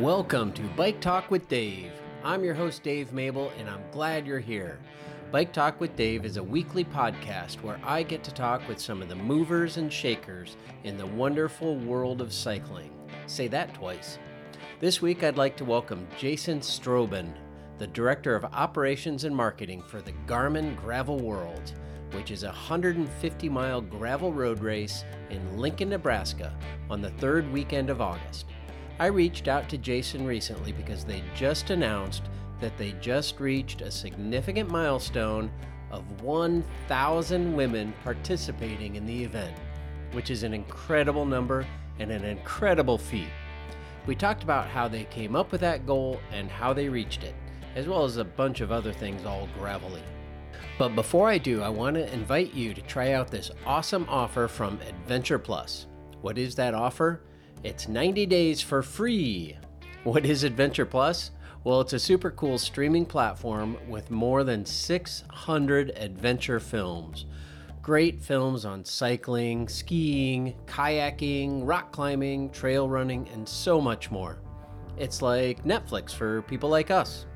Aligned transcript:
Welcome 0.00 0.54
to 0.54 0.62
Bike 0.62 0.98
Talk 1.02 1.30
with 1.30 1.46
Dave. 1.46 1.92
I'm 2.24 2.42
your 2.42 2.54
host, 2.54 2.82
Dave 2.82 3.12
Mable, 3.12 3.52
and 3.58 3.68
I'm 3.68 3.82
glad 3.92 4.26
you're 4.26 4.38
here. 4.38 4.78
Bike 5.30 5.52
Talk 5.52 5.78
with 5.78 5.94
Dave 5.94 6.24
is 6.24 6.38
a 6.38 6.42
weekly 6.42 6.86
podcast 6.86 7.60
where 7.60 7.78
I 7.84 8.02
get 8.02 8.24
to 8.24 8.32
talk 8.32 8.66
with 8.66 8.80
some 8.80 9.02
of 9.02 9.10
the 9.10 9.14
movers 9.14 9.76
and 9.76 9.92
shakers 9.92 10.56
in 10.84 10.96
the 10.96 11.04
wonderful 11.04 11.76
world 11.76 12.22
of 12.22 12.32
cycling. 12.32 12.90
Say 13.26 13.46
that 13.48 13.74
twice. 13.74 14.18
This 14.78 15.02
week, 15.02 15.22
I'd 15.22 15.36
like 15.36 15.54
to 15.58 15.66
welcome 15.66 16.08
Jason 16.16 16.60
Strohbehn, 16.60 17.34
the 17.76 17.88
Director 17.88 18.34
of 18.34 18.46
Operations 18.46 19.24
and 19.24 19.36
Marketing 19.36 19.82
for 19.82 20.00
the 20.00 20.14
Garmin 20.26 20.80
Gravel 20.80 21.18
World, 21.18 21.74
which 22.12 22.30
is 22.30 22.42
a 22.42 22.46
150 22.46 23.48
mile 23.50 23.82
gravel 23.82 24.32
road 24.32 24.60
race 24.60 25.04
in 25.28 25.58
Lincoln, 25.58 25.90
Nebraska 25.90 26.56
on 26.88 27.02
the 27.02 27.10
third 27.10 27.52
weekend 27.52 27.90
of 27.90 28.00
August. 28.00 28.46
I 29.00 29.06
reached 29.06 29.48
out 29.48 29.66
to 29.70 29.78
Jason 29.78 30.26
recently 30.26 30.72
because 30.72 31.06
they 31.06 31.22
just 31.34 31.70
announced 31.70 32.24
that 32.60 32.76
they 32.76 32.92
just 33.00 33.40
reached 33.40 33.80
a 33.80 33.90
significant 33.90 34.70
milestone 34.70 35.50
of 35.90 36.20
1,000 36.20 37.56
women 37.56 37.94
participating 38.04 38.96
in 38.96 39.06
the 39.06 39.24
event, 39.24 39.56
which 40.12 40.28
is 40.28 40.42
an 40.42 40.52
incredible 40.52 41.24
number 41.24 41.66
and 41.98 42.10
an 42.10 42.26
incredible 42.26 42.98
feat. 42.98 43.30
We 44.06 44.14
talked 44.14 44.42
about 44.42 44.68
how 44.68 44.86
they 44.86 45.04
came 45.04 45.34
up 45.34 45.50
with 45.50 45.62
that 45.62 45.86
goal 45.86 46.20
and 46.30 46.50
how 46.50 46.74
they 46.74 46.90
reached 46.90 47.24
it, 47.24 47.34
as 47.76 47.88
well 47.88 48.04
as 48.04 48.18
a 48.18 48.24
bunch 48.24 48.60
of 48.60 48.70
other 48.70 48.92
things 48.92 49.24
all 49.24 49.48
gravelly. 49.58 50.02
But 50.78 50.94
before 50.94 51.26
I 51.26 51.38
do, 51.38 51.62
I 51.62 51.70
want 51.70 51.96
to 51.96 52.12
invite 52.12 52.52
you 52.52 52.74
to 52.74 52.82
try 52.82 53.12
out 53.12 53.30
this 53.30 53.50
awesome 53.64 54.04
offer 54.10 54.46
from 54.46 54.78
Adventure 54.86 55.38
Plus. 55.38 55.86
What 56.20 56.36
is 56.36 56.54
that 56.56 56.74
offer? 56.74 57.22
It's 57.62 57.88
90 57.88 58.24
days 58.24 58.62
for 58.62 58.82
free. 58.82 59.54
What 60.04 60.24
is 60.24 60.44
Adventure 60.44 60.86
Plus? 60.86 61.30
Well, 61.62 61.82
it's 61.82 61.92
a 61.92 61.98
super 61.98 62.30
cool 62.30 62.56
streaming 62.56 63.04
platform 63.04 63.76
with 63.86 64.10
more 64.10 64.44
than 64.44 64.64
600 64.64 65.90
adventure 65.94 66.58
films. 66.58 67.26
Great 67.82 68.18
films 68.22 68.64
on 68.64 68.82
cycling, 68.82 69.68
skiing, 69.68 70.54
kayaking, 70.64 71.60
rock 71.68 71.92
climbing, 71.92 72.48
trail 72.48 72.88
running, 72.88 73.28
and 73.28 73.46
so 73.46 73.78
much 73.78 74.10
more. 74.10 74.38
It's 74.96 75.20
like 75.20 75.62
Netflix 75.62 76.14
for 76.14 76.40
people 76.42 76.70
like 76.70 76.90
us. 76.90 77.26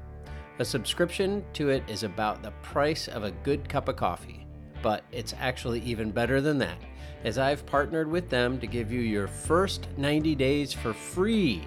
A 0.58 0.64
subscription 0.64 1.44
to 1.52 1.68
it 1.68 1.82
is 1.86 2.02
about 2.02 2.42
the 2.42 2.52
price 2.62 3.08
of 3.08 3.24
a 3.24 3.30
good 3.30 3.68
cup 3.68 3.88
of 3.88 3.96
coffee, 3.96 4.46
but 4.82 5.04
it's 5.12 5.34
actually 5.38 5.80
even 5.80 6.10
better 6.10 6.40
than 6.40 6.56
that 6.58 6.78
as 7.24 7.38
I've 7.38 7.66
partnered 7.66 8.08
with 8.08 8.28
them 8.28 8.60
to 8.60 8.66
give 8.66 8.92
you 8.92 9.00
your 9.00 9.26
first 9.26 9.88
90 9.96 10.34
days 10.34 10.72
for 10.72 10.92
free. 10.92 11.64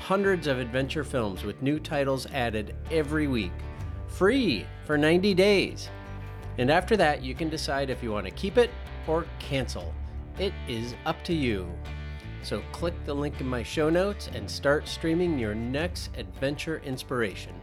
Hundreds 0.00 0.46
of 0.46 0.58
adventure 0.58 1.04
films 1.04 1.42
with 1.42 1.62
new 1.62 1.80
titles 1.80 2.26
added 2.26 2.74
every 2.90 3.26
week. 3.26 3.52
Free 4.06 4.66
for 4.84 4.98
90 4.98 5.34
days. 5.34 5.88
And 6.58 6.70
after 6.70 6.96
that, 6.98 7.22
you 7.22 7.34
can 7.34 7.48
decide 7.48 7.90
if 7.90 8.02
you 8.02 8.12
want 8.12 8.26
to 8.26 8.32
keep 8.32 8.58
it 8.58 8.70
or 9.06 9.26
cancel. 9.38 9.92
It 10.38 10.52
is 10.68 10.94
up 11.06 11.22
to 11.24 11.34
you. 11.34 11.66
So 12.42 12.62
click 12.72 12.94
the 13.06 13.14
link 13.14 13.40
in 13.40 13.48
my 13.48 13.62
show 13.62 13.88
notes 13.88 14.28
and 14.34 14.48
start 14.48 14.86
streaming 14.86 15.38
your 15.38 15.54
next 15.54 16.10
adventure 16.18 16.82
inspiration. 16.84 17.54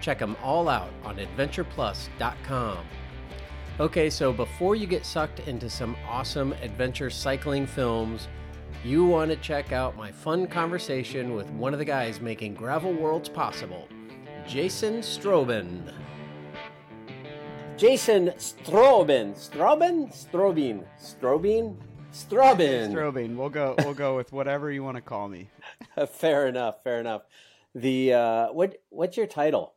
Check 0.00 0.18
them 0.18 0.36
all 0.42 0.68
out 0.68 0.90
on 1.04 1.16
adventureplus.com. 1.16 2.78
Okay, 3.82 4.08
so 4.10 4.32
before 4.32 4.76
you 4.76 4.86
get 4.86 5.04
sucked 5.04 5.40
into 5.48 5.68
some 5.68 5.96
awesome 6.08 6.52
adventure 6.62 7.10
cycling 7.10 7.66
films, 7.66 8.28
you 8.84 9.04
want 9.04 9.28
to 9.28 9.36
check 9.38 9.72
out 9.72 9.96
my 9.96 10.12
fun 10.12 10.46
conversation 10.46 11.34
with 11.34 11.50
one 11.50 11.72
of 11.72 11.80
the 11.80 11.84
guys 11.84 12.20
making 12.20 12.54
gravel 12.54 12.92
worlds 12.92 13.28
possible, 13.28 13.88
Jason 14.46 15.00
Strohbehn. 15.00 15.92
Jason 17.76 18.28
Strobin. 18.36 19.34
Strobin? 19.34 20.14
Strobin. 20.14 20.84
Strobin? 20.96 21.76
Strobin. 22.12 22.92
Strobin. 22.92 23.34
We'll 23.34 23.48
go. 23.48 23.74
We'll 23.78 23.94
go 23.94 24.14
with 24.14 24.30
whatever 24.30 24.70
you 24.70 24.84
want 24.84 24.96
to 24.96 25.00
call 25.00 25.28
me. 25.28 25.50
fair 26.08 26.46
enough. 26.46 26.84
Fair 26.84 27.00
enough. 27.00 27.22
The 27.74 28.12
uh, 28.12 28.52
what? 28.52 28.76
What's 28.90 29.16
your 29.16 29.26
title? 29.26 29.74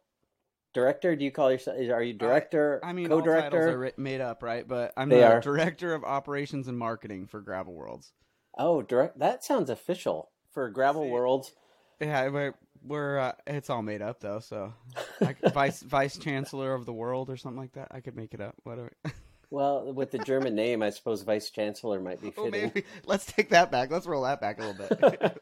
Director? 0.76 1.16
Do 1.16 1.26
you 1.26 1.32
call 1.32 1.52
yourself? 1.52 1.78
Are 1.78 2.04
you 2.04 2.14
director? 2.14 2.80
I 2.84 2.94
mean, 2.94 3.08
co-director? 3.08 3.46
all 3.46 3.64
titles 3.64 3.96
are 3.96 4.00
made 4.00 4.22
up, 4.22 4.44
right? 4.44 4.68
But 4.68 4.94
I'm 4.96 5.10
They 5.10 5.22
the 5.22 5.28
are. 5.28 5.42
director 5.42 5.96
of 5.96 6.04
operations 6.04 6.68
and 6.68 6.78
marketing 6.78 7.26
for 7.26 7.42
Gravel 7.42 7.74
Worlds. 7.74 8.12
Oh, 8.58 8.84
direct. 8.84 9.18
That 9.18 9.44
sounds 9.44 9.72
official 9.72 10.30
for 10.52 10.70
Gravel 10.70 11.06
See. 11.06 11.10
Worlds. 11.10 11.54
Yeah, 12.00 12.28
we're, 12.28 12.54
we're 12.84 13.18
uh, 13.18 13.32
it's 13.48 13.70
all 13.70 13.82
made 13.82 14.02
up 14.02 14.20
though. 14.20 14.40
So, 14.40 14.74
I, 15.22 15.36
vice 15.54 15.82
vice 15.82 16.18
chancellor 16.18 16.74
of 16.74 16.86
the 16.86 16.94
world 16.94 17.30
or 17.30 17.38
something 17.38 17.60
like 17.60 17.74
that. 17.74 17.88
I 17.92 18.02
could 18.02 18.16
make 18.16 18.34
it 18.34 18.42
up. 18.42 18.56
Whatever. 18.64 18.92
Well, 19.52 19.94
with 19.94 20.10
the 20.10 20.18
German 20.18 20.56
name, 20.56 20.82
I 20.82 20.90
suppose 20.90 21.22
vice 21.22 21.52
chancellor 21.52 22.02
might 22.02 22.20
be 22.20 22.34
oh, 22.36 22.46
fitting. 22.46 22.72
maybe 22.74 22.84
let's 23.06 23.28
take 23.28 23.52
that 23.52 23.72
back. 23.72 23.92
Let's 23.92 24.08
roll 24.08 24.24
that 24.24 24.42
back 24.42 24.60
a 24.60 24.66
little 24.66 24.88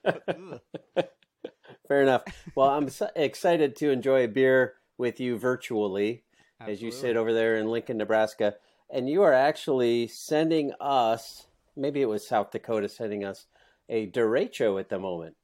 bit. 0.04 1.10
Fair 1.88 2.04
enough. 2.04 2.24
Well, 2.54 2.70
I'm 2.70 2.90
excited 3.16 3.78
to 3.78 3.92
enjoy 3.92 4.26
a 4.26 4.28
beer 4.28 4.74
with 4.98 5.20
you 5.20 5.38
virtually 5.38 6.24
as 6.60 6.82
you 6.82 6.92
sit 6.92 7.18
over 7.18 7.34
there 7.34 7.58
in 7.58 7.68
Lincoln, 7.68 7.98
Nebraska, 7.98 8.56
and 8.90 9.10
you 9.10 9.22
are 9.24 9.34
actually 9.34 10.08
sending 10.08 10.72
us. 10.80 11.48
Maybe 11.76 12.02
it 12.02 12.06
was 12.08 12.26
South 12.28 12.52
Dakota 12.52 12.88
sending 12.88 13.26
us 13.26 13.48
a 13.90 14.08
derecho 14.10 14.80
at 14.80 14.90
the 14.90 15.00
moment. 15.00 15.36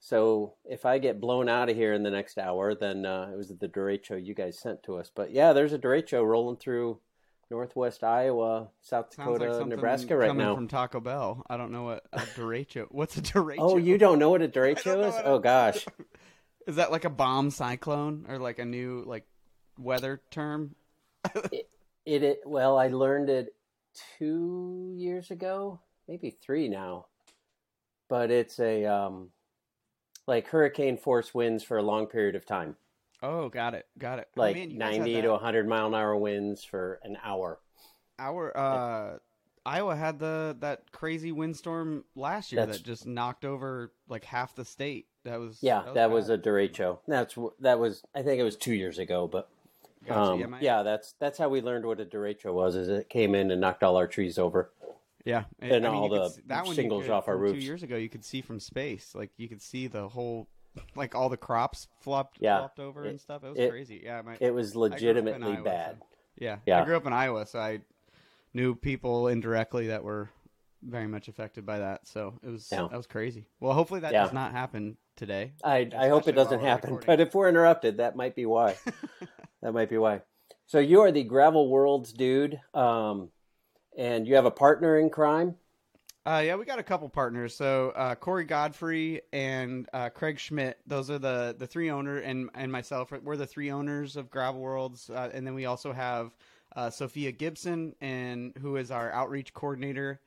So 0.00 0.54
if 0.64 0.84
I 0.84 0.98
get 0.98 1.20
blown 1.20 1.48
out 1.48 1.70
of 1.70 1.76
here 1.76 1.92
in 1.92 2.02
the 2.02 2.10
next 2.10 2.38
hour, 2.38 2.74
then 2.74 3.04
uh, 3.06 3.30
it 3.32 3.36
was 3.36 3.48
the 3.48 3.68
derecho 3.68 4.22
you 4.24 4.34
guys 4.34 4.58
sent 4.58 4.82
to 4.84 4.96
us. 4.96 5.10
But 5.14 5.32
yeah, 5.32 5.52
there's 5.52 5.72
a 5.72 5.78
derecho 5.78 6.24
rolling 6.24 6.56
through 6.56 7.00
northwest 7.50 8.04
Iowa, 8.04 8.68
South 8.82 9.12
Sounds 9.14 9.40
like 9.40 9.50
Dakota, 9.50 9.64
Nebraska 9.64 10.16
right 10.16 10.28
coming 10.28 10.46
now. 10.46 10.54
from 10.54 10.68
Taco 10.68 11.00
Bell. 11.00 11.42
I 11.48 11.56
don't 11.56 11.72
know 11.72 11.84
what 11.84 12.04
a 12.12 12.18
derecho. 12.18 12.86
What's 12.90 13.16
a 13.16 13.22
derecho? 13.22 13.56
Oh, 13.58 13.76
you 13.76 13.98
don't 13.98 14.18
know 14.18 14.30
what 14.30 14.42
a 14.42 14.48
derecho 14.48 15.06
is? 15.08 15.14
Oh 15.24 15.38
gosh. 15.38 15.86
Is 16.68 16.76
that 16.76 16.92
like 16.92 17.06
a 17.06 17.10
bomb 17.10 17.50
cyclone 17.50 18.26
or 18.28 18.38
like 18.38 18.58
a 18.58 18.64
new 18.64 19.02
like 19.06 19.26
weather 19.78 20.20
term? 20.30 20.74
it, 21.50 21.68
it 22.04 22.40
well 22.46 22.78
i 22.78 22.86
learned 22.86 23.28
it 23.28 23.54
two 24.18 24.92
years 24.96 25.30
ago 25.32 25.80
maybe 26.06 26.30
three 26.30 26.68
now 26.68 27.06
but 28.08 28.30
it's 28.30 28.60
a 28.60 28.84
um 28.84 29.30
like 30.26 30.46
hurricane 30.46 30.96
force 30.96 31.34
winds 31.34 31.64
for 31.64 31.76
a 31.78 31.82
long 31.82 32.06
period 32.06 32.36
of 32.36 32.46
time 32.46 32.76
Oh, 33.20 33.48
got 33.48 33.74
it, 33.74 33.86
got 33.98 34.20
it. 34.20 34.28
Oh, 34.36 34.42
like 34.42 34.54
man, 34.54 34.70
had 34.70 34.78
90 34.78 35.14
that. 35.14 35.22
to 35.22 35.30
100 35.32 35.66
mile 35.66 35.88
an 35.88 35.94
hour 35.94 36.16
winds 36.16 36.62
for 36.62 37.00
an 37.02 37.18
hour 37.24 37.58
Our 38.20 38.56
uh, 38.56 39.18
Iowa 39.68 39.94
had 39.96 40.18
the 40.18 40.56
that 40.60 40.90
crazy 40.92 41.32
windstorm 41.32 42.04
last 42.14 42.52
year 42.52 42.60
That's- 42.62 42.78
that 42.78 42.84
just 42.84 43.06
knocked 43.06 43.44
over 43.44 43.92
like 44.08 44.24
half 44.24 44.54
the 44.54 44.64
state. 44.64 45.06
That 45.24 45.38
was 45.40 45.58
yeah 45.62 45.84
that 45.94 46.10
was, 46.10 46.28
bad. 46.28 46.38
a 46.38 46.42
derecho 46.42 46.98
that's 47.06 47.36
that 47.60 47.78
was 47.78 48.02
i 48.14 48.22
think 48.22 48.40
it 48.40 48.44
was 48.44 48.56
two 48.56 48.72
years 48.72 48.98
ago 48.98 49.26
but 49.28 49.50
Gotcha. 50.06 50.20
um, 50.20 50.40
yeah, 50.40 50.46
my- 50.46 50.60
yeah 50.60 50.82
that's 50.82 51.12
that's 51.20 51.36
how 51.36 51.50
we 51.50 51.60
learned 51.60 51.84
what 51.84 52.00
a 52.00 52.06
derecho 52.06 52.54
was 52.54 52.76
is 52.76 52.88
it 52.88 53.10
came 53.10 53.34
in 53.34 53.50
and 53.50 53.60
knocked 53.60 53.82
all 53.82 53.96
our 53.96 54.06
trees 54.06 54.38
over 54.38 54.70
yeah. 55.26 55.44
and 55.60 55.86
I 55.86 55.90
mean, 55.90 55.98
all 56.00 56.08
the 56.08 56.22
s- 56.22 56.40
that 56.46 56.66
shingles 56.68 57.02
could- 57.04 57.10
off 57.12 57.28
our 57.28 57.36
roofs. 57.36 57.58
Two 57.58 57.64
years 57.66 57.82
ago, 57.82 57.96
you 57.96 58.08
could 58.08 58.24
see 58.24 58.40
from 58.40 58.58
space, 58.58 59.14
like 59.14 59.30
you 59.36 59.46
could 59.48 59.60
see 59.60 59.86
the 59.86 60.08
whole, 60.08 60.48
like 60.94 61.14
all 61.14 61.28
the 61.28 61.36
crops 61.36 61.88
flopped, 62.00 62.38
Yeah. 62.40 62.60
flopped 62.60 62.78
over 62.80 63.04
It- 63.04 63.10
and 63.10 63.20
stuff. 63.20 63.44
It 63.44 63.48
was 63.50 63.58
it- 63.58 63.68
crazy. 63.70 64.00
Yeah, 64.04 64.22
my, 64.22 64.38
it 64.40 64.54
was 64.54 64.74
legitimately 64.74 65.52
Iowa, 65.56 65.62
bad 65.64 65.96
so- 65.98 66.06
yeah, 66.38 66.56
Yeah. 66.64 66.80
I 66.80 66.84
grew 66.86 66.96
up 66.96 67.04
in 67.06 67.12
Iowa, 67.12 67.44
so 67.44 67.58
I 67.58 67.80
knew 68.54 68.74
people 68.74 69.28
indirectly 69.28 69.88
that 69.88 70.02
were 70.04 70.30
very 70.82 71.06
much 71.06 71.28
affected 71.28 71.66
by 71.66 71.78
that. 71.80 72.06
So 72.06 72.38
it 72.42 72.48
was 72.48 72.68
Yeah. 72.70 72.86
that 72.90 72.96
was 72.96 73.06
crazy. 73.06 73.46
Well, 73.60 73.72
hopefully 73.72 74.00
that 74.00 74.12
Yeah. 74.12 74.24
does 74.24 74.32
not 74.32 74.52
happen 74.52 74.96
today. 75.16 75.52
I, 75.64 75.90
I 75.96 76.08
hope 76.08 76.28
it 76.28 76.32
doesn't 76.32 76.60
happen, 76.60 76.90
recording. 76.90 77.06
but 77.06 77.20
if 77.20 77.34
we're 77.34 77.48
interrupted, 77.48 77.96
that 77.96 78.14
might 78.16 78.34
be 78.36 78.46
why. 78.46 78.76
that 79.62 79.72
might 79.72 79.90
be 79.90 79.98
why. 79.98 80.22
So 80.66 80.78
you 80.78 81.00
are 81.00 81.10
the 81.10 81.24
Gravel 81.24 81.68
Worlds 81.68 82.12
dude, 82.12 82.60
um, 82.74 83.30
and 83.96 84.26
you 84.28 84.36
have 84.36 84.44
a 84.44 84.50
partner 84.50 84.98
in 84.98 85.10
crime. 85.10 85.56
Uh, 86.26 86.42
yeah, 86.44 86.54
we 86.56 86.66
got 86.66 86.78
a 86.78 86.82
couple 86.82 87.08
partners. 87.08 87.56
So 87.56 87.90
uh, 87.96 88.14
Corey 88.14 88.44
Godfrey 88.44 89.22
and 89.32 89.88
uh, 89.94 90.10
Craig 90.10 90.38
Schmidt. 90.38 90.78
Those 90.86 91.10
are 91.10 91.18
the 91.18 91.56
the 91.58 91.66
three 91.66 91.90
owner 91.90 92.18
and 92.18 92.50
and 92.54 92.70
myself. 92.70 93.10
We're 93.22 93.38
the 93.38 93.46
three 93.46 93.70
owners 93.70 94.14
of 94.14 94.30
Gravel 94.30 94.60
Worlds. 94.60 95.08
Uh, 95.08 95.30
and 95.32 95.46
then 95.46 95.54
we 95.54 95.64
also 95.64 95.90
have 95.90 96.36
uh, 96.78 96.88
Sofia 96.90 97.32
Gibson, 97.32 97.92
and 98.00 98.52
who 98.60 98.76
is 98.76 98.92
our 98.92 99.10
outreach 99.10 99.52
coordinator. 99.52 100.20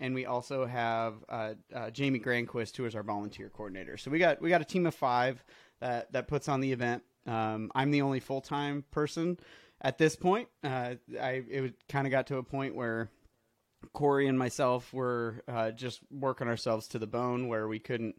And 0.00 0.14
we 0.14 0.24
also 0.24 0.64
have 0.64 1.16
uh, 1.28 1.54
uh, 1.74 1.90
Jamie 1.90 2.18
Granquist, 2.18 2.76
who 2.76 2.86
is 2.86 2.94
our 2.94 3.02
volunteer 3.02 3.50
coordinator. 3.50 3.98
So 3.98 4.10
we 4.10 4.18
got 4.18 4.40
we 4.40 4.48
got 4.48 4.62
a 4.62 4.64
team 4.64 4.86
of 4.86 4.94
five 4.94 5.44
that 5.80 6.10
that 6.12 6.26
puts 6.26 6.48
on 6.48 6.60
the 6.60 6.72
event. 6.72 7.02
Um, 7.26 7.70
I'm 7.74 7.90
the 7.90 8.00
only 8.00 8.20
full 8.20 8.40
time 8.40 8.84
person 8.90 9.38
at 9.82 9.98
this 9.98 10.16
point. 10.16 10.48
Uh, 10.64 10.94
I 11.20 11.42
it 11.50 11.74
kind 11.90 12.06
of 12.06 12.10
got 12.10 12.26
to 12.28 12.38
a 12.38 12.42
point 12.42 12.74
where 12.74 13.10
Corey 13.92 14.28
and 14.28 14.38
myself 14.38 14.90
were 14.94 15.42
uh, 15.46 15.72
just 15.72 16.00
working 16.10 16.48
ourselves 16.48 16.88
to 16.88 16.98
the 16.98 17.06
bone 17.06 17.48
where 17.48 17.68
we 17.68 17.80
couldn't 17.80 18.16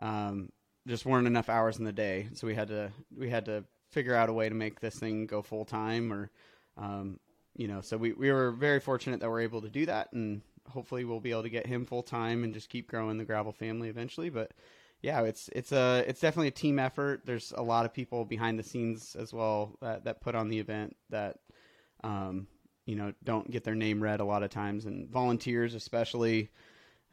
um, 0.00 0.52
just 0.86 1.04
weren't 1.04 1.26
enough 1.26 1.48
hours 1.48 1.78
in 1.78 1.84
the 1.84 1.92
day, 1.92 2.28
so 2.34 2.46
we 2.46 2.54
had 2.54 2.68
to 2.68 2.92
we 3.16 3.28
had 3.28 3.46
to 3.46 3.64
figure 3.90 4.14
out 4.14 4.28
a 4.28 4.32
way 4.32 4.48
to 4.48 4.54
make 4.54 4.78
this 4.78 5.00
thing 5.00 5.26
go 5.26 5.42
full 5.42 5.64
time, 5.64 6.12
or 6.12 6.30
um, 6.76 7.18
you 7.56 7.68
know, 7.68 7.80
so 7.80 7.96
we 7.96 8.12
we 8.12 8.32
were 8.32 8.50
very 8.50 8.80
fortunate 8.80 9.20
that 9.20 9.30
we're 9.30 9.40
able 9.40 9.62
to 9.62 9.68
do 9.68 9.86
that, 9.86 10.12
and 10.12 10.42
hopefully 10.68 11.04
we'll 11.04 11.20
be 11.20 11.30
able 11.30 11.42
to 11.42 11.50
get 11.50 11.66
him 11.66 11.84
full 11.84 12.02
time 12.02 12.44
and 12.44 12.54
just 12.54 12.68
keep 12.68 12.88
growing 12.88 13.18
the 13.18 13.24
gravel 13.24 13.52
family 13.52 13.88
eventually. 13.88 14.30
But 14.30 14.52
yeah, 15.02 15.22
it's 15.22 15.48
it's 15.52 15.72
a 15.72 16.04
it's 16.06 16.20
definitely 16.20 16.48
a 16.48 16.52
team 16.52 16.78
effort. 16.78 17.22
There's 17.24 17.52
a 17.56 17.62
lot 17.62 17.84
of 17.84 17.92
people 17.92 18.24
behind 18.24 18.58
the 18.58 18.62
scenes 18.62 19.16
as 19.16 19.32
well 19.32 19.76
that, 19.80 20.04
that 20.04 20.20
put 20.20 20.34
on 20.34 20.48
the 20.48 20.58
event 20.58 20.96
that 21.10 21.38
um, 22.02 22.46
you 22.86 22.96
know 22.96 23.12
don't 23.22 23.50
get 23.50 23.64
their 23.64 23.74
name 23.74 24.02
read 24.02 24.20
a 24.20 24.24
lot 24.24 24.42
of 24.42 24.50
times, 24.50 24.86
and 24.86 25.08
volunteers 25.08 25.74
especially 25.74 26.50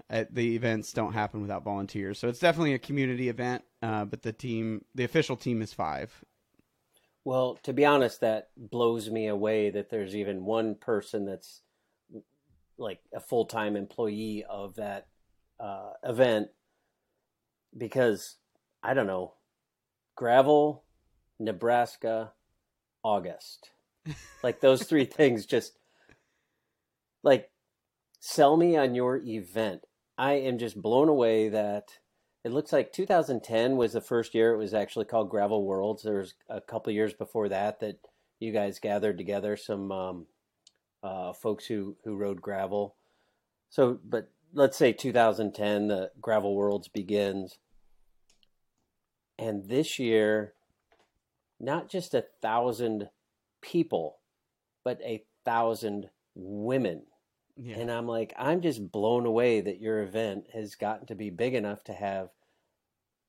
at 0.09 0.33
the 0.33 0.55
events 0.55 0.93
don't 0.93 1.13
happen 1.13 1.41
without 1.41 1.63
volunteers. 1.63 2.17
So 2.17 2.27
it's 2.27 2.39
definitely 2.39 2.73
a 2.73 2.79
community 2.79 3.29
event, 3.29 3.63
uh, 3.81 4.05
but 4.05 4.21
the 4.21 4.33
team, 4.33 4.83
the 4.95 5.03
official 5.03 5.35
team 5.35 5.61
is 5.61 5.73
five. 5.73 6.11
Well, 7.23 7.59
to 7.63 7.73
be 7.73 7.85
honest, 7.85 8.21
that 8.21 8.49
blows 8.57 9.09
me 9.09 9.27
away 9.27 9.69
that 9.69 9.89
there's 9.89 10.15
even 10.15 10.45
one 10.45 10.75
person 10.75 11.25
that's 11.25 11.61
like 12.77 12.99
a 13.13 13.19
full 13.19 13.45
time 13.45 13.75
employee 13.75 14.43
of 14.49 14.75
that 14.75 15.07
uh, 15.59 15.91
event 16.03 16.47
because 17.77 18.37
I 18.83 18.93
don't 18.93 19.07
know, 19.07 19.35
gravel, 20.15 20.83
Nebraska, 21.39 22.33
August. 23.03 23.69
like 24.43 24.59
those 24.59 24.83
three 24.83 25.05
things 25.17 25.45
just 25.45 25.77
like 27.23 27.51
sell 28.19 28.57
me 28.57 28.75
on 28.77 28.95
your 28.95 29.17
event. 29.17 29.85
I 30.17 30.33
am 30.33 30.57
just 30.57 30.81
blown 30.81 31.09
away 31.09 31.49
that 31.49 31.99
it 32.43 32.51
looks 32.51 32.73
like 32.73 32.91
2010 32.91 33.77
was 33.77 33.93
the 33.93 34.01
first 34.01 34.33
year 34.33 34.53
it 34.53 34.57
was 34.57 34.73
actually 34.73 35.05
called 35.05 35.29
Gravel 35.29 35.63
Worlds. 35.63 36.03
There 36.03 36.17
was 36.17 36.33
a 36.49 36.59
couple 36.59 36.91
years 36.91 37.13
before 37.13 37.49
that 37.49 37.79
that 37.81 37.99
you 38.39 38.51
guys 38.51 38.79
gathered 38.79 39.17
together 39.17 39.55
some 39.55 39.91
um, 39.91 40.25
uh, 41.03 41.33
folks 41.33 41.65
who 41.65 41.95
who 42.03 42.15
rode 42.15 42.41
gravel. 42.41 42.95
So, 43.69 43.99
but 44.03 44.31
let's 44.53 44.77
say 44.77 44.91
2010, 44.91 45.87
the 45.87 46.11
Gravel 46.19 46.55
Worlds 46.55 46.87
begins, 46.87 47.59
and 49.37 49.67
this 49.69 49.99
year, 49.99 50.53
not 51.59 51.89
just 51.89 52.13
a 52.15 52.25
thousand 52.41 53.09
people, 53.61 54.17
but 54.83 54.99
a 55.03 55.23
thousand 55.45 56.09
women 56.33 57.03
yeah. 57.55 57.77
And 57.77 57.91
I'm 57.91 58.07
like, 58.07 58.33
I'm 58.37 58.61
just 58.61 58.91
blown 58.91 59.25
away 59.25 59.61
that 59.61 59.79
your 59.79 60.01
event 60.01 60.47
has 60.53 60.75
gotten 60.75 61.07
to 61.07 61.15
be 61.15 61.29
big 61.29 61.53
enough 61.53 61.83
to 61.85 61.93
have 61.93 62.29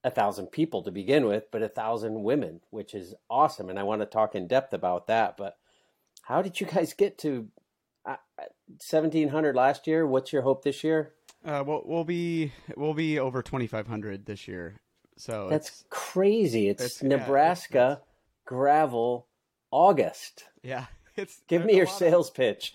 a 0.04 0.10
thousand 0.10 0.48
people 0.48 0.82
to 0.82 0.90
begin 0.90 1.26
with, 1.26 1.50
but 1.50 1.62
a 1.62 1.68
thousand 1.68 2.22
women, 2.22 2.60
which 2.70 2.94
is 2.94 3.14
awesome. 3.30 3.70
And 3.70 3.78
I 3.78 3.84
want 3.84 4.02
to 4.02 4.06
talk 4.06 4.34
in 4.34 4.48
depth 4.48 4.72
about 4.72 5.06
that. 5.06 5.36
But 5.36 5.56
how 6.22 6.42
did 6.42 6.60
you 6.60 6.66
guys 6.72 6.94
get 6.94 7.18
to 7.18 7.48
uh, 8.04 8.16
1700 8.36 9.54
last 9.54 9.86
year? 9.86 10.06
What's 10.06 10.32
your 10.32 10.42
hope 10.42 10.64
this 10.64 10.82
year? 10.82 11.12
Uh, 11.44 11.62
we'll, 11.66 11.82
we'll 11.84 12.04
be 12.04 12.52
we'll 12.76 12.94
be 12.94 13.18
over 13.18 13.42
2500 13.42 14.26
this 14.26 14.46
year. 14.46 14.80
So 15.16 15.48
that's 15.50 15.84
crazy. 15.90 16.68
It's, 16.68 16.82
it's 16.82 17.02
Nebraska 17.02 17.74
yeah, 17.74 17.92
it's, 17.92 18.00
it's... 18.00 18.46
gravel 18.46 19.26
August. 19.70 20.44
Yeah, 20.62 20.86
it's 21.16 21.42
give 21.48 21.64
me 21.64 21.76
your 21.76 21.86
sales 21.86 22.28
of... 22.28 22.34
pitch. 22.34 22.74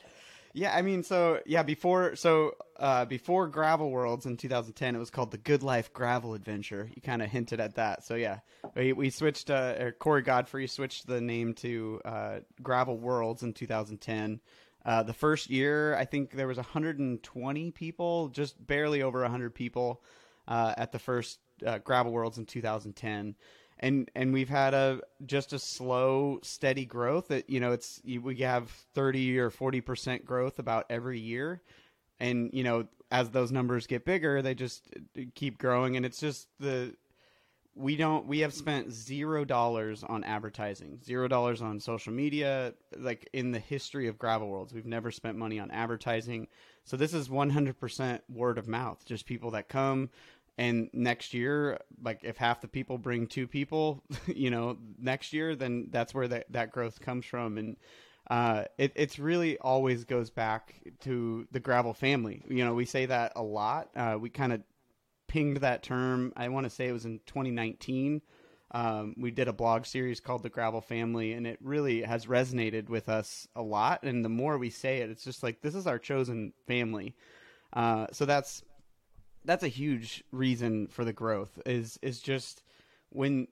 Yeah, 0.57 0.75
I 0.75 0.81
mean, 0.81 1.03
so 1.03 1.39
yeah, 1.45 1.61
before 1.61 2.15
so 2.15 2.55
uh, 2.79 3.05
before 3.05 3.47
Gravel 3.47 3.91
Worlds 3.91 4.25
in 4.25 4.37
2010, 4.37 4.95
it 4.95 4.97
was 4.97 5.11
called 5.11 5.29
the 5.29 5.37
Good 5.37 5.61
Life 5.61 5.93
Gravel 5.93 6.33
Adventure. 6.33 6.89
You 6.95 6.99
kind 6.99 7.21
of 7.21 7.29
hinted 7.29 7.59
at 7.59 7.75
that, 7.75 8.03
so 8.03 8.15
yeah, 8.15 8.39
we, 8.75 8.91
we 8.91 9.11
switched. 9.11 9.51
Uh, 9.51 9.91
Corey 9.99 10.23
Godfrey 10.23 10.65
switched 10.65 11.05
the 11.05 11.21
name 11.21 11.53
to 11.55 12.01
uh, 12.03 12.39
Gravel 12.63 12.97
Worlds 12.97 13.43
in 13.43 13.53
2010. 13.53 14.39
Uh, 14.83 15.03
the 15.03 15.13
first 15.13 15.51
year, 15.51 15.95
I 15.95 16.05
think 16.05 16.31
there 16.31 16.47
was 16.47 16.57
120 16.57 17.71
people, 17.71 18.29
just 18.29 18.65
barely 18.65 19.03
over 19.03 19.21
100 19.21 19.53
people 19.53 20.01
uh, 20.47 20.73
at 20.75 20.91
the 20.91 20.97
first 20.97 21.37
uh, 21.67 21.77
Gravel 21.77 22.11
Worlds 22.11 22.39
in 22.39 22.47
2010 22.47 23.35
and 23.79 24.09
and 24.15 24.33
we've 24.33 24.49
had 24.49 24.73
a 24.73 25.01
just 25.25 25.53
a 25.53 25.59
slow 25.59 26.39
steady 26.41 26.85
growth 26.85 27.27
that 27.29 27.49
you 27.49 27.59
know 27.59 27.71
it's 27.71 28.01
we 28.05 28.37
have 28.37 28.69
30 28.93 29.39
or 29.39 29.49
40 29.49 29.81
percent 29.81 30.25
growth 30.25 30.59
about 30.59 30.85
every 30.89 31.19
year. 31.19 31.61
And 32.19 32.49
you 32.53 32.63
know 32.63 32.87
as 33.11 33.29
those 33.29 33.51
numbers 33.51 33.87
get 33.87 34.03
bigger 34.03 34.41
they 34.41 34.55
just 34.55 34.83
uh, 35.17 35.21
keep 35.35 35.57
growing. 35.57 35.95
And 35.95 36.05
it's 36.05 36.19
just 36.19 36.47
the 36.59 36.95
we 37.75 37.95
don't 37.95 38.25
we 38.25 38.39
have 38.39 38.53
spent 38.53 38.91
zero 38.91 39.45
dollars 39.45 40.03
on 40.03 40.23
advertising 40.23 40.99
zero 41.05 41.27
dollars 41.27 41.61
on 41.61 41.79
social 41.79 42.11
media 42.11 42.73
like 42.97 43.29
in 43.33 43.51
the 43.51 43.59
history 43.59 44.07
of 44.07 44.17
gravel 44.17 44.47
worlds. 44.47 44.73
We've 44.73 44.85
never 44.85 45.11
spent 45.11 45.37
money 45.37 45.59
on 45.59 45.69
advertising. 45.69 46.47
So 46.83 46.97
this 46.97 47.13
is 47.13 47.29
100% 47.29 48.21
word 48.29 48.57
of 48.57 48.67
mouth 48.67 49.05
just 49.05 49.27
people 49.27 49.51
that 49.51 49.69
come 49.69 50.09
and 50.57 50.89
next 50.93 51.33
year 51.33 51.79
like 52.01 52.19
if 52.23 52.37
half 52.37 52.61
the 52.61 52.67
people 52.67 52.97
bring 52.97 53.27
two 53.27 53.47
people 53.47 54.03
you 54.27 54.49
know 54.49 54.77
next 54.97 55.33
year 55.33 55.55
then 55.55 55.87
that's 55.91 56.13
where 56.13 56.27
that, 56.27 56.51
that 56.51 56.71
growth 56.71 56.99
comes 56.99 57.25
from. 57.25 57.57
And 57.57 57.77
uh, 58.29 58.65
it 58.77 58.91
it's 58.95 59.19
really 59.19 59.57
always 59.59 60.03
goes 60.03 60.29
back 60.29 60.75
to 61.01 61.47
the 61.51 61.59
gravel 61.59 61.93
family. 61.93 62.43
You 62.49 62.65
know 62.65 62.73
we 62.73 62.85
say 62.85 63.05
that 63.05 63.33
a 63.35 63.43
lot. 63.43 63.89
Uh, 63.95 64.17
we 64.19 64.29
kind 64.29 64.53
of 64.53 64.61
pinged 65.27 65.57
that 65.57 65.83
term 65.83 66.31
i 66.37 66.47
want 66.47 66.63
to 66.63 66.69
say 66.69 66.87
it 66.87 66.93
was 66.93 67.03
in 67.03 67.19
2019 67.25 68.21
um, 68.71 69.15
we 69.17 69.31
did 69.31 69.47
a 69.47 69.53
blog 69.53 69.85
series 69.85 70.19
called 70.19 70.43
the 70.43 70.49
gravel 70.49 70.81
family 70.81 71.33
and 71.33 71.47
it 71.47 71.57
really 71.61 72.01
has 72.01 72.25
resonated 72.25 72.89
with 72.89 73.07
us 73.07 73.47
a 73.55 73.61
lot. 73.61 74.03
And 74.03 74.25
the 74.25 74.29
more 74.29 74.57
we 74.57 74.69
say 74.69 74.99
it 74.99 75.09
it's 75.09 75.23
just 75.23 75.41
like 75.41 75.61
this 75.61 75.75
is 75.75 75.87
our 75.87 75.99
chosen 75.99 76.53
family. 76.67 77.15
Uh, 77.71 78.07
so 78.11 78.25
that's 78.25 78.63
that's 79.45 79.63
a 79.63 79.69
huge 79.69 80.23
reason 80.31 80.87
for 80.87 81.05
the 81.05 81.13
growth 81.13 81.59
is 81.65 81.97
is 82.01 82.19
just 82.19 82.63
when 83.09 83.47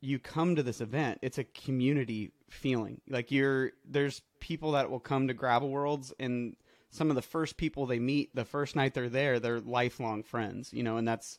you 0.00 0.18
come 0.18 0.56
to 0.56 0.62
this 0.62 0.80
event 0.80 1.18
it's 1.22 1.38
a 1.38 1.44
community 1.44 2.32
feeling. 2.48 3.00
Like 3.08 3.30
you're 3.30 3.72
there's 3.84 4.22
people 4.40 4.72
that 4.72 4.90
will 4.90 5.00
come 5.00 5.28
to 5.28 5.34
gravel 5.34 5.70
worlds 5.70 6.12
and 6.18 6.56
some 6.90 7.10
of 7.10 7.16
the 7.16 7.22
first 7.22 7.56
people 7.56 7.86
they 7.86 7.98
meet 7.98 8.34
the 8.34 8.44
first 8.44 8.74
night 8.74 8.94
they're 8.94 9.08
there 9.08 9.38
they're 9.38 9.60
lifelong 9.60 10.24
friends 10.24 10.72
you 10.72 10.82
know 10.82 10.96
and 10.96 11.06
that's 11.06 11.38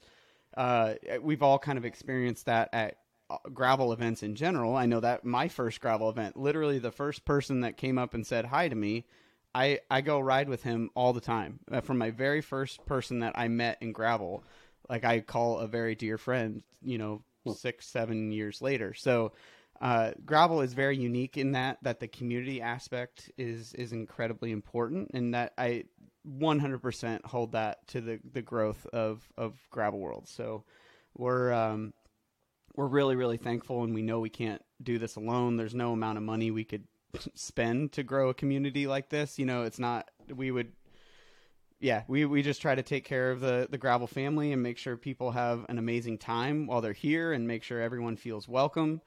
uh, 0.55 0.93
we've 1.21 1.43
all 1.43 1.59
kind 1.59 1.77
of 1.77 1.85
experienced 1.85 2.45
that 2.45 2.69
at 2.73 2.97
uh, 3.29 3.37
gravel 3.53 3.93
events 3.93 4.23
in 4.23 4.35
general. 4.35 4.75
I 4.75 4.85
know 4.85 4.99
that 4.99 5.23
my 5.23 5.47
first 5.47 5.79
gravel 5.79 6.09
event 6.09 6.35
literally 6.35 6.79
the 6.79 6.91
first 6.91 7.23
person 7.23 7.61
that 7.61 7.77
came 7.77 7.97
up 7.97 8.13
and 8.13 8.27
said 8.27 8.45
hi 8.45 8.67
to 8.67 8.75
me 8.75 9.05
I 9.53 9.79
I 9.89 10.01
go 10.01 10.19
ride 10.19 10.49
with 10.49 10.63
him 10.63 10.89
all 10.95 11.13
the 11.13 11.21
time. 11.21 11.59
Uh, 11.71 11.81
from 11.81 11.97
my 11.97 12.11
very 12.11 12.41
first 12.41 12.85
person 12.85 13.19
that 13.19 13.33
I 13.37 13.47
met 13.47 13.77
in 13.81 13.91
gravel, 13.91 14.43
like 14.89 15.03
I 15.03 15.21
call 15.21 15.59
a 15.59 15.67
very 15.67 15.95
dear 15.95 16.17
friend. 16.17 16.63
You 16.81 16.97
know, 16.97 17.23
six 17.55 17.87
seven 17.87 18.31
years 18.31 18.61
later. 18.61 18.93
So. 18.93 19.33
Uh, 19.79 20.11
gravel 20.23 20.61
is 20.61 20.73
very 20.73 20.95
unique 20.95 21.37
in 21.37 21.53
that 21.53 21.79
that 21.81 21.99
the 21.99 22.07
community 22.07 22.61
aspect 22.61 23.31
is 23.35 23.73
is 23.73 23.93
incredibly 23.93 24.51
important, 24.51 25.09
and 25.15 25.33
that 25.33 25.53
I 25.57 25.85
100% 26.27 27.25
hold 27.25 27.53
that 27.53 27.87
to 27.87 28.01
the 28.01 28.19
the 28.31 28.41
growth 28.41 28.85
of 28.93 29.27
of 29.37 29.57
gravel 29.71 29.99
world. 29.99 30.27
So 30.27 30.65
we're 31.17 31.51
um, 31.51 31.93
we're 32.75 32.87
really 32.87 33.15
really 33.15 33.37
thankful, 33.37 33.83
and 33.83 33.93
we 33.93 34.01
know 34.01 34.19
we 34.19 34.29
can't 34.29 34.61
do 34.81 34.99
this 34.99 35.15
alone. 35.15 35.57
There's 35.57 35.75
no 35.75 35.93
amount 35.93 36.17
of 36.17 36.23
money 36.23 36.51
we 36.51 36.63
could 36.63 36.83
spend 37.35 37.91
to 37.93 38.03
grow 38.03 38.29
a 38.29 38.33
community 38.33 38.87
like 38.87 39.09
this. 39.09 39.39
You 39.39 39.45
know, 39.45 39.63
it's 39.63 39.79
not 39.79 40.09
we 40.33 40.51
would 40.51 40.71
yeah, 41.81 42.03
we, 42.07 42.25
we 42.25 42.43
just 42.43 42.61
try 42.61 42.75
to 42.75 42.83
take 42.83 43.05
care 43.05 43.31
of 43.31 43.39
the, 43.39 43.67
the 43.69 43.77
gravel 43.77 44.05
family 44.05 44.53
and 44.53 44.61
make 44.61 44.77
sure 44.77 44.95
people 44.95 45.31
have 45.31 45.65
an 45.67 45.79
amazing 45.79 46.19
time 46.19 46.67
while 46.67 46.79
they're 46.79 46.93
here 46.93 47.33
and 47.33 47.47
make 47.47 47.63
sure 47.63 47.81
everyone 47.81 48.17
feels 48.17 48.47
welcome. 48.47 49.01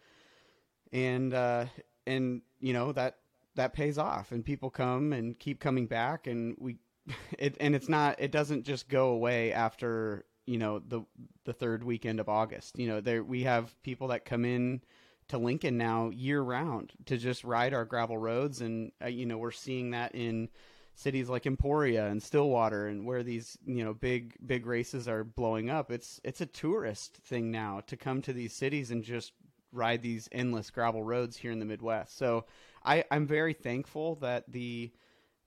And 0.93 1.33
uh, 1.33 1.67
and 2.07 2.43
you 2.61 2.73
know 2.73 2.93
that 2.93 3.19
that 3.55 3.73
pays 3.73 3.97
off 3.97 4.33
and 4.33 4.45
people 4.45 4.71
come 4.71 5.13
and 5.13 5.39
keep 5.39 5.61
coming 5.61 5.87
back 5.87 6.27
and 6.27 6.57
we 6.59 6.79
it 7.39 7.57
and 7.61 7.75
it's 7.75 7.89
not 7.89 8.17
it 8.19 8.33
doesn't 8.33 8.65
just 8.65 8.89
go 8.89 9.09
away 9.09 9.53
after 9.53 10.25
you 10.47 10.59
know 10.59 10.81
the 10.81 11.03
the 11.45 11.53
third 11.53 11.85
weekend 11.85 12.21
of 12.21 12.29
August. 12.29 12.79
You 12.79 12.89
know, 12.89 13.01
there 13.01 13.23
we 13.23 13.45
have 13.45 13.81
people 13.83 14.09
that 14.09 14.25
come 14.25 14.45
in 14.45 14.83
to 15.29 15.39
Lincoln 15.39 15.79
now 15.79 16.11
year 16.11 16.41
round 16.41 16.93
to 17.07 17.17
just 17.17 17.45
ride 17.45 17.75
our 17.75 17.85
gravel 17.85 18.19
roads, 18.19 18.61
and 18.61 18.93
uh, 19.03 19.09
you 19.09 19.27
know 19.27 19.39
we're 19.39 19.51
seeing 19.51 19.91
that 19.91 20.15
in 20.15 20.49
cities 20.95 21.29
like 21.29 21.47
Emporia 21.47 22.07
and 22.07 22.23
Stillwater, 22.23 22.87
and 22.89 23.07
where 23.07 23.23
these 23.23 23.59
you 23.67 23.85
know 23.85 23.95
big 23.95 24.35
big 24.45 24.67
races 24.67 25.09
are 25.09 25.25
blowing 25.25 25.71
up. 25.71 25.91
It's 25.91 26.21
it's 26.25 26.41
a 26.41 26.47
tourist 26.47 27.17
thing 27.25 27.51
now 27.51 27.81
to 27.87 27.97
come 27.97 28.23
to 28.23 28.33
these 28.33 28.53
cities 28.53 28.91
and 28.91 29.03
just 29.03 29.33
ride 29.73 30.03
these 30.03 30.29
endless 30.33 30.71
gravel 30.71 31.03
roads 31.03 31.37
here 31.37 31.51
in 31.51 31.59
the 31.59 31.65
Midwest. 31.65 32.17
So 32.17 32.45
I, 32.85 33.05
I'm 33.11 33.27
very 33.27 33.53
thankful 33.53 34.17
that 34.17 34.45
the 34.51 34.93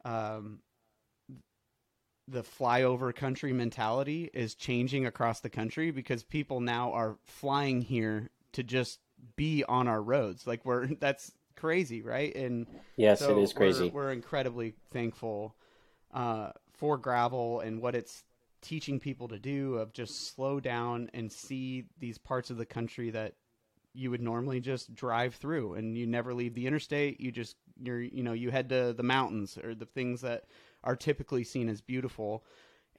um, 0.03 0.59
the 2.27 2.43
flyover 2.43 3.15
country 3.15 3.53
mentality 3.53 4.29
is 4.33 4.53
changing 4.53 5.05
across 5.05 5.39
the 5.39 5.49
country 5.49 5.91
because 5.91 6.23
people 6.23 6.59
now 6.59 6.91
are 6.91 7.17
flying 7.25 7.81
here 7.81 8.29
to 8.51 8.63
just 8.63 8.99
be 9.35 9.63
on 9.63 9.87
our 9.87 10.01
roads. 10.01 10.47
Like 10.47 10.65
we're 10.65 10.87
that's 10.99 11.31
crazy, 11.55 12.01
right? 12.01 12.35
And 12.35 12.67
yes, 12.95 13.19
so 13.19 13.37
it 13.37 13.41
is 13.41 13.53
crazy. 13.53 13.89
We're, 13.89 14.05
we're 14.05 14.11
incredibly 14.11 14.73
thankful 14.91 15.55
uh, 16.13 16.51
for 16.73 16.97
gravel 16.97 17.59
and 17.61 17.81
what 17.81 17.95
it's 17.95 18.23
teaching 18.61 18.99
people 18.99 19.27
to 19.27 19.39
do 19.39 19.75
of 19.75 19.93
just 19.93 20.33
slow 20.35 20.59
down 20.59 21.09
and 21.13 21.31
see 21.31 21.85
these 21.99 22.17
parts 22.17 22.49
of 22.49 22.57
the 22.57 22.65
country 22.65 23.11
that 23.11 23.33
you 23.93 24.11
would 24.11 24.21
normally 24.21 24.59
just 24.59 24.93
drive 24.93 25.35
through 25.35 25.73
and 25.73 25.97
you 25.97 26.05
never 26.05 26.33
leave 26.33 26.53
the 26.53 26.67
interstate 26.67 27.19
you 27.19 27.31
just 27.31 27.55
you're 27.81 28.01
you 28.01 28.23
know 28.23 28.33
you 28.33 28.51
head 28.51 28.69
to 28.69 28.93
the 28.93 29.03
mountains 29.03 29.57
or 29.57 29.73
the 29.73 29.85
things 29.85 30.21
that 30.21 30.45
are 30.83 30.95
typically 30.95 31.43
seen 31.43 31.69
as 31.69 31.81
beautiful 31.81 32.43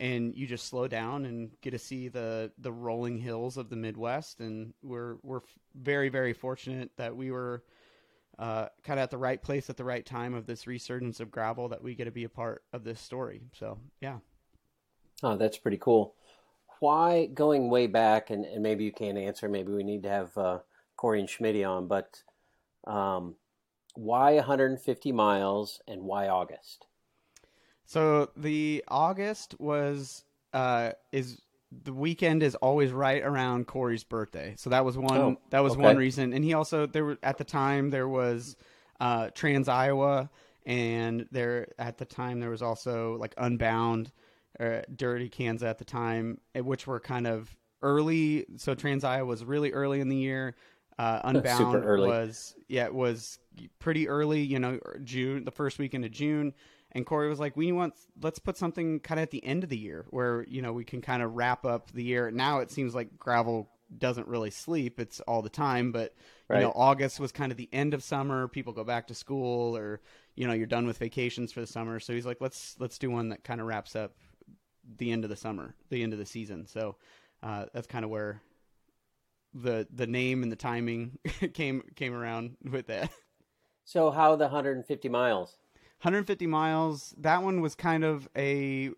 and 0.00 0.34
you 0.34 0.46
just 0.46 0.66
slow 0.66 0.86
down 0.86 1.24
and 1.24 1.50
get 1.60 1.70
to 1.70 1.78
see 1.78 2.08
the 2.08 2.50
the 2.58 2.72
rolling 2.72 3.18
hills 3.18 3.56
of 3.56 3.68
the 3.68 3.76
Midwest 3.76 4.40
and 4.40 4.72
we're 4.82 5.16
we're 5.22 5.40
very 5.74 6.08
very 6.08 6.32
fortunate 6.32 6.90
that 6.96 7.16
we 7.16 7.30
were 7.30 7.64
uh, 8.38 8.68
kind 8.84 9.00
of 9.00 9.02
at 9.02 9.10
the 9.10 9.18
right 9.18 9.42
place 9.42 9.68
at 9.68 9.76
the 9.76 9.84
right 9.84 10.06
time 10.06 10.32
of 10.32 10.46
this 10.46 10.66
resurgence 10.68 11.18
of 11.18 11.30
gravel 11.30 11.68
that 11.68 11.82
we 11.82 11.96
get 11.96 12.04
to 12.04 12.12
be 12.12 12.24
a 12.24 12.28
part 12.28 12.62
of 12.72 12.84
this 12.84 13.00
story 13.00 13.42
so 13.52 13.78
yeah 14.00 14.18
Oh, 15.22 15.36
that's 15.36 15.58
pretty 15.58 15.78
cool. 15.78 16.14
Why 16.80 17.26
going 17.26 17.70
way 17.70 17.86
back, 17.88 18.30
and, 18.30 18.44
and 18.44 18.62
maybe 18.62 18.84
you 18.84 18.92
can't 18.92 19.18
answer, 19.18 19.48
maybe 19.48 19.72
we 19.72 19.82
need 19.82 20.04
to 20.04 20.08
have 20.08 20.38
uh, 20.38 20.58
Corey 20.96 21.20
and 21.20 21.28
Schmidt 21.28 21.64
on, 21.64 21.88
but 21.88 22.22
um, 22.86 23.34
why 23.94 24.34
150 24.34 25.12
miles 25.12 25.80
and 25.88 26.02
why 26.02 26.28
August? 26.28 26.86
So 27.88 28.28
the 28.36 28.84
August 28.86 29.58
was 29.58 30.22
uh, 30.52 30.92
is 31.10 31.40
the 31.72 31.92
weekend 31.92 32.42
is 32.42 32.54
always 32.56 32.92
right 32.92 33.22
around 33.22 33.66
Corey's 33.66 34.04
birthday. 34.04 34.54
So 34.58 34.68
that 34.70 34.84
was 34.84 34.98
one 34.98 35.18
Oh, 35.18 35.36
that 35.48 35.60
was 35.60 35.72
okay. 35.72 35.82
one 35.82 35.96
reason. 35.96 36.34
And 36.34 36.44
he 36.44 36.52
also 36.52 36.84
there 36.84 37.06
were 37.06 37.18
at 37.22 37.38
the 37.38 37.44
time 37.44 37.88
there 37.88 38.06
was 38.06 38.56
uh, 39.00 39.30
Trans 39.34 39.68
Iowa 39.68 40.28
and 40.66 41.26
there 41.32 41.68
at 41.78 41.96
the 41.96 42.04
time 42.04 42.40
there 42.40 42.50
was 42.50 42.60
also 42.60 43.16
like 43.18 43.34
Unbound 43.38 44.12
uh, 44.60 44.82
Dirty 44.94 45.30
Kansas 45.30 45.66
at 45.66 45.78
the 45.78 45.84
time, 45.86 46.42
eh, 46.54 46.60
which 46.60 46.86
were 46.86 47.00
kind 47.00 47.26
of 47.26 47.56
early. 47.80 48.44
So 48.58 48.74
Trans 48.74 49.02
Iowa 49.02 49.24
was 49.24 49.46
really 49.46 49.72
early 49.72 50.00
in 50.00 50.10
the 50.10 50.16
year. 50.16 50.56
Uh, 50.98 51.20
Unbound 51.24 51.84
was 51.86 52.54
yeah, 52.68 52.84
it 52.84 52.94
was 52.94 53.38
pretty 53.78 54.10
early. 54.10 54.42
You 54.42 54.58
know, 54.58 54.78
June, 55.04 55.44
the 55.44 55.52
first 55.52 55.78
weekend 55.78 56.04
of 56.04 56.10
June. 56.10 56.52
And 56.92 57.04
Corey 57.04 57.28
was 57.28 57.38
like, 57.40 57.56
"We 57.56 57.72
want 57.72 57.94
let's 58.20 58.38
put 58.38 58.56
something 58.56 59.00
kind 59.00 59.18
of 59.20 59.22
at 59.22 59.30
the 59.30 59.44
end 59.44 59.62
of 59.64 59.70
the 59.70 59.78
year 59.78 60.06
where 60.10 60.44
you 60.48 60.62
know 60.62 60.72
we 60.72 60.84
can 60.84 61.00
kind 61.02 61.22
of 61.22 61.34
wrap 61.34 61.64
up 61.64 61.90
the 61.92 62.02
year." 62.02 62.30
Now 62.30 62.60
it 62.60 62.70
seems 62.70 62.94
like 62.94 63.18
gravel 63.18 63.70
doesn't 63.96 64.28
really 64.28 64.50
sleep; 64.50 64.98
it's 64.98 65.20
all 65.20 65.42
the 65.42 65.50
time. 65.50 65.92
But 65.92 66.14
you 66.50 66.54
Right. 66.54 66.62
know, 66.62 66.72
August 66.74 67.20
was 67.20 67.30
kind 67.32 67.52
of 67.52 67.58
the 67.58 67.68
end 67.72 67.92
of 67.94 68.02
summer. 68.02 68.48
People 68.48 68.72
go 68.72 68.84
back 68.84 69.06
to 69.08 69.14
school, 69.14 69.76
or 69.76 70.00
you 70.34 70.46
know, 70.46 70.54
you're 70.54 70.66
done 70.66 70.86
with 70.86 70.98
vacations 70.98 71.52
for 71.52 71.60
the 71.60 71.66
summer. 71.66 72.00
So 72.00 72.14
he's 72.14 72.26
like, 72.26 72.40
"Let's 72.40 72.76
let's 72.78 72.98
do 72.98 73.10
one 73.10 73.28
that 73.30 73.44
kind 73.44 73.60
of 73.60 73.66
wraps 73.66 73.94
up 73.94 74.14
the 74.96 75.12
end 75.12 75.24
of 75.24 75.30
the 75.30 75.36
summer, 75.36 75.74
the 75.90 76.02
end 76.02 76.12
of 76.14 76.18
the 76.18 76.26
season." 76.26 76.66
So 76.66 76.96
uh, 77.42 77.66
that's 77.74 77.86
kind 77.86 78.04
of 78.04 78.10
where 78.10 78.40
the 79.54 79.86
the 79.92 80.06
name 80.06 80.42
and 80.42 80.52
the 80.52 80.56
timing 80.56 81.18
came 81.54 81.82
came 81.96 82.14
around 82.14 82.56
with 82.70 82.86
that. 82.86 83.10
So, 83.84 84.12
how 84.12 84.36
the 84.36 84.44
150 84.44 85.08
miles? 85.08 85.58
150 86.00 86.46
miles. 86.46 87.14
That 87.18 87.42
one 87.42 87.60
was 87.60 87.74
kind 87.74 88.04
of 88.04 88.28
a 88.36 88.90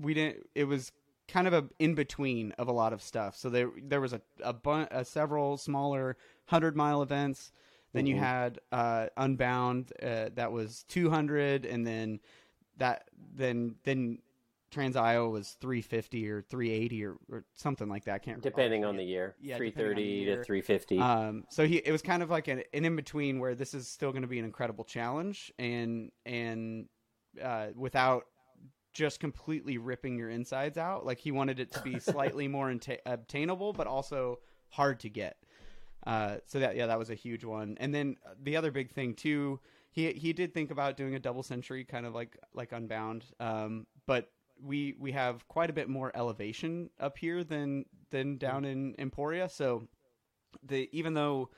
we 0.00 0.14
didn't. 0.14 0.46
It 0.54 0.64
was 0.64 0.92
kind 1.28 1.46
of 1.46 1.52
a 1.52 1.64
in 1.78 1.94
between 1.94 2.52
of 2.52 2.68
a 2.68 2.72
lot 2.72 2.92
of 2.92 3.02
stuff. 3.02 3.36
So 3.36 3.50
there 3.50 3.70
there 3.76 4.00
was 4.00 4.12
a 4.12 4.20
a, 4.42 4.52
bun, 4.52 4.88
a 4.90 5.04
several 5.04 5.56
smaller 5.56 6.16
100 6.48 6.76
mile 6.76 7.02
events. 7.02 7.52
Then 7.92 8.06
you 8.06 8.16
Mhm. 8.16 8.20
had 8.20 8.60
uh, 8.72 9.06
Unbound 9.16 9.92
uh, 10.02 10.30
that 10.34 10.52
was 10.52 10.84
200, 10.88 11.64
and 11.64 11.86
then 11.86 12.20
that 12.76 13.08
then 13.34 13.76
then 13.84 14.18
Trans 14.70 14.96
Iowa 14.96 15.28
was 15.28 15.56
350 15.60 16.28
or 16.28 16.42
380 16.42 17.04
or, 17.04 17.16
or 17.30 17.44
something 17.54 17.88
like 17.88 18.04
that. 18.04 18.14
I 18.14 18.18
can't 18.18 18.36
remember. 18.38 18.50
Depending 18.50 18.84
on 18.84 18.96
the 18.96 19.04
year, 19.04 19.36
Yeah, 19.40 19.54
on 19.54 19.60
the 19.60 19.70
330 19.70 20.24
to 20.26 20.44
350. 20.44 20.98
Um, 20.98 21.44
so 21.50 21.66
he 21.66 21.76
it 21.76 21.92
was 21.92 22.02
kind 22.02 22.22
of 22.22 22.30
like 22.30 22.48
an, 22.48 22.62
an 22.72 22.84
in 22.84 22.96
between 22.96 23.38
where 23.38 23.54
this 23.54 23.74
is 23.74 23.88
still 23.88 24.10
going 24.10 24.22
to 24.22 24.28
be 24.28 24.38
an 24.38 24.44
incredible 24.44 24.84
challenge 24.84 25.52
and 25.58 26.10
and 26.24 26.88
uh, 27.42 27.68
without 27.74 28.24
just 28.92 29.20
completely 29.20 29.78
ripping 29.78 30.16
your 30.16 30.30
insides 30.30 30.78
out. 30.78 31.04
Like 31.04 31.18
he 31.18 31.30
wanted 31.30 31.60
it 31.60 31.70
to 31.72 31.80
be 31.82 31.98
slightly 32.00 32.48
more 32.48 32.70
inta- 32.70 32.98
obtainable, 33.06 33.72
but 33.72 33.86
also 33.86 34.40
hard 34.70 35.00
to 35.00 35.10
get. 35.10 35.36
Uh, 36.06 36.36
so 36.46 36.60
that 36.60 36.76
yeah, 36.76 36.86
that 36.86 36.98
was 36.98 37.10
a 37.10 37.14
huge 37.14 37.44
one. 37.44 37.76
And 37.78 37.94
then 37.94 38.16
the 38.42 38.56
other 38.56 38.70
big 38.70 38.90
thing 38.90 39.14
too, 39.14 39.60
he 39.90 40.12
he 40.12 40.32
did 40.32 40.54
think 40.54 40.70
about 40.70 40.96
doing 40.96 41.14
a 41.14 41.18
double 41.18 41.42
century, 41.42 41.84
kind 41.84 42.06
of 42.06 42.14
like 42.14 42.36
like 42.54 42.72
Unbound. 42.72 43.24
Um, 43.38 43.86
but 44.06 44.30
we 44.62 44.94
we 44.98 45.12
have 45.12 45.46
quite 45.48 45.70
a 45.70 45.72
bit 45.72 45.88
more 45.88 46.12
elevation 46.14 46.90
up 47.00 47.18
here 47.18 47.44
than 47.44 47.84
than 48.10 48.38
down 48.38 48.64
in 48.64 48.94
Emporia. 48.98 49.48
So 49.48 49.88
the 50.62 50.88
even 50.92 51.14
though 51.14 51.50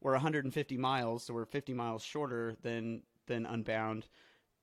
we're 0.00 0.12
150 0.12 0.76
miles, 0.76 1.24
so 1.24 1.34
we're 1.34 1.46
50 1.46 1.74
miles 1.74 2.02
shorter 2.02 2.56
than 2.62 3.02
than 3.26 3.46
Unbound. 3.46 4.08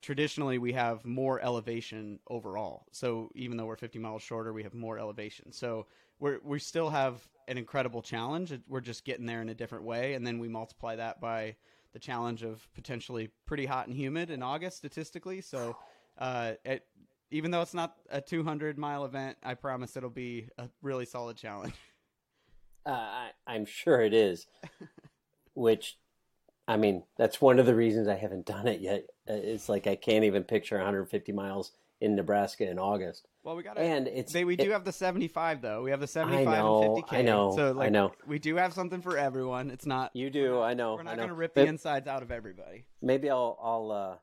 Traditionally, 0.01 0.57
we 0.57 0.73
have 0.73 1.05
more 1.05 1.41
elevation 1.41 2.19
overall. 2.29 2.87
So 2.91 3.29
even 3.35 3.55
though 3.55 3.65
we're 3.65 3.77
50 3.77 3.99
miles 3.99 4.21
shorter, 4.21 4.51
we 4.51 4.63
have 4.63 4.73
more 4.73 4.99
elevation. 4.99 5.51
So 5.51 5.87
we're 6.19 6.39
we 6.43 6.59
still 6.59 6.89
have 6.89 7.27
an 7.47 7.57
incredible 7.57 8.01
challenge. 8.01 8.53
We're 8.67 8.81
just 8.81 9.05
getting 9.05 9.25
there 9.25 9.41
in 9.41 9.49
a 9.49 9.55
different 9.55 9.85
way, 9.85 10.13
and 10.13 10.25
then 10.25 10.39
we 10.39 10.49
multiply 10.49 10.95
that 10.97 11.21
by 11.21 11.55
the 11.93 11.99
challenge 11.99 12.43
of 12.43 12.67
potentially 12.73 13.29
pretty 13.45 13.65
hot 13.65 13.87
and 13.87 13.95
humid 13.95 14.29
in 14.29 14.41
August 14.41 14.77
statistically. 14.77 15.41
So 15.41 15.77
uh, 16.17 16.53
it, 16.65 16.85
even 17.33 17.49
though 17.51 17.61
it's 17.61 17.73
not 17.73 17.95
a 18.09 18.21
200 18.21 18.77
mile 18.77 19.05
event, 19.05 19.37
I 19.43 19.55
promise 19.55 19.97
it'll 19.97 20.09
be 20.09 20.47
a 20.57 20.69
really 20.81 21.05
solid 21.05 21.35
challenge. 21.35 21.73
Uh, 22.85 22.91
I, 22.91 23.29
I'm 23.47 23.65
sure 23.65 24.01
it 24.01 24.13
is. 24.13 24.45
Which, 25.55 25.97
I 26.67 26.77
mean, 26.77 27.03
that's 27.17 27.39
one 27.41 27.57
of 27.59 27.65
the 27.65 27.75
reasons 27.75 28.07
I 28.07 28.15
haven't 28.15 28.45
done 28.45 28.67
it 28.67 28.81
yet. 28.81 29.05
Uh, 29.29 29.33
It's 29.33 29.69
like 29.69 29.87
I 29.87 29.95
can't 29.95 30.25
even 30.25 30.43
picture 30.43 30.75
150 30.77 31.31
miles 31.31 31.71
in 32.01 32.15
Nebraska 32.15 32.69
in 32.69 32.77
August. 32.77 33.27
Well, 33.43 33.55
we 33.55 33.63
got 33.63 33.77
And 33.77 34.07
it's 34.07 34.33
They, 34.33 34.43
we 34.45 34.55
do 34.55 34.65
it- 34.69 34.71
have 34.73 34.83
the 34.85 34.91
75 34.91 35.61
though. 35.61 35.81
We 35.81 35.91
have 35.91 36.01
the 36.01 36.07
75 36.07 36.45
know, 36.45 36.95
and 36.95 37.03
50k. 37.03 37.17
I 37.17 37.21
know, 37.21 37.55
So 37.55 37.67
I 37.69 37.71
like, 37.71 37.91
know. 37.91 38.11
we 38.27 38.37
do 38.37 38.55
have 38.57 38.73
something 38.73 39.01
for 39.01 39.17
everyone. 39.17 39.71
It's 39.71 39.85
not. 39.85 40.11
You 40.13 40.29
do, 40.29 40.59
I 40.61 40.73
know. 40.73 40.95
We're 40.95 41.03
not 41.03 41.15
going 41.15 41.29
to 41.29 41.33
rip 41.33 41.55
But 41.55 41.63
the 41.63 41.67
insides 41.67 42.07
out 42.07 42.21
of 42.21 42.31
everybody. 42.31 42.85
Maybe 43.01 43.29
I'll 43.29 43.57
I'll 43.61 43.91
uh, 43.91 44.15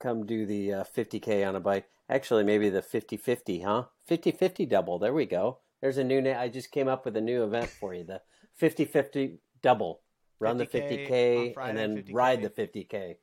come 0.00 0.26
do 0.26 0.46
the 0.46 0.72
uh, 0.74 0.84
50k 0.96 1.46
on 1.46 1.56
a 1.56 1.60
bike. 1.60 1.86
Actually, 2.08 2.44
maybe 2.44 2.68
the 2.68 2.82
50-50, 2.82 3.64
huh? 3.64 3.84
50-50 4.10 4.68
double. 4.68 4.98
There 4.98 5.14
we 5.14 5.26
go. 5.26 5.58
There's 5.80 5.98
a 5.98 6.04
new 6.04 6.20
name. 6.20 6.36
I 6.38 6.48
just 6.48 6.70
came 6.70 6.88
up 6.88 7.04
with 7.04 7.16
a 7.16 7.20
new 7.20 7.44
event 7.44 7.68
for 7.70 7.94
you. 7.94 8.04
The 8.04 8.20
50-50 8.60 9.38
double. 9.62 10.00
Run 10.38 10.58
the 10.58 10.66
50K 10.66 11.08
50k 11.08 11.54
Friday, 11.54 11.70
and 11.70 11.78
then 11.96 12.02
50K. 12.04 12.14
ride 12.14 12.42
the 12.42 12.50
50k. 12.50 13.16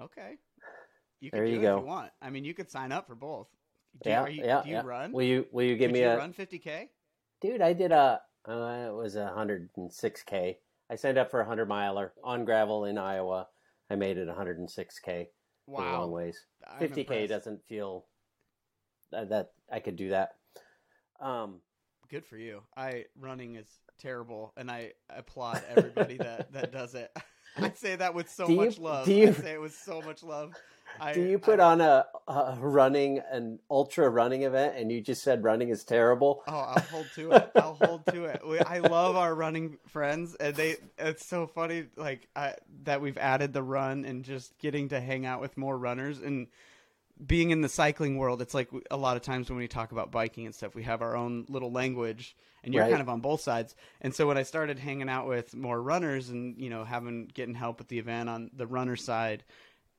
Okay. 0.00 0.36
You 1.20 1.30
There 1.32 1.44
can 1.44 1.52
you 1.52 1.60
go. 1.60 1.80
you 1.80 1.86
want. 1.86 2.12
I 2.22 2.30
mean, 2.30 2.44
you 2.44 2.54
could 2.54 2.70
sign 2.70 2.92
up 2.92 3.06
for 3.06 3.14
both. 3.14 3.48
Do 4.02 4.10
Yeah, 4.10 4.26
you, 4.26 4.34
you, 4.34 4.44
yeah, 4.44 4.62
do 4.62 4.68
you 4.68 4.74
yeah. 4.76 4.82
run? 4.84 5.12
Will 5.12 5.22
you 5.24 5.46
will 5.50 5.64
you 5.64 5.76
give 5.76 5.88
Could 5.88 5.94
me 5.94 6.00
you 6.02 6.10
a 6.10 6.16
run 6.16 6.32
50k? 6.32 6.88
dude? 7.40 7.60
I 7.62 7.72
did 7.72 7.92
a 7.92 8.20
uh, 8.48 8.88
it 8.90 8.94
was 8.94 9.16
a 9.16 9.32
106k. 9.36 10.56
I 10.88 10.94
signed 10.94 11.18
up 11.18 11.30
for 11.30 11.40
a 11.40 11.44
hundred 11.46 11.66
miler 11.68 12.12
on 12.22 12.44
gravel 12.44 12.84
in 12.84 12.98
Iowa. 12.98 13.48
I 13.90 13.96
made 13.96 14.18
it 14.18 14.28
106k. 14.28 15.26
A 15.68 15.70
long 15.70 15.82
Wow. 15.82 16.06
ways. 16.08 16.38
50k 16.80 17.28
doesn't 17.28 17.64
feel 17.66 18.06
that, 19.12 19.28
that 19.30 19.52
I 19.70 19.80
could 19.80 19.96
do 19.96 20.10
that. 20.10 20.36
Um, 21.20 21.60
Good 22.08 22.24
for 22.24 22.36
you. 22.36 22.62
I 22.76 23.06
running 23.18 23.56
is 23.56 23.66
terrible, 23.98 24.52
and 24.56 24.70
I 24.70 24.92
applaud 25.10 25.60
everybody 25.68 26.16
that 26.18 26.52
that 26.52 26.70
does 26.70 26.94
it. 26.94 27.10
I 27.56 27.72
say 27.72 27.96
that 27.96 28.14
with 28.14 28.30
so 28.30 28.46
Do 28.46 28.52
you- 28.52 28.60
much 28.60 28.78
love. 28.78 29.08
you- 29.08 29.28
I 29.28 29.32
say 29.32 29.54
it 29.54 29.60
with 29.60 29.74
so 29.74 30.00
much 30.02 30.22
love. 30.22 30.54
I, 31.00 31.12
do 31.12 31.20
you 31.22 31.38
put 31.38 31.60
I, 31.60 31.64
on 31.64 31.80
a, 31.80 32.06
a 32.28 32.56
running 32.60 33.20
an 33.30 33.60
ultra 33.70 34.08
running 34.08 34.42
event 34.42 34.76
and 34.76 34.90
you 34.92 35.00
just 35.00 35.22
said 35.22 35.44
running 35.44 35.68
is 35.70 35.84
terrible? 35.84 36.42
Oh, 36.48 36.58
I'll 36.58 36.82
hold 36.82 37.12
to 37.14 37.32
it. 37.32 37.52
I'll 37.56 37.74
hold 37.74 38.06
to 38.08 38.24
it. 38.26 38.46
We, 38.46 38.60
I 38.60 38.78
love 38.78 39.16
our 39.16 39.34
running 39.34 39.78
friends, 39.88 40.34
and 40.36 40.54
they. 40.56 40.76
It's 40.98 41.26
so 41.26 41.46
funny, 41.46 41.86
like 41.96 42.28
I, 42.36 42.54
that 42.84 43.00
we've 43.00 43.18
added 43.18 43.52
the 43.52 43.62
run 43.62 44.04
and 44.04 44.24
just 44.24 44.56
getting 44.58 44.88
to 44.90 45.00
hang 45.00 45.26
out 45.26 45.40
with 45.40 45.56
more 45.56 45.76
runners 45.76 46.20
and 46.20 46.46
being 47.24 47.50
in 47.50 47.62
the 47.62 47.68
cycling 47.68 48.16
world. 48.18 48.42
It's 48.42 48.54
like 48.54 48.68
a 48.90 48.96
lot 48.96 49.16
of 49.16 49.22
times 49.22 49.48
when 49.48 49.58
we 49.58 49.68
talk 49.68 49.92
about 49.92 50.10
biking 50.12 50.46
and 50.46 50.54
stuff, 50.54 50.74
we 50.74 50.82
have 50.84 51.02
our 51.02 51.16
own 51.16 51.46
little 51.48 51.72
language, 51.72 52.36
and 52.62 52.74
you're 52.74 52.82
Right. 52.82 52.90
kind 52.90 53.00
of 53.02 53.08
on 53.08 53.20
both 53.20 53.40
sides. 53.40 53.74
And 54.00 54.14
so 54.14 54.26
when 54.26 54.36
I 54.38 54.42
started 54.44 54.78
hanging 54.78 55.08
out 55.08 55.26
with 55.26 55.54
more 55.56 55.80
runners 55.82 56.28
and 56.30 56.56
you 56.62 56.70
know 56.70 56.84
having 56.84 57.26
getting 57.26 57.54
help 57.54 57.80
at 57.80 57.88
the 57.88 57.98
event 57.98 58.28
on 58.28 58.50
the 58.54 58.66
runner 58.66 58.96
side, 58.96 59.44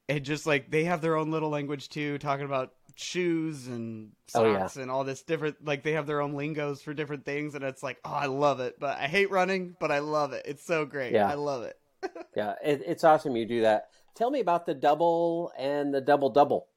it 0.07 0.21
just 0.21 0.45
like 0.45 0.71
they 0.71 0.85
have 0.85 1.01
their 1.01 1.15
own 1.15 1.31
little 1.31 1.49
language 1.49 1.89
too, 1.89 2.17
talking 2.17 2.45
about 2.45 2.73
shoes 2.95 3.67
and 3.67 4.11
Oh, 4.33 4.43
yeah. 4.43 4.59
socks 4.61 4.77
and 4.77 4.89
all 4.89 5.03
this 5.03 5.21
different 5.21 5.63
like 5.63 5.83
they 5.83 5.91
have 5.93 6.07
their 6.07 6.19
own 6.19 6.33
lingos 6.33 6.81
for 6.81 6.93
different 6.95 7.25
things 7.25 7.53
and 7.53 7.63
it's 7.63 7.83
like 7.83 7.97
oh 8.03 8.09
I 8.11 8.25
love 8.25 8.59
it 8.59 8.79
but 8.79 8.97
I 8.97 9.05
hate 9.07 9.29
running 9.29 9.75
but 9.79 9.91
I 9.91 9.99
love 9.99 10.33
it 10.33 10.47
it's 10.47 10.65
so 10.65 10.83
great 10.85 11.13
Yeah. 11.13 11.27
I 11.29 11.35
love 11.35 11.61
it 11.63 11.77
Yeah, 12.35 12.55
it, 12.63 12.81
it's 12.85 13.03
awesome 13.03 13.35
you 13.35 13.45
do 13.45 13.61
that. 13.61 13.89
Tell 14.15 14.31
me 14.31 14.39
about 14.39 14.65
the 14.65 14.73
double 14.73 15.51
and 15.57 15.93
the 15.93 16.01
double 16.01 16.29
double, 16.31 16.67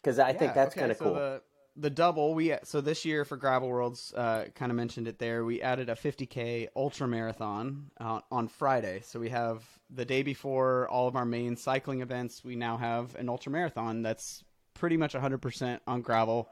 because 0.00 0.18
I 0.20 0.32
think 0.32 0.54
that's 0.54 0.72
okay, 0.74 0.80
kind 0.80 0.90
of 0.92 0.98
so 0.98 1.04
cool. 1.04 1.14
The, 1.14 1.42
the 1.76 1.90
double 1.90 2.34
we 2.34 2.54
so 2.64 2.80
this 2.80 3.04
year 3.04 3.24
for 3.24 3.36
Gravel 3.36 3.68
Worlds, 3.68 4.12
uh, 4.14 4.46
kind 4.54 4.72
of 4.72 4.76
mentioned 4.76 5.08
it 5.08 5.18
there. 5.18 5.44
We 5.44 5.60
added 5.60 5.88
a 5.90 5.94
50k 5.94 6.68
ultra 6.74 7.06
marathon 7.06 7.90
uh, 8.00 8.20
on 8.30 8.48
Friday. 8.48 9.02
So 9.04 9.20
we 9.20 9.28
have 9.28 9.62
the 9.90 10.04
day 10.04 10.22
before 10.22 10.88
all 10.88 11.06
of 11.06 11.16
our 11.16 11.26
main 11.26 11.56
cycling 11.56 12.00
events. 12.00 12.44
We 12.44 12.56
now 12.56 12.76
have 12.78 13.14
an 13.16 13.28
ultra 13.28 13.52
marathon 13.52 14.02
that's 14.02 14.42
pretty 14.74 14.96
much 14.96 15.14
100% 15.14 15.80
on 15.86 16.00
gravel, 16.02 16.48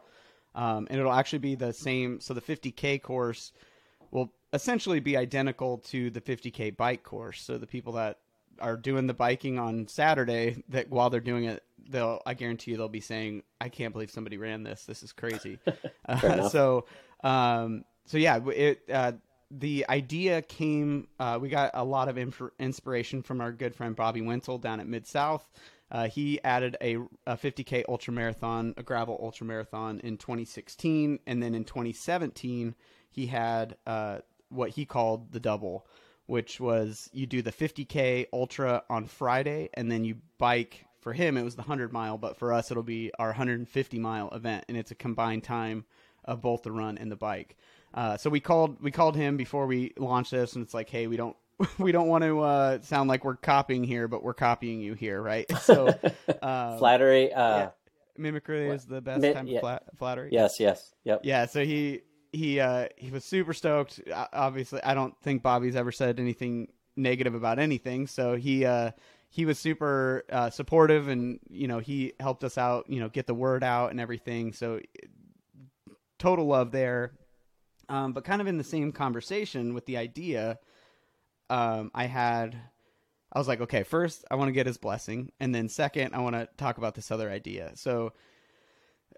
um, 0.54 0.86
and 0.90 1.00
it'll 1.00 1.12
actually 1.12 1.38
be 1.40 1.54
the 1.54 1.72
same. 1.72 2.20
So 2.20 2.34
the 2.34 2.42
50k 2.42 3.02
course 3.02 3.52
will 4.10 4.32
essentially 4.52 5.00
be 5.00 5.16
identical 5.16 5.78
to 5.78 6.10
the 6.10 6.20
50k 6.20 6.76
bike 6.76 7.02
course. 7.02 7.42
So 7.42 7.58
the 7.58 7.66
people 7.66 7.94
that 7.94 8.18
are 8.60 8.76
doing 8.76 9.06
the 9.06 9.14
biking 9.14 9.58
on 9.58 9.88
Saturday, 9.88 10.62
that 10.68 10.90
while 10.90 11.10
they're 11.10 11.20
doing 11.20 11.44
it, 11.44 11.62
they'll 11.88 12.20
I 12.26 12.34
guarantee 12.34 12.72
you 12.72 12.76
they'll 12.76 12.88
be 12.88 13.00
saying, 13.00 13.42
"I 13.60 13.68
can't 13.68 13.92
believe 13.92 14.10
somebody 14.10 14.36
ran 14.36 14.62
this. 14.62 14.84
This 14.84 15.02
is 15.02 15.12
crazy." 15.12 15.58
uh, 16.08 16.48
so, 16.48 16.86
um, 17.22 17.84
so 18.06 18.18
yeah, 18.18 18.40
it 18.48 18.82
uh, 18.92 19.12
the 19.50 19.86
idea 19.88 20.42
came. 20.42 21.08
Uh, 21.18 21.38
we 21.40 21.48
got 21.48 21.70
a 21.74 21.84
lot 21.84 22.08
of 22.08 22.18
inf- 22.18 22.52
inspiration 22.58 23.22
from 23.22 23.40
our 23.40 23.52
good 23.52 23.74
friend 23.74 23.94
Bobby 23.94 24.20
Wintle 24.20 24.58
down 24.58 24.80
at 24.80 24.86
Mid 24.86 25.06
South. 25.06 25.48
Uh, 25.90 26.08
he 26.08 26.42
added 26.42 26.76
a, 26.80 26.96
a 27.26 27.36
50k 27.36 27.84
ultra 27.88 28.12
marathon, 28.12 28.74
a 28.76 28.82
gravel 28.82 29.18
ultra 29.22 29.46
marathon 29.46 30.00
in 30.00 30.16
2016, 30.16 31.20
and 31.26 31.42
then 31.42 31.54
in 31.54 31.64
2017 31.64 32.74
he 33.10 33.26
had 33.26 33.76
uh, 33.86 34.18
what 34.48 34.70
he 34.70 34.84
called 34.84 35.30
the 35.32 35.40
double, 35.40 35.86
which 36.26 36.58
was 36.58 37.08
you 37.12 37.26
do 37.26 37.42
the 37.42 37.52
50k 37.52 38.26
ultra 38.32 38.82
on 38.90 39.06
Friday, 39.06 39.68
and 39.74 39.90
then 39.90 40.04
you 40.04 40.16
bike. 40.38 40.83
For 41.04 41.12
him, 41.12 41.36
it 41.36 41.42
was 41.42 41.54
the 41.54 41.60
100 41.62 41.92
mile, 41.92 42.16
but 42.16 42.38
for 42.38 42.50
us, 42.50 42.70
it'll 42.70 42.82
be 42.82 43.12
our 43.18 43.28
150 43.28 43.98
mile 43.98 44.30
event, 44.30 44.64
and 44.70 44.76
it's 44.78 44.90
a 44.90 44.94
combined 44.94 45.44
time 45.44 45.84
of 46.24 46.40
both 46.40 46.62
the 46.62 46.72
run 46.72 46.96
and 46.96 47.12
the 47.12 47.16
bike. 47.16 47.56
Uh, 47.92 48.16
so 48.16 48.30
we 48.30 48.40
called 48.40 48.80
we 48.80 48.90
called 48.90 49.14
him 49.14 49.36
before 49.36 49.66
we 49.66 49.92
launched 49.98 50.30
this, 50.30 50.54
and 50.54 50.64
it's 50.64 50.72
like, 50.72 50.88
hey, 50.88 51.06
we 51.06 51.18
don't 51.18 51.36
we 51.78 51.92
don't 51.92 52.08
want 52.08 52.24
to 52.24 52.40
uh, 52.40 52.80
sound 52.80 53.10
like 53.10 53.22
we're 53.22 53.36
copying 53.36 53.84
here, 53.84 54.08
but 54.08 54.22
we're 54.22 54.32
copying 54.32 54.80
you 54.80 54.94
here, 54.94 55.20
right? 55.20 55.44
So 55.60 55.88
um, 56.42 56.78
Flattery. 56.78 57.30
Uh, 57.34 57.58
yeah. 57.58 57.68
mimicry 58.16 58.70
is 58.70 58.86
the 58.86 59.02
best 59.02 59.20
Mi- 59.20 59.34
time 59.34 59.46
yeah. 59.46 59.60
flat, 59.60 59.82
flattery. 59.98 60.30
Yes, 60.32 60.58
yes, 60.58 60.94
yep. 61.04 61.20
Yeah, 61.22 61.44
so 61.44 61.62
he 61.62 62.00
he 62.32 62.60
uh, 62.60 62.88
he 62.96 63.10
was 63.10 63.26
super 63.26 63.52
stoked. 63.52 64.00
Uh, 64.10 64.26
Obviously, 64.32 64.82
I 64.82 64.94
don't 64.94 65.14
think 65.20 65.42
Bobby's 65.42 65.76
ever 65.76 65.92
said 65.92 66.18
anything 66.18 66.68
negative 66.96 67.34
about 67.34 67.58
anything. 67.58 68.06
So 68.06 68.36
he 68.36 68.64
uh, 68.64 68.92
he 69.34 69.46
was 69.46 69.58
super 69.58 70.22
uh, 70.30 70.48
supportive, 70.48 71.08
and 71.08 71.40
you 71.50 71.66
know 71.66 71.80
he 71.80 72.12
helped 72.20 72.44
us 72.44 72.56
out. 72.56 72.88
You 72.88 73.00
know, 73.00 73.08
get 73.08 73.26
the 73.26 73.34
word 73.34 73.64
out 73.64 73.90
and 73.90 73.98
everything. 73.98 74.52
So 74.52 74.78
total 76.20 76.46
love 76.46 76.70
there. 76.70 77.14
Um, 77.88 78.12
but 78.12 78.22
kind 78.22 78.40
of 78.40 78.46
in 78.46 78.58
the 78.58 78.64
same 78.64 78.92
conversation 78.92 79.74
with 79.74 79.86
the 79.86 79.96
idea, 79.96 80.60
um, 81.50 81.90
I 81.92 82.04
had. 82.06 82.56
I 83.32 83.40
was 83.40 83.48
like, 83.48 83.60
okay, 83.60 83.82
first 83.82 84.24
I 84.30 84.36
want 84.36 84.50
to 84.50 84.52
get 84.52 84.68
his 84.68 84.78
blessing, 84.78 85.32
and 85.40 85.52
then 85.52 85.68
second 85.68 86.14
I 86.14 86.20
want 86.20 86.36
to 86.36 86.48
talk 86.56 86.78
about 86.78 86.94
this 86.94 87.10
other 87.10 87.28
idea. 87.28 87.72
So 87.74 88.12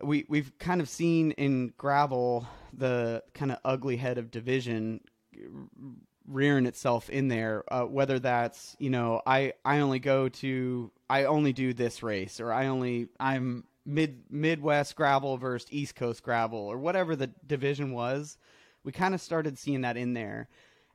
we 0.00 0.24
we've 0.30 0.58
kind 0.58 0.80
of 0.80 0.88
seen 0.88 1.32
in 1.32 1.74
gravel 1.76 2.48
the 2.72 3.22
kind 3.34 3.52
of 3.52 3.58
ugly 3.66 3.98
head 3.98 4.16
of 4.16 4.30
division 4.30 5.02
rearing 6.28 6.66
itself 6.66 7.08
in 7.10 7.28
there 7.28 7.62
uh, 7.72 7.84
whether 7.84 8.18
that's 8.18 8.76
you 8.78 8.90
know 8.90 9.22
i 9.26 9.52
i 9.64 9.78
only 9.78 9.98
go 9.98 10.28
to 10.28 10.90
i 11.08 11.24
only 11.24 11.52
do 11.52 11.72
this 11.72 12.02
race 12.02 12.40
or 12.40 12.52
i 12.52 12.66
only 12.66 13.08
i'm 13.20 13.64
mid 13.84 14.22
midwest 14.30 14.96
gravel 14.96 15.36
versus 15.36 15.68
east 15.70 15.94
coast 15.94 16.22
gravel 16.22 16.58
or 16.58 16.78
whatever 16.78 17.14
the 17.14 17.28
division 17.46 17.92
was 17.92 18.36
we 18.84 18.92
kind 18.92 19.14
of 19.14 19.20
started 19.20 19.58
seeing 19.58 19.82
that 19.82 19.96
in 19.96 20.14
there 20.14 20.48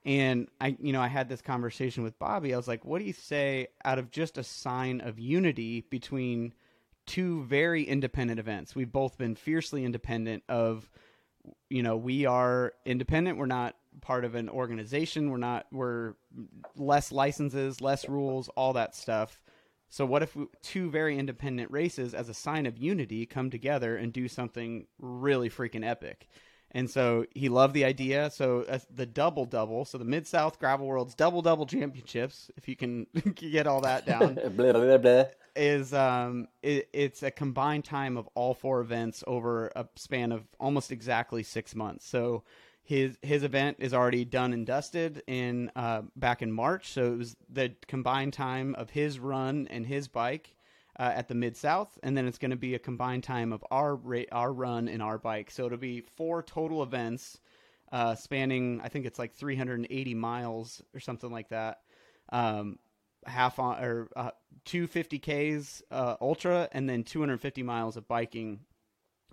and 0.04 0.48
i 0.60 0.76
you 0.82 0.92
know 0.92 1.02
i 1.02 1.08
had 1.08 1.30
this 1.30 1.42
conversation 1.42 2.04
with 2.04 2.20
bobby 2.20 2.54
i 2.54 2.58
was 2.58 2.68
like 2.68 2.84
what 2.84 3.00
do 3.00 3.06
you 3.06 3.14
say 3.14 3.68
out 3.86 4.00
of 4.00 4.12
just 4.12 4.38
a 4.38 4.44
sign 4.44 5.00
of 5.00 5.18
unity 5.18 5.86
between 5.90 6.54
two 7.06 7.44
very 7.44 7.84
independent 7.84 8.40
events. 8.40 8.76
We've 8.76 8.92
both 8.92 9.18
been 9.18 9.36
fiercely 9.36 9.84
independent 9.84 10.44
of 10.48 10.90
you 11.70 11.82
know, 11.82 11.98
we 11.98 12.26
are 12.26 12.74
independent. 12.86 13.38
We're 13.38 13.48
not 13.48 13.76
part 14.00 14.26
of 14.26 14.36
an 14.36 14.50
organization. 14.50 15.30
We're 15.30 15.38
not 15.38 15.68
we're 15.72 16.14
less 16.76 17.12
licenses, 17.12 17.82
less 17.82 18.08
rules, 18.08 18.50
all 18.50 18.74
that 18.74 18.96
stuff. 18.96 19.42
So 19.90 20.06
what 20.06 20.24
if 20.24 20.38
two 20.62 20.90
very 20.90 21.20
independent 21.20 21.70
races 21.70 22.14
as 22.14 22.30
a 22.30 22.34
sign 22.34 22.66
of 22.66 22.78
unity 22.78 23.26
come 23.26 23.50
together 23.50 23.98
and 23.98 24.14
do 24.14 24.30
something 24.30 24.88
really 25.00 25.50
freaking 25.50 25.86
epic? 25.86 26.30
And 26.74 26.90
so 26.90 27.26
he 27.36 27.50
loved 27.50 27.74
the 27.74 27.84
idea. 27.84 28.30
So 28.32 28.62
uh, 28.62 28.80
the 28.90 29.06
double 29.06 29.44
double, 29.46 29.84
so 29.84 29.98
the 29.98 30.06
Mid 30.06 30.26
South 30.26 30.60
Gravel 30.60 30.88
Worlds 30.88 31.14
double 31.14 31.42
double 31.42 31.66
championships, 31.66 32.50
if 32.56 32.70
you 32.70 32.78
can 32.78 33.08
get 33.36 33.68
all 33.68 33.82
that 33.82 34.06
down, 34.06 34.36
blah, 34.56 34.72
blah, 34.72 34.98
blah. 34.98 35.26
is 35.58 35.94
um 35.94 36.48
it, 36.64 36.88
it's 36.94 37.24
a 37.24 37.32
combined 37.32 37.84
time 37.84 38.16
of 38.16 38.30
all 38.36 38.54
four 38.54 38.80
events 38.80 39.22
over 39.28 39.70
a 39.76 39.86
span 39.98 40.32
of 40.32 40.44
almost 40.62 40.94
exactly 40.94 41.44
six 41.44 41.76
months 41.76 42.08
so 42.08 42.42
his 42.92 43.18
his 43.22 43.44
event 43.44 43.78
is 43.80 43.94
already 43.94 44.26
done 44.26 44.52
and 44.52 44.66
dusted 44.66 45.24
in 45.26 45.72
uh 45.78 46.02
back 46.18 46.42
in 46.42 46.52
march. 46.52 46.92
So 46.92 47.14
it 47.14 47.18
was 47.18 47.38
the 47.50 47.74
combined 47.88 48.34
time 48.34 48.76
of 48.76 48.90
his 48.90 49.18
run 49.18 49.70
and 49.70 49.86
his 49.88 50.10
bike 50.10 50.58
uh, 51.00 51.04
at 51.16 51.30
the 51.30 51.34
mid 51.34 51.56
south 51.56 51.98
and 52.04 52.18
then 52.18 52.28
it's 52.28 52.38
going 52.38 52.52
to 52.52 52.58
be 52.58 52.76
a 52.76 52.80
combined 52.80 53.24
time 53.24 53.54
of 53.54 53.64
our 53.72 53.96
ra- 53.96 54.30
our 54.34 54.52
run 54.52 54.90
and 54.90 55.02
our 55.02 55.18
bike. 55.18 55.52
So 55.52 55.68
it'll 55.68 55.78
be 55.78 56.02
four 56.02 56.44
total 56.44 56.84
events 56.84 57.40
uh 57.94 58.16
spanning 58.16 58.82
i 58.84 58.90
think 58.90 59.06
it's 59.06 59.20
like 59.20 59.36
380 59.36 60.14
miles 60.16 60.82
or 60.94 61.00
something 61.00 61.32
like 61.32 61.48
that. 61.48 61.80
Um 62.30 62.78
half 63.26 63.58
on 63.58 63.82
or 63.82 64.10
uh, 64.18 64.32
250ks 64.66 65.82
uh, 65.92 66.16
ultra 66.20 66.68
and 66.74 66.90
then 66.90 67.04
250 67.06 67.64
miles 67.64 67.96
of 67.96 68.06
biking 68.10 68.60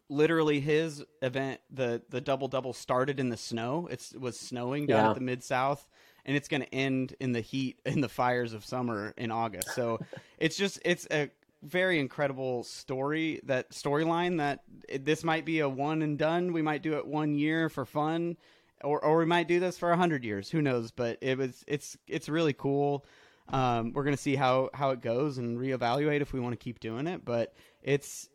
literally 0.08 0.60
his 0.60 1.04
event 1.22 1.60
the 1.70 2.02
the 2.08 2.20
double 2.20 2.48
double 2.48 2.72
started 2.72 3.20
in 3.20 3.28
the 3.28 3.36
snow. 3.36 3.88
It's, 3.90 4.12
it 4.12 4.20
was 4.20 4.38
snowing 4.38 4.86
down 4.86 5.04
Yeah. 5.04 5.08
at 5.10 5.14
the 5.14 5.20
mid 5.20 5.42
south 5.44 5.86
and 6.24 6.36
it's 6.36 6.48
going 6.48 6.62
to 6.62 6.74
end 6.74 7.14
in 7.20 7.32
the 7.32 7.40
heat 7.40 7.80
in 7.86 8.00
the 8.00 8.08
fires 8.08 8.52
of 8.52 8.64
summer 8.64 9.14
in 9.16 9.30
august. 9.30 9.74
So 9.74 9.98
it's 10.38 10.56
just 10.56 10.80
it's 10.84 11.06
a 11.10 11.30
very 11.62 11.98
incredible 11.98 12.62
story 12.62 13.40
that 13.44 13.70
storyline 13.70 14.38
that 14.38 14.62
it, 14.88 15.04
this 15.04 15.24
might 15.24 15.44
be 15.44 15.58
a 15.60 15.68
one 15.68 16.02
and 16.02 16.16
done. 16.16 16.52
We 16.52 16.62
might 16.62 16.82
do 16.82 16.96
it 16.96 17.06
one 17.06 17.34
year 17.34 17.68
for 17.68 17.84
fun 17.84 18.36
or 18.82 19.04
or 19.04 19.18
we 19.18 19.26
might 19.26 19.48
do 19.48 19.58
this 19.60 19.76
for 19.76 19.90
a 19.90 19.96
hundred 19.96 20.24
years. 20.24 20.48
Who 20.50 20.62
knows? 20.62 20.90
But 20.90 21.18
it 21.20 21.36
was 21.36 21.64
it's 21.66 21.98
it's 22.06 22.28
really 22.28 22.52
cool. 22.52 23.04
Um, 23.50 23.92
we're 23.92 24.04
gonna 24.04 24.16
see 24.16 24.36
how 24.36 24.70
how 24.72 24.90
it 24.90 25.00
goes 25.00 25.38
and 25.38 25.58
reevaluate 25.58 26.20
if 26.20 26.32
we 26.32 26.38
want 26.40 26.52
to 26.52 26.62
keep 26.62 26.78
doing 26.80 27.06
it. 27.06 27.24
But 27.24 27.54
it's 27.82 28.28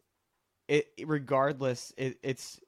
it 0.68 0.88
regardless. 1.06 1.94
It, 1.98 2.18
it's 2.24 2.60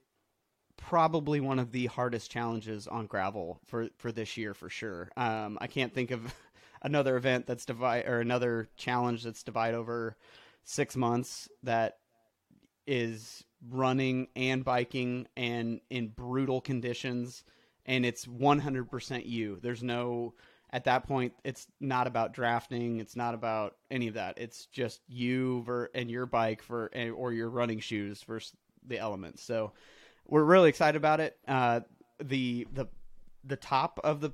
probably 0.78 1.40
one 1.40 1.60
of 1.60 1.72
the 1.72 1.88
hardest 1.88 2.30
challenges 2.30 2.88
on 2.88 3.08
gravel 3.08 3.60
for 3.66 3.90
for 3.98 4.12
this 4.12 4.38
year 4.38 4.54
for 4.54 4.70
sure. 4.70 5.10
Um, 5.18 5.58
I 5.62 5.68
can't 5.68 5.94
think 5.94 6.12
of 6.12 6.34
another 6.82 7.18
event 7.18 7.48
that's 7.48 7.66
divide 7.66 8.06
or 8.06 8.20
another 8.20 8.70
challenge 8.78 9.24
that's 9.24 9.44
divide 9.44 9.74
over 9.74 10.16
six 10.64 10.96
months 10.96 11.50
that 11.64 11.98
is 12.88 13.44
running 13.70 14.28
and 14.36 14.64
biking 14.64 15.28
and 15.36 15.80
in 15.90 16.08
brutal 16.10 16.62
conditions 16.62 17.44
and 17.86 18.06
it's 18.06 18.26
100% 18.26 19.26
you 19.26 19.60
there's 19.62 19.82
no 19.82 20.34
at 20.76 20.84
that 20.84 21.08
point 21.08 21.32
it's 21.46 21.68
not 21.80 22.06
about 22.06 22.34
drafting 22.34 23.00
it's 23.00 23.16
not 23.16 23.34
about 23.34 23.78
any 23.90 24.10
of 24.10 24.16
that. 24.16 24.38
It's 24.38 24.66
just 24.66 25.02
you 25.08 25.64
ver- 25.64 25.90
and 25.96 26.12
your 26.12 26.26
bike 26.26 26.62
for 26.62 26.92
or 27.16 27.32
your 27.32 27.50
running 27.50 27.80
shoes 27.80 28.22
versus 28.24 28.54
the 28.86 29.00
elements. 29.00 29.42
So 29.42 29.72
we're 30.28 30.44
really 30.44 30.68
excited 30.68 30.98
about 30.98 31.22
it. 31.22 31.38
Uh, 31.48 31.80
the 32.22 32.68
the 32.74 32.88
the 33.46 33.56
top 33.56 34.02
of 34.04 34.20
the 34.20 34.32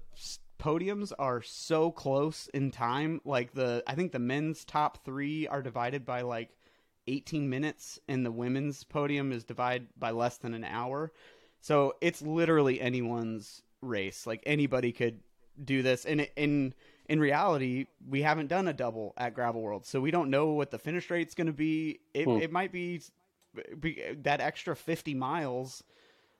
podiums 0.59 1.11
are 1.19 1.43
so 1.43 1.91
close 1.91 2.47
in 2.55 2.71
time. 2.71 3.21
Like 3.23 3.53
the 3.53 3.83
i 3.85 3.93
think 3.93 4.11
the 4.11 4.19
men's 4.19 4.65
top 4.65 5.05
three 5.05 5.47
are 5.47 5.61
divided 5.61 6.05
by 6.07 6.21
like 6.21 6.49
18 7.05 7.49
minutes 7.49 7.99
and 8.07 8.25
the 8.25 8.31
women's 8.31 8.83
podium 8.83 9.31
is 9.31 9.43
divided 9.43 9.87
by 9.95 10.09
less 10.09 10.37
than 10.37 10.55
an 10.55 10.63
hour. 10.63 11.11
So 11.59 11.93
it's 12.01 12.23
literally 12.23 12.81
anyone's 12.81 13.61
race. 13.83 14.25
Like 14.25 14.41
anybody 14.47 14.91
could 14.91 15.19
do 15.63 15.81
this 15.81 16.05
and 16.05 16.27
in 16.35 16.73
in 17.09 17.19
reality 17.19 17.87
we 18.07 18.21
haven't 18.21 18.47
done 18.47 18.67
a 18.67 18.73
double 18.73 19.13
at 19.17 19.33
gravel 19.33 19.61
world 19.61 19.85
so 19.85 19.99
we 19.99 20.11
don't 20.11 20.29
know 20.29 20.47
what 20.47 20.71
the 20.71 20.79
finish 20.79 21.09
rate's 21.09 21.35
going 21.35 21.47
to 21.47 21.53
be 21.53 21.99
it, 22.13 22.25
Hmm. 22.25 22.37
it 22.37 22.51
might 22.51 22.71
be 22.71 23.01
be, 23.79 24.01
that 24.23 24.39
extra 24.39 24.75
50 24.75 25.13
miles 25.13 25.83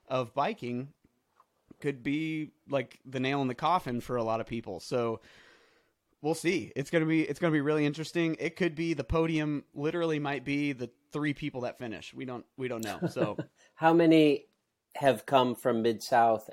of 0.08 0.34
biking 0.34 0.90
could 1.82 2.04
be 2.04 2.52
like 2.70 3.00
the 3.06 3.20
nail 3.20 3.42
in 3.42 3.48
the 3.48 3.56
coffin 3.56 4.00
for 4.02 4.16
a 4.16 4.24
lot 4.24 4.40
of 4.40 4.46
people. 4.48 4.80
So 4.80 5.20
we'll 6.22 6.36
see. 6.36 6.72
It's 6.76 6.90
gonna 6.90 7.06
be 7.06 7.24
it's 7.24 7.40
gonna 7.40 7.52
be 7.52 7.60
really 7.62 7.86
interesting. 7.86 8.38
It 8.40 8.56
could 8.56 8.76
be 8.76 8.94
the 8.94 9.04
podium. 9.04 9.64
Literally, 9.74 10.20
might 10.20 10.46
be 10.46 10.74
the 10.74 10.90
three 11.12 11.34
people 11.34 11.62
that 11.62 11.80
finish. 11.80 12.14
We 12.14 12.24
don't 12.24 12.46
we 12.56 12.68
don't 12.68 12.84
know. 12.84 13.00
So 13.10 13.36
how 13.76 13.94
many 13.94 14.46
have 14.96 15.26
come 15.26 15.56
from 15.56 15.82
Mid 15.82 16.04
South 16.04 16.50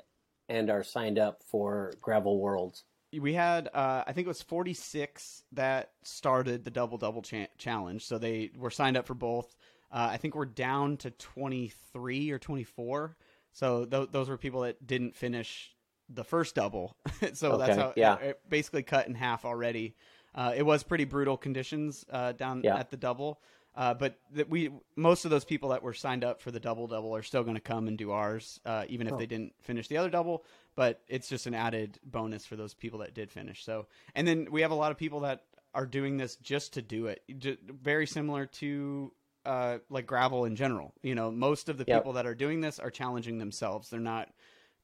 and 0.49 0.69
are 0.69 0.83
signed 0.83 1.19
up 1.19 1.43
for 1.43 1.93
Gravel 2.01 2.39
Worlds? 2.39 2.83
We 3.17 3.33
had 3.33 3.69
uh, 3.73 4.03
I 4.05 4.13
think 4.13 4.25
it 4.25 4.29
was 4.29 4.41
46 4.41 5.43
that 5.53 5.91
started 6.03 6.63
the 6.63 6.71
double 6.71 6.97
double 6.97 7.21
cha- 7.21 7.47
challenge. 7.57 8.05
So 8.05 8.17
they 8.17 8.51
were 8.55 8.69
signed 8.69 8.97
up 8.97 9.07
for 9.07 9.15
both. 9.15 9.55
Uh, 9.91 10.09
I 10.11 10.17
think 10.17 10.35
we're 10.35 10.45
down 10.45 10.97
to 10.97 11.09
23 11.09 12.29
or 12.29 12.37
24 12.37 13.17
so 13.53 13.85
th- 13.85 14.09
those 14.11 14.29
were 14.29 14.37
people 14.37 14.61
that 14.61 14.85
didn't 14.85 15.15
finish 15.15 15.75
the 16.09 16.23
first 16.23 16.55
double. 16.55 16.95
so 17.33 17.53
okay, 17.53 17.65
that's 17.65 17.77
how 17.77 17.93
yeah. 17.95 18.15
it, 18.15 18.25
it, 18.29 18.41
basically 18.49 18.83
cut 18.83 19.07
in 19.07 19.15
half 19.15 19.45
already. 19.45 19.95
Uh, 20.35 20.53
it 20.55 20.63
was 20.63 20.83
pretty 20.83 21.05
brutal 21.05 21.37
conditions 21.37 22.05
uh, 22.11 22.31
down 22.33 22.61
yeah. 22.63 22.77
at 22.77 22.91
the 22.91 22.97
double. 22.97 23.41
Uh, 23.75 23.93
but 23.93 24.19
that 24.33 24.49
we 24.49 24.71
most 24.95 25.25
of 25.25 25.31
those 25.31 25.45
people 25.45 25.69
that 25.69 25.83
were 25.83 25.93
signed 25.93 26.23
up 26.23 26.41
for 26.41 26.51
the 26.51 26.59
double 26.59 26.87
double 26.87 27.15
are 27.15 27.23
still 27.23 27.43
going 27.43 27.55
to 27.55 27.61
come 27.61 27.87
and 27.87 27.97
do 27.97 28.11
ours, 28.11 28.59
uh, 28.65 28.85
even 28.89 29.07
if 29.07 29.13
oh. 29.13 29.17
they 29.17 29.25
didn't 29.25 29.53
finish 29.61 29.87
the 29.87 29.97
other 29.97 30.09
double. 30.09 30.43
But 30.75 31.01
it's 31.07 31.29
just 31.29 31.45
an 31.45 31.53
added 31.53 31.99
bonus 32.03 32.45
for 32.45 32.55
those 32.55 32.73
people 32.73 32.99
that 32.99 33.13
did 33.13 33.31
finish. 33.31 33.63
So, 33.63 33.87
and 34.15 34.27
then 34.27 34.47
we 34.51 34.61
have 34.61 34.71
a 34.71 34.75
lot 34.75 34.91
of 34.91 34.97
people 34.97 35.21
that 35.21 35.43
are 35.73 35.85
doing 35.85 36.17
this 36.17 36.35
just 36.37 36.73
to 36.73 36.81
do 36.81 37.07
it. 37.07 37.21
Just 37.37 37.59
very 37.61 38.07
similar 38.07 38.47
to 38.47 39.13
uh, 39.45 39.77
like 39.89 40.05
gravel 40.05 40.45
in 40.45 40.55
general. 40.55 40.93
You 41.01 41.15
know, 41.15 41.31
most 41.31 41.69
of 41.69 41.77
the 41.77 41.85
yep. 41.87 41.99
people 41.99 42.13
that 42.13 42.25
are 42.25 42.35
doing 42.35 42.61
this 42.61 42.79
are 42.79 42.89
challenging 42.91 43.37
themselves. 43.37 43.89
They're 43.89 43.99
not 43.99 44.29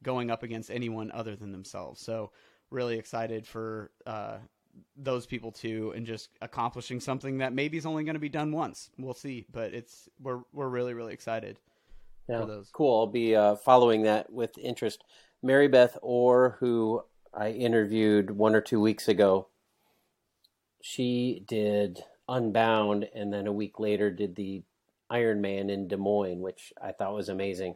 going 0.04 0.30
up 0.30 0.44
against 0.44 0.70
anyone 0.70 1.12
other 1.12 1.36
than 1.36 1.52
themselves. 1.52 2.02
So 2.02 2.32
really 2.70 2.98
excited 2.98 3.48
for 3.48 3.92
uh, 4.06 4.38
those 4.98 5.26
people 5.26 5.52
too, 5.52 5.94
and 5.96 6.06
just 6.06 6.30
accomplishing 6.42 7.00
something 7.00 7.40
that 7.40 7.54
maybe 7.54 7.78
is 7.78 7.86
only 7.86 8.04
going 8.04 8.16
to 8.16 8.20
be 8.20 8.30
done 8.30 8.52
once. 8.52 8.90
We'll 8.98 9.14
see, 9.14 9.46
but 9.52 9.74
it's 9.74 10.10
we're 10.20 10.42
we're 10.54 10.70
really 10.70 10.94
really 10.94 11.14
excited. 11.14 11.60
Yeah, 12.28 12.42
for 12.42 12.48
those. 12.48 12.70
cool. 12.74 13.00
I'll 13.02 13.08
be 13.08 13.36
uh, 13.36 13.56
following 13.56 14.04
that 14.04 14.32
with 14.32 14.58
interest. 14.58 15.04
Mary 15.44 15.68
Beth 15.68 15.98
Orr, 16.02 16.58
who 16.60 17.04
I 17.34 17.52
interviewed 17.52 18.32
one 18.32 18.56
or 18.56 18.62
two 18.62 18.80
weeks 18.80 19.08
ago, 19.08 19.48
she 20.82 21.44
did 21.48 22.04
Unbound, 22.28 23.08
and 23.14 23.32
then 23.32 23.46
a 23.46 23.52
week 23.52 23.80
later 23.80 24.10
did 24.10 24.36
the 24.36 24.64
Iron 25.10 25.42
Man 25.42 25.70
in 25.70 25.88
Des 25.88 25.98
Moines, 25.98 26.42
which 26.42 26.74
I 26.82 26.92
thought 26.92 27.14
was 27.14 27.30
amazing. 27.30 27.76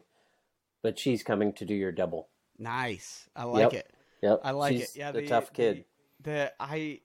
But 0.82 0.98
she's 0.98 1.22
coming 1.22 1.52
to 1.54 1.64
do 1.64 1.74
your 1.74 1.92
double. 1.92 2.28
Nice. 2.58 3.28
I 3.36 3.44
like 3.44 3.72
yep. 3.72 3.84
it. 3.84 3.94
Yep. 4.22 4.40
I 4.42 4.50
like 4.50 4.72
she's 4.72 4.96
it. 4.96 4.96
Yeah, 4.96 5.12
the, 5.12 5.20
the 5.20 5.28
tough 5.28 5.52
kid. 5.52 5.76
The, 5.76 5.84
the 6.22 6.52
I 6.60 7.00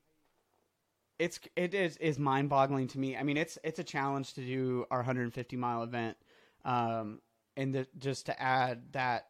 it's 1.19 1.39
it 1.55 1.73
is 1.73 1.97
is 1.97 2.19
mind 2.19 2.49
boggling 2.49 2.87
to 2.89 2.99
me. 2.99 3.15
I 3.15 3.23
mean, 3.23 3.37
it's 3.37 3.57
it's 3.63 3.79
a 3.79 3.83
challenge 3.83 4.33
to 4.33 4.41
do 4.41 4.85
our 4.91 4.99
150 4.99 5.57
mile 5.57 5.83
event, 5.83 6.17
um, 6.63 7.19
and 7.55 7.73
the, 7.73 7.87
just 7.97 8.27
to 8.27 8.41
add 8.41 8.91
that 8.91 9.27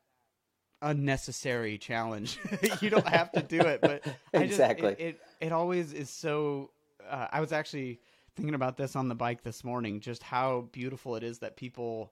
unnecessary 0.81 1.77
challenge. 1.77 2.39
you 2.81 2.89
don't 2.89 3.07
have 3.07 3.31
to 3.33 3.41
do 3.41 3.59
it, 3.59 3.81
but 3.81 4.05
exactly 4.33 4.89
just, 4.89 4.99
it, 4.99 5.05
it, 5.05 5.19
it 5.47 5.51
always 5.51 5.93
is 5.93 6.09
so 6.09 6.71
uh, 7.07 7.27
I 7.31 7.41
was 7.41 7.51
actually 7.51 7.99
thinking 8.35 8.55
about 8.55 8.77
this 8.77 8.95
on 8.95 9.07
the 9.07 9.15
bike 9.15 9.43
this 9.43 9.63
morning. 9.63 9.99
Just 9.99 10.23
how 10.23 10.67
beautiful 10.71 11.15
it 11.15 11.23
is 11.23 11.39
that 11.39 11.55
people, 11.55 12.11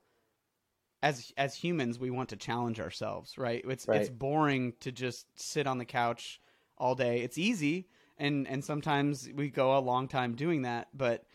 as 1.02 1.34
as 1.38 1.56
humans, 1.56 2.00
we 2.00 2.12
want 2.12 2.30
to 2.30 2.36
challenge 2.36 2.80
ourselves. 2.80 3.38
Right? 3.38 3.64
It's 3.68 3.88
right. 3.88 4.02
it's 4.02 4.10
boring 4.10 4.74
to 4.82 4.92
just 4.92 5.26
sit 5.36 5.66
on 5.66 5.80
the 5.80 5.86
couch 5.86 6.40
all 6.78 6.96
day. 6.96 7.22
It's 7.22 7.38
easy, 7.38 7.88
and 8.18 8.48
and 8.48 8.64
sometimes 8.64 9.30
we 9.36 9.50
go 9.50 9.78
a 9.78 9.80
long 9.80 10.08
time 10.08 10.36
doing 10.36 10.64
that. 10.64 10.90
But 10.94 11.26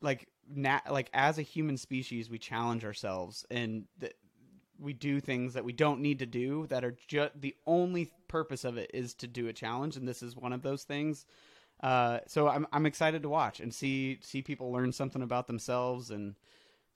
like 0.00 0.28
na- 0.48 0.80
like 0.90 1.10
as 1.12 1.38
a 1.38 1.42
human 1.42 1.76
species, 1.76 2.30
we 2.30 2.38
challenge 2.38 2.84
ourselves, 2.84 3.44
and 3.50 3.84
th- 4.00 4.14
we 4.78 4.92
do 4.92 5.20
things 5.20 5.54
that 5.54 5.64
we 5.64 5.72
don't 5.72 6.00
need 6.00 6.18
to 6.18 6.26
do 6.26 6.66
that 6.66 6.84
are 6.84 6.96
just 7.08 7.40
the 7.40 7.54
only 7.66 8.12
purpose 8.28 8.64
of 8.64 8.76
it 8.76 8.90
is 8.92 9.14
to 9.14 9.26
do 9.26 9.48
a 9.48 9.52
challenge 9.52 9.96
and 9.96 10.06
this 10.06 10.22
is 10.22 10.36
one 10.36 10.52
of 10.52 10.60
those 10.60 10.84
things 10.84 11.24
uh, 11.82 12.18
so 12.26 12.48
I'm 12.48 12.66
I'm 12.72 12.86
excited 12.86 13.22
to 13.22 13.28
watch 13.28 13.60
and 13.60 13.72
see 13.72 14.18
see 14.22 14.42
people 14.42 14.72
learn 14.72 14.92
something 14.92 15.22
about 15.22 15.46
themselves 15.46 16.10
and 16.10 16.34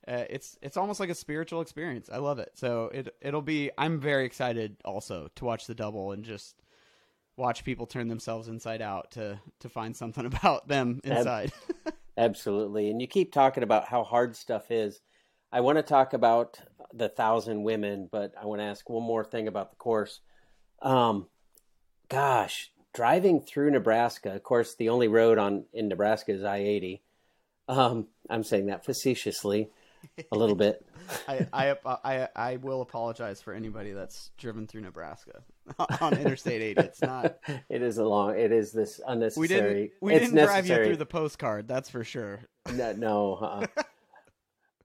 uh, 0.08 0.24
it's 0.30 0.56
it's 0.62 0.76
almost 0.76 1.00
like 1.00 1.10
a 1.10 1.14
spiritual 1.14 1.60
experience. 1.60 2.08
I 2.10 2.18
love 2.18 2.38
it. 2.38 2.52
So 2.54 2.90
it 2.92 3.14
it'll 3.20 3.42
be. 3.42 3.70
I'm 3.76 4.00
very 4.00 4.24
excited 4.24 4.76
also 4.84 5.28
to 5.36 5.44
watch 5.44 5.66
the 5.66 5.74
double 5.74 6.12
and 6.12 6.24
just 6.24 6.56
watch 7.40 7.64
people 7.64 7.86
turn 7.86 8.08
themselves 8.08 8.48
inside 8.48 8.82
out 8.82 9.12
to 9.12 9.40
to 9.60 9.68
find 9.68 9.96
something 9.96 10.26
about 10.32 10.68
them 10.68 11.00
inside. 11.04 11.52
Absolutely. 12.16 12.90
And 12.90 13.00
you 13.00 13.06
keep 13.06 13.32
talking 13.32 13.62
about 13.62 13.86
how 13.86 14.04
hard 14.04 14.36
stuff 14.36 14.70
is. 14.70 15.00
I 15.50 15.62
want 15.62 15.78
to 15.78 15.82
talk 15.82 16.12
about 16.12 16.60
the 16.92 17.08
thousand 17.08 17.62
women, 17.62 18.08
but 18.10 18.34
I 18.40 18.46
want 18.46 18.60
to 18.60 18.66
ask 18.66 18.88
one 18.88 19.02
more 19.02 19.24
thing 19.24 19.48
about 19.48 19.70
the 19.70 19.76
course. 19.76 20.20
Um, 20.82 21.26
gosh, 22.08 22.70
driving 22.92 23.40
through 23.40 23.70
Nebraska, 23.70 24.34
of 24.34 24.42
course, 24.42 24.74
the 24.74 24.90
only 24.90 25.08
road 25.08 25.38
on 25.38 25.64
in 25.72 25.88
Nebraska 25.88 26.32
is 26.32 26.44
I 26.44 26.58
eighty. 26.58 27.02
Um, 27.68 28.08
I'm 28.28 28.44
saying 28.44 28.66
that 28.66 28.84
facetiously, 28.84 29.70
a 30.32 30.36
little 30.36 30.56
bit. 30.56 30.86
I, 31.28 31.46
I, 31.52 31.76
I 32.04 32.28
I 32.36 32.56
will 32.56 32.82
apologize 32.82 33.40
for 33.40 33.52
anybody 33.52 33.92
that's 33.92 34.30
driven 34.38 34.66
through 34.66 34.82
Nebraska 34.82 35.42
on 36.00 36.16
Interstate 36.16 36.62
80. 36.62 36.80
It's 36.80 37.02
not. 37.02 37.38
It 37.68 37.82
is 37.82 37.98
a 37.98 38.04
long. 38.04 38.38
It 38.38 38.52
is 38.52 38.72
this 38.72 39.00
unnecessary. 39.06 39.40
We 39.40 39.48
didn't. 39.48 39.90
We 40.00 40.12
didn't 40.12 40.34
necessary. 40.34 40.62
drive 40.62 40.66
you 40.66 40.84
through 40.86 40.96
the 40.96 41.06
postcard. 41.06 41.68
That's 41.68 41.88
for 41.88 42.04
sure. 42.04 42.40
No, 42.72 42.92
no. 42.92 43.34
Uh, 43.34 43.66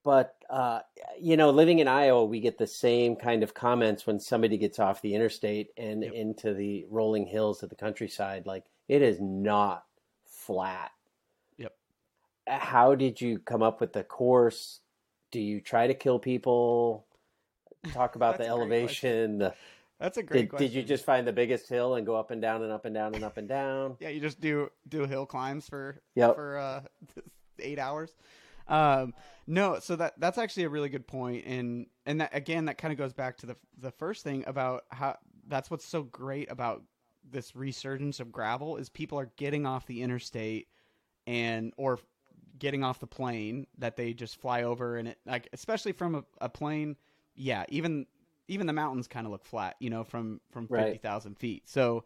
but 0.03 0.35
uh, 0.49 0.81
you 1.19 1.35
know, 1.35 1.49
living 1.49 1.79
in 1.79 1.87
Iowa, 1.87 2.25
we 2.25 2.39
get 2.39 2.57
the 2.57 2.67
same 2.67 3.15
kind 3.15 3.41
of 3.41 3.53
comments 3.53 4.05
when 4.05 4.19
somebody 4.19 4.57
gets 4.57 4.77
off 4.77 5.01
the 5.01 5.15
interstate 5.15 5.69
and 5.77 6.03
yep. 6.03 6.13
into 6.13 6.53
the 6.53 6.85
rolling 6.89 7.25
hills 7.25 7.63
of 7.63 7.69
the 7.69 7.75
countryside. 7.75 8.45
Like 8.45 8.65
it 8.87 9.01
is 9.01 9.19
not 9.19 9.83
flat. 10.25 10.91
Yep. 11.57 11.73
How 12.47 12.93
did 12.93 13.19
you 13.19 13.39
come 13.39 13.63
up 13.63 13.81
with 13.81 13.93
the 13.93 14.03
course? 14.03 14.81
Do 15.35 15.41
you 15.41 15.59
try 15.59 15.85
to 15.85 15.93
kill 15.93 16.17
people? 16.17 17.05
Talk 17.91 18.15
about 18.15 18.37
the 18.37 18.47
elevation. 18.47 19.51
That's 19.99 20.17
a 20.17 20.23
great 20.23 20.43
did, 20.43 20.49
question. 20.49 20.67
Did 20.67 20.73
you 20.73 20.81
just 20.81 21.03
find 21.03 21.27
the 21.27 21.33
biggest 21.33 21.67
hill 21.67 21.95
and 21.95 22.05
go 22.05 22.15
up 22.15 22.31
and 22.31 22.41
down 22.41 22.63
and 22.63 22.71
up 22.71 22.85
and 22.85 22.95
down 22.95 23.13
and 23.15 23.21
up 23.21 23.35
and 23.35 23.45
down? 23.45 23.97
yeah, 23.99 24.07
you 24.07 24.21
just 24.21 24.39
do 24.39 24.71
do 24.87 25.03
hill 25.03 25.25
climbs 25.25 25.67
for 25.67 25.99
yep. 26.15 26.35
for 26.35 26.57
uh, 26.57 26.81
eight 27.59 27.79
hours. 27.79 28.15
Um, 28.69 29.13
no, 29.45 29.79
so 29.79 29.97
that 29.97 30.13
that's 30.17 30.37
actually 30.37 30.63
a 30.63 30.69
really 30.69 30.87
good 30.87 31.05
point, 31.05 31.45
and 31.45 31.87
and 32.05 32.21
that 32.21 32.29
again, 32.31 32.63
that 32.65 32.77
kind 32.77 32.93
of 32.93 32.97
goes 32.97 33.11
back 33.11 33.35
to 33.39 33.45
the 33.45 33.57
the 33.77 33.91
first 33.91 34.23
thing 34.23 34.45
about 34.47 34.85
how 34.87 35.17
that's 35.49 35.69
what's 35.69 35.85
so 35.85 36.03
great 36.03 36.49
about 36.49 36.81
this 37.29 37.57
resurgence 37.57 38.21
of 38.21 38.31
gravel 38.31 38.77
is 38.77 38.87
people 38.87 39.19
are 39.19 39.29
getting 39.35 39.65
off 39.65 39.85
the 39.85 40.01
interstate 40.01 40.69
and 41.27 41.73
or 41.75 41.99
getting 42.57 42.83
off 42.83 42.99
the 42.99 43.07
plane 43.07 43.67
that 43.77 43.95
they 43.95 44.13
just 44.13 44.39
fly 44.39 44.63
over 44.63 44.97
and 44.97 45.07
it 45.09 45.17
like 45.25 45.47
especially 45.53 45.91
from 45.91 46.15
a, 46.15 46.23
a 46.41 46.49
plane 46.49 46.95
yeah 47.35 47.65
even 47.69 48.05
even 48.47 48.67
the 48.67 48.73
mountains 48.73 49.07
kind 49.07 49.25
of 49.25 49.31
look 49.31 49.45
flat 49.45 49.75
you 49.79 49.89
know 49.89 50.03
from 50.03 50.39
from 50.51 50.67
50,000 50.67 51.31
right. 51.31 51.37
feet 51.39 51.63
so 51.67 52.03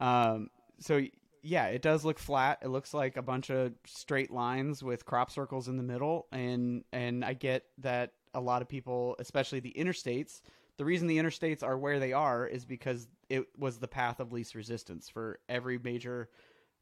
um 0.00 0.50
so 0.80 1.00
yeah, 1.42 1.66
it 1.66 1.82
does 1.82 2.04
look 2.04 2.18
flat. 2.18 2.58
It 2.62 2.68
looks 2.68 2.92
like 2.92 3.16
a 3.16 3.22
bunch 3.22 3.50
of 3.50 3.72
straight 3.86 4.30
lines 4.30 4.82
with 4.82 5.04
crop 5.04 5.30
circles 5.30 5.68
in 5.68 5.76
the 5.76 5.82
middle, 5.82 6.26
and 6.32 6.84
and 6.92 7.24
I 7.24 7.34
get 7.34 7.64
that 7.78 8.12
a 8.34 8.40
lot 8.40 8.62
of 8.62 8.68
people, 8.68 9.16
especially 9.18 9.60
the 9.60 9.74
interstates, 9.76 10.42
the 10.76 10.84
reason 10.84 11.06
the 11.06 11.18
interstates 11.18 11.62
are 11.62 11.78
where 11.78 11.98
they 11.98 12.12
are 12.12 12.46
is 12.46 12.64
because 12.64 13.08
it 13.28 13.46
was 13.56 13.78
the 13.78 13.88
path 13.88 14.20
of 14.20 14.32
least 14.32 14.54
resistance 14.54 15.08
for 15.08 15.38
every 15.48 15.78
major 15.78 16.28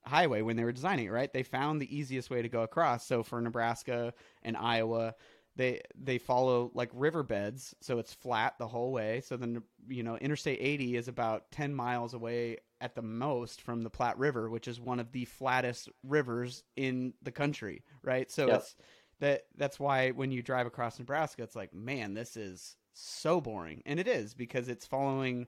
highway 0.07 0.43
when 0.43 0.57
they 0.57 0.65
were 0.65 0.73
designing 0.73 1.07
it. 1.07 1.11
Right, 1.11 1.33
they 1.33 1.43
found 1.43 1.81
the 1.81 1.97
easiest 1.97 2.31
way 2.31 2.43
to 2.43 2.49
go 2.49 2.63
across. 2.63 3.07
So 3.07 3.23
for 3.23 3.41
Nebraska 3.41 4.15
and 4.43 4.57
Iowa, 4.57 5.15
they 5.57 5.81
they 6.01 6.19
follow 6.19 6.71
like 6.75 6.91
riverbeds, 6.93 7.75
so 7.81 7.99
it's 7.99 8.13
flat 8.13 8.55
the 8.59 8.69
whole 8.69 8.93
way. 8.93 9.23
So 9.25 9.37
then 9.37 9.63
you 9.89 10.03
know 10.03 10.17
Interstate 10.17 10.59
80 10.61 10.97
is 10.97 11.09
about 11.09 11.51
10 11.51 11.75
miles 11.75 12.15
away 12.15 12.59
at 12.81 12.95
the 12.95 13.03
most 13.03 13.63
from 13.63 13.83
the 13.83 13.91
Platte 13.91 14.19
River, 14.19 14.51
which 14.51 14.69
is 14.69 14.81
one 14.81 15.01
of 15.01 15.13
the 15.13 15.25
flattest 15.25 15.89
rivers 16.03 16.63
in 16.77 17.15
the 17.23 17.33
country, 17.33 17.83
right? 18.03 18.31
So 18.31 18.47
yep. 18.47 18.57
it's 18.57 18.77
that 19.21 19.43
that's 19.57 19.81
why 19.81 20.11
when 20.11 20.31
you 20.31 20.43
drive 20.43 20.67
across 20.67 20.99
Nebraska, 20.99 21.43
it's 21.43 21.57
like, 21.57 21.75
man, 21.75 22.15
this 22.15 22.37
is 22.37 22.77
so 22.93 23.41
boring, 23.41 23.83
and 23.87 23.99
it 23.99 24.09
is 24.09 24.35
because 24.35 24.69
it's 24.69 24.87
following. 24.87 25.47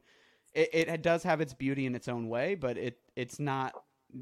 It, 0.55 0.89
it 0.89 1.03
does 1.03 1.23
have 1.25 1.43
its 1.43 1.53
beauty 1.53 1.85
in 1.85 1.95
its 1.95 2.09
own 2.09 2.29
way, 2.29 2.55
but 2.55 2.79
it 2.79 2.99
it's 3.17 3.39
not. 3.39 3.75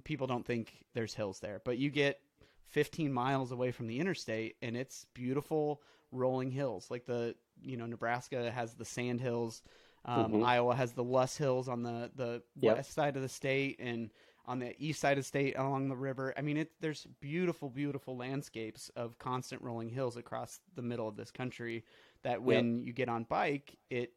People 0.05 0.27
don't 0.27 0.45
think 0.45 0.85
there's 0.95 1.15
hills 1.15 1.41
there, 1.41 1.61
but 1.65 1.79
you 1.79 1.91
get 1.91 2.21
15 2.69 3.13
miles 3.13 3.53
away 3.53 3.71
from 3.71 3.87
the 3.87 3.99
interstate, 4.01 4.57
and 4.63 4.77
it's 4.77 5.07
beautiful 5.15 5.81
rolling 6.13 6.51
hills, 6.51 6.91
like 6.91 7.07
the 7.07 7.35
you 7.63 7.77
know 7.77 7.87
Nebraska 7.87 8.51
has 8.51 8.75
the 8.75 8.85
sand 8.85 9.21
hills, 9.21 9.63
um, 10.05 10.35
Mhm. 10.35 10.43
Iowa 10.45 10.75
has 10.75 10.93
the 10.93 11.05
Loess 11.05 11.37
Hills 11.37 11.69
on 11.69 11.83
the 11.83 12.11
the 12.17 12.43
Yep. 12.61 12.75
west 12.75 12.93
side 12.95 13.17
of 13.17 13.23
the 13.23 13.29
state, 13.29 13.77
and 13.79 14.11
on 14.45 14.59
the 14.61 14.75
east 14.85 15.01
side 15.01 15.13
of 15.19 15.25
the 15.25 15.29
state 15.29 15.57
along 15.57 15.89
the 15.89 15.97
river. 15.97 16.33
I 16.37 16.41
mean, 16.43 16.57
it 16.57 16.73
there's 16.81 17.07
beautiful, 17.21 17.69
beautiful 17.71 18.17
landscapes 18.17 18.89
of 18.91 19.19
constant 19.19 19.63
rolling 19.63 19.89
hills 19.89 20.17
across 20.17 20.61
the 20.75 20.83
middle 20.83 21.09
of 21.09 21.17
this 21.17 21.31
country. 21.31 21.85
That 22.23 22.43
when 22.43 22.79
you 22.81 22.93
get 22.93 23.09
on 23.09 23.25
bike, 23.25 23.77
it 23.91 24.15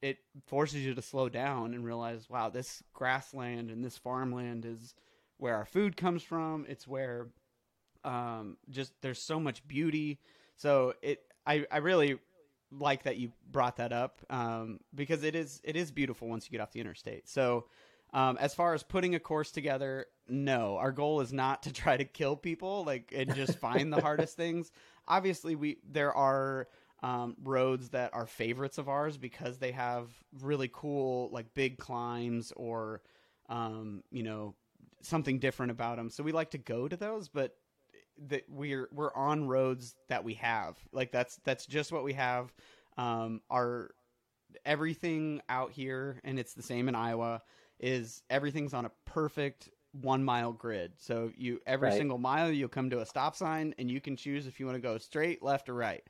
it 0.00 0.18
forces 0.46 0.84
you 0.84 0.94
to 0.94 1.02
slow 1.02 1.28
down 1.28 1.74
and 1.74 1.84
realize, 1.84 2.28
wow, 2.28 2.48
this 2.48 2.82
grassland 2.92 3.70
and 3.70 3.84
this 3.84 3.96
farmland 3.96 4.64
is 4.64 4.94
where 5.38 5.56
our 5.56 5.64
food 5.64 5.96
comes 5.96 6.22
from. 6.22 6.66
It's 6.68 6.86
where 6.86 7.28
um, 8.04 8.56
just 8.70 8.92
there's 9.02 9.20
so 9.20 9.38
much 9.40 9.66
beauty. 9.66 10.20
So 10.56 10.94
it, 11.02 11.20
I, 11.46 11.66
I 11.70 11.78
really 11.78 12.18
like 12.70 13.02
that 13.04 13.18
you 13.18 13.32
brought 13.50 13.76
that 13.76 13.92
up 13.92 14.22
um, 14.30 14.80
because 14.94 15.24
it 15.24 15.34
is 15.34 15.60
it 15.64 15.76
is 15.76 15.90
beautiful 15.90 16.28
once 16.28 16.46
you 16.46 16.52
get 16.52 16.62
off 16.62 16.72
the 16.72 16.80
interstate. 16.80 17.28
So 17.28 17.66
um, 18.14 18.36
as 18.38 18.54
far 18.54 18.74
as 18.74 18.82
putting 18.82 19.14
a 19.14 19.20
course 19.20 19.50
together, 19.50 20.06
no, 20.28 20.76
our 20.76 20.92
goal 20.92 21.20
is 21.20 21.32
not 21.32 21.62
to 21.64 21.72
try 21.72 21.96
to 21.96 22.04
kill 22.04 22.36
people 22.36 22.84
like 22.84 23.12
and 23.14 23.34
just 23.34 23.58
find 23.58 23.92
the 23.92 24.00
hardest 24.00 24.36
things. 24.36 24.70
Obviously, 25.08 25.54
we 25.54 25.78
there 25.90 26.14
are 26.14 26.68
um, 27.02 27.36
roads 27.42 27.90
that 27.90 28.14
are 28.14 28.26
favorites 28.26 28.78
of 28.78 28.88
ours 28.88 29.16
because 29.16 29.58
they 29.58 29.72
have 29.72 30.10
really 30.40 30.70
cool 30.72 31.30
like 31.32 31.52
big 31.54 31.78
climbs 31.78 32.52
or 32.54 33.02
um, 33.48 34.02
you 34.10 34.22
know 34.22 34.54
something 35.02 35.38
different 35.38 35.72
about 35.72 35.96
them. 35.96 36.10
So 36.10 36.22
we 36.22 36.32
like 36.32 36.50
to 36.52 36.58
go 36.58 36.88
to 36.88 36.96
those, 36.96 37.28
but 37.28 37.56
that 38.28 38.44
we're 38.48 38.88
we're 38.92 39.14
on 39.14 39.46
roads 39.48 39.94
that 40.08 40.24
we 40.24 40.34
have. 40.34 40.78
Like 40.92 41.12
that's 41.12 41.36
that's 41.44 41.66
just 41.66 41.92
what 41.92 42.04
we 42.04 42.12
have. 42.14 42.52
Um, 42.96 43.40
our 43.50 43.90
everything 44.64 45.40
out 45.48 45.72
here, 45.72 46.20
and 46.24 46.38
it's 46.38 46.54
the 46.54 46.62
same 46.62 46.88
in 46.88 46.94
Iowa. 46.94 47.42
Is 47.80 48.22
everything's 48.30 48.74
on 48.74 48.84
a 48.84 48.90
perfect 49.06 49.70
one 49.92 50.22
mile 50.24 50.52
grid. 50.52 50.92
So 50.98 51.32
you 51.36 51.60
every 51.66 51.88
Right. 51.88 51.98
single 51.98 52.18
mile 52.18 52.50
you'll 52.50 52.68
come 52.68 52.90
to 52.90 53.00
a 53.00 53.06
stop 53.06 53.34
sign, 53.34 53.74
and 53.78 53.90
you 53.90 54.00
can 54.00 54.16
choose 54.16 54.46
if 54.46 54.60
you 54.60 54.66
want 54.66 54.76
to 54.76 54.82
go 54.82 54.98
straight, 54.98 55.42
left, 55.42 55.68
or 55.68 55.74
right, 55.74 56.02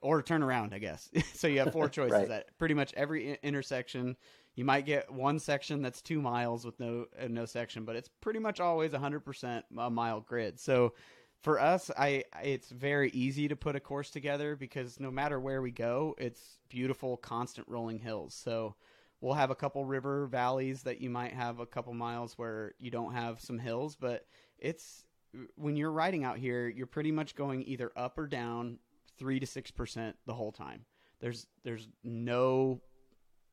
or 0.00 0.22
turn 0.22 0.42
around. 0.42 0.74
I 0.74 0.78
guess. 0.78 1.10
so 1.34 1.48
you 1.48 1.58
have 1.60 1.72
four 1.72 1.88
choices 1.90 2.28
Right. 2.28 2.30
at 2.30 2.56
pretty 2.58 2.74
much 2.74 2.92
every 2.94 3.38
intersection. 3.42 4.16
You 4.58 4.64
might 4.64 4.86
get 4.86 5.08
one 5.08 5.38
section 5.38 5.82
that's 5.82 6.02
two 6.02 6.20
miles 6.20 6.64
with 6.64 6.80
no 6.80 7.06
uh, 7.16 7.28
no 7.28 7.46
section, 7.46 7.84
but 7.84 7.94
it's 7.94 8.10
pretty 8.20 8.40
much 8.40 8.58
always 8.58 8.90
100% 8.90 9.62
a 9.78 9.88
mile 9.88 10.20
grid. 10.20 10.58
So 10.58 10.94
for 11.42 11.60
us, 11.60 11.92
I 11.96 12.24
it's 12.42 12.68
very 12.70 13.10
easy 13.10 13.46
to 13.46 13.54
put 13.54 13.76
a 13.76 13.80
course 13.80 14.10
together 14.10 14.56
because 14.56 14.98
no 14.98 15.12
matter 15.12 15.38
where 15.38 15.62
we 15.62 15.70
go, 15.70 16.16
it's 16.18 16.58
beautiful, 16.68 17.18
constant 17.18 17.68
rolling 17.68 18.00
hills. 18.00 18.34
So 18.34 18.74
we'll 19.20 19.34
have 19.34 19.52
a 19.52 19.54
couple 19.54 19.84
river 19.84 20.26
valleys 20.26 20.82
that 20.82 21.00
you 21.00 21.08
might 21.08 21.34
have 21.34 21.60
a 21.60 21.66
couple 21.66 21.94
miles 21.94 22.36
where 22.36 22.72
you 22.80 22.90
don't 22.90 23.14
have 23.14 23.40
some 23.40 23.60
hills, 23.60 23.94
but 23.94 24.26
it's 24.58 25.04
when 25.54 25.76
you're 25.76 25.92
riding 25.92 26.24
out 26.24 26.36
here, 26.38 26.66
you're 26.66 26.88
pretty 26.88 27.12
much 27.12 27.36
going 27.36 27.62
either 27.62 27.92
up 27.94 28.18
or 28.18 28.26
down 28.26 28.80
three 29.18 29.38
to 29.38 29.46
six 29.46 29.70
percent 29.70 30.16
the 30.26 30.34
whole 30.34 30.50
time. 30.50 30.84
There's 31.20 31.46
there's 31.62 31.86
no 32.02 32.80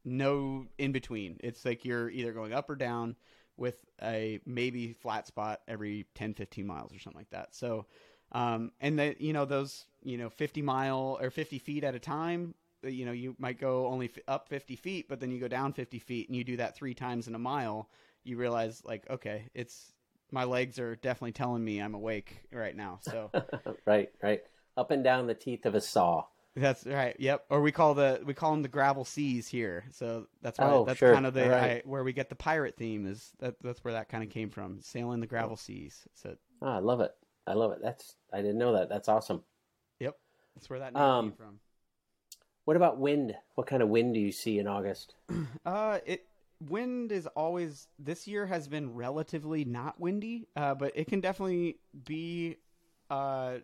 no 0.05 0.65
in 0.77 0.91
between. 0.91 1.37
It's 1.43 1.65
like 1.65 1.85
you're 1.85 2.09
either 2.09 2.31
going 2.31 2.53
up 2.53 2.69
or 2.69 2.75
down 2.75 3.15
with 3.57 3.77
a 4.01 4.39
maybe 4.45 4.93
flat 4.93 5.27
spot 5.27 5.61
every 5.67 6.05
10 6.15 6.33
15 6.33 6.67
miles 6.67 6.93
or 6.93 6.99
something 6.99 7.19
like 7.19 7.29
that. 7.31 7.55
So 7.55 7.85
um 8.31 8.71
and 8.81 8.97
that 8.99 9.21
you 9.21 9.33
know 9.33 9.45
those 9.45 9.85
you 10.03 10.17
know 10.17 10.29
50 10.29 10.61
mile 10.63 11.17
or 11.21 11.29
50 11.29 11.59
feet 11.59 11.83
at 11.83 11.93
a 11.93 11.99
time 11.99 12.55
uh, 12.83 12.87
you 12.87 13.05
know 13.05 13.11
you 13.11 13.35
might 13.37 13.59
go 13.59 13.85
only 13.85 14.09
up 14.27 14.49
50 14.49 14.75
feet 14.75 15.07
but 15.07 15.19
then 15.19 15.29
you 15.29 15.39
go 15.39 15.47
down 15.47 15.73
50 15.73 15.99
feet 15.99 16.27
and 16.27 16.35
you 16.35 16.43
do 16.43 16.57
that 16.57 16.75
three 16.75 16.95
times 16.95 17.27
in 17.27 17.35
a 17.35 17.39
mile 17.39 17.87
you 18.23 18.35
realize 18.35 18.81
like 18.83 19.07
okay 19.11 19.43
it's 19.53 19.93
my 20.31 20.43
legs 20.43 20.79
are 20.79 20.95
definitely 20.95 21.33
telling 21.33 21.63
me 21.63 21.79
i'm 21.79 21.93
awake 21.93 22.41
right 22.51 22.75
now 22.75 22.97
so 22.99 23.29
right, 23.85 24.09
right. 24.21 24.41
Up 24.77 24.91
and 24.91 25.03
down 25.03 25.27
the 25.27 25.33
teeth 25.33 25.65
of 25.65 25.75
a 25.75 25.81
saw. 25.81 26.25
That's 26.55 26.85
right. 26.85 27.15
Yep. 27.19 27.45
Or 27.49 27.61
we 27.61 27.71
call 27.71 27.93
the 27.95 28.21
we 28.25 28.33
call 28.33 28.51
them 28.51 28.61
the 28.61 28.69
gravel 28.69 29.03
seas 29.03 29.47
here. 29.47 29.83
So 29.91 30.27
that's 30.41 30.57
why 30.57 30.71
Oh, 30.71 30.85
that's 30.85 30.99
sure. 30.99 31.13
kind 31.13 31.25
of 31.25 31.33
the 31.33 31.49
right. 31.49 31.71
I, 31.71 31.81
where 31.85 32.03
we 32.03 32.13
get 32.13 32.29
the 32.29 32.35
pirate 32.35 32.77
theme 32.77 33.05
is 33.05 33.31
that 33.39 33.55
that's 33.61 33.83
where 33.83 33.93
that 33.93 34.07
kind 34.09 34.23
of 34.23 34.29
came 34.29 34.49
from. 34.49 34.79
Sailing 34.81 35.19
the 35.19 35.27
gravel 35.27 35.57
seas. 35.57 36.07
So 36.13 36.35
Ah, 36.61 36.75
I 36.77 36.79
love 36.79 37.01
it. 37.01 37.11
I 37.45 37.53
love 37.53 37.71
it. 37.73 37.79
That's 37.81 38.15
I 38.31 38.37
didn't 38.37 38.57
know 38.57 38.73
that. 38.73 38.87
That's 38.89 39.09
awesome. 39.09 39.43
yep, 39.99 40.17
that's 40.55 40.69
where 40.69 40.79
that 40.79 40.93
name 40.93 41.03
Um, 41.03 41.25
came 41.31 41.37
from. 41.37 41.59
What 42.63 42.77
about 42.77 42.97
wind? 42.99 43.35
What 43.55 43.67
kind 43.67 43.83
of 43.83 43.89
wind 43.89 44.13
do 44.13 44.19
you 44.19 44.31
see 44.31 44.57
in 44.59 44.67
August? 44.67 45.13
Uh, 45.65 45.99
it 46.05 46.25
wind 46.69 47.11
is 47.11 47.27
always 47.27 47.87
this 47.99 48.27
year 48.27 48.45
has 48.45 48.67
been 48.67 48.93
relatively 48.93 49.65
not 49.65 49.99
windy, 49.99 50.47
uh, 50.55 50.73
but 50.73 50.93
it 50.95 51.07
can 51.07 51.19
definitely 51.19 51.77
be 52.05 52.55
uh 53.09 53.55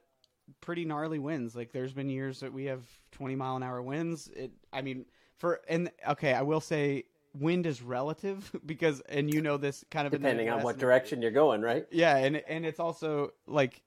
pretty 0.59 0.85
gnarly 0.85 1.19
winds. 1.19 1.55
Like 1.55 1.71
there's 1.71 1.93
been 1.93 2.09
years 2.09 2.39
that 2.41 2.51
we 2.51 2.65
have 2.65 2.81
20 3.11 3.35
mile 3.35 3.55
an 3.55 3.63
hour 3.63 3.81
winds. 3.81 4.29
It, 4.35 4.51
I 4.73 4.81
mean, 4.81 5.05
for 5.37 5.61
and 5.67 5.91
okay, 6.09 6.33
I 6.33 6.41
will 6.41 6.61
say 6.61 7.05
wind 7.39 7.65
is 7.65 7.81
relative 7.81 8.51
because, 8.65 9.01
and 9.01 9.33
you 9.33 9.41
know 9.41 9.57
this 9.57 9.83
kind 9.89 10.07
of 10.07 10.11
Depending 10.11 10.49
on 10.49 10.63
what 10.63 10.77
direction 10.77 11.21
you're 11.21 11.31
going, 11.31 11.61
right? 11.61 11.85
Yeah, 11.91 12.17
and 12.17 12.37
and 12.37 12.65
it's 12.65 12.79
also 12.79 13.31
like 13.47 13.81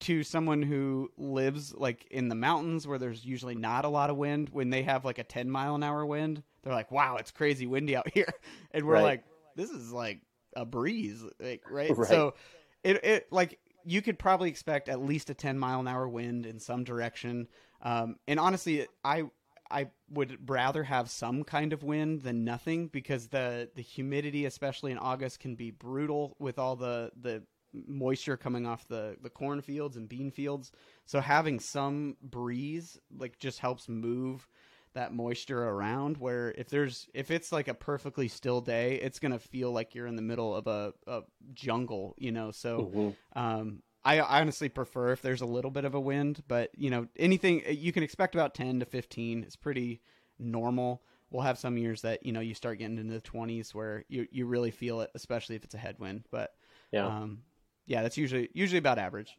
to 0.00 0.22
someone 0.22 0.60
who 0.62 1.10
lives 1.16 1.72
like 1.74 2.06
in 2.10 2.28
the 2.28 2.34
mountains 2.34 2.86
where 2.86 2.98
there's 2.98 3.24
usually 3.24 3.54
not 3.54 3.84
a 3.84 3.88
lot 3.88 4.10
of 4.10 4.16
wind. 4.16 4.50
When 4.50 4.70
they 4.70 4.82
have 4.82 5.04
like 5.04 5.18
a 5.18 5.24
10 5.24 5.50
mile 5.50 5.74
an 5.74 5.82
hour 5.82 6.04
wind, 6.04 6.42
they're 6.62 6.74
like, 6.74 6.90
"Wow, 6.90 7.16
it's 7.16 7.30
crazy 7.30 7.66
windy 7.66 7.96
out 7.96 8.08
here," 8.12 8.28
and 8.72 8.84
we're 8.86 8.94
Right. 8.94 9.02
like, 9.02 9.24
"This 9.56 9.70
is 9.70 9.92
like 9.92 10.20
a 10.56 10.64
breeze," 10.64 11.22
like 11.40 11.62
right. 11.70 11.90
Right. 11.96 12.08
So 12.08 12.34
it 12.82 13.02
it 13.04 13.32
like 13.32 13.58
you 13.84 14.02
could 14.02 14.18
probably 14.18 14.48
expect 14.48 14.88
at 14.88 15.02
least 15.02 15.30
a 15.30 15.34
10 15.34 15.58
mile 15.58 15.80
an 15.80 15.88
hour 15.88 16.08
wind 16.08 16.46
in 16.46 16.58
some 16.58 16.84
direction. 16.84 17.48
Um, 17.82 18.16
and 18.26 18.40
honestly, 18.40 18.86
I 19.04 19.24
I 19.70 19.88
would 20.10 20.48
rather 20.48 20.84
have 20.84 21.10
some 21.10 21.42
kind 21.42 21.72
of 21.72 21.82
wind 21.82 22.22
than 22.22 22.44
nothing 22.44 22.88
because 22.88 23.28
the 23.28 23.68
the 23.74 23.82
humidity, 23.82 24.46
especially 24.46 24.92
in 24.92 24.98
August, 24.98 25.40
can 25.40 25.54
be 25.54 25.70
brutal 25.70 26.36
with 26.38 26.58
all 26.58 26.76
the 26.76 27.10
the 27.20 27.42
moisture 27.88 28.36
coming 28.36 28.66
off 28.66 28.86
the 28.88 29.16
the 29.22 29.30
cornfields 29.30 29.96
and 29.96 30.08
bean 30.08 30.30
fields. 30.30 30.70
So 31.06 31.20
having 31.20 31.60
some 31.60 32.16
breeze 32.22 32.98
like 33.16 33.38
just 33.38 33.58
helps 33.58 33.88
move 33.88 34.48
that 34.94 35.12
moisture 35.12 35.62
around 35.64 36.16
where 36.18 36.52
if 36.56 36.68
there's 36.68 37.08
if 37.14 37.30
it's 37.30 37.52
like 37.52 37.68
a 37.68 37.74
perfectly 37.74 38.28
still 38.28 38.60
day 38.60 38.96
it's 38.96 39.18
going 39.18 39.32
to 39.32 39.38
feel 39.38 39.72
like 39.72 39.94
you're 39.94 40.06
in 40.06 40.16
the 40.16 40.22
middle 40.22 40.54
of 40.54 40.66
a, 40.66 40.92
a 41.06 41.22
jungle 41.52 42.14
you 42.18 42.32
know 42.32 42.50
so 42.50 42.90
Mhm. 42.94 43.16
um, 43.36 43.82
I 44.04 44.20
I 44.20 44.40
honestly 44.40 44.68
prefer 44.68 45.12
if 45.12 45.22
there's 45.22 45.40
a 45.40 45.46
little 45.46 45.70
bit 45.70 45.84
of 45.84 45.94
a 45.94 46.00
wind, 46.00 46.42
but 46.46 46.70
you 46.76 46.90
know 46.90 47.06
anything 47.16 47.62
you 47.68 47.92
can 47.92 48.02
expect 48.02 48.34
about 48.34 48.54
ten 48.54 48.80
to 48.80 48.86
fifteen. 48.86 49.42
It's 49.42 49.56
pretty 49.56 50.02
normal. 50.38 51.02
We'll 51.30 51.42
have 51.42 51.58
some 51.58 51.78
years 51.78 52.02
that 52.02 52.24
you 52.24 52.32
know 52.32 52.40
you 52.40 52.54
start 52.54 52.78
getting 52.78 52.98
into 52.98 53.14
the 53.14 53.20
twenties 53.20 53.74
where 53.74 54.04
you 54.08 54.26
you 54.30 54.46
really 54.46 54.70
feel 54.70 55.00
it, 55.00 55.10
especially 55.14 55.56
if 55.56 55.64
it's 55.64 55.74
a 55.74 55.78
headwind. 55.78 56.24
But 56.30 56.54
Yeah. 56.92 57.06
um, 57.06 57.42
yeah, 57.86 58.02
that's 58.02 58.18
usually 58.18 58.50
usually 58.52 58.78
about 58.78 58.98
average. 58.98 59.36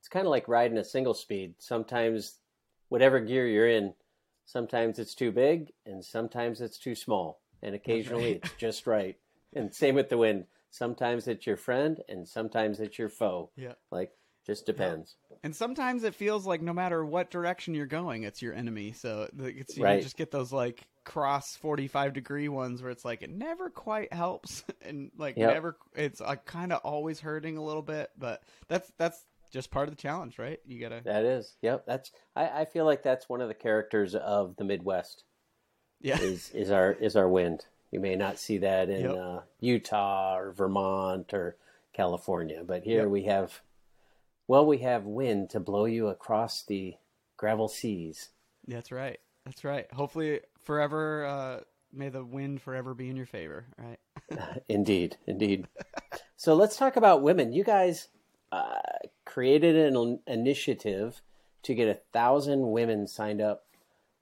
It's 0.00 0.08
kind 0.08 0.26
of 0.26 0.30
like 0.30 0.48
riding 0.48 0.78
a 0.78 0.84
single 0.84 1.14
speed. 1.14 1.54
Sometimes, 1.58 2.38
whatever 2.88 3.20
gear 3.20 3.46
you're 3.46 3.68
in, 3.68 3.94
sometimes 4.48 4.98
it's 4.98 5.14
too 5.14 5.30
big 5.30 5.72
and 5.84 6.02
sometimes 6.02 6.60
it's 6.62 6.78
too 6.78 6.94
small. 6.94 7.40
And 7.62 7.74
occasionally 7.74 8.32
it's 8.32 8.52
just 8.58 8.86
right. 8.86 9.16
And 9.54 9.72
same 9.74 9.94
with 9.94 10.08
the 10.08 10.16
wind. 10.16 10.46
Sometimes 10.70 11.28
it's 11.28 11.46
your 11.46 11.56
friend 11.56 12.00
and 12.08 12.26
sometimes 12.26 12.80
it's 12.80 12.98
your 12.98 13.10
foe. 13.10 13.50
Yeah. 13.56 13.74
Like, 13.90 14.10
just 14.46 14.64
depends. 14.64 15.16
And 15.44 15.54
sometimes 15.54 16.04
it 16.04 16.14
feels 16.14 16.46
like 16.46 16.62
no 16.62 16.72
matter 16.72 17.04
what 17.04 17.30
direction 17.30 17.74
you're 17.74 17.86
going, 17.86 18.22
it's 18.22 18.40
your 18.40 18.54
enemy. 18.54 18.92
So 18.92 19.28
it's 19.38 19.76
you 19.76 19.84
Right. 19.84 20.02
just 20.02 20.16
get 20.16 20.30
those 20.30 20.52
like 20.52 20.86
cross 21.04 21.54
forty 21.56 21.86
five 21.86 22.12
degree 22.12 22.48
ones 22.48 22.82
where 22.82 22.90
it's 22.90 23.04
like 23.04 23.22
it 23.22 23.30
never 23.30 23.70
quite 23.70 24.12
helps, 24.12 24.64
and 24.82 25.10
like 25.18 25.36
Yep. 25.36 25.52
never 25.52 25.76
it's 25.94 26.20
uh, 26.20 26.26
like 26.28 26.44
kind 26.46 26.72
of 26.72 26.80
always 26.82 27.20
hurting 27.20 27.56
a 27.56 27.62
little 27.62 27.82
bit. 27.82 28.10
But 28.18 28.42
that's 28.68 28.90
that's 28.98 29.22
just 29.50 29.70
part 29.70 29.88
of 29.88 29.94
the 29.96 30.00
challenge, 30.00 30.38
right? 30.38 30.60
You 30.66 30.80
gotta 30.80 31.00
That 31.04 31.24
is. 31.24 31.54
Yep. 31.62 31.84
That's, 31.86 32.10
I, 32.36 32.48
I 32.60 32.64
feel 32.64 32.84
like 32.84 33.02
that's 33.02 33.28
one 33.28 33.40
of 33.40 33.48
the 33.48 33.54
characters 33.54 34.14
of 34.14 34.56
the 34.56 34.64
Midwest 34.64 35.24
yeah 36.00 36.18
is, 36.22 36.50
is 36.50 36.70
our, 36.70 36.92
is 36.92 37.16
our 37.16 37.28
wind. 37.28 37.66
You 37.90 38.00
may 38.00 38.16
not 38.16 38.38
see 38.38 38.58
that 38.58 38.88
in 38.90 39.02
Yep. 39.02 39.14
uh, 39.16 39.40
Utah 39.60 40.36
or 40.38 40.52
Vermont 40.52 41.32
or 41.32 41.56
California, 41.94 42.62
but 42.64 42.82
here 42.84 43.02
Yep. 43.02 43.08
we 43.10 43.22
have, 43.24 43.60
well, 44.46 44.66
we 44.66 44.78
have 44.78 45.04
wind 45.04 45.50
to 45.50 45.60
blow 45.60 45.86
you 45.86 46.08
across 46.08 46.62
the 46.62 46.94
gravel 47.36 47.68
seas. 47.68 48.28
that's 48.66 48.92
right. 48.92 49.18
That's 49.44 49.64
right. 49.64 49.90
Hopefully, 49.92 50.40
forever. 50.64 51.24
uh 51.24 51.60
May 51.90 52.10
the 52.10 52.22
wind 52.22 52.60
forever 52.60 52.92
be 52.92 53.08
in 53.08 53.16
your 53.16 53.24
favor, 53.24 53.64
right? 53.78 53.98
Indeed, 54.68 55.16
indeed. 55.26 55.66
so 56.36 56.54
let's 56.54 56.76
talk 56.76 56.96
about 56.96 57.22
women. 57.22 57.54
You 57.54 57.64
guys 57.64 58.08
uh, 58.52 58.80
created 59.24 59.76
an 59.76 60.20
initiative 60.26 61.20
to 61.62 61.74
get 61.74 61.88
a 61.88 61.94
thousand 62.12 62.70
women 62.70 63.06
signed 63.06 63.40
up 63.40 63.64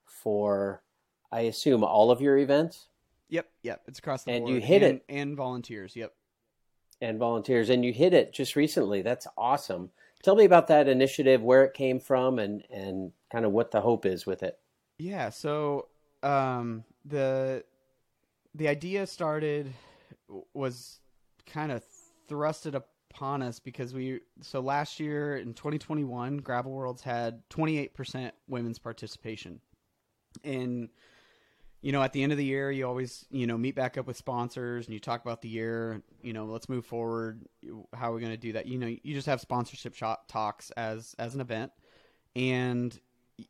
for, 0.04 0.82
I 1.30 1.40
assume, 1.42 1.84
all 1.84 2.10
of 2.10 2.20
your 2.20 2.38
events. 2.38 2.88
Yep, 3.28 3.46
yep. 3.62 3.82
It's 3.86 3.98
across 3.98 4.24
the 4.24 4.32
And 4.32 4.44
board. 4.44 4.54
you 4.54 4.60
hit 4.60 4.82
and, 4.82 4.94
it. 4.98 5.04
and 5.08 5.36
volunteers. 5.36 5.94
Yep. 5.96 6.12
and 7.02 7.18
volunteers 7.18 7.68
and 7.68 7.84
you 7.84 7.92
hit 7.92 8.14
it 8.14 8.32
just 8.32 8.56
recently 8.56 9.02
that's 9.02 9.26
awesome 9.36 9.90
tell 10.22 10.34
me 10.34 10.46
about 10.46 10.66
that 10.68 10.88
initiative 10.88 11.42
where 11.42 11.62
it 11.62 11.74
came 11.74 12.00
from 12.00 12.38
and 12.38 12.64
and 12.70 13.12
kind 13.30 13.44
of 13.44 13.52
what 13.52 13.70
the 13.70 13.82
hope 13.82 14.06
is 14.06 14.24
with 14.24 14.42
it 14.42 14.58
Yeah, 14.98 15.28
so 15.28 15.88
um, 16.22 16.84
the 17.04 17.64
the 18.54 18.68
idea 18.68 19.06
started 19.06 19.74
was 20.54 21.00
kind 21.44 21.70
of 21.70 21.82
thrusted 22.30 22.74
upon 23.16 23.42
us 23.42 23.59
because 23.59 23.94
we 23.94 24.20
so 24.42 24.61
last 24.61 25.00
year 25.00 25.38
in 25.38 25.55
2021 25.55 26.38
Gravel 26.38 26.72
Worlds 26.72 27.02
had 27.02 27.48
28% 27.48 28.31
women's 28.46 28.79
participation. 28.79 29.61
And 30.44 30.90
you 31.81 31.92
know, 31.92 32.02
at 32.02 32.12
the 32.12 32.22
end 32.22 32.33
of 32.33 32.38
the 32.38 32.44
year, 32.44 32.70
you 32.70 32.87
always, 32.87 33.26
you 33.31 33.46
know, 33.46 33.57
meet 33.57 33.74
back 33.74 33.96
up 33.96 34.07
with 34.07 34.16
sponsors 34.16 34.87
and 34.87 34.94
you 34.94 35.00
talk 35.00 35.22
about 35.22 35.40
the 35.40 35.48
year, 35.48 36.02
you 36.20 36.33
know, 36.33 36.44
let's 36.46 36.68
move 36.68 36.85
forward. 36.85 37.46
How 37.94 38.11
are 38.11 38.14
we 38.14 38.20
going 38.20 38.33
to 38.33 38.38
do 38.38 38.52
that? 38.55 38.66
You 38.66 38.79
know, 38.79 38.87
you 38.87 39.14
just 39.14 39.26
have 39.26 39.40
sponsorship 39.40 39.94
shot 39.94 40.29
talks 40.29 40.70
as 40.72 41.14
as 41.18 41.35
an 41.35 41.40
event. 41.40 41.72
And 42.35 42.98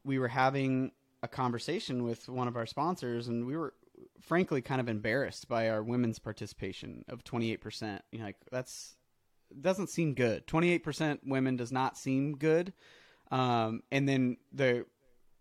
we 0.04 0.18
were 0.18 0.28
having 0.28 0.92
a 1.22 1.28
conversation 1.28 2.04
with 2.04 2.28
one 2.28 2.46
of 2.46 2.56
our 2.56 2.66
sponsors 2.66 3.26
and 3.26 3.46
we 3.46 3.56
were 3.56 3.74
frankly 4.20 4.60
kind 4.60 4.80
of 4.80 4.88
embarrassed 4.88 5.48
by 5.48 5.70
our 5.70 5.82
women's 5.82 6.18
participation 6.18 7.04
of 7.08 7.24
28%. 7.24 8.00
You 8.12 8.18
know, 8.18 8.26
like 8.26 8.36
that's 8.50 8.96
doesn't 9.60 9.90
seem 9.90 10.14
good. 10.14 10.46
28% 10.46 11.20
women 11.24 11.56
does 11.56 11.72
not 11.72 11.96
seem 11.96 12.36
good. 12.36 12.72
Um, 13.30 13.82
and 13.90 14.08
then 14.08 14.36
the 14.52 14.86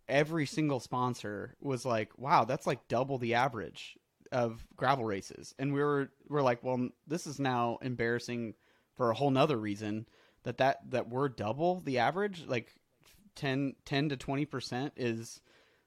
every 0.08 0.46
single 0.46 0.80
sponsor 0.80 1.56
was 1.62 1.86
like, 1.86 2.18
"Wow, 2.18 2.46
that's 2.46 2.68
like 2.68 2.88
double 2.88 3.18
the 3.18 3.36
average 3.36 3.98
of 4.32 4.66
gravel 4.76 5.06
races." 5.06 5.54
And 5.60 5.74
we 5.74 5.82
were 5.82 6.12
we're 6.28 6.42
like, 6.42 6.64
"Well, 6.64 6.90
this 7.08 7.28
is 7.28 7.40
now 7.40 7.78
embarrassing 7.82 8.56
for 8.96 9.12
a 9.12 9.16
whole 9.16 9.32
nother 9.32 9.58
reason 9.58 10.08
that 10.44 10.58
that 10.58 10.90
that 10.92 11.10
we're 11.10 11.30
double 11.30 11.82
the 11.82 12.00
average, 12.00 12.46
like 12.48 12.74
10, 13.36 13.76
10 13.86 14.10
to 14.10 14.18
20% 14.18 14.92
is 14.96 15.42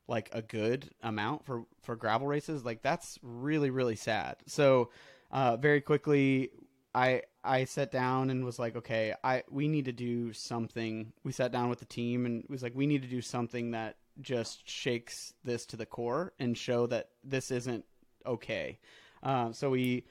like 0.06 0.30
a 0.32 0.42
good 0.42 0.90
amount 1.02 1.44
for 1.44 1.64
for 1.82 1.96
gravel 1.96 2.26
races. 2.26 2.64
Like 2.64 2.82
that's 2.82 3.18
really 3.22 3.70
really 3.70 3.96
sad." 3.96 4.36
So, 4.46 4.90
uh, 5.30 5.56
very 5.56 5.80
quickly 5.80 6.50
I 6.94 7.22
I 7.48 7.64
sat 7.64 7.90
down 7.90 8.30
and 8.30 8.44
was 8.44 8.58
like, 8.58 8.76
okay, 8.76 9.14
I 9.24 9.42
we 9.50 9.68
need 9.68 9.86
to 9.86 9.92
do 9.92 10.32
something. 10.32 11.12
We 11.24 11.32
sat 11.32 11.50
down 11.50 11.68
with 11.70 11.78
the 11.78 11.86
team 11.86 12.26
and 12.26 12.44
was 12.48 12.62
like, 12.62 12.74
we 12.74 12.86
need 12.86 13.02
to 13.02 13.08
do 13.08 13.22
something 13.22 13.70
that 13.72 13.96
just 14.20 14.68
shakes 14.68 15.32
this 15.44 15.64
to 15.66 15.76
the 15.76 15.86
core 15.86 16.32
and 16.38 16.56
show 16.56 16.86
that 16.88 17.10
this 17.24 17.50
isn't 17.50 17.84
okay. 18.26 18.78
Um, 19.22 19.52
so 19.52 19.70
we 19.70 20.04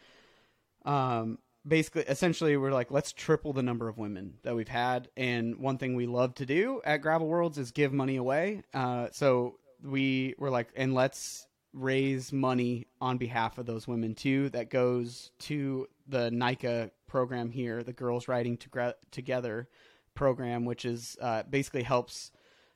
um, 0.86 1.38
basically 1.68 2.04
essentially 2.04 2.58
we're 2.58 2.72
like 2.72 2.92
let's 2.92 3.12
triple 3.12 3.54
the 3.54 3.64
number 3.64 3.88
of 3.88 3.98
women 3.98 4.34
that 4.44 4.56
we've 4.56 4.68
had 4.68 5.10
and 5.18 5.58
one 5.58 5.78
thing 5.78 5.96
we 5.96 6.06
love 6.06 6.34
to 6.36 6.46
do 6.46 6.82
at 6.86 7.02
gravel 7.02 7.28
worlds 7.28 7.58
is 7.58 7.72
give 7.72 7.92
money 7.92 8.16
away 8.16 8.62
uh, 8.74 9.08
so 9.12 9.56
we 9.84 10.34
were 10.38 10.50
like 10.50 10.70
and 10.76 10.94
let's 10.94 11.48
raise 11.74 12.32
money 12.32 12.88
on 13.02 13.18
behalf 13.18 13.58
of 13.58 13.66
those 13.66 13.88
women 13.88 14.16
too 14.16 14.50
that 14.50 14.70
goes 14.70 15.32
to 15.40 15.88
the 16.08 16.32
NICA 16.32 16.90
program 17.08 17.50
here 17.50 17.84
the 17.84 17.94
girls 17.94 18.28
riding 18.28 18.58
to 18.58 18.96
together 19.12 19.68
program 20.14 20.66
which 20.66 20.86
is 20.86 21.18
uh, 21.22 21.44
basically 21.50 21.84
helps 21.84 22.32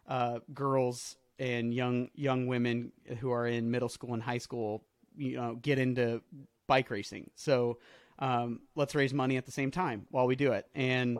uh, 0.08 0.39
girls 0.54 1.17
and 1.39 1.74
young 1.74 2.10
young 2.15 2.48
women 2.48 2.91
who 3.20 3.32
are 3.32 3.48
in 3.48 3.70
middle 3.70 3.89
school 3.89 4.13
and 4.13 4.24
high 4.24 4.38
school 4.38 4.84
you 5.17 5.36
know 5.36 5.56
get 5.56 5.78
into 5.80 6.22
bike 6.67 6.89
racing 6.89 7.30
so 7.36 7.78
um, 8.22 8.62
let's 8.76 8.94
raise 8.96 9.13
money 9.13 9.36
at 9.36 9.46
the 9.46 9.52
same 9.52 9.72
time 9.72 10.06
while 10.12 10.28
we 10.28 10.36
do 10.36 10.54
it. 10.54 10.67
And 10.76 11.17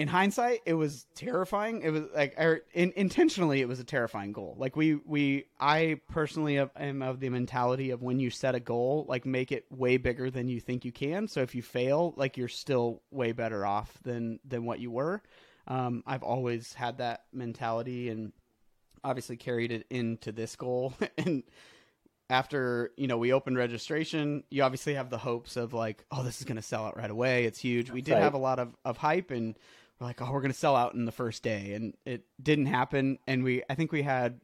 in 0.00 0.08
hindsight, 0.08 0.60
it 0.64 0.72
was 0.72 1.06
terrifying. 1.14 1.82
It 1.82 1.90
was 1.90 2.04
like 2.14 2.34
er, 2.40 2.62
in, 2.72 2.90
intentionally, 2.96 3.60
it 3.60 3.68
was 3.68 3.80
a 3.80 3.84
terrifying 3.84 4.32
goal. 4.32 4.56
Like 4.58 4.74
we, 4.74 4.94
we, 4.94 5.44
I 5.60 6.00
personally 6.08 6.58
am 6.58 7.02
of 7.02 7.20
the 7.20 7.28
mentality 7.28 7.90
of 7.90 8.00
when 8.00 8.18
you 8.18 8.30
set 8.30 8.54
a 8.54 8.60
goal, 8.60 9.04
like 9.10 9.26
make 9.26 9.52
it 9.52 9.66
way 9.70 9.98
bigger 9.98 10.30
than 10.30 10.48
you 10.48 10.58
think 10.58 10.86
you 10.86 10.90
can. 10.90 11.28
So 11.28 11.42
if 11.42 11.54
you 11.54 11.60
fail, 11.60 12.14
like 12.16 12.38
you're 12.38 12.48
still 12.48 13.02
way 13.10 13.32
better 13.32 13.66
off 13.66 13.92
than 14.02 14.40
than 14.42 14.64
what 14.64 14.80
you 14.80 14.90
were. 14.90 15.22
Um, 15.68 16.02
I've 16.06 16.22
always 16.22 16.72
had 16.72 16.96
that 16.98 17.24
mentality 17.34 18.08
and 18.08 18.32
obviously 19.04 19.36
carried 19.36 19.70
it 19.70 19.86
into 19.90 20.32
this 20.32 20.56
goal 20.56 20.94
and 21.18 21.42
after 22.30 22.90
you 22.96 23.06
know 23.06 23.18
we 23.18 23.32
opened 23.32 23.56
registration 23.56 24.44
you 24.50 24.62
obviously 24.62 24.94
have 24.94 25.10
the 25.10 25.18
hopes 25.18 25.56
of 25.56 25.72
like 25.72 26.04
oh 26.12 26.22
this 26.22 26.38
is 26.38 26.44
going 26.44 26.56
to 26.56 26.62
sell 26.62 26.84
out 26.84 26.96
right 26.96 27.10
away 27.10 27.44
it's 27.44 27.58
huge 27.58 27.90
we 27.90 28.02
did 28.02 28.12
Right. 28.12 28.22
have 28.22 28.34
a 28.34 28.38
lot 28.38 28.58
of, 28.58 28.76
of 28.84 28.98
hype 28.98 29.30
and 29.30 29.58
we're 30.00 30.06
like 30.06 30.22
oh 30.22 30.30
we're 30.32 30.40
going 30.40 30.52
to 30.52 30.58
sell 30.58 30.76
out 30.76 30.94
in 30.94 31.04
the 31.04 31.12
first 31.12 31.42
day 31.42 31.74
and 31.74 31.94
it 32.04 32.24
didn't 32.42 32.66
happen 32.66 33.18
and 33.26 33.44
we 33.44 33.62
i 33.68 33.74
think 33.74 33.92
we 33.92 34.02
had 34.02 34.40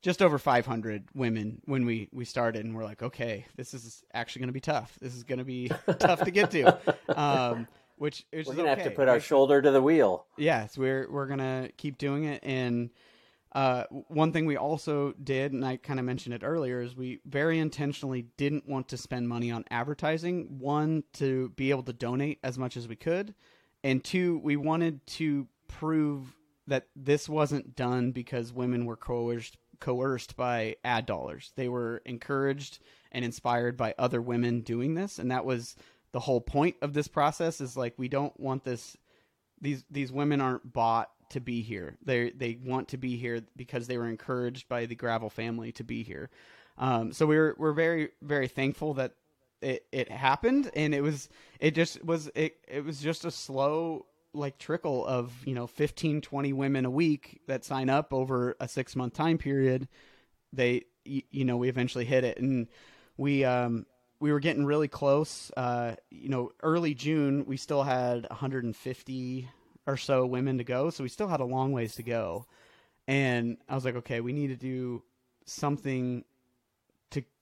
just 0.00 0.22
over 0.22 0.38
500 0.38 1.08
women 1.14 1.60
when 1.64 1.84
we 1.84 2.08
we 2.12 2.24
started 2.24 2.64
and 2.64 2.74
we're 2.74 2.84
like 2.84 3.02
okay 3.02 3.46
this 3.56 3.74
is 3.74 4.02
actually 4.14 4.40
going 4.40 4.48
to 4.48 4.54
be 4.54 4.60
tough 4.60 4.96
this 5.00 5.14
is 5.14 5.24
going 5.24 5.38
to 5.38 5.44
be 5.44 5.70
tough 5.98 6.22
to 6.22 6.30
get 6.30 6.50
to 6.52 6.78
um 7.20 7.66
which 8.02 8.26
is 8.32 8.48
we're 8.48 8.54
gonna 8.54 8.68
have 8.68 8.82
to 8.82 8.90
put 8.90 9.08
our 9.08 9.20
shoulder 9.20 9.62
to 9.62 9.70
the 9.70 9.80
wheel 9.80 10.26
yes, 10.36 10.76
we're 10.76 11.08
we're 11.08 11.26
gonna 11.26 11.68
keep 11.76 11.98
doing 11.98 12.24
it. 12.24 12.42
And 12.42 12.90
uh, 13.52 13.84
one 14.08 14.32
thing 14.32 14.44
we 14.44 14.56
also 14.56 15.12
did, 15.22 15.52
and 15.52 15.64
I 15.64 15.76
kind 15.76 16.00
of 16.00 16.06
mentioned 16.06 16.34
it 16.34 16.42
earlier, 16.42 16.80
is 16.80 16.96
we 16.96 17.20
very 17.24 17.60
intentionally 17.60 18.26
didn't 18.36 18.68
want 18.68 18.88
to 18.88 18.96
spend 18.96 19.28
money 19.28 19.52
on 19.52 19.64
advertising. 19.70 20.58
One, 20.58 21.04
to 21.14 21.50
be 21.50 21.70
able 21.70 21.84
to 21.84 21.92
donate 21.92 22.40
as 22.42 22.58
much 22.58 22.76
as 22.76 22.88
we 22.88 22.96
could, 22.96 23.34
and 23.84 24.02
two, 24.02 24.38
we 24.38 24.56
wanted 24.56 25.06
to 25.06 25.48
prove 25.68 26.36
that 26.66 26.86
this 26.94 27.28
wasn't 27.28 27.74
done 27.74 28.12
because 28.12 28.52
women 28.52 28.86
were 28.86 28.96
coerced 28.96 29.56
coerced 29.80 30.36
by 30.36 30.76
ad 30.84 31.06
dollars. 31.06 31.52
They 31.56 31.68
were 31.68 32.02
encouraged 32.04 32.78
and 33.10 33.24
inspired 33.24 33.76
by 33.76 33.94
other 33.98 34.22
women 34.22 34.60
doing 34.60 34.94
this, 34.94 35.18
and 35.18 35.30
that 35.30 35.44
was 35.44 35.74
the 36.12 36.20
whole 36.20 36.40
point 36.40 36.76
of 36.82 36.92
this 36.92 37.08
process. 37.08 37.60
Is 37.60 37.76
like 37.76 37.94
we 37.96 38.08
don't 38.08 38.38
want 38.38 38.64
this 38.64 38.96
these 39.60 39.84
these 39.90 40.12
women 40.12 40.40
aren't 40.40 40.72
bought 40.72 41.10
to 41.30 41.40
be 41.40 41.62
here. 41.62 41.96
They 42.04 42.30
they 42.30 42.58
want 42.62 42.88
to 42.88 42.96
be 42.96 43.16
here 43.16 43.40
because 43.56 43.86
they 43.86 43.98
were 43.98 44.08
encouraged 44.08 44.68
by 44.68 44.86
the 44.86 44.94
Gravel 44.94 45.30
family 45.30 45.72
to 45.72 45.84
be 45.84 46.02
here. 46.04 46.30
Um, 46.78 47.12
so 47.12 47.26
we're 47.26 47.54
we're 47.58 47.72
very 47.72 48.10
very 48.22 48.48
thankful 48.48 48.94
that 48.94 49.14
it 49.62 49.86
it 49.92 50.10
happened, 50.10 50.70
and 50.74 50.94
it 50.94 51.00
was 51.02 51.28
it 51.60 51.74
just 51.74 52.04
was 52.04 52.30
it 52.34 52.58
it 52.68 52.84
was 52.84 53.00
just 53.00 53.24
a 53.24 53.30
slow 53.30 54.06
like 54.34 54.58
trickle 54.58 55.06
of 55.06 55.32
you 55.44 55.54
know 55.54 55.66
15 55.66 56.22
20 56.22 56.52
women 56.52 56.84
a 56.86 56.90
week 56.90 57.40
that 57.46 57.64
sign 57.64 57.90
up 57.90 58.14
over 58.14 58.56
a 58.60 58.68
six 58.68 58.96
month 58.96 59.14
time 59.14 59.38
period. 59.38 59.88
They 60.52 60.84
you 61.04 61.44
know 61.44 61.56
we 61.56 61.68
eventually 61.68 62.04
hit 62.04 62.24
it 62.24 62.38
and 62.38 62.68
we 63.16 63.44
um 63.44 63.86
we 64.20 64.32
were 64.32 64.40
getting 64.40 64.64
really 64.64 64.88
close 64.88 65.50
uh 65.56 65.94
you 66.10 66.28
know 66.28 66.52
early 66.62 66.94
june 66.94 67.44
we 67.46 67.56
still 67.56 67.82
had 67.82 68.26
150 68.30 69.48
or 69.86 69.96
so 69.96 70.24
women 70.26 70.58
to 70.58 70.64
go 70.64 70.90
so 70.90 71.02
we 71.02 71.08
still 71.08 71.28
had 71.28 71.40
a 71.40 71.44
long 71.44 71.72
ways 71.72 71.96
to 71.96 72.02
go. 72.02 72.46
And 73.08 73.56
i 73.68 73.74
was 73.74 73.84
like 73.84 73.96
okay 73.96 74.20
we 74.20 74.32
need 74.32 74.48
to 74.48 74.56
do 74.56 75.02
something 75.44 76.24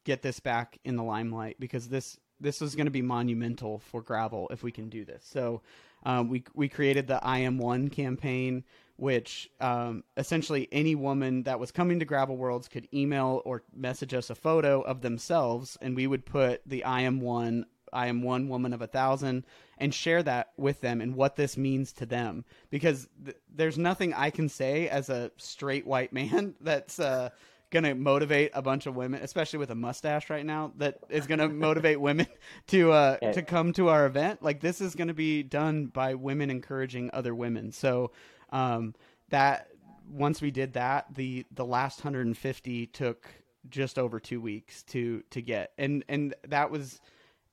get 0.04 0.22
this 0.22 0.40
back 0.40 0.78
in 0.84 0.96
the 0.96 1.02
limelight 1.02 1.56
because 1.58 1.88
this 1.88 2.18
this 2.40 2.62
is 2.62 2.74
going 2.74 2.86
to 2.86 2.90
be 2.90 3.02
monumental 3.02 3.78
for 3.78 4.00
gravel 4.00 4.48
if 4.50 4.62
we 4.62 4.72
can 4.72 4.88
do 4.88 5.04
this 5.04 5.24
so 5.24 5.60
um, 6.04 6.28
we 6.28 6.44
we 6.54 6.68
created 6.68 7.06
the 7.06 7.22
I 7.24 7.38
am 7.38 7.58
one 7.58 7.88
campaign, 7.88 8.64
which 8.96 9.50
um, 9.60 10.04
essentially 10.16 10.68
any 10.72 10.94
woman 10.94 11.42
that 11.44 11.60
was 11.60 11.70
coming 11.70 11.98
to 11.98 12.04
Gravel 12.04 12.36
Worlds 12.36 12.68
could 12.68 12.88
email 12.92 13.42
or 13.44 13.62
message 13.74 14.14
us 14.14 14.30
a 14.30 14.34
photo 14.34 14.80
of 14.80 15.02
themselves, 15.02 15.76
and 15.80 15.94
we 15.94 16.06
would 16.06 16.24
put 16.24 16.62
the 16.66 16.84
I 16.84 17.02
am 17.02 17.20
one, 17.20 17.66
I 17.92 18.06
am 18.06 18.22
one 18.22 18.48
woman 18.48 18.72
of 18.72 18.82
a 18.82 18.86
thousand, 18.86 19.44
and 19.78 19.92
share 19.92 20.22
that 20.22 20.52
with 20.56 20.80
them 20.80 21.00
and 21.00 21.14
what 21.14 21.36
this 21.36 21.56
means 21.56 21.92
to 21.94 22.06
them. 22.06 22.44
Because 22.70 23.08
th- 23.24 23.36
there's 23.54 23.78
nothing 23.78 24.14
I 24.14 24.30
can 24.30 24.48
say 24.48 24.88
as 24.88 25.08
a 25.10 25.30
straight 25.36 25.86
white 25.86 26.12
man 26.14 26.54
that's. 26.60 26.98
Uh, 26.98 27.30
Gonna 27.70 27.94
motivate 27.94 28.50
a 28.54 28.62
bunch 28.62 28.86
of 28.86 28.96
women, 28.96 29.22
especially 29.22 29.58
with 29.58 29.70
a 29.70 29.74
mustache 29.74 30.28
right 30.28 30.44
now, 30.44 30.72
that 30.78 30.98
is 31.08 31.26
gonna 31.26 31.48
motivate 31.68 32.00
women 32.00 32.26
to 32.68 32.92
uh, 32.92 33.18
Yeah. 33.22 33.32
to 33.32 33.42
come 33.42 33.72
to 33.74 33.88
our 33.88 34.06
event. 34.06 34.42
Like 34.42 34.60
this 34.60 34.80
is 34.80 34.94
going 34.94 35.08
to 35.08 35.14
be 35.14 35.42
done 35.42 35.86
by 35.86 36.14
women 36.14 36.50
encouraging 36.50 37.10
other 37.12 37.34
women. 37.34 37.70
So 37.72 38.10
um, 38.50 38.94
that 39.28 39.68
once 40.10 40.42
we 40.42 40.50
did 40.50 40.72
that, 40.72 41.14
the 41.14 41.46
the 41.52 41.64
last 41.64 42.04
150 42.04 42.86
took 42.88 43.28
just 43.68 43.98
over 43.98 44.18
two 44.18 44.40
weeks 44.40 44.82
to 44.84 45.22
to 45.30 45.40
get, 45.40 45.72
and 45.78 46.04
and 46.08 46.34
that 46.48 46.70
was 46.70 47.00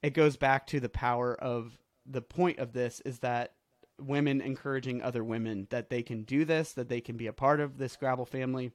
it 0.02 0.14
goes 0.14 0.36
back 0.36 0.66
to 0.68 0.80
the 0.80 0.88
power 0.88 1.34
of 1.34 1.78
the 2.06 2.22
point 2.22 2.58
of 2.58 2.72
this 2.72 3.00
is 3.04 3.18
that 3.20 3.52
women 4.00 4.40
encouraging 4.40 5.02
other 5.02 5.22
women 5.24 5.66
that 5.70 5.90
they 5.90 6.02
can 6.02 6.22
do 6.22 6.44
this, 6.44 6.72
that 6.72 6.88
they 6.88 7.00
can 7.00 7.16
be 7.16 7.26
a 7.26 7.32
part 7.32 7.60
of 7.60 7.78
this 7.78 7.96
gravel 7.96 8.24
family. 8.24 8.72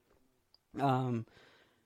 Um, 0.80 1.26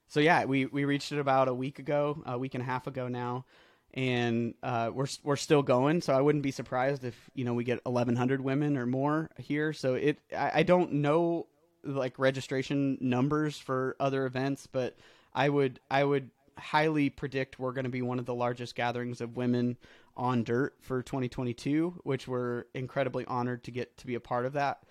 so 0.07 0.19
yeah, 0.19 0.45
we 0.45 0.65
we 0.65 0.85
reached 0.85 1.11
it 1.11 1.19
about 1.19 1.47
a 1.47 1.53
week 1.53 1.79
ago, 1.79 2.23
a 2.25 2.37
week 2.37 2.55
and 2.55 2.61
a 2.61 2.65
half 2.65 2.87
ago 2.87 3.07
now, 3.07 3.45
and 3.93 4.53
uh, 4.63 4.91
we're 4.93 5.07
we're 5.23 5.35
still 5.35 5.63
going. 5.63 6.01
So 6.01 6.13
I 6.13 6.21
wouldn't 6.21 6.43
be 6.43 6.51
surprised 6.51 7.03
if 7.03 7.29
you 7.33 7.43
know 7.43 7.53
we 7.53 7.63
get 7.63 7.83
1,100 7.85 8.41
women 8.41 8.77
or 8.77 8.85
more 8.85 9.29
here. 9.37 9.73
So 9.73 9.95
it 9.95 10.19
I, 10.35 10.51
I 10.55 10.63
don't 10.63 10.93
know 10.93 11.47
like 11.83 12.17
registration 12.17 12.97
numbers 13.01 13.57
for 13.57 13.95
other 13.99 14.25
events, 14.25 14.67
but 14.67 14.97
I 15.33 15.49
would 15.49 15.79
I 15.91 16.03
would 16.03 16.29
highly 16.57 17.09
predict 17.09 17.59
we're 17.59 17.71
going 17.71 17.85
to 17.85 17.89
be 17.89 18.01
one 18.01 18.19
of 18.19 18.25
the 18.25 18.33
largest 18.33 18.75
gatherings 18.75 19.21
of 19.21 19.37
women 19.37 19.77
on 20.15 20.43
dirt 20.43 20.75
for 20.81 21.03
2022, 21.03 22.01
which 22.03 22.27
we're 22.27 22.65
incredibly 22.73 23.25
honored 23.25 23.63
to 23.65 23.71
get 23.71 23.95
to 23.97 24.07
be 24.07 24.15
a 24.15 24.19
part 24.19 24.45
of 24.45 24.53
that. 24.53 24.83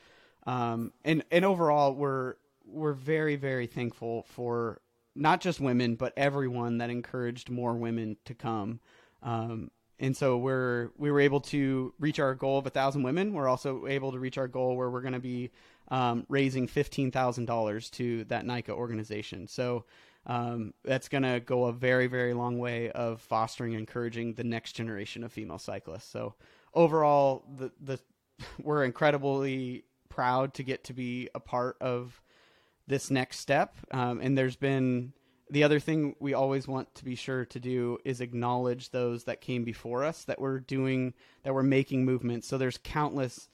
Um, 0.46 0.92
and 1.04 1.24
and 1.30 1.44
overall, 1.44 1.94
we're 1.94 2.34
we're 2.66 2.92
very 2.92 3.36
very 3.36 3.66
thankful 3.66 4.24
for 4.28 4.80
not 5.14 5.40
just 5.40 5.60
women 5.60 5.94
but 5.94 6.12
everyone 6.16 6.78
that 6.78 6.90
encouraged 6.90 7.50
more 7.50 7.74
women 7.74 8.16
to 8.24 8.34
come. 8.34 8.80
Um, 9.22 9.70
and 9.98 10.16
so 10.16 10.36
we're 10.36 10.90
we 10.98 11.10
were 11.10 11.20
able 11.20 11.40
to 11.40 11.94
reach 11.98 12.20
our 12.20 12.34
goal 12.34 12.58
of 12.58 12.66
a 12.66 12.70
thousand 12.70 13.02
women. 13.02 13.32
We're 13.32 13.48
also 13.48 13.86
able 13.86 14.12
to 14.12 14.18
reach 14.18 14.36
our 14.36 14.48
goal 14.48 14.76
where 14.76 14.90
we're 14.90 15.00
going 15.00 15.14
to 15.14 15.20
be 15.20 15.50
um, 15.88 16.26
raising 16.28 16.66
fifteen 16.66 17.10
thousand 17.10 17.46
dollars 17.46 17.88
to 17.90 18.24
that 18.24 18.44
NICA 18.44 18.72
organization. 18.72 19.46
So 19.48 19.84
um, 20.26 20.74
that's 20.84 21.08
going 21.08 21.22
to 21.22 21.40
go 21.40 21.64
a 21.64 21.72
very 21.72 22.08
very 22.08 22.34
long 22.34 22.58
way 22.58 22.90
of 22.90 23.20
fostering 23.22 23.72
and 23.72 23.80
encouraging 23.80 24.34
the 24.34 24.44
next 24.44 24.72
generation 24.72 25.24
of 25.24 25.32
female 25.32 25.58
cyclists. 25.58 26.08
So 26.08 26.34
overall, 26.74 27.44
the 27.56 27.72
the 27.80 27.98
we're 28.62 28.84
incredibly 28.84 29.84
proud 30.10 30.54
to 30.54 30.62
get 30.62 30.84
to 30.84 30.92
be 30.92 31.30
a 31.34 31.40
part 31.40 31.76
of 31.80 32.20
this 32.86 33.10
next 33.10 33.40
step. 33.40 33.76
Um, 33.90 34.20
and 34.20 34.36
there's 34.36 34.56
been 34.56 35.12
the 35.50 35.62
other 35.62 35.78
thing 35.78 36.16
we 36.18 36.34
always 36.34 36.66
want 36.66 36.92
to 36.96 37.04
be 37.04 37.14
sure 37.14 37.44
to 37.46 37.60
do 37.60 37.98
is 38.04 38.20
acknowledge 38.20 38.90
those 38.90 39.24
that 39.24 39.40
came 39.40 39.64
before 39.64 40.04
us 40.04 40.24
that 40.24 40.40
were 40.40 40.58
doing 40.58 41.14
that 41.44 41.54
were 41.54 41.62
making 41.62 42.04
movements. 42.04 42.48
So 42.48 42.58
there's 42.58 42.78
countless 42.82 43.48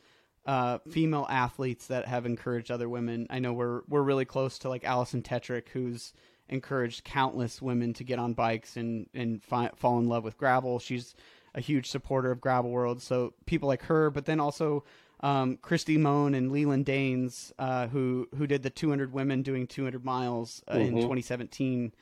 uh, 0.47 0.79
female 0.91 1.27
athletes 1.29 1.87
that 1.89 2.07
have 2.07 2.27
encouraged 2.27 2.71
other 2.71 2.89
women. 2.89 3.27
I 3.31 3.39
know 3.39 3.53
we're 3.53 3.83
we're 3.89 4.03
really 4.03 4.25
close 4.25 4.59
to 4.61 4.69
like 4.69 4.85
Alison 4.85 5.23
Tetrick, 5.23 5.69
who's 5.69 6.13
encouraged 6.49 7.05
countless 7.05 7.63
women 7.63 7.93
to 7.95 8.05
get 8.05 8.19
on 8.19 8.33
bikes 8.35 8.77
and 8.77 9.07
and 9.15 9.43
fi- 9.43 9.71
fall 9.77 9.99
in 9.99 10.09
love 10.09 10.25
with 10.25 10.39
gravel. 10.39 10.79
She's 10.79 11.15
a 11.55 11.61
huge 11.61 11.91
supporter 11.91 12.31
of 12.31 12.41
Gravel 12.41 12.71
World. 12.71 13.03
So 13.03 13.35
people 13.47 13.69
like 13.69 13.83
her, 13.83 14.11
but 14.11 14.25
then 14.25 14.41
also 14.41 14.85
um, 15.23 15.57
Kristi 15.59 15.99
Mohn 15.99 16.35
and 16.35 16.51
LeLan 16.51 16.85
Dains, 16.85 17.53
uh, 17.59 17.87
who 17.89 18.29
who 18.37 18.47
did 18.47 18.63
the 18.63 18.71
200 18.71 19.13
women 19.13 19.43
doing 19.43 19.67
200 19.67 20.05
miles 20.05 20.63
uh, 20.69 20.75
mm-hmm. 20.75 20.97
in 20.97 21.03
2017. 21.03 21.95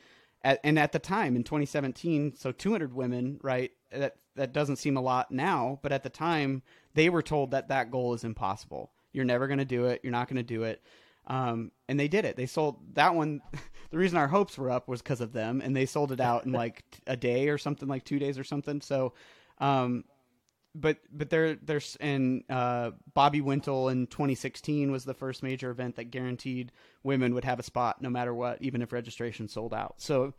At, 0.42 0.58
and 0.64 0.78
at 0.78 0.92
the 0.92 0.98
time 0.98 1.36
in 1.36 1.44
2017, 1.44 2.34
so 2.34 2.50
200 2.50 2.94
women, 2.94 3.38
right? 3.42 3.72
That 3.92 4.16
that 4.36 4.52
doesn't 4.52 4.76
seem 4.76 4.96
a 4.96 5.02
lot 5.02 5.30
now, 5.30 5.78
but 5.82 5.92
at 5.92 6.02
the 6.02 6.08
time 6.08 6.62
they 6.94 7.10
were 7.10 7.22
told 7.22 7.50
that 7.50 7.68
that 7.68 7.90
goal 7.90 8.14
is 8.14 8.24
impossible. 8.24 8.90
You're 9.12 9.24
never 9.24 9.46
going 9.46 9.58
to 9.58 9.64
do 9.64 9.86
it. 9.86 10.00
You're 10.02 10.12
not 10.12 10.28
going 10.28 10.36
to 10.36 10.42
do 10.42 10.62
it. 10.62 10.82
Um, 11.26 11.70
and 11.88 11.98
they 11.98 12.08
did 12.08 12.24
it. 12.24 12.36
They 12.36 12.46
sold 12.46 12.78
that 12.94 13.14
one. 13.14 13.42
the 13.90 13.98
reason 13.98 14.16
our 14.16 14.28
hopes 14.28 14.56
were 14.56 14.70
up 14.70 14.88
was 14.88 15.02
because 15.02 15.20
of 15.20 15.32
them, 15.32 15.60
and 15.60 15.76
they 15.76 15.86
sold 15.86 16.12
it 16.12 16.20
out 16.20 16.46
in 16.46 16.52
like 16.64 16.82
a 17.06 17.16
day 17.16 17.48
or 17.48 17.58
something, 17.58 17.88
like 17.88 18.04
two 18.04 18.18
days 18.18 18.38
or 18.38 18.44
something. 18.44 18.80
So, 18.80 19.12
um, 19.58 20.04
but 20.74 20.98
but 21.10 21.30
there 21.30 21.56
there's 21.56 21.96
and 22.00 22.44
uh, 22.48 22.92
Bobby 23.14 23.40
Wintle 23.40 23.88
in 23.88 24.06
2016 24.06 24.90
was 24.90 25.04
the 25.04 25.14
first 25.14 25.42
major 25.42 25.70
event 25.70 25.96
that 25.96 26.10
guaranteed 26.10 26.72
women 27.02 27.34
would 27.34 27.44
have 27.44 27.58
a 27.58 27.62
spot 27.62 28.00
no 28.00 28.10
matter 28.10 28.32
what, 28.32 28.62
even 28.62 28.82
if 28.82 28.92
registration 28.92 29.48
sold 29.48 29.74
out. 29.74 29.94
So, 29.98 30.34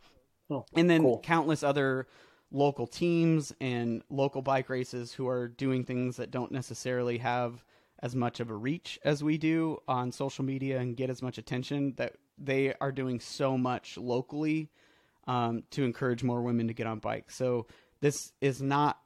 oh, 0.50 0.64
and 0.74 0.88
then 0.88 1.02
cool. 1.02 1.20
countless 1.20 1.62
other 1.62 2.06
local 2.50 2.86
teams 2.86 3.52
and 3.60 4.02
local 4.10 4.42
bike 4.42 4.68
races 4.68 5.12
who 5.12 5.26
are 5.28 5.48
doing 5.48 5.84
things 5.84 6.16
that 6.16 6.30
don't 6.30 6.52
necessarily 6.52 7.18
have 7.18 7.64
as 8.02 8.14
much 8.14 8.40
of 8.40 8.50
a 8.50 8.54
reach 8.54 8.98
as 9.04 9.22
we 9.22 9.38
do 9.38 9.78
on 9.86 10.12
social 10.12 10.44
media 10.44 10.78
and 10.78 10.96
get 10.96 11.08
as 11.08 11.22
much 11.22 11.38
attention 11.38 11.94
that 11.96 12.14
they 12.36 12.74
are 12.80 12.92
doing 12.92 13.20
so 13.20 13.56
much 13.56 13.96
locally 13.96 14.68
um, 15.26 15.62
to 15.70 15.84
encourage 15.84 16.22
more 16.22 16.42
women 16.42 16.66
to 16.66 16.74
get 16.74 16.86
on 16.86 16.98
bikes. 16.98 17.36
So 17.36 17.66
this 18.00 18.32
is 18.40 18.60
not 18.60 18.98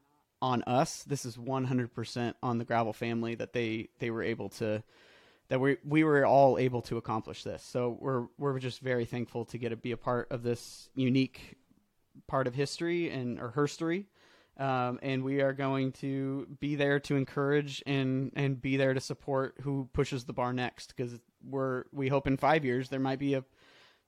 on 0.42 0.62
us. 0.64 1.02
This 1.04 1.24
is 1.24 1.36
100% 1.36 2.34
on 2.42 2.58
the 2.58 2.64
gravel 2.64 2.92
family 2.92 3.34
that 3.36 3.52
they 3.52 3.88
they 3.98 4.10
were 4.10 4.22
able 4.22 4.48
to 4.50 4.82
that 5.48 5.60
we 5.60 5.76
we 5.84 6.04
were 6.04 6.26
all 6.26 6.58
able 6.58 6.82
to 6.82 6.96
accomplish 6.96 7.42
this. 7.44 7.62
So 7.62 7.96
we're 8.00 8.26
we're 8.38 8.58
just 8.58 8.80
very 8.80 9.04
thankful 9.04 9.44
to 9.46 9.58
get 9.58 9.70
to 9.70 9.76
be 9.76 9.92
a 9.92 9.96
part 9.96 10.30
of 10.30 10.42
this 10.42 10.88
unique 10.94 11.56
part 12.26 12.46
of 12.46 12.54
history 12.54 13.10
and 13.10 13.38
or 13.38 13.52
herstory. 13.52 14.06
Um, 14.58 14.98
and 15.02 15.22
we 15.22 15.42
are 15.42 15.52
going 15.52 15.92
to 15.92 16.46
be 16.60 16.76
there 16.76 16.98
to 17.00 17.16
encourage 17.16 17.82
and 17.86 18.32
and 18.34 18.60
be 18.60 18.76
there 18.76 18.94
to 18.94 19.00
support 19.00 19.56
who 19.62 19.88
pushes 19.92 20.24
the 20.24 20.32
bar 20.32 20.52
next 20.52 20.94
because 20.96 21.18
we're 21.44 21.84
we 21.92 22.08
hope 22.08 22.26
in 22.26 22.36
five 22.36 22.64
years 22.64 22.88
there 22.88 23.00
might 23.00 23.18
be 23.18 23.34
a 23.34 23.44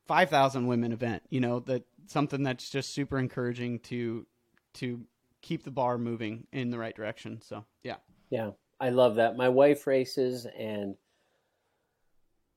five 0.07 0.31
thousand 0.31 0.67
women 0.67 0.93
event. 0.93 1.23
You 1.29 1.41
know 1.41 1.61
that 1.61 1.85
something 2.07 2.43
that's 2.43 2.71
just 2.71 2.95
super 2.95 3.19
encouraging 3.19 3.81
to 3.81 4.27
to 4.75 5.03
keep 5.43 5.65
the 5.65 5.71
bar 5.71 5.99
moving 5.99 6.47
in 6.53 6.71
the 6.71 6.79
right 6.79 6.95
direction. 6.95 7.41
So 7.43 7.65
yeah, 7.83 7.97
yeah, 8.31 8.51
I 8.81 8.91
love 8.91 9.17
that. 9.17 9.37
My 9.37 9.49
wife 9.49 9.87
races, 9.87 10.47
and 10.59 10.97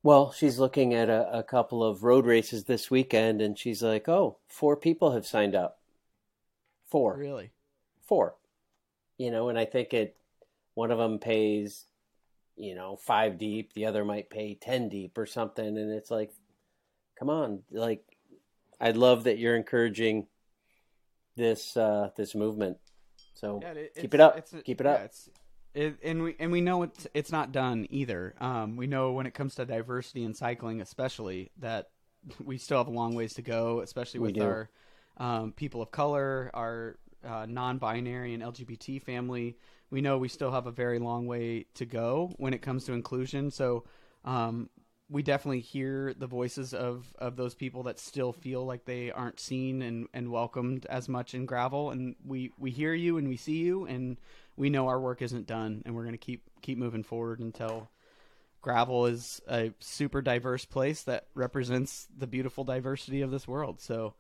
well, 0.03 0.32
she's 0.32 0.59
looking 0.59 0.93
at 0.93 1.09
a, 1.09 1.39
a 1.39 1.43
couple 1.43 1.84
of 1.84 2.03
road 2.03 2.25
races 2.25 2.65
this 2.65 2.89
weekend, 2.89 3.41
and 3.41 3.57
she's 3.57 3.84
like, 3.84 4.09
"Oh, 4.09 4.38
four 4.47 4.75
people 4.75 5.11
have 5.11 5.27
signed 5.27 5.55
up. 5.55 5.79
Four, 6.89 7.17
really? 7.17 7.51
Four, 8.01 8.36
you 9.17 9.32
know." 9.32 9.49
And 9.49 9.57
I 9.57 9.65
think 9.65 9.93
it 9.93 10.17
one 10.73 10.91
of 10.91 10.97
them 10.97 11.19
pays, 11.19 11.86
you 12.55 12.75
know, 12.75 12.95
five 12.95 13.38
deep. 13.38 13.73
The 13.73 13.86
other 13.86 14.03
might 14.05 14.29
pay 14.29 14.55
ten 14.55 14.89
deep 14.89 15.17
or 15.17 15.25
something, 15.25 15.65
and 15.65 15.91
it's 15.91 16.11
like, 16.11 16.32
come 17.17 17.29
on, 17.29 17.63
like. 17.71 18.03
I 18.84 18.89
love 18.89 19.25
that 19.25 19.38
you're 19.38 19.55
encouraging 19.55 20.25
this 21.36 21.75
uh, 21.77 22.09
this 22.15 22.36
movement. 22.36 22.77
So 23.34 23.59
yeah, 23.61 23.71
it, 23.71 23.95
keep 23.95 24.13
it 24.13 24.19
up. 24.19 24.47
keep 24.63 24.82
it 24.82 24.86
yeah, 24.86 24.91
up. 24.91 25.11
It, 25.73 25.97
and 26.03 26.23
we 26.23 26.36
and 26.39 26.51
we 26.51 26.61
know 26.61 26.84
it's 26.84 27.07
it's 27.13 27.32
not 27.32 27.51
done 27.51 27.88
either. 27.89 28.36
Um, 28.39 28.75
we 28.75 28.88
know 28.88 29.13
when 29.13 29.25
it 29.25 29.34
comes 29.34 29.55
to 29.55 29.65
diversity 29.65 30.23
in 30.23 30.34
cycling, 30.34 30.82
especially 30.82 31.51
that 31.59 31.89
we 32.43 32.57
still 32.57 32.77
have 32.77 32.88
a 32.88 32.91
long 32.91 33.15
ways 33.15 33.34
to 33.36 33.41
go, 33.41 33.79
especially 33.79 34.19
with 34.19 34.39
our 34.39 34.69
um, 35.17 35.53
people 35.53 35.82
of 35.82 35.91
color, 35.91 36.51
our 36.53 36.97
uh, 37.27 37.45
non-binary 37.47 38.34
and 38.34 38.43
LGBT 38.43 39.01
family. 39.01 39.57
We 39.89 40.01
know 40.01 40.17
we 40.17 40.29
still 40.29 40.51
have 40.51 40.67
a 40.67 40.71
very 40.71 40.99
long 40.99 41.27
way 41.27 41.65
to 41.75 41.86
go 41.86 42.32
when 42.38 42.53
it 42.53 42.61
comes 42.61 42.86
to 42.86 42.93
inclusion. 42.93 43.51
So 43.51 43.84
um, 44.23 44.69
we 45.12 45.22
definitely 45.22 45.59
hear 45.59 46.14
the 46.14 46.26
voices 46.26 46.74
of, 46.74 47.14
of 47.20 47.36
those 47.36 47.53
people 47.53 47.84
that 47.84 47.99
still 47.99 48.32
feel 48.32 48.66
like 48.66 48.86
they 48.86 49.12
aren't 49.12 49.41
seen 49.41 49.82
and, 49.82 50.07
and 50.14 50.32
welcomed 50.32 50.86
as 50.89 51.09
much 51.09 51.34
in 51.34 51.45
gravel. 51.45 51.91
And 51.91 52.16
we, 52.26 52.53
we 52.57 52.72
hear 52.72 52.93
you 52.93 53.18
and 53.18 53.28
we 53.28 53.36
see 53.36 53.57
you 53.57 53.86
and 53.86 54.18
we 54.55 54.70
know 54.70 54.88
our 54.88 55.01
work 55.01 55.22
isn't 55.22 55.47
done 55.47 55.84
and 55.86 55.95
we're 55.95 56.03
going 56.03 56.14
to 56.14 56.18
keep 56.18 56.43
keep 56.62 56.78
moving 56.78 57.03
forward 57.03 57.41
until 57.41 57.89
gravel 58.62 59.07
is 59.07 59.41
a 59.49 59.74
super 59.80 60.22
diverse 60.22 60.64
place 60.64 61.03
that 61.03 61.26
represents 61.34 62.07
the 62.18 62.28
beautiful 62.28 62.64
diversity 62.64 63.22
of 63.22 63.32
this 63.32 63.47
world. 63.47 63.82
So 63.82 64.14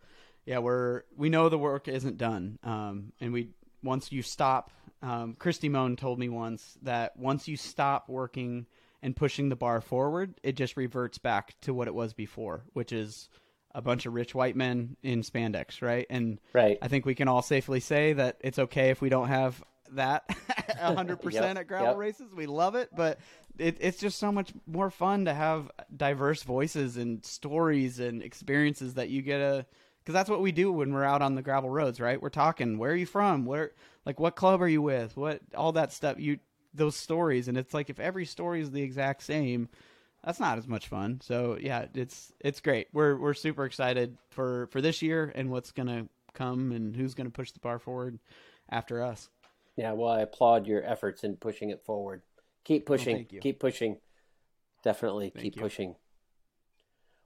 yeah 0.45 0.57
we're 0.57 1.03
we 1.15 1.29
know 1.29 1.47
the 1.47 1.57
work 1.57 1.87
isn't 1.87 2.17
done. 2.17 2.59
Um, 2.63 3.13
and 3.21 3.31
we 3.31 3.51
once 3.81 4.11
you 4.11 4.23
stop 4.23 4.71
um, 5.01 5.35
kristi 5.39 5.69
mohn 5.71 5.95
told 5.95 6.19
me 6.19 6.27
once 6.27 6.77
that 6.81 7.15
once 7.17 7.47
you 7.47 7.55
stop 7.55 8.09
working– 8.09 8.65
and 9.01 9.15
pushing 9.15 9.49
the 9.49 9.55
bar 9.55 9.81
forward, 9.81 10.35
it 10.43 10.53
just 10.53 10.77
reverts 10.77 11.17
back 11.17 11.55
to 11.61 11.73
what 11.73 11.87
it 11.87 11.95
was 11.95 12.13
before, 12.13 12.63
which 12.73 12.91
is 12.91 13.29
a 13.73 13.81
bunch 13.81 14.05
of 14.05 14.13
rich 14.13 14.35
white 14.35 14.55
men 14.55 14.97
in 15.01 15.21
spandex, 15.21 15.81
right? 15.81 16.05
And 16.09 16.39
right. 16.53 16.77
I 16.81 16.87
think 16.87 17.05
we 17.05 17.15
can 17.15 17.27
all 17.27 17.41
safely 17.41 17.79
say 17.79 18.13
that 18.13 18.37
it's 18.41 18.59
okay 18.59 18.89
if 18.89 19.01
we 19.01 19.09
don't 19.09 19.29
have 19.29 19.63
that 19.91 20.27
100% 20.69 21.33
yep, 21.33 21.57
at 21.57 21.67
gravel 21.67 21.87
yep. 21.89 21.97
races. 21.97 22.33
We 22.33 22.45
love 22.45 22.75
it, 22.75 22.89
but 22.95 23.19
it, 23.57 23.77
it's 23.79 23.99
just 23.99 24.19
so 24.19 24.31
much 24.31 24.51
more 24.67 24.89
fun 24.89 25.25
to 25.25 25.33
have 25.33 25.71
diverse 25.95 26.43
voices 26.43 26.97
and 26.97 27.25
stories 27.25 27.99
and 27.99 28.21
experiences 28.21 28.95
that 28.95 29.09
you 29.09 29.21
get 29.21 29.41
a 29.41 29.65
because 29.99 30.13
that's 30.13 30.29
what 30.31 30.41
we 30.41 30.51
do 30.51 30.71
when 30.71 30.93
we're 30.93 31.03
out 31.03 31.21
on 31.21 31.35
the 31.35 31.43
gravel 31.43 31.69
roads, 31.69 31.99
right? 31.99 32.19
We're 32.19 32.29
talking. 32.29 32.79
Where 32.79 32.91
are 32.91 32.95
you 32.95 33.05
from? 33.05 33.45
Where, 33.45 33.71
like, 34.03 34.19
what 34.19 34.35
club 34.35 34.59
are 34.61 34.67
you 34.67 34.81
with? 34.81 35.15
What 35.15 35.41
all 35.55 35.73
that 35.73 35.93
stuff. 35.93 36.19
You 36.19 36.39
those 36.73 36.95
stories 36.95 37.47
and 37.47 37.57
it's 37.57 37.73
like 37.73 37.89
if 37.89 37.99
every 37.99 38.25
story 38.25 38.61
is 38.61 38.71
the 38.71 38.81
exact 38.81 39.23
same 39.23 39.67
that's 40.23 40.39
not 40.39 40.57
as 40.57 40.67
much 40.67 40.87
fun 40.87 41.19
so 41.21 41.57
yeah 41.59 41.85
it's 41.93 42.31
it's 42.39 42.61
great 42.61 42.87
we're 42.93 43.17
we're 43.17 43.33
super 43.33 43.65
excited 43.65 44.17
for 44.29 44.67
for 44.67 44.81
this 44.81 45.01
year 45.01 45.31
and 45.35 45.49
what's 45.49 45.71
gonna 45.71 46.07
come 46.33 46.71
and 46.71 46.95
who's 46.95 47.13
gonna 47.13 47.29
push 47.29 47.51
the 47.51 47.59
bar 47.59 47.77
forward 47.79 48.19
after 48.69 49.03
us 49.03 49.29
yeah 49.75 49.91
well 49.91 50.11
i 50.11 50.21
applaud 50.21 50.65
your 50.65 50.83
efforts 50.85 51.23
in 51.23 51.35
pushing 51.35 51.69
it 51.69 51.83
forward 51.83 52.21
Keep 52.63 52.85
pushing. 52.85 53.27
you. 53.29 53.39
keep 53.39 53.59
pushing. 53.59 53.97
Definitely 54.83 55.29
Thank 55.29 55.43
keep 55.43 55.55
you. 55.55 55.61
pushing. 55.61 55.95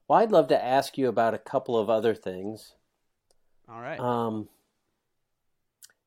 Well, 0.07 0.19
I'd 0.19 0.31
love 0.31 0.47
to 0.49 0.63
ask 0.63 0.97
you 0.97 1.07
about 1.07 1.33
a 1.33 1.39
couple 1.39 1.77
of 1.77 1.89
other 1.89 2.13
things. 2.13 2.73
All 3.69 3.81
right. 3.81 3.99
Um, 3.99 4.47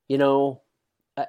you 0.07 0.19
know, 0.19 0.63
I, 1.17 1.27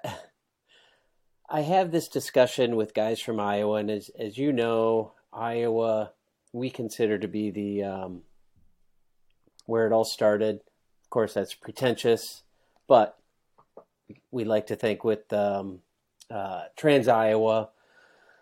I 1.52 1.62
have 1.62 1.92
this 1.92 2.08
discussion 2.08 2.76
with 2.76 2.94
guys 2.94 3.20
from 3.20 3.40
Iowa, 3.40 3.78
and 3.78 3.90
as 3.90 4.10
as 4.20 4.38
you 4.38 4.54
know, 4.54 5.14
Iowa 5.34 6.12
we 6.52 6.70
consider 6.70 7.18
to 7.18 7.28
be 7.28 7.52
the 7.52 7.84
um, 7.84 8.22
where 9.66 9.88
it 9.88 9.94
all 9.94 10.06
started. 10.06 10.62
Of 11.04 11.10
course, 11.10 11.34
that's 11.34 11.54
pretentious, 11.54 12.44
but 12.88 13.18
we 14.32 14.44
like 14.44 14.68
to 14.68 14.76
think 14.76 15.04
with 15.04 15.32
um, 15.34 15.80
uh, 16.30 16.64
Trans 16.76 17.08
Iowa 17.08 17.70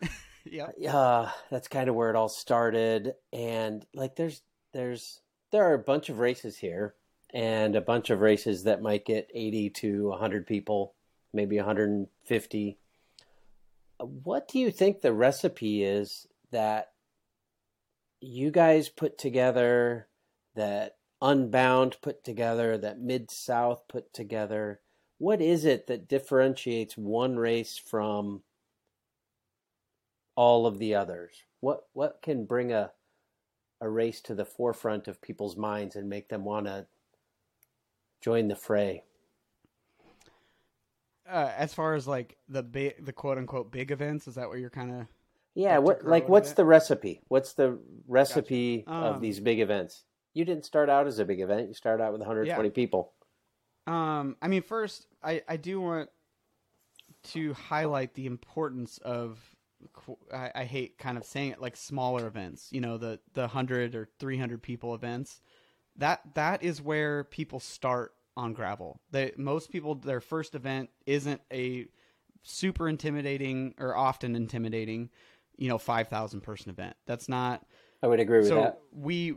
yeah. 0.46 0.68
uh, 0.94 1.30
that's 1.50 1.68
kind 1.68 1.90
of 1.90 1.96
where 1.96 2.10
it 2.10 2.16
all 2.16 2.30
started. 2.30 3.14
And 3.34 3.86
like, 3.94 4.16
there's 4.16 4.42
there's 4.74 5.22
there 5.52 5.64
are 5.64 5.74
a 5.74 5.80
bunch 5.80 6.10
of 6.10 6.20
races 6.20 6.58
here, 6.58 6.96
and 7.34 7.76
a 7.76 7.82
bunch 7.82 8.10
of 8.10 8.22
races 8.22 8.64
that 8.64 8.82
might 8.82 9.06
get 9.06 9.30
80 9.34 9.70
to 9.72 10.10
100 10.10 10.48
people, 10.48 10.94
maybe 11.34 11.58
150. 11.58 12.78
What 14.00 14.48
do 14.48 14.60
you 14.60 14.72
think 14.72 15.02
the 15.02 15.14
recipe 15.14 15.84
is 15.84 16.28
that 16.52 16.92
you 18.22 18.52
guys 18.52 18.90
put 18.90 19.18
together, 19.18 20.08
that 20.56 20.98
Unbound 21.20 21.98
put 22.02 22.24
together, 22.24 22.78
that 22.78 23.00
Mid 23.00 23.32
South 23.32 23.88
put 23.88 24.14
together? 24.14 24.82
What 25.18 25.42
is 25.42 25.66
it 25.66 25.88
that 25.88 26.08
differentiates 26.08 26.96
one 26.96 27.38
race 27.38 27.78
from 27.78 28.44
all 30.36 30.68
of 30.68 30.78
the 30.78 30.94
others? 30.94 31.44
What 31.60 31.88
what 31.94 32.22
can 32.22 32.46
bring 32.46 32.72
a 32.72 32.92
a 33.82 33.90
race 33.90 34.22
to 34.22 34.36
the 34.36 34.46
forefront 34.46 35.08
of 35.08 35.22
people's 35.22 35.58
minds 35.58 35.96
and 35.96 36.10
make 36.10 36.30
them 36.30 36.46
want 36.46 36.68
to 36.68 36.86
join 38.22 38.48
the 38.48 38.56
fray? 38.56 39.04
Uh, 41.30 41.52
as 41.58 41.74
far 41.74 41.96
as 41.96 42.08
like 42.08 42.38
the 42.48 42.64
big, 42.64 43.06
the 43.06 43.14
quote 43.14 43.38
unquote 43.38 43.72
big 43.72 43.92
events, 43.92 44.28
is 44.28 44.36
that 44.36 44.50
what 44.50 44.60
you're 44.60 44.70
kind 44.70 44.92
of? 44.92 45.08
Yeah, 45.56 45.78
Like 45.78 45.84
what 45.86 46.06
like 46.06 46.30
what's 46.30 46.54
the 46.54 46.66
recipe? 46.66 47.22
What's 47.28 47.54
the 47.54 47.80
recipe 48.08 48.84
of 48.88 49.16
Um, 49.16 49.22
these 49.22 49.40
big 49.40 49.60
events? 49.60 50.04
You 50.34 50.46
didn't 50.46 50.66
start 50.66 50.90
out 50.90 51.08
as 51.08 51.18
a 51.20 51.26
big 51.26 51.42
event. 51.42 51.68
You 51.68 51.74
started 51.74 52.04
out 52.04 52.12
with 52.12 52.22
120 52.22 52.70
people. 52.70 53.14
Um, 53.88 54.36
I 54.42 54.48
mean, 54.50 54.62
first, 54.62 55.08
I 55.24 55.42
I 55.48 55.58
do 55.58 55.82
want 55.82 56.10
to 57.32 57.54
highlight 57.54 58.14
the 58.14 58.26
importance 58.26 58.98
of. 59.00 59.40
I, 60.34 60.52
I 60.56 60.64
hate 60.64 60.98
kind 60.98 61.18
of 61.18 61.24
saying 61.24 61.52
it 61.52 61.62
like 61.62 61.76
smaller 61.76 62.26
events. 62.28 62.70
You 62.72 62.82
know, 62.82 62.98
the 62.98 63.20
the 63.34 63.48
hundred 63.48 63.96
or 63.96 64.10
three 64.20 64.38
hundred 64.38 64.62
people 64.62 64.94
events. 64.94 65.42
That 65.96 66.22
that 66.36 66.64
is 66.64 66.82
where 66.82 67.24
people 67.24 67.60
start 67.60 68.14
on 68.38 68.54
gravel. 68.54 69.02
They 69.12 69.34
most 69.36 69.72
people 69.72 69.96
their 69.96 70.22
first 70.22 70.56
event 70.56 70.90
isn't 71.06 71.42
a 71.52 71.88
super 72.44 72.88
intimidating 72.88 73.74
or 73.78 73.98
often 73.98 74.36
intimidating, 74.36 75.10
you 75.58 75.68
know, 75.68 75.78
five 75.78 76.08
thousand 76.08 76.42
person 76.42 76.70
event. 76.70 76.96
That's 77.06 77.28
not 77.28 77.66
I 78.02 78.08
would 78.08 78.20
agree 78.20 78.40
with 78.40 78.48
so 78.48 78.56
that. 78.56 78.80
we 78.92 79.36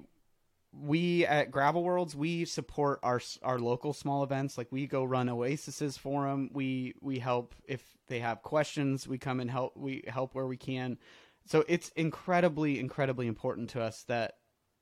we 0.73 1.27
at 1.27 1.51
Gravel 1.51 1.83
Worlds 1.83 2.15
we 2.15 2.45
support 2.45 3.01
our 3.03 3.21
our 3.43 3.59
local 3.59 3.93
small 3.93 4.23
events. 4.23 4.59
Like 4.59 4.71
we 4.71 4.87
go 4.87 5.03
run 5.03 5.29
oases 5.29 5.97
for 5.97 6.29
them. 6.29 6.51
We 6.53 6.95
we 7.01 7.19
help 7.19 7.55
if 7.67 7.83
they 8.07 8.21
have 8.21 8.43
questions. 8.43 9.09
We 9.09 9.19
come 9.19 9.41
and 9.41 9.51
help. 9.51 9.77
We 9.77 10.05
help 10.07 10.35
where 10.35 10.47
we 10.47 10.59
can. 10.59 10.99
So 11.47 11.65
it's 11.69 11.89
incredibly 11.97 12.79
incredibly 12.79 13.27
important 13.27 13.71
to 13.71 13.83
us 13.83 14.05
that 14.05 14.35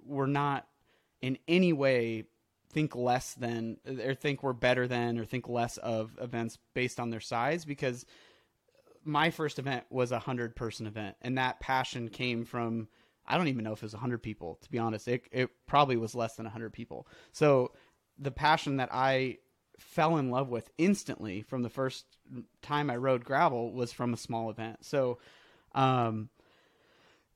we're 0.04 0.26
not 0.26 0.66
in 1.22 1.38
any 1.46 1.72
way 1.72 2.24
think 2.70 2.94
less 2.94 3.34
than 3.34 3.78
or 4.04 4.14
think 4.14 4.42
we're 4.42 4.52
better 4.52 4.86
than 4.86 5.18
or 5.18 5.24
think 5.24 5.48
less 5.48 5.76
of 5.78 6.16
events 6.20 6.58
based 6.74 7.00
on 7.00 7.10
their 7.10 7.20
size 7.20 7.64
because 7.64 8.04
my 9.04 9.30
first 9.30 9.58
event 9.58 9.84
was 9.90 10.12
a 10.12 10.18
hundred 10.18 10.54
person 10.54 10.86
event 10.86 11.16
and 11.22 11.38
that 11.38 11.60
passion 11.60 12.08
came 12.08 12.44
from 12.44 12.88
I 13.26 13.36
don't 13.36 13.48
even 13.48 13.64
know 13.64 13.72
if 13.72 13.80
it 13.80 13.84
was 13.84 13.92
100 13.92 14.22
people, 14.22 14.58
to 14.62 14.70
be 14.70 14.78
honest. 14.78 15.06
It, 15.06 15.24
it 15.30 15.50
probably 15.66 15.98
was 15.98 16.14
less 16.14 16.36
than 16.36 16.46
100 16.46 16.72
people. 16.72 17.06
So 17.32 17.72
the 18.18 18.30
passion 18.30 18.78
that 18.78 18.88
I 18.90 19.36
fell 19.78 20.16
in 20.16 20.30
love 20.30 20.48
with 20.48 20.70
instantly 20.78 21.42
from 21.42 21.62
the 21.62 21.68
first 21.68 22.06
time 22.62 22.90
I 22.90 22.96
rode 22.96 23.24
gravel 23.24 23.72
was 23.72 23.92
from 23.92 24.14
a 24.14 24.16
small 24.16 24.50
event. 24.50 24.84
So 24.84 25.18
um, 25.74 26.30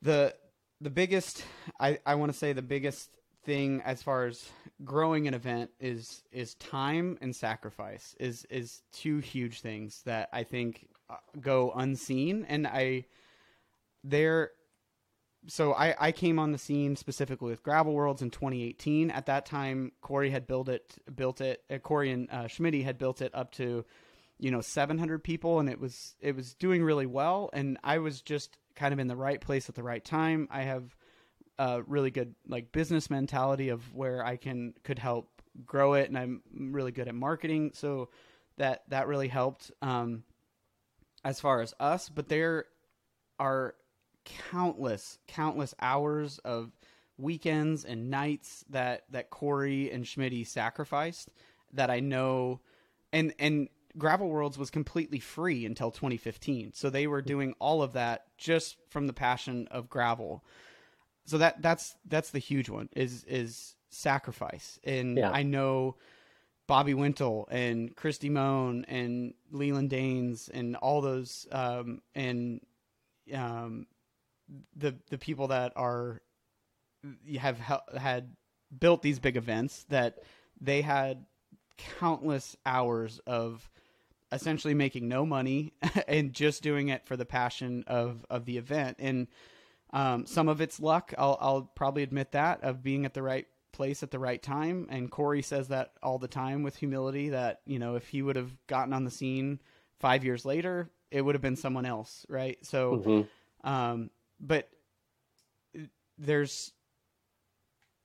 the 0.01 0.35
the 0.81 0.91
biggest 0.91 1.45
I, 1.79 2.01
I 2.05 2.17
want 2.17 2.33
to 2.33 2.39
say 2.39 2.53
the 2.53 2.63
biggest 2.63 3.17
thing 3.45 3.83
as 3.85 4.03
far 4.03 4.27
as 4.27 4.49
growing 4.85 5.27
an 5.27 5.35
event 5.35 5.71
is 5.81 6.23
is 6.33 6.55
time 6.55 7.19
and 7.21 7.35
sacrifice 7.35 8.15
is 8.21 8.47
is 8.51 8.83
two 8.93 9.19
huge 9.19 9.61
things 9.61 10.03
that 10.05 10.29
I 10.33 10.45
think 10.45 10.89
uh, 11.11 11.17
go 11.41 11.73
unseen 11.75 12.47
and 12.49 12.67
I 12.67 13.07
there 14.05 14.51
so 15.49 15.73
I, 15.73 15.95
I 15.99 16.13
came 16.13 16.39
on 16.39 16.53
the 16.53 16.59
scene 16.59 16.95
specifically 16.97 17.51
with 17.51 17.63
Gravel 17.63 17.95
Worlds 17.95 18.23
in 18.23 18.31
2018. 18.31 19.11
At 19.11 19.27
that 19.27 19.45
time, 19.45 19.91
Corey 20.01 20.31
had 20.31 20.47
built 20.47 20.69
it, 20.69 20.97
built 21.15 21.41
it. 21.41 21.65
Uh, 21.69 21.79
Corey 21.79 22.13
and 22.13 22.29
uh, 22.31 22.47
had 22.49 22.97
built 22.97 23.21
it 23.21 23.35
up 23.35 23.51
to, 23.55 23.85
you 24.39 24.51
know, 24.53 24.61
700 24.61 25.25
people, 25.25 25.59
and 25.59 25.69
it 25.69 25.81
was 25.81 26.15
it 26.21 26.37
was 26.37 26.55
doing 26.55 26.83
really 26.85 27.07
well. 27.07 27.51
And 27.53 27.79
I 27.83 27.99
was 27.99 28.23
just 28.23 28.57
kind 28.77 28.93
of 28.93 29.01
in 29.01 29.09
the 29.09 29.17
right 29.17 29.41
place 29.41 29.69
at 29.69 29.75
the 29.75 29.83
right 29.83 30.05
time. 30.05 30.47
I 30.51 30.63
have 30.63 30.95
a 31.59 31.83
really 31.83 32.11
good 32.11 32.35
like 32.49 32.73
business 32.73 33.11
mentality 33.11 33.69
of 33.69 33.95
where 33.95 34.25
I 34.25 34.37
can 34.37 34.75
could 34.85 34.99
help 34.99 35.43
grow 35.67 35.95
it, 35.95 36.09
and 36.09 36.19
I'm 36.19 36.43
really 36.55 36.93
good 36.93 37.09
at 37.09 37.15
marketing. 37.15 37.73
So 37.75 38.09
that 38.57 38.83
that 38.89 39.09
really 39.09 39.29
helped 39.29 39.71
um, 39.83 40.25
as 41.25 41.41
far 41.41 41.61
as 41.61 41.75
us. 41.81 42.09
But 42.09 42.29
there 42.29 42.67
are 43.39 43.75
countless, 44.25 45.19
countless 45.27 45.75
hours 45.81 46.39
of 46.39 46.73
weekends 47.19 47.85
and 47.85 48.11
nights 48.11 48.65
that 48.71 49.05
that 49.11 49.31
Corey 49.31 49.91
and 49.91 50.05
Schmitty 50.05 50.47
sacrificed 50.47 51.31
that 51.73 51.91
I 51.91 52.01
know, 52.01 52.61
and 53.13 53.35
and 53.39 53.69
Gravel 53.99 54.29
Worlds 54.29 54.59
was 54.59 54.71
completely 54.71 55.19
free 55.19 55.67
until 55.67 55.91
2015. 55.91 56.73
So 56.75 56.89
they 56.89 57.07
were 57.07 57.23
doing 57.23 57.55
all 57.59 57.83
of 57.83 57.93
that 57.93 58.27
just 58.39 58.77
from 58.89 59.07
the 59.07 59.13
passion 59.13 59.69
of 59.71 59.91
gravel. 59.91 60.45
So 61.25 61.39
that 61.39 61.63
that's 61.63 61.97
that's 62.07 62.31
the 62.31 62.39
huge 62.39 62.69
one 62.69 62.89
is 62.95 63.25
is 63.25 63.77
sacrifice, 63.91 64.79
and 64.85 65.19
Yeah. 65.19 65.31
I 65.31 65.43
know. 65.43 65.97
Bobby 66.69 66.95
Wintle 66.95 67.49
and 67.51 67.95
Kristi 67.95 68.31
Mohn 68.31 68.87
and 68.87 69.35
LeLan 69.53 69.91
Dains 69.91 70.49
and 70.49 70.77
all 70.77 71.03
those 71.03 71.47
um, 71.51 72.01
and 72.15 72.61
um, 73.35 73.87
the 74.77 74.95
the 75.11 75.19
people 75.19 75.49
that 75.49 75.73
are 75.77 76.23
have 77.39 77.59
had 77.59 78.37
built 78.79 79.03
these 79.03 79.19
big 79.19 79.37
events 79.37 79.85
that 79.89 80.19
they 80.61 80.83
had 80.83 81.27
countless 81.77 82.57
hours 82.65 83.21
of 83.27 83.69
essentially 84.31 84.75
making 84.75 85.09
no 85.09 85.27
money 85.27 85.73
and 86.09 86.33
just 86.33 86.63
doing 86.63 86.89
it 86.89 87.05
for 87.07 87.17
the 87.17 87.27
passion 87.27 87.85
of 87.87 88.25
of 88.31 88.45
the 88.45 88.57
event 88.57 88.97
and 89.01 89.27
um, 89.93 90.27
some 90.27 90.49
of 90.49 90.61
it's 90.61 90.81
luck 90.81 91.13
I'll, 91.19 91.37
I'll 91.41 91.63
probably 91.75 92.03
admit 92.03 92.33
that 92.33 92.63
of 92.63 92.83
being 92.83 93.05
at 93.05 93.15
the 93.15 93.23
right 93.23 93.47
place 93.73 94.03
at 94.03 94.11
the 94.11 94.19
right 94.19 94.43
time 94.43 94.87
and 94.91 95.11
corey 95.11 95.43
says 95.43 95.69
that 95.69 95.93
all 96.03 96.19
the 96.19 96.29
time 96.29 96.63
with 96.63 96.77
humility 96.77 97.31
that 97.31 97.61
you 97.67 97.79
know 97.79 97.95
if 97.97 98.09
he 98.09 98.21
would 98.23 98.37
have 98.37 98.51
gotten 98.67 98.93
on 98.93 99.05
the 99.05 99.11
scene 99.11 99.61
five 99.99 100.25
years 100.25 100.45
later 100.45 100.91
it 101.11 101.23
would 101.23 101.35
have 101.35 101.43
been 101.43 101.57
someone 101.57 101.87
else 101.87 102.27
right 102.29 102.59
so 102.65 103.03
Mhm. 103.05 103.29
um, 103.65 104.11
but 104.41 104.69
there's 106.19 106.73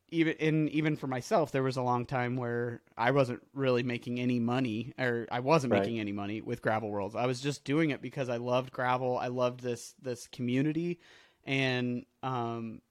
even 0.09 0.33
in 0.35 0.69
even 0.69 0.95
for 0.95 1.07
myself, 1.07 1.51
there 1.51 1.63
was 1.63 1.75
a 1.75 1.81
long 1.81 2.05
time 2.05 2.37
where 2.37 2.81
I 2.97 3.11
wasn't 3.11 3.41
really 3.53 3.83
making 3.83 4.19
any 4.21 4.39
money, 4.39 4.93
or 4.97 5.27
I 5.29 5.41
wasn't 5.41 5.73
Right. 5.73 5.81
making 5.81 5.99
any 5.99 6.13
money 6.13 6.41
with 6.41 6.61
Gravel 6.61 6.89
Worlds. 6.89 7.13
I 7.15 7.25
was 7.25 7.41
just 7.41 7.65
doing 7.65 7.89
it 7.89 8.01
because 8.01 8.29
I 8.29 8.37
loved 8.37 8.71
gravel. 8.71 9.17
I 9.17 9.27
loved 9.27 9.59
this 9.59 9.95
this 10.01 10.27
community, 10.27 10.99
and 11.47 12.05
um, 12.21 12.81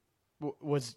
w- 0.40 0.56
was 0.60 0.96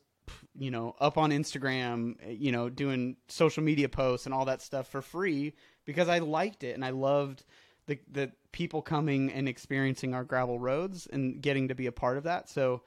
you 0.57 0.72
know 0.72 0.95
up 0.99 1.18
on 1.18 1.32
Instagram, 1.32 2.16
you 2.39 2.51
know, 2.51 2.70
doing 2.70 3.18
social 3.28 3.64
media 3.64 3.89
posts 3.89 4.26
and 4.26 4.34
all 4.34 4.45
that 4.45 4.62
stuff 4.62 4.88
for 4.88 5.01
free 5.01 5.53
because 5.86 6.10
I 6.10 6.20
liked 6.20 6.64
it 6.64 6.76
and 6.76 6.84
I 6.84 6.91
loved 6.91 7.43
the 7.86 7.99
the 8.12 8.32
people 8.51 8.82
coming 8.82 9.32
and 9.32 9.47
experiencing 9.47 10.14
our 10.14 10.24
gravel 10.24 10.60
roads 10.60 11.07
and 11.07 11.41
getting 11.41 11.68
to 11.68 11.76
be 11.76 11.86
a 11.88 11.91
part 11.91 12.18
of 12.18 12.24
that. 12.24 12.49
So, 12.49 12.82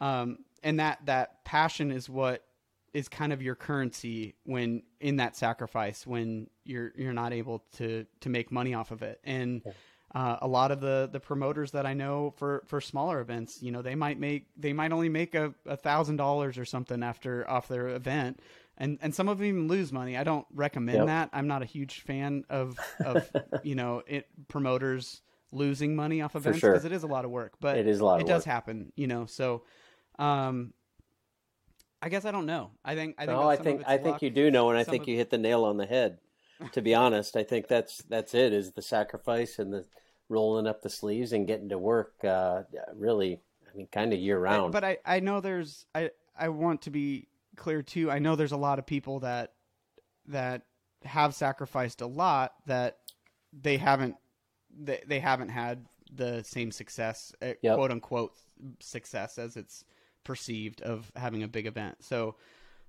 um, 0.00 0.38
and 0.62 0.78
that 0.80 1.00
that 1.06 1.44
passion 1.44 1.90
is 1.90 2.08
what 2.08 2.44
is 2.94 3.08
kind 3.08 3.32
of 3.32 3.40
your 3.40 3.54
currency 3.54 4.34
when 4.44 4.82
in 5.00 5.16
that 5.16 5.34
sacrifice 5.34 6.06
when 6.06 6.48
you're 6.64 6.92
you're 6.96 7.14
not 7.14 7.32
able 7.32 7.64
to 7.78 8.06
to 8.20 8.28
make 8.28 8.52
money 8.52 8.74
off 8.74 8.90
of 8.90 9.02
it. 9.02 9.20
And 9.24 9.62
uh, 10.14 10.36
a 10.42 10.46
lot 10.48 10.70
of 10.70 10.80
the 10.80 11.08
the 11.10 11.20
promoters 11.20 11.70
that 11.72 11.86
I 11.86 11.94
know 11.94 12.34
for 12.36 12.62
for 12.66 12.80
smaller 12.80 13.20
events, 13.20 13.62
you 13.62 13.72
know, 13.72 13.80
they 13.82 13.94
might 13.94 14.18
make 14.20 14.46
they 14.56 14.72
might 14.72 14.92
only 14.92 15.08
make 15.08 15.34
a 15.34 15.54
thousand 15.78 16.16
dollars 16.16 16.58
or 16.58 16.64
something 16.64 17.02
after 17.02 17.48
off 17.48 17.66
their 17.68 17.88
event, 17.88 18.40
and 18.76 18.98
and 19.00 19.14
some 19.14 19.28
of 19.28 19.38
them 19.38 19.46
even 19.46 19.68
lose 19.68 19.90
money. 19.92 20.16
I 20.18 20.24
don't 20.24 20.46
recommend 20.52 20.98
Yep. 20.98 21.06
that. 21.06 21.30
I'm 21.32 21.46
not 21.48 21.62
a 21.62 21.64
huge 21.64 22.00
fan 22.02 22.44
of 22.50 22.78
of 23.04 23.30
you 23.62 23.74
know 23.74 24.02
it, 24.06 24.26
promoters 24.48 25.22
losing 25.50 25.96
money 25.96 26.20
off 26.22 26.36
events 26.36 26.58
sure. 26.60 26.72
because 26.72 26.84
it 26.84 26.92
is 26.92 27.02
a 27.02 27.06
lot 27.06 27.24
of 27.24 27.30
work. 27.30 27.52
But 27.60 27.78
It 27.78 27.86
is 27.86 28.00
a 28.00 28.04
lot 28.04 28.20
It 28.20 28.26
does 28.26 28.46
work. 28.46 28.52
happen, 28.52 28.92
you 28.96 29.06
know. 29.06 29.26
So, 29.26 29.62
um, 30.18 30.72
I 32.00 32.08
guess 32.08 32.24
I 32.24 32.32
don't 32.32 32.46
know. 32.46 32.70
I 32.84 32.94
think 32.94 33.14
I 33.18 33.26
think 33.26 33.38
No, 33.38 33.48
I 33.48 33.56
think 33.56 33.82
I 33.86 33.96
think 33.96 34.20
you 34.22 34.28
do 34.30 34.50
know, 34.50 34.68
and 34.70 34.78
I 34.78 34.84
think 34.84 35.04
of- 35.04 35.08
you 35.08 35.16
hit 35.16 35.30
the 35.30 35.38
nail 35.38 35.64
on 35.64 35.76
the 35.78 35.86
head. 35.86 36.18
To 36.72 36.82
be 36.82 36.94
honest, 36.94 37.34
I 37.36 37.42
think 37.44 37.66
that's 37.66 38.02
that's 38.04 38.34
it. 38.34 38.52
Is 38.52 38.72
the 38.72 38.82
sacrifice 38.82 39.58
and 39.58 39.72
the 39.72 39.84
rolling 40.28 40.66
up 40.66 40.82
the 40.82 40.90
sleeves 40.90 41.32
and 41.32 41.46
getting 41.46 41.68
to 41.70 41.78
work. 41.78 42.14
Uh, 42.24 42.62
really, 42.94 43.40
I 43.72 43.76
mean, 43.76 43.88
kind 43.92 44.12
of 44.12 44.18
year 44.18 44.38
round. 44.38 44.72
But 44.72 44.84
I, 44.84 44.98
I 45.04 45.20
know 45.20 45.40
there's 45.40 45.86
I 45.94 46.10
I 46.38 46.48
want 46.48 46.82
to 46.82 46.90
be 46.90 47.28
clear 47.56 47.82
too. 47.82 48.10
I 48.10 48.18
know 48.18 48.36
there's 48.36 48.52
a 48.52 48.56
lot 48.56 48.78
of 48.78 48.86
people 48.86 49.20
that 49.20 49.52
that 50.28 50.62
have 51.04 51.34
sacrificed 51.34 52.00
a 52.00 52.06
lot 52.06 52.52
that 52.66 52.98
they 53.52 53.76
haven't 53.76 54.16
they, 54.74 55.02
they 55.06 55.20
haven't 55.20 55.48
had 55.48 55.86
the 56.14 56.42
same 56.44 56.70
success 56.70 57.32
uh, 57.42 57.52
Yep. 57.62 57.74
quote 57.76 57.90
unquote 57.90 58.32
success 58.80 59.38
as 59.38 59.56
it's 59.56 59.84
perceived 60.24 60.80
of 60.82 61.10
having 61.16 61.42
a 61.42 61.48
big 61.48 61.66
event. 61.66 61.96
So 62.04 62.36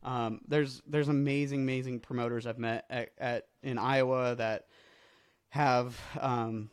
um, 0.03 0.41
there's 0.47 0.81
there's 0.86 1.07
amazing 1.09 1.61
amazing 1.61 1.99
promoters 2.01 2.45
I've 2.45 2.59
met 2.59 2.86
at, 2.89 3.09
at 3.17 3.47
in 3.63 3.77
Iowa 3.77 4.36
that 4.36 4.65
have 5.49 5.99
um, 6.19 6.69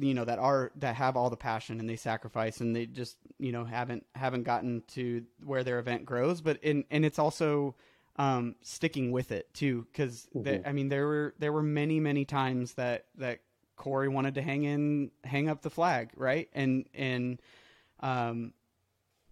you 0.00 0.14
know 0.14 0.24
that 0.24 0.38
are 0.38 0.72
that 0.76 0.94
have 0.96 1.16
all 1.16 1.30
the 1.30 1.36
passion 1.36 1.78
and 1.80 1.88
they 1.88 1.96
sacrifice 1.96 2.60
and 2.60 2.74
they 2.74 2.86
just 2.86 3.16
you 3.38 3.52
know 3.52 3.64
haven't 3.64 4.04
haven't 4.14 4.44
gotten 4.44 4.82
to 4.88 5.24
where 5.44 5.62
their 5.64 5.78
event 5.78 6.04
grows 6.04 6.40
but 6.40 6.58
in 6.62 6.84
and 6.90 7.04
it's 7.04 7.18
also 7.18 7.74
um 8.16 8.54
sticking 8.62 9.12
with 9.12 9.30
it 9.32 9.52
too 9.54 9.86
because 9.92 10.28
Mhm. 10.34 10.66
i 10.66 10.72
mean 10.72 10.88
there 10.88 11.06
were 11.06 11.34
there 11.38 11.52
were 11.52 11.62
many 11.62 12.00
many 12.00 12.24
times 12.24 12.74
that 12.74 13.06
that 13.16 13.40
corey 13.76 14.08
wanted 14.08 14.34
to 14.34 14.42
hang 14.42 14.64
in 14.64 15.10
hang 15.24 15.48
up 15.48 15.62
the 15.62 15.70
flag 15.70 16.10
right 16.16 16.48
and 16.52 16.86
and 16.94 17.40
um 18.00 18.52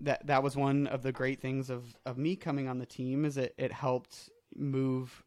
that 0.01 0.27
that 0.27 0.43
was 0.43 0.57
one 0.57 0.87
of 0.87 1.03
the 1.03 1.13
great 1.13 1.41
things 1.41 1.71
of 1.71 1.97
of 2.07 2.19
me 2.19 2.37
coming 2.37 2.69
on 2.69 2.79
the 2.79 2.87
team 2.87 3.25
is 3.25 3.37
it 3.37 3.55
it 3.59 3.73
helped 3.73 4.31
move 4.55 5.25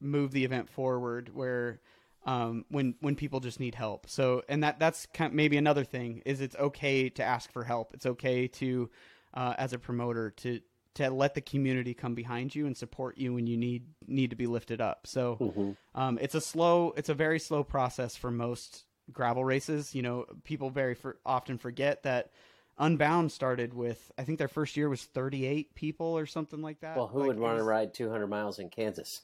move 0.00 0.32
the 0.32 0.44
event 0.44 0.68
forward 0.68 1.30
where 1.34 1.80
um, 2.24 2.64
when 2.68 2.94
when 3.00 3.16
people 3.16 3.40
just 3.40 3.60
need 3.60 3.74
help. 3.74 4.08
So 4.08 4.42
and 4.48 4.62
that 4.62 4.78
that's 4.78 5.06
kind 5.06 5.30
of 5.30 5.34
maybe 5.34 5.56
another 5.56 5.84
thing 5.84 6.22
is 6.26 6.40
it's 6.40 6.56
okay 6.56 7.08
to 7.10 7.22
ask 7.22 7.52
for 7.52 7.64
help. 7.64 7.94
It's 7.94 8.06
okay 8.06 8.46
to 8.48 8.90
uh, 9.34 9.54
as 9.58 9.72
a 9.72 9.78
promoter 9.78 10.30
to 10.30 10.60
to 10.94 11.10
let 11.10 11.34
the 11.34 11.40
community 11.40 11.94
come 11.94 12.14
behind 12.14 12.54
you 12.54 12.66
and 12.66 12.76
support 12.76 13.16
you 13.16 13.34
when 13.34 13.46
you 13.46 13.56
need 13.56 13.86
need 14.06 14.30
to 14.30 14.36
be 14.36 14.46
lifted 14.46 14.80
up. 14.80 15.06
So 15.06 15.36
Mhm. 15.40 15.76
um, 15.94 16.18
it's 16.20 16.34
a 16.34 16.40
slow, 16.40 16.92
it's 16.96 17.08
a 17.08 17.14
very 17.14 17.38
slow 17.38 17.64
process 17.64 18.16
for 18.16 18.30
most 18.30 18.84
gravel 19.12 19.44
races. 19.44 19.94
You 19.94 20.02
know, 20.02 20.26
people 20.44 20.70
very 20.70 20.94
for, 20.94 21.18
often 21.24 21.58
forget 21.58 22.02
that 22.02 22.30
Unbound 22.78 23.30
started 23.30 23.74
with 23.74 24.10
I 24.18 24.24
think 24.24 24.38
their 24.38 24.48
first 24.48 24.76
year 24.76 24.88
was 24.88 25.02
38 25.04 25.74
people 25.74 26.16
or 26.16 26.26
something 26.26 26.62
like 26.62 26.80
that. 26.80 26.96
well, 26.96 27.08
who 27.08 27.20
Like, 27.20 27.28
would 27.28 27.38
want 27.38 27.58
to 27.58 27.64
ride 27.64 27.94
200 27.94 28.26
miles 28.26 28.58
in 28.58 28.68
Kansas? 28.70 29.22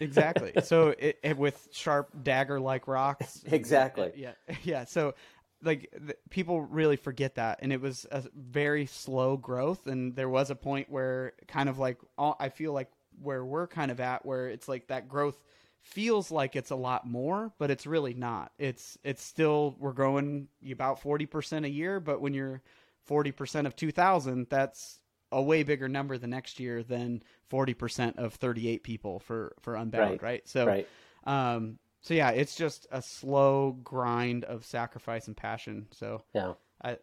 Exactly. 0.00 0.52
So 0.62 0.88
it, 0.98 1.18
it 1.22 1.38
with 1.38 1.68
sharp 1.72 2.10
dagger 2.22 2.60
like 2.60 2.86
rocks. 2.88 3.42
Exactly. 3.50 4.12
yeah 4.16 4.32
yeah. 4.62 4.84
So 4.84 5.14
like 5.62 5.90
th- 5.92 6.18
people 6.30 6.60
really 6.62 6.96
forget 6.96 7.34
that 7.34 7.58
and 7.62 7.72
it 7.72 7.80
was 7.80 8.06
a 8.10 8.24
very 8.34 8.86
slow 8.86 9.36
growth 9.36 9.86
and 9.86 10.16
there 10.16 10.28
was 10.28 10.50
a 10.50 10.54
point 10.54 10.90
where 10.90 11.32
kind 11.48 11.68
of 11.68 11.78
like 11.78 11.98
all- 12.16 12.36
i 12.40 12.48
feel 12.48 12.72
like 12.72 12.90
where 13.20 13.44
we're 13.44 13.66
kind 13.66 13.90
of 13.90 14.00
at 14.00 14.24
where 14.24 14.48
it's 14.48 14.68
like 14.68 14.86
that 14.88 15.06
growth 15.06 15.38
feels 15.82 16.30
like 16.30 16.56
it's 16.56 16.70
a 16.70 16.76
lot 16.76 17.06
more 17.06 17.52
but 17.58 17.70
it's 17.70 17.86
really 17.86 18.14
not. 18.14 18.52
It's 18.58 18.96
it's 19.04 19.22
still 19.22 19.76
we're 19.78 19.92
growing 19.92 20.48
about 20.70 21.02
40% 21.02 21.64
a 21.64 21.70
year 21.70 22.00
but 22.00 22.20
when 22.20 22.32
you're 22.34 22.62
40% 23.08 23.66
of 23.66 23.76
2000 23.76 24.46
that's 24.48 25.00
a 25.32 25.42
way 25.42 25.62
bigger 25.62 25.88
number 25.88 26.18
the 26.18 26.26
next 26.26 26.58
year 26.60 26.82
than 26.82 27.22
40% 27.50 28.16
of 28.16 28.34
38 28.34 28.82
people 28.82 29.18
for 29.20 29.54
for 29.60 29.74
unbound 29.76 30.10
Right. 30.10 30.22
right, 30.22 30.48
so 30.48 30.66
right. 30.66 30.88
um 31.24 31.78
so 32.00 32.14
yeah 32.14 32.30
it's 32.30 32.54
just 32.56 32.86
a 32.90 33.00
slow 33.02 33.72
grind 33.84 34.44
of 34.44 34.64
sacrifice 34.64 35.26
and 35.28 35.36
passion 35.36 35.86
so 35.92 36.24
Yeah. 36.34 36.54
i 36.82 36.96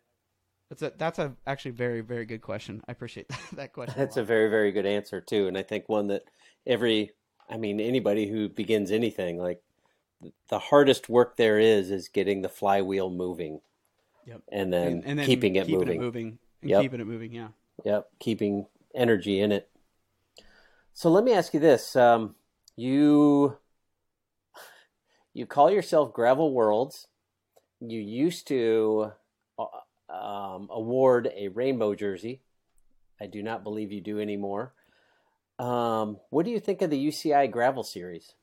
that's 0.69 0.81
a 0.81 0.91
that's 0.97 1.19
a 1.19 1.33
actually 1.45 1.71
very 1.71 2.01
very 2.01 2.25
good 2.25 2.41
question 2.41 2.81
i 2.87 2.91
appreciate 2.91 3.27
that, 3.29 3.39
that 3.53 3.73
question 3.73 3.95
That's 3.97 4.17
a 4.17 4.21
lot. 4.21 4.27
very, 4.27 4.49
very 4.49 4.71
good 4.71 4.85
answer 4.85 5.21
too, 5.21 5.47
and 5.47 5.57
I 5.57 5.63
think 5.63 5.87
one 5.87 6.07
that 6.07 6.23
every, 6.65 7.11
I 7.49 7.55
mean, 7.57 7.79
anybody 7.79 8.27
who 8.27 8.49
begins 8.49 8.91
anything, 8.91 9.37
like 9.37 9.61
the 10.49 10.59
hardest 10.59 11.07
work 11.07 11.37
there 11.37 11.59
is, 11.59 11.91
is 11.91 12.09
getting 12.09 12.41
the 12.41 12.49
flywheel 12.49 13.09
moving, 13.09 13.61
Yep. 14.25 14.41
and 14.51 14.73
then, 14.73 14.87
and, 14.87 15.05
and 15.05 15.19
then 15.19 15.25
keeping 15.25 15.55
it 15.55 15.65
keeping 15.67 15.79
moving. 15.79 15.95
it 16.01 16.03
moving 16.03 16.39
and 16.61 16.69
Yep. 16.71 16.81
keeping 16.81 16.99
it 16.99 17.07
moving 17.07 17.31
yeah 17.31 17.49
Yep, 17.85 18.09
keeping 18.19 18.65
energy 18.95 19.39
in 19.39 19.51
it. 19.51 19.69
So 20.93 21.09
let 21.09 21.23
me 21.23 21.33
ask 21.33 21.53
you 21.53 21.59
this: 21.59 21.95
um, 21.95 22.35
you 22.75 23.57
you 25.33 25.45
call 25.45 25.69
yourself 25.69 26.13
Gravel 26.13 26.53
Worlds. 26.53 27.07
You 27.79 27.99
used 27.99 28.47
to 28.47 29.11
uh, 29.59 29.65
um, 30.09 30.67
award 30.71 31.29
a 31.35 31.49
rainbow 31.49 31.93
jersey. 31.93 32.41
I 33.21 33.27
do 33.27 33.43
not 33.43 33.63
believe 33.63 33.91
you 33.91 34.01
do 34.01 34.19
anymore. 34.19 34.73
Um, 35.59 36.17
what 36.29 36.45
do 36.45 36.51
you 36.51 36.59
think 36.59 36.81
of 36.81 36.89
the 36.89 37.07
UCI 37.07 37.51
Gravel 37.51 37.83
Series? 37.83 38.33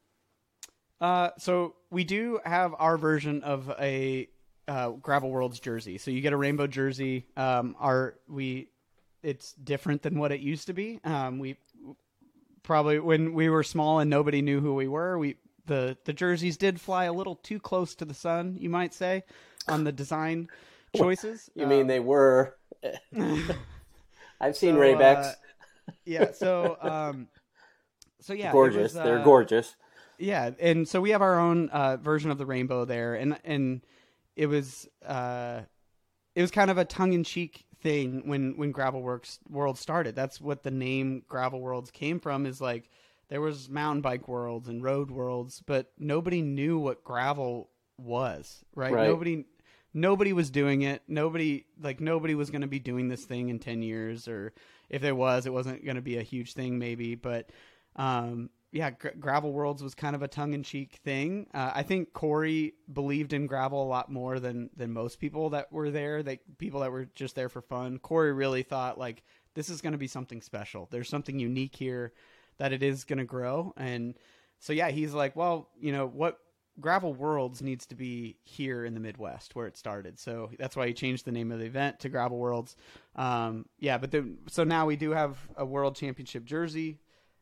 Uh, 1.01 1.31
so 1.39 1.75
we 1.91 2.05
do 2.05 2.41
have 2.45 2.75
our 2.79 2.97
version 2.97 3.43
of 3.43 3.71
a 3.81 4.29
uh, 4.67 4.91
Gravel 4.91 5.31
Worlds 5.31 5.61
jersey. 5.61 5.99
So 5.99 6.11
you 6.11 6.21
get 6.21 6.33
a 6.33 6.37
rainbow 6.37 6.67
jersey. 6.67 7.27
Um, 7.37 7.77
our 7.79 8.17
we, 8.29 8.69
it's 9.25 9.53
different 9.55 10.03
than 10.03 10.19
what 10.19 10.33
it 10.33 10.41
used 10.41 10.67
to 10.69 10.73
be. 10.73 11.01
Um, 11.05 11.39
we 11.39 11.57
probably 12.63 12.99
when 12.99 13.35
we 13.35 13.49
were 13.49 13.63
small 13.63 13.99
and 13.99 14.09
nobody 14.11 14.43
knew 14.43 14.61
who 14.61 14.75
we 14.75 14.89
were. 14.89 15.19
We 15.19 15.37
the 15.67 15.97
the 16.05 16.13
jerseys 16.13 16.57
did 16.57 16.81
fly 16.81 17.05
a 17.05 17.13
little 17.13 17.37
too 17.37 17.59
close 17.59 17.95
to 17.97 18.05
the 18.05 18.15
sun, 18.15 18.57
you 18.59 18.69
might 18.69 18.93
say, 18.95 19.23
on 19.69 19.85
the 19.85 19.93
design 19.93 20.49
choices. 20.97 21.51
You 21.55 21.67
mean 21.67 21.83
Um, 21.83 21.87
they 21.89 22.01
were? 22.01 22.57
I've 24.41 24.57
seen 24.57 24.75
so, 24.75 24.81
Raybacks. 24.81 25.27
uh, 25.27 25.93
yeah. 26.05 26.33
So 26.33 26.77
um, 26.81 27.29
so 28.21 28.33
yeah, 28.33 28.53
gorgeous. 28.53 28.95
was, 28.95 28.95
They're 28.95 29.21
uh, 29.21 29.25
gorgeous. 29.25 29.75
yeah, 30.19 30.51
and 30.61 30.87
so 30.89 31.01
we 31.01 31.11
have 31.11 31.23
our 31.23 31.39
own 31.39 31.69
uh, 31.71 31.97
version 31.97 32.31
of 32.31 32.39
the 32.39 32.47
rainbow 32.47 32.85
there, 32.85 33.15
and 33.15 33.39
and 33.45 33.83
it 34.37 34.47
was 34.47 34.89
uh, 35.07 35.61
it 36.35 36.41
was 36.43 36.51
kind 36.51 36.71
of 36.71 36.79
a 36.79 36.85
tongue 36.85 37.13
in 37.13 37.25
cheek 37.25 37.65
thing 37.85 38.23
when 38.25 38.57
when 38.57 38.73
Gravel 38.73 39.03
Works 39.03 39.39
World 39.49 39.79
started. 39.79 40.17
That's 40.17 40.41
what 40.41 40.65
the 40.65 40.73
name 40.73 41.23
Gravel 41.29 41.61
Worlds 41.61 41.93
came 41.93 42.19
from. 42.19 42.47
Is 42.47 42.61
like 42.61 42.91
there 43.29 43.41
was 43.41 43.69
mountain 43.69 44.01
bike 44.01 44.27
worlds 44.27 44.69
and 44.69 44.83
road 44.83 45.11
worlds, 45.11 45.63
but 45.65 45.93
nobody 45.99 46.43
knew 46.43 46.79
what 46.79 47.05
gravel 47.05 47.71
was. 47.97 48.65
Right? 48.75 48.93
Right. 48.93 49.07
Nobody 49.07 49.45
nobody 49.93 50.33
was 50.33 50.51
doing 50.51 50.83
it. 50.83 51.03
Nobody 51.07 51.67
like 51.81 52.01
nobody 52.01 52.35
was 52.35 52.51
going 52.51 52.63
to 52.63 52.67
be 52.67 52.81
doing 52.81 53.09
this 53.09 53.25
thing 53.25 53.51
in 53.51 53.61
ten 53.61 53.83
years, 53.83 54.27
or 54.27 54.53
if 54.89 55.03
there 55.03 55.15
was, 55.15 55.47
it 55.47 55.53
wasn't 55.53 55.85
going 55.85 55.97
to 55.97 56.03
be 56.03 56.19
a 56.19 56.23
huge 56.23 56.55
thing, 56.55 56.79
maybe. 56.79 57.15
But 57.15 57.51
um, 57.97 58.51
yeah, 58.75 58.91
Gra- 58.91 59.15
Gravel 59.15 59.53
Worlds 59.53 59.85
was 59.85 59.95
kind 59.95 60.17
of 60.17 60.23
a 60.23 60.29
tongue 60.29 60.53
in 60.53 60.65
cheek 60.65 60.99
thing. 61.05 61.47
Uh, 61.55 61.71
I 61.73 61.85
think 61.85 62.13
Corey 62.13 62.75
believed 62.93 63.33
in 63.33 63.47
gravel 63.47 63.81
a 63.81 63.87
lot 63.87 64.11
more 64.11 64.41
than 64.41 64.69
than 64.77 64.93
most 64.93 65.21
people 65.21 65.51
that 65.51 65.73
were 65.73 65.93
there. 65.93 66.25
They 66.25 66.41
people 66.59 66.81
that 66.81 66.91
were 66.91 67.05
just 67.15 67.37
there 67.37 67.49
for 67.49 67.63
fun. 67.63 67.99
Corey 68.01 68.33
really 68.33 68.65
thought 68.65 68.99
like 68.99 69.23
this 69.55 69.71
is 69.71 69.81
going 69.81 69.93
to 69.93 69.99
be 69.99 70.09
something 70.09 70.43
special. 70.43 70.89
There's 70.91 71.09
something 71.09 71.39
unique 71.39 71.77
here 71.77 72.13
that 72.59 72.73
it 72.73 72.83
is 72.83 73.05
going 73.05 73.21
to 73.21 73.25
grow. 73.25 73.73
And 73.77 74.19
so 74.59 74.73
yeah, 74.73 74.91
he's 74.91 75.15
like, 75.15 75.37
well, 75.37 75.71
you 75.81 75.93
know 75.93 76.07
what. 76.07 76.39
Gravel 76.81 77.15
Worlds 77.15 77.63
needs 77.63 77.87
to 77.87 77.95
be 77.95 78.37
here 78.43 78.85
in 78.85 78.95
the 78.95 79.01
Midwest 79.01 79.55
where 79.55 79.69
it 79.69 79.77
started, 79.77 80.19
so 80.19 80.51
that's 80.59 80.75
why 80.75 80.89
he 80.89 80.93
changed 80.93 81.25
the 81.25 81.31
name 81.31 81.53
of 81.53 81.61
the 81.61 81.67
event 81.67 82.01
to 82.01 82.09
Gravel 82.09 82.37
Worlds. 82.37 82.75
Um, 83.15 83.67
yeah, 83.79 83.97
but 83.97 84.11
then 84.11 84.39
so 84.49 84.65
now 84.65 84.85
we 84.85 84.97
do 84.97 85.13
have 85.13 85.39
a 85.57 85.65
World 85.65 85.95
Championship 85.95 86.45
jersey 86.45 86.99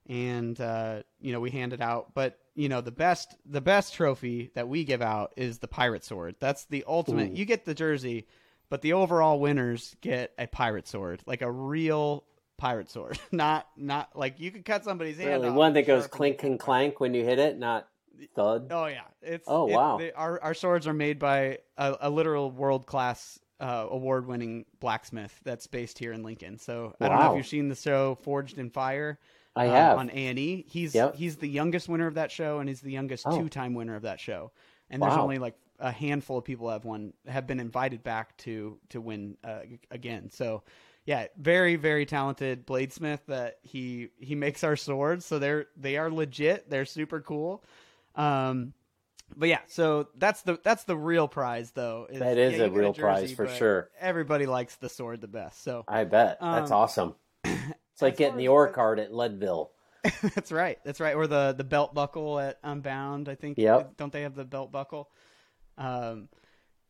and 0.09 0.61
uh, 0.61 1.03
you 1.21 1.33
know 1.33 1.41
we 1.41 1.51
hand 1.51 1.73
it 1.73 1.81
out. 1.81 2.15
But 2.15 2.39
you 2.55 2.69
know 2.69 2.81
the 2.81 2.91
best 2.93 3.35
the 3.47 3.61
best 3.61 3.95
trophy 3.95 4.51
that 4.55 4.69
we 4.69 4.85
give 4.85 5.03
out 5.03 5.33
is 5.37 5.59
the 5.59 5.69
pirate 5.69 6.05
sword. 6.05 6.37
That's 6.41 6.65
the 6.67 6.85
ultimate. 6.87 7.31
Ooh. 7.33 7.35
You 7.35 7.45
get 7.45 7.65
the 7.65 7.75
jersey, 7.75 8.27
but 8.69 8.83
the 8.83 8.93
overall 8.95 9.39
winners 9.41 9.97
get 10.01 10.33
a 10.39 10.47
pirate 10.47 10.89
sword, 10.89 11.23
like 11.27 11.43
a 11.43 11.51
real 11.51 12.25
pirate 12.59 12.91
sword. 12.91 13.19
not 13.33 13.67
not 13.77 14.11
like 14.17 14.39
you 14.41 14.51
could 14.51 14.65
cut 14.65 14.85
somebody's 14.85 15.19
hand 15.19 15.43
Really, 15.43 15.51
one 15.51 15.73
that 15.75 15.87
goes 15.87 16.07
clink 16.07 16.43
and 16.45 16.59
clank 16.59 17.01
when 17.01 17.15
you 17.15 17.25
hit 17.25 17.39
it, 17.39 17.59
not 17.59 17.89
thud. 18.37 18.69
Oh 18.71 18.87
yeah, 18.87 19.01
it's 19.23 19.45
Oh, 19.49 19.69
it- 19.69 19.73
wow. 19.73 19.97
they- 19.99 20.13
our 20.13 20.41
our 20.43 20.55
swords 20.55 20.87
are 20.87 20.93
made 20.93 21.19
by 21.19 21.59
a, 21.77 21.97
a 22.03 22.11
literal 22.11 22.51
world 22.51 22.87
class 22.87 23.39
uh, 23.61 23.87
award 23.91 24.27
winning 24.27 24.65
blacksmith 24.81 25.39
that's 25.45 25.69
based 25.69 25.97
here 25.99 26.13
in 26.13 26.23
Lincoln. 26.25 26.59
So 26.59 26.95
I 27.01 27.09
don't 27.09 27.19
know 27.21 27.31
if 27.33 27.37
you've 27.37 27.47
seen 27.47 27.69
the 27.69 27.77
show 27.77 28.17
Forged 28.23 28.59
in 28.59 28.71
Fire. 28.71 29.19
I 29.55 29.69
uh, 29.69 29.73
have. 29.73 29.99
on 29.99 30.11
A 30.11 30.15
and 30.29 30.39
E. 30.39 30.65
He's 30.69 30.95
Yep. 30.95 31.15
he's 31.17 31.37
the 31.37 31.49
youngest 31.49 31.89
winner 31.89 32.07
of 32.07 32.15
that 32.15 32.31
show, 32.31 32.59
and 32.61 32.69
he's 32.69 32.81
the 32.81 32.93
youngest 32.93 33.27
Oh. 33.27 33.39
two 33.39 33.49
time 33.49 33.75
winner 33.75 33.95
of 33.97 34.03
that 34.03 34.21
show. 34.21 34.53
And 34.91 35.03
there's 35.03 35.15
only 35.15 35.39
like 35.39 35.55
a 35.79 35.91
handful 35.91 36.39
of 36.39 36.45
people 36.45 36.69
have 36.71 36.85
won 36.85 37.13
have 37.27 37.47
been 37.47 37.61
invited 37.61 38.03
back 38.03 38.37
to 38.39 38.79
to 38.91 39.01
win 39.01 39.37
uh, 39.43 39.61
again. 39.91 40.31
So 40.31 40.63
yeah, 41.05 41.27
very 41.37 41.77
very 41.77 42.07
talented 42.07 42.67
bladesmith 42.67 43.21
that 43.27 43.59
he 43.63 44.09
he 44.19 44.35
makes 44.35 44.63
our 44.65 44.77
swords. 44.77 45.25
So 45.25 45.39
they're 45.39 45.67
they 45.77 45.97
are 45.97 46.11
legit. 46.11 46.69
They're 46.71 46.85
super 46.85 47.21
cool. 47.21 47.65
Um, 48.15 48.75
but 49.35 49.49
yeah, 49.49 49.61
so 49.67 50.09
that's 50.17 50.43
the 50.43 50.59
that's 50.63 50.85
the 50.85 50.97
real 50.97 51.27
prize 51.27 51.71
though. 51.71 52.07
Is, 52.11 52.19
That 52.21 52.37
is 52.39 52.59
yeah, 52.59 52.65
a 52.67 52.71
real 52.71 52.93
jersey, 52.93 53.01
prize 53.03 53.33
for 53.33 53.49
sure. 53.49 53.89
Everybody 53.99 54.45
likes 54.47 54.77
the 54.77 54.91
sword 54.91 55.21
the 55.23 55.29
best. 55.29 55.63
So 55.65 55.85
I 55.89 56.05
bet 56.05 56.39
that's 56.41 56.71
Um, 56.71 56.77
awesome. 56.77 57.15
It's 57.93 58.03
like 58.03 58.17
getting 58.17 58.37
the 58.39 58.49
ore 58.49 58.69
card 58.69 58.99
at 58.99 59.13
Leadville. 59.13 59.71
that's 60.35 60.51
right. 60.51 60.79
That's 60.85 60.99
right. 61.01 61.15
Or 61.15 61.27
the 61.27 61.55
the 61.57 61.65
belt 61.65 61.95
buckle 61.95 62.39
at 62.41 62.59
Unbound. 62.65 63.29
I 63.29 63.35
think. 63.35 63.59
Yep. 63.59 63.97
Don't 63.97 64.13
they 64.13 64.23
have 64.23 64.35
the 64.35 64.45
belt 64.45 64.73
buckle? 64.73 65.09
Um, 65.79 66.29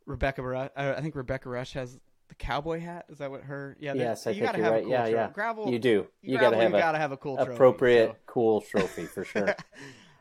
Rebecca 0.06 0.42
Rusch. 0.42 0.70
I 0.76 1.00
think 1.00 1.14
Rebecca 1.14 1.48
Rusch 1.48 1.72
has 1.74 1.98
the 2.28 2.34
cowboy 2.36 2.80
hat. 2.80 3.06
Is 3.10 3.18
that 3.18 3.30
what 3.30 3.42
her? 3.42 3.76
Yeah. 3.78 3.94
Yes, 3.94 4.26
I 4.26 4.30
you 4.30 4.36
think 4.36 4.46
gotta 4.46 4.58
you're 4.58 4.64
have 4.64 4.72
right. 4.74 4.80
a 4.80 4.84
cool 4.84 4.90
Yeah, 4.92 4.98
trophy. 5.00 5.12
yeah. 5.12 5.30
Gravel. 5.32 5.70
You 5.70 5.78
do. 5.78 6.06
You 6.22 6.38
gravel, 6.38 6.50
got 6.52 6.56
to 6.56 6.62
have 6.62 6.70
you 6.72 6.76
a 6.76 6.80
gotta 6.80 6.98
have 6.98 7.12
a 7.12 7.16
cool 7.18 7.36
trophy, 7.36 7.52
appropriate 7.52 8.08
so- 8.10 8.16
cool 8.26 8.60
trophy 8.62 9.04
for 9.06 9.24
sure. 9.24 9.54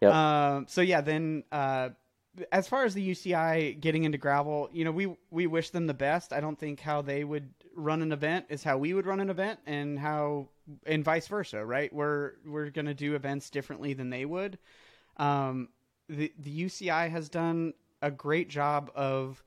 Yep. 0.01 0.13
Um, 0.15 0.65
so 0.67 0.81
yeah, 0.81 1.01
then 1.01 1.43
uh, 1.51 1.89
as 2.51 2.67
far 2.67 2.85
as 2.85 2.95
the 2.95 3.07
UCI 3.11 3.79
getting 3.79 4.03
into 4.03 4.17
gravel, 4.17 4.67
you 4.73 4.83
know, 4.83 4.91
we 4.91 5.15
we 5.29 5.45
wish 5.45 5.69
them 5.69 5.85
the 5.85 5.93
best. 5.93 6.33
I 6.33 6.39
don't 6.39 6.57
think 6.57 6.79
how 6.79 7.03
they 7.03 7.23
would 7.23 7.53
run 7.75 8.01
an 8.01 8.11
event 8.11 8.45
is 8.49 8.63
how 8.63 8.77
we 8.77 8.93
would 8.93 9.05
run 9.05 9.19
an 9.19 9.29
event, 9.29 9.59
and 9.65 9.99
how 9.99 10.49
and 10.85 11.03
vice 11.03 11.27
versa, 11.27 11.65
right? 11.65 11.91
We're 11.93 12.33
we're 12.45 12.69
gonna 12.69 12.93
do 12.93 13.15
events 13.15 13.49
differently 13.49 13.93
than 13.93 14.09
they 14.09 14.25
would. 14.25 14.57
Um, 15.17 15.69
the 16.09 16.31
the 16.39 16.63
UCI 16.65 17.09
has 17.09 17.29
done 17.29 17.73
a 18.01 18.11
great 18.11 18.49
job 18.49 18.91
of 18.95 19.43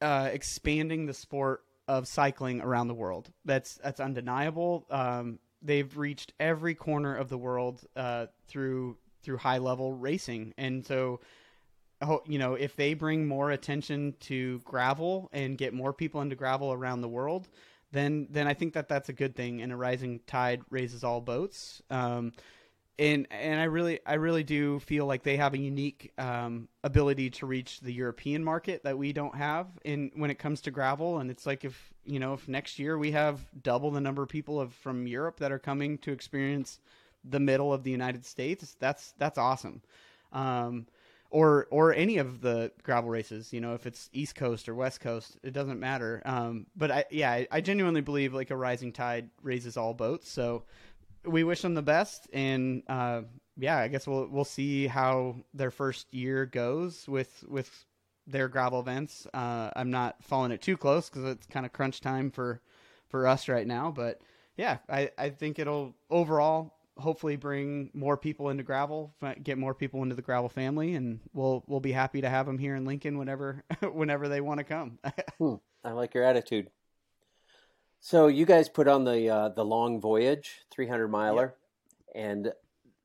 uh, 0.00 0.28
expanding 0.32 1.06
the 1.06 1.14
sport 1.14 1.64
of 1.88 2.06
cycling 2.06 2.60
around 2.60 2.88
the 2.88 2.94
world. 2.94 3.30
That's 3.44 3.74
that's 3.82 4.00
undeniable. 4.00 4.86
Um, 4.90 5.38
they've 5.62 5.96
reached 5.96 6.32
every 6.40 6.74
corner 6.74 7.14
of 7.14 7.28
the 7.28 7.38
world 7.38 7.84
uh, 7.96 8.26
through 8.46 8.96
through 9.22 9.38
high 9.38 9.58
level 9.58 9.92
racing, 9.92 10.54
and 10.58 10.84
so 10.84 11.20
you 12.26 12.38
know 12.38 12.54
if 12.54 12.76
they 12.76 12.94
bring 12.94 13.26
more 13.26 13.50
attention 13.50 14.14
to 14.20 14.60
gravel 14.60 15.28
and 15.32 15.56
get 15.58 15.74
more 15.74 15.92
people 15.92 16.20
into 16.20 16.36
gravel 16.36 16.72
around 16.72 17.00
the 17.00 17.08
world. 17.08 17.48
Then, 17.92 18.28
then 18.30 18.46
I 18.46 18.54
think 18.54 18.72
that 18.72 18.88
that's 18.88 19.10
a 19.10 19.12
good 19.12 19.36
thing, 19.36 19.60
and 19.60 19.70
a 19.70 19.76
rising 19.76 20.20
tide 20.26 20.62
raises 20.70 21.04
all 21.04 21.20
boats. 21.20 21.82
Um, 21.90 22.32
and 22.98 23.26
and 23.30 23.60
I 23.60 23.64
really 23.64 24.00
I 24.06 24.14
really 24.14 24.44
do 24.44 24.78
feel 24.80 25.06
like 25.06 25.22
they 25.22 25.36
have 25.36 25.54
a 25.54 25.58
unique 25.58 26.12
um, 26.18 26.68
ability 26.84 27.30
to 27.30 27.46
reach 27.46 27.80
the 27.80 27.92
European 27.92 28.44
market 28.44 28.84
that 28.84 28.98
we 28.98 29.12
don't 29.12 29.34
have 29.34 29.66
in 29.84 30.10
when 30.14 30.30
it 30.30 30.38
comes 30.38 30.60
to 30.62 30.70
gravel. 30.70 31.18
And 31.18 31.30
it's 31.30 31.46
like 31.46 31.64
if 31.64 31.92
you 32.04 32.18
know 32.18 32.34
if 32.34 32.48
next 32.48 32.78
year 32.78 32.98
we 32.98 33.12
have 33.12 33.40
double 33.62 33.90
the 33.90 34.00
number 34.00 34.22
of 34.22 34.28
people 34.28 34.60
of, 34.60 34.72
from 34.74 35.06
Europe 35.06 35.38
that 35.40 35.52
are 35.52 35.58
coming 35.58 35.98
to 35.98 36.12
experience 36.12 36.80
the 37.24 37.40
middle 37.40 37.72
of 37.72 37.82
the 37.82 37.90
United 37.90 38.24
States, 38.26 38.76
that's 38.78 39.14
that's 39.18 39.38
awesome. 39.38 39.82
Um, 40.32 40.86
or 41.32 41.66
or 41.70 41.94
any 41.94 42.18
of 42.18 42.42
the 42.42 42.70
gravel 42.82 43.10
races, 43.10 43.52
you 43.52 43.60
know, 43.60 43.74
if 43.74 43.86
it's 43.86 44.10
East 44.12 44.34
Coast 44.36 44.68
or 44.68 44.74
West 44.74 45.00
Coast, 45.00 45.38
it 45.42 45.52
doesn't 45.52 45.80
matter. 45.80 46.22
Um, 46.26 46.66
but 46.76 46.90
I 46.90 47.04
yeah, 47.10 47.30
I, 47.30 47.48
I 47.50 47.60
genuinely 47.62 48.02
believe 48.02 48.34
like 48.34 48.50
a 48.50 48.56
rising 48.56 48.92
tide 48.92 49.30
raises 49.42 49.78
all 49.78 49.94
boats. 49.94 50.30
So 50.30 50.64
we 51.24 51.42
wish 51.42 51.62
them 51.62 51.74
the 51.74 51.82
best, 51.82 52.28
and 52.34 52.82
uh, 52.86 53.22
yeah, 53.56 53.78
I 53.78 53.88
guess 53.88 54.06
we'll 54.06 54.28
we'll 54.28 54.44
see 54.44 54.86
how 54.86 55.36
their 55.54 55.70
first 55.70 56.12
year 56.12 56.44
goes 56.44 57.08
with 57.08 57.44
with 57.48 57.86
their 58.26 58.48
gravel 58.48 58.80
events. 58.80 59.26
Uh, 59.32 59.70
I'm 59.74 59.90
not 59.90 60.22
following 60.22 60.52
it 60.52 60.60
too 60.60 60.76
close 60.76 61.08
because 61.08 61.24
it's 61.24 61.46
kind 61.46 61.64
of 61.64 61.72
crunch 61.72 62.02
time 62.02 62.30
for 62.30 62.60
for 63.08 63.26
us 63.26 63.48
right 63.48 63.66
now. 63.66 63.90
But 63.90 64.20
yeah, 64.58 64.78
I 64.86 65.10
I 65.16 65.30
think 65.30 65.58
it'll 65.58 65.94
overall 66.10 66.74
hopefully 66.96 67.36
bring 67.36 67.90
more 67.94 68.16
people 68.16 68.50
into 68.50 68.62
gravel, 68.62 69.14
get 69.42 69.58
more 69.58 69.74
people 69.74 70.02
into 70.02 70.14
the 70.14 70.22
gravel 70.22 70.48
family, 70.48 70.94
and 70.94 71.20
we'll 71.32 71.64
we'll 71.66 71.80
be 71.80 71.92
happy 71.92 72.20
to 72.20 72.28
have 72.28 72.46
them 72.46 72.58
here 72.58 72.74
in 72.74 72.84
Lincoln 72.84 73.18
whenever 73.18 73.64
whenever 73.92 74.28
they 74.28 74.40
want 74.40 74.58
to 74.58 74.64
come. 74.64 74.98
Hmm, 75.38 75.54
I 75.82 75.92
like 75.92 76.14
your 76.14 76.24
attitude. 76.24 76.70
So 78.00 78.26
you 78.26 78.46
guys 78.46 78.68
put 78.68 78.88
on 78.88 79.04
the 79.04 79.28
uh, 79.28 79.48
the 79.50 79.64
long 79.64 80.00
voyage, 80.00 80.62
300 80.70 81.08
miler, 81.08 81.54
and 82.14 82.52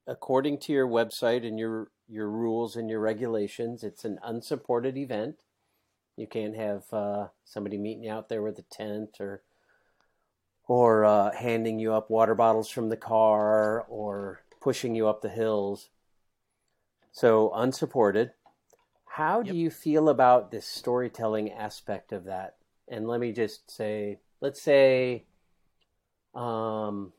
according 0.05 0.59
to 0.59 0.73
your 0.73 0.87
website 0.87 1.45
and 1.45 1.59
your 1.59 1.89
your 2.07 2.29
rules 2.29 2.75
and 2.75 2.89
your 2.89 2.99
regulations, 2.99 3.83
it's 3.83 4.05
an 4.05 4.19
unsupported 4.23 4.97
event. 4.97 5.35
You 6.15 6.27
can't 6.27 6.55
have 6.55 6.91
uh, 6.91 7.27
somebody 7.45 7.77
meeting 7.77 8.03
you 8.03 8.11
out 8.11 8.29
there 8.29 8.41
with 8.41 8.57
a 8.57 8.63
tent 8.63 9.17
or 9.19 9.43
or 10.67 11.05
uh, 11.05 11.31
handing 11.31 11.79
you 11.79 11.93
up 11.93 12.09
water 12.09 12.35
bottles 12.35 12.69
from 12.69 12.89
the 12.89 12.97
car 12.97 13.83
or 13.83 14.41
pushing 14.59 14.95
you 14.95 15.07
up 15.07 15.21
the 15.21 15.29
hills. 15.29 15.89
So 17.11 17.51
unsupported. 17.53 18.31
How 19.05 19.41
do 19.41 19.47
Yep. 19.47 19.55
you 19.55 19.69
feel 19.71 20.09
about 20.09 20.51
this 20.51 20.67
storytelling 20.67 21.51
aspect 21.51 22.11
of 22.11 22.25
that? 22.25 22.57
And 22.87 23.07
let 23.07 23.19
me 23.19 23.31
just 23.31 23.71
say, 23.71 24.19
let's 24.41 24.61
say, 24.61 25.25
um, 26.35 27.13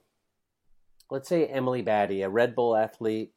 let's 1.11 1.29
say 1.29 1.47
Emily 1.47 1.83
Batty, 1.83 2.23
a 2.23 2.29
Red 2.29 2.55
Bull 2.55 2.77
athlete, 2.77 3.33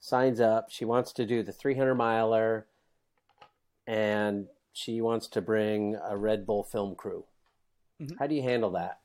signs 0.00 0.40
up. 0.40 0.70
She 0.70 0.84
wants 0.84 1.12
to 1.14 1.26
do 1.26 1.42
the 1.42 1.52
300 1.52 1.94
miler, 1.94 2.66
and 3.86 4.46
she 4.72 5.00
wants 5.00 5.26
to 5.28 5.42
bring 5.42 5.96
a 6.02 6.16
Red 6.16 6.46
Bull 6.46 6.62
film 6.62 6.94
crew. 6.94 7.24
Mhm. 8.00 8.16
How 8.18 8.26
do 8.26 8.34
you 8.34 8.42
handle 8.42 8.70
that? 8.70 9.00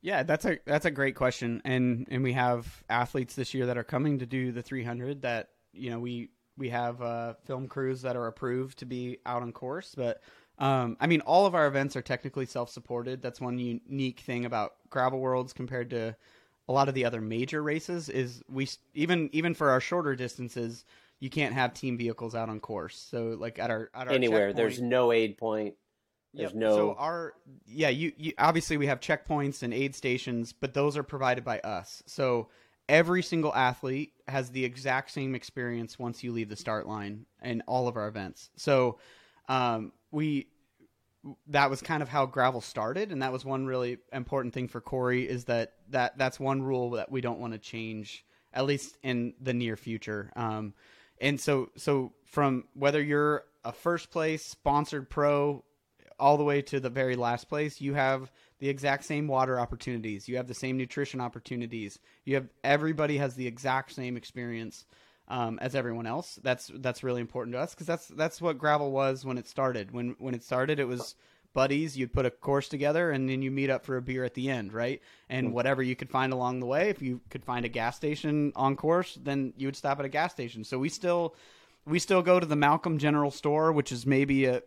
Yeah, 0.00 0.22
that's 0.22 0.44
a 0.44 0.58
that's 0.64 0.86
a 0.86 0.90
great 0.90 1.16
question, 1.16 1.60
and 1.64 2.06
and 2.10 2.22
we 2.22 2.32
have 2.32 2.82
athletes 2.88 3.34
this 3.34 3.52
year 3.52 3.66
that 3.66 3.76
are 3.76 3.84
coming 3.84 4.20
to 4.20 4.26
do 4.26 4.52
the 4.52 4.62
300. 4.62 5.22
That 5.22 5.48
you 5.72 5.90
know 5.90 5.98
we 5.98 6.30
we 6.56 6.68
have 6.68 7.02
uh, 7.02 7.34
film 7.44 7.66
crews 7.66 8.02
that 8.02 8.16
are 8.16 8.26
approved 8.26 8.78
to 8.78 8.86
be 8.86 9.18
out 9.26 9.42
on 9.42 9.52
course, 9.52 9.94
but 9.96 10.22
um, 10.58 10.96
I 11.00 11.08
mean 11.08 11.20
all 11.22 11.46
of 11.46 11.54
our 11.54 11.66
events 11.66 11.96
are 11.96 12.02
technically 12.02 12.46
self-supported. 12.46 13.22
That's 13.22 13.40
one 13.40 13.58
unique 13.58 14.20
thing 14.20 14.44
about 14.44 14.74
Gravel 14.88 15.18
Worlds 15.18 15.52
compared 15.52 15.90
to 15.90 16.14
a 16.68 16.72
lot 16.72 16.88
of 16.88 16.94
the 16.94 17.04
other 17.04 17.20
major 17.20 17.60
races. 17.60 18.08
Is 18.08 18.42
we 18.48 18.68
even 18.94 19.30
even 19.32 19.52
for 19.52 19.70
our 19.70 19.80
shorter 19.80 20.14
distances, 20.14 20.84
you 21.18 21.30
can't 21.30 21.54
have 21.54 21.74
team 21.74 21.98
vehicles 21.98 22.36
out 22.36 22.48
on 22.48 22.60
course. 22.60 22.96
So 22.96 23.36
like 23.38 23.58
at 23.58 23.70
our 23.70 23.90
at 23.94 24.06
our 24.06 24.14
Anywhere, 24.14 24.52
there's 24.52 24.80
no 24.80 25.10
aid 25.10 25.38
point. 25.38 25.74
There's 26.34 26.52
Yep. 26.52 26.60
no. 26.60 26.74
So 26.74 26.94
our 26.94 27.34
yeah, 27.66 27.88
you, 27.88 28.12
you 28.16 28.32
obviously 28.38 28.76
we 28.76 28.86
have 28.86 29.00
checkpoints 29.00 29.62
and 29.62 29.72
aid 29.72 29.94
stations, 29.94 30.52
but 30.52 30.74
those 30.74 30.96
are 30.96 31.02
provided 31.02 31.44
by 31.44 31.60
us. 31.60 32.02
So 32.06 32.48
every 32.88 33.22
single 33.22 33.54
athlete 33.54 34.12
has 34.26 34.50
the 34.50 34.64
exact 34.64 35.10
same 35.10 35.34
experience 35.34 35.98
once 35.98 36.22
you 36.22 36.32
leave 36.32 36.48
the 36.48 36.56
start 36.56 36.86
line 36.86 37.26
in 37.42 37.62
all 37.66 37.88
of 37.88 37.96
our 37.96 38.08
events. 38.08 38.50
So 38.56 38.98
um, 39.48 39.92
we 40.10 40.48
that 41.48 41.68
was 41.68 41.82
kind 41.82 42.02
of 42.02 42.08
how 42.08 42.26
gravel 42.26 42.60
started, 42.60 43.10
and 43.10 43.22
that 43.22 43.32
was 43.32 43.44
one 43.44 43.66
really 43.66 43.98
important 44.12 44.54
thing 44.54 44.68
for 44.68 44.80
Corey 44.80 45.28
is 45.28 45.44
that 45.44 45.74
that 45.90 46.16
that's 46.18 46.38
one 46.38 46.62
rule 46.62 46.90
that 46.90 47.10
we 47.10 47.20
don't 47.20 47.40
want 47.40 47.52
to 47.52 47.58
change 47.58 48.24
at 48.52 48.64
least 48.64 48.96
in 49.02 49.34
the 49.40 49.52
near 49.52 49.76
future. 49.76 50.32
Um, 50.36 50.74
and 51.20 51.40
so 51.40 51.70
so 51.76 52.12
from 52.24 52.64
whether 52.74 53.02
you're 53.02 53.44
a 53.64 53.72
first 53.72 54.10
place 54.10 54.44
sponsored 54.44 55.10
pro 55.10 55.64
all 56.18 56.36
the 56.36 56.44
way 56.44 56.62
to 56.62 56.80
the 56.80 56.90
very 56.90 57.16
last 57.16 57.48
place, 57.48 57.80
you 57.80 57.94
have 57.94 58.30
the 58.58 58.68
exact 58.68 59.04
same 59.04 59.28
water 59.28 59.58
opportunities. 59.58 60.28
You 60.28 60.36
have 60.36 60.48
the 60.48 60.54
same 60.54 60.76
nutrition 60.76 61.20
opportunities. 61.20 61.98
You 62.24 62.34
have 62.36 62.48
everybody 62.64 63.18
has 63.18 63.34
the 63.34 63.46
exact 63.46 63.92
same 63.92 64.16
experience 64.16 64.84
um, 65.28 65.58
as 65.60 65.74
everyone 65.74 66.06
else. 66.06 66.38
That's 66.42 66.70
that's 66.74 67.04
really 67.04 67.20
important 67.20 67.54
to 67.54 67.60
us 67.60 67.74
because 67.74 67.86
that's 67.86 68.08
that's 68.08 68.40
what 68.40 68.58
gravel 68.58 68.90
was 68.90 69.24
when 69.24 69.38
it 69.38 69.46
started. 69.46 69.92
When 69.92 70.16
when 70.18 70.34
it 70.34 70.42
started, 70.42 70.80
it 70.80 70.88
was 70.88 71.14
buddies. 71.54 71.96
You'd 71.96 72.12
put 72.12 72.26
a 72.26 72.30
course 72.30 72.68
together 72.68 73.10
and 73.10 73.28
then 73.28 73.42
you 73.42 73.50
meet 73.50 73.70
up 73.70 73.84
for 73.84 73.96
a 73.96 74.02
beer 74.02 74.24
at 74.24 74.34
the 74.34 74.50
end, 74.50 74.72
right? 74.72 75.00
And 75.28 75.52
whatever 75.52 75.82
you 75.82 75.96
could 75.96 76.10
find 76.10 76.32
along 76.32 76.60
the 76.60 76.66
way, 76.66 76.88
if 76.88 77.02
you 77.02 77.20
could 77.30 77.44
find 77.44 77.64
a 77.64 77.68
gas 77.68 77.96
station 77.96 78.52
on 78.54 78.76
course, 78.76 79.18
then 79.20 79.52
you 79.56 79.66
would 79.66 79.76
stop 79.76 79.98
at 79.98 80.04
a 80.04 80.08
gas 80.08 80.32
station. 80.32 80.64
So 80.64 80.78
we 80.78 80.88
still 80.88 81.34
we 81.86 81.98
still 81.98 82.22
go 82.22 82.38
to 82.38 82.46
the 82.46 82.56
Malcolm 82.56 82.98
General 82.98 83.30
Store, 83.30 83.72
which 83.72 83.92
is 83.92 84.06
maybe 84.06 84.46
a 84.46 84.62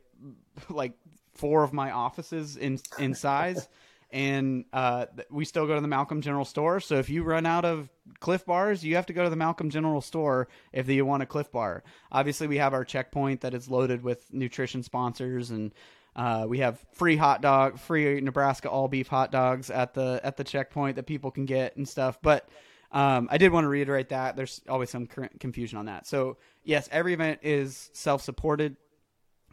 like 0.70 0.94
four 1.34 1.64
of 1.64 1.74
my 1.74 1.92
offices 1.92 2.58
in 2.58 2.80
in 3.00 3.14
size, 3.14 3.68
and 4.12 4.66
uh, 4.74 5.06
we 5.30 5.46
still 5.46 5.68
go 5.68 5.76
to 5.76 5.82
the 5.82 5.88
Malcolm 5.88 6.22
General 6.22 6.46
Store. 6.46 6.80
So 6.80 6.96
if 6.96 7.10
you 7.10 7.24
run 7.24 7.46
out 7.46 7.66
of 7.66 7.90
Clif 8.20 8.46
bars, 8.46 8.84
you 8.84 8.96
have 8.96 9.06
to 9.08 9.14
go 9.14 9.24
to 9.24 9.30
the 9.30 9.36
Malcolm 9.36 9.70
General 9.70 10.02
Store 10.02 10.48
if 10.74 10.88
you 10.88 11.06
want 11.06 11.24
a 11.24 11.26
Clif 11.26 11.52
bar. 11.52 11.84
Obviously, 12.12 12.48
we 12.48 12.58
have 12.58 12.74
our 12.74 12.86
checkpoint 12.86 13.42
that 13.42 13.54
is 13.54 13.70
loaded 13.70 14.04
with 14.04 14.32
nutrition 14.34 14.84
sponsors 14.84 15.52
and. 15.52 15.74
Uh, 16.14 16.46
we 16.46 16.58
have 16.58 16.78
free 16.92 17.16
hot 17.16 17.42
dog, 17.42 17.80
free 17.80 18.20
Nebraska 18.20 18.70
all 18.70 18.90
beef 18.90 19.08
hot 19.08 19.32
dogs 19.32 19.70
at 19.70 19.94
the 19.94 20.20
at 20.26 20.36
the 20.36 20.44
checkpoint 20.44 20.98
that 20.98 21.04
people 21.04 21.32
can 21.32 21.46
get 21.46 21.78
and 21.78 21.88
stuff. 21.88 22.20
But 22.22 22.50
um, 22.92 23.30
I 23.32 23.38
did 23.38 23.52
want 23.52 23.64
to 23.64 23.70
reiterate 23.70 24.10
that 24.10 24.36
there's 24.36 24.62
always 24.68 24.90
some 24.90 25.08
confusion 25.08 25.78
on 25.78 25.86
that. 25.86 26.06
So 26.06 26.38
yes, 26.64 26.90
every 26.92 27.14
event 27.14 27.40
is 27.44 27.90
self 27.94 28.22
supported. 28.22 28.76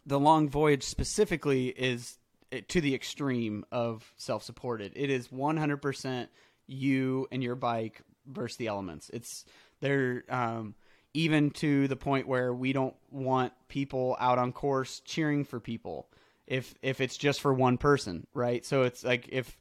The 0.08 0.18
long 0.18 0.48
voyage 0.48 0.84
specifically 0.84 1.68
is 1.68 2.16
eh, 2.50 2.62
to 2.68 2.80
the 2.80 2.94
extreme 2.94 3.64
of 3.70 4.10
self 4.16 4.42
supported. 4.42 4.92
It 4.96 5.10
is 5.10 5.28
100% 5.28 6.28
you 6.66 7.28
and 7.30 7.42
your 7.42 7.54
bike 7.54 8.00
versus 8.26 8.56
the 8.56 8.68
elements. 8.68 9.10
It's 9.12 9.44
they're 9.80 10.24
um, 10.30 10.74
even 11.12 11.50
to 11.50 11.88
the 11.88 11.96
point 11.96 12.26
where 12.26 12.54
we 12.54 12.72
don't 12.72 12.94
want 13.10 13.52
people 13.68 14.16
out 14.18 14.38
on 14.38 14.52
course 14.52 15.00
cheering 15.04 15.44
for 15.44 15.60
people 15.60 16.08
if 16.46 16.74
if 16.80 17.00
it's 17.02 17.18
just 17.18 17.42
for 17.42 17.52
one 17.52 17.76
person, 17.76 18.26
right? 18.32 18.64
So 18.64 18.84
it's 18.84 19.04
like 19.04 19.28
if 19.30 19.58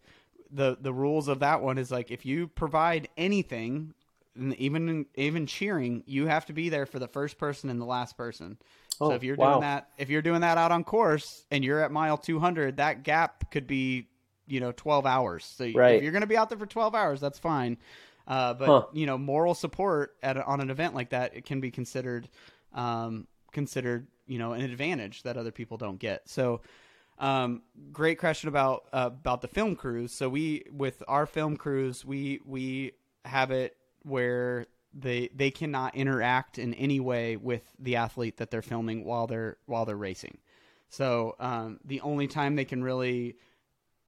the 0.50 0.78
the 0.80 0.94
rules 0.94 1.28
of 1.28 1.40
that 1.40 1.62
one 1.62 1.78
is 1.78 1.92
like 1.92 2.10
if 2.10 2.26
you 2.26 2.48
provide 2.48 3.10
anything, 3.18 3.94
even 4.36 5.06
even 5.16 5.46
cheering, 5.46 6.04
you 6.06 6.28
have 6.28 6.46
to 6.46 6.54
be 6.54 6.70
there 6.70 6.86
for 6.86 7.00
the 7.00 7.08
first 7.08 7.38
person 7.38 7.70
and 7.70 7.82
the 7.82 7.86
last 7.86 8.16
person. 8.16 8.58
Oh, 9.00 9.10
so 9.10 9.16
if 9.16 9.24
you're 9.24 9.36
wow. 9.36 9.52
doing 9.52 9.62
that, 9.62 9.90
if 9.98 10.10
you're 10.10 10.22
doing 10.22 10.42
that 10.42 10.58
out 10.58 10.72
on 10.72 10.84
course 10.84 11.46
and 11.52 11.64
you're 11.64 11.82
at 11.82 11.92
mile 11.92 12.18
200, 12.18 12.78
that 12.78 13.04
gap 13.04 13.52
could 13.52 13.68
be 13.68 14.08
you 14.48 14.60
know 14.60 14.72
12 14.72 15.06
hours. 15.06 15.46
So 15.46 15.70
right. 15.74 15.96
if 15.96 16.04
you're 16.04 16.12
going 16.12 16.22
to 16.22 16.28
be 16.28 16.38
out 16.38 16.50
there 16.50 16.58
for 16.58 16.66
12 16.66 16.96
hours, 16.96 17.20
that's 17.22 17.40
fine. 17.40 17.78
Uh, 18.28 18.54
but 18.54 18.68
huh. 18.68 18.86
you 18.94 19.06
know, 19.06 19.18
moral 19.18 19.54
support 19.54 20.16
at 20.22 20.38
on 20.38 20.60
an 20.60 20.70
event 20.70 20.94
like 20.94 21.12
that, 21.12 21.36
it 21.36 21.46
can 21.46 21.62
be 21.62 21.72
considered 21.72 22.28
um, 22.74 23.28
considered 23.52 24.08
you 24.26 24.38
know 24.38 24.54
an 24.54 24.62
advantage 24.62 25.24
that 25.24 25.38
other 25.38 25.52
people 25.52 25.78
don't 25.78 26.00
get. 26.00 26.28
So 26.28 26.62
um, 27.20 27.62
great 27.92 28.20
question 28.20 28.50
about 28.50 28.86
uh, 28.92 29.10
about 29.14 29.42
the 29.42 29.48
film 29.48 29.76
crews. 29.76 30.12
So 30.12 30.28
we 30.30 30.66
with 30.72 31.02
our 31.08 31.26
film 31.26 31.58
crews, 31.58 32.04
we 32.04 32.42
we 32.46 32.94
have 33.24 33.52
it 33.52 33.78
where 34.04 34.68
they 35.00 35.30
they 35.36 35.52
cannot 35.52 35.96
interact 35.96 36.58
in 36.58 36.74
any 36.74 37.00
way 37.00 37.38
with 37.38 37.64
the 37.80 37.96
athlete 37.96 38.38
that 38.38 38.52
they're 38.52 38.62
filming 38.62 39.06
while 39.06 39.28
they're 39.28 39.58
while 39.66 39.86
they're 39.86 39.96
racing. 39.96 40.40
So 40.90 41.36
um, 41.40 41.80
the 41.86 42.02
only 42.02 42.28
time 42.28 42.56
they 42.56 42.66
can 42.66 42.84
really 42.84 43.36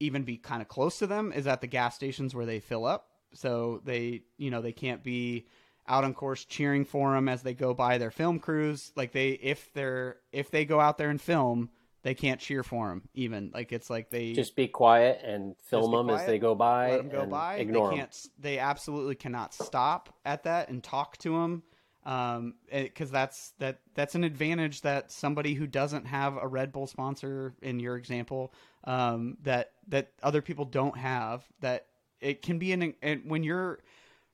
even 0.00 0.22
be 0.22 0.36
kind 0.36 0.62
of 0.62 0.68
close 0.68 0.98
to 0.98 1.06
them 1.06 1.32
is 1.32 1.46
at 1.46 1.60
the 1.60 1.66
gas 1.66 1.94
stations 1.94 2.34
where 2.34 2.46
they 2.46 2.60
fill 2.60 2.86
up. 2.86 3.06
So 3.34 3.80
they 3.84 4.22
you 4.36 4.50
know 4.50 4.60
they 4.60 4.72
can't 4.72 5.04
be 5.04 5.46
out 5.86 6.04
on 6.04 6.14
course 6.14 6.44
cheering 6.44 6.84
for 6.84 7.12
them 7.12 7.28
as 7.28 7.42
they 7.42 7.54
go 7.54 7.74
by 7.74 7.98
their 7.98 8.10
film 8.10 8.38
crews. 8.38 8.92
Like 8.96 9.12
they 9.12 9.30
if 9.30 9.72
they're 9.72 10.16
if 10.32 10.50
they 10.50 10.64
go 10.64 10.80
out 10.80 10.98
there 10.98 11.10
and 11.10 11.20
film 11.20 11.70
they 12.02 12.14
can't 12.14 12.40
cheer 12.40 12.62
for 12.62 12.88
them 12.88 13.02
even 13.14 13.50
like 13.52 13.72
it's 13.72 13.90
like 13.90 14.10
they 14.10 14.32
just 14.32 14.56
be 14.56 14.68
quiet 14.68 15.20
and 15.24 15.54
film 15.58 15.90
them 15.92 16.06
quiet, 16.06 16.20
as 16.20 16.26
they 16.26 16.38
go 16.38 16.54
by 16.54 16.90
let 16.90 16.96
them 16.98 17.08
go 17.08 17.26
by 17.26 17.56
ignore 17.56 17.90
they 17.90 17.96
can't 17.96 18.12
them. 18.12 18.30
they 18.38 18.58
absolutely 18.58 19.14
cannot 19.14 19.54
stop 19.54 20.14
at 20.24 20.44
that 20.44 20.68
and 20.68 20.82
talk 20.82 21.16
to 21.18 21.32
them 21.32 21.62
um 22.06 22.54
because 22.72 23.10
that's 23.10 23.52
that 23.58 23.80
that's 23.94 24.14
an 24.14 24.24
advantage 24.24 24.80
that 24.80 25.12
somebody 25.12 25.52
who 25.52 25.66
doesn't 25.66 26.06
have 26.06 26.36
a 26.36 26.46
red 26.48 26.72
bull 26.72 26.86
sponsor 26.86 27.54
in 27.60 27.78
your 27.78 27.96
example 27.96 28.54
um 28.84 29.36
that 29.42 29.72
that 29.88 30.12
other 30.22 30.40
people 30.40 30.64
don't 30.64 30.96
have 30.96 31.44
that 31.60 31.86
it 32.20 32.42
can 32.42 32.58
be 32.58 32.72
an 32.72 32.94
and 33.02 33.22
when 33.26 33.42
you're 33.42 33.80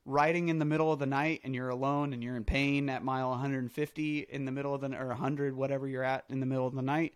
riding 0.05 0.47
in 0.47 0.57
the 0.57 0.65
middle 0.65 0.93
of 0.93 0.99
the 0.99 1.05
night 1.05 1.41
and 1.43 1.53
you're 1.53 1.67
alone 1.67 2.13
and 2.13 2.23
you're 2.23 2.37
in 2.37 2.45
pain 2.45 2.89
at 2.89 3.03
mile 3.03 3.31
150 3.31 4.19
in 4.29 4.45
the 4.45 4.51
middle 4.51 4.73
of 4.73 4.79
the 4.79 4.97
or 4.97 5.07
100 5.07 5.53
whatever 5.53 5.85
you're 5.85 6.03
at 6.03 6.23
in 6.29 6.39
the 6.39 6.45
middle 6.45 6.65
of 6.65 6.73
the 6.73 6.81
night 6.81 7.13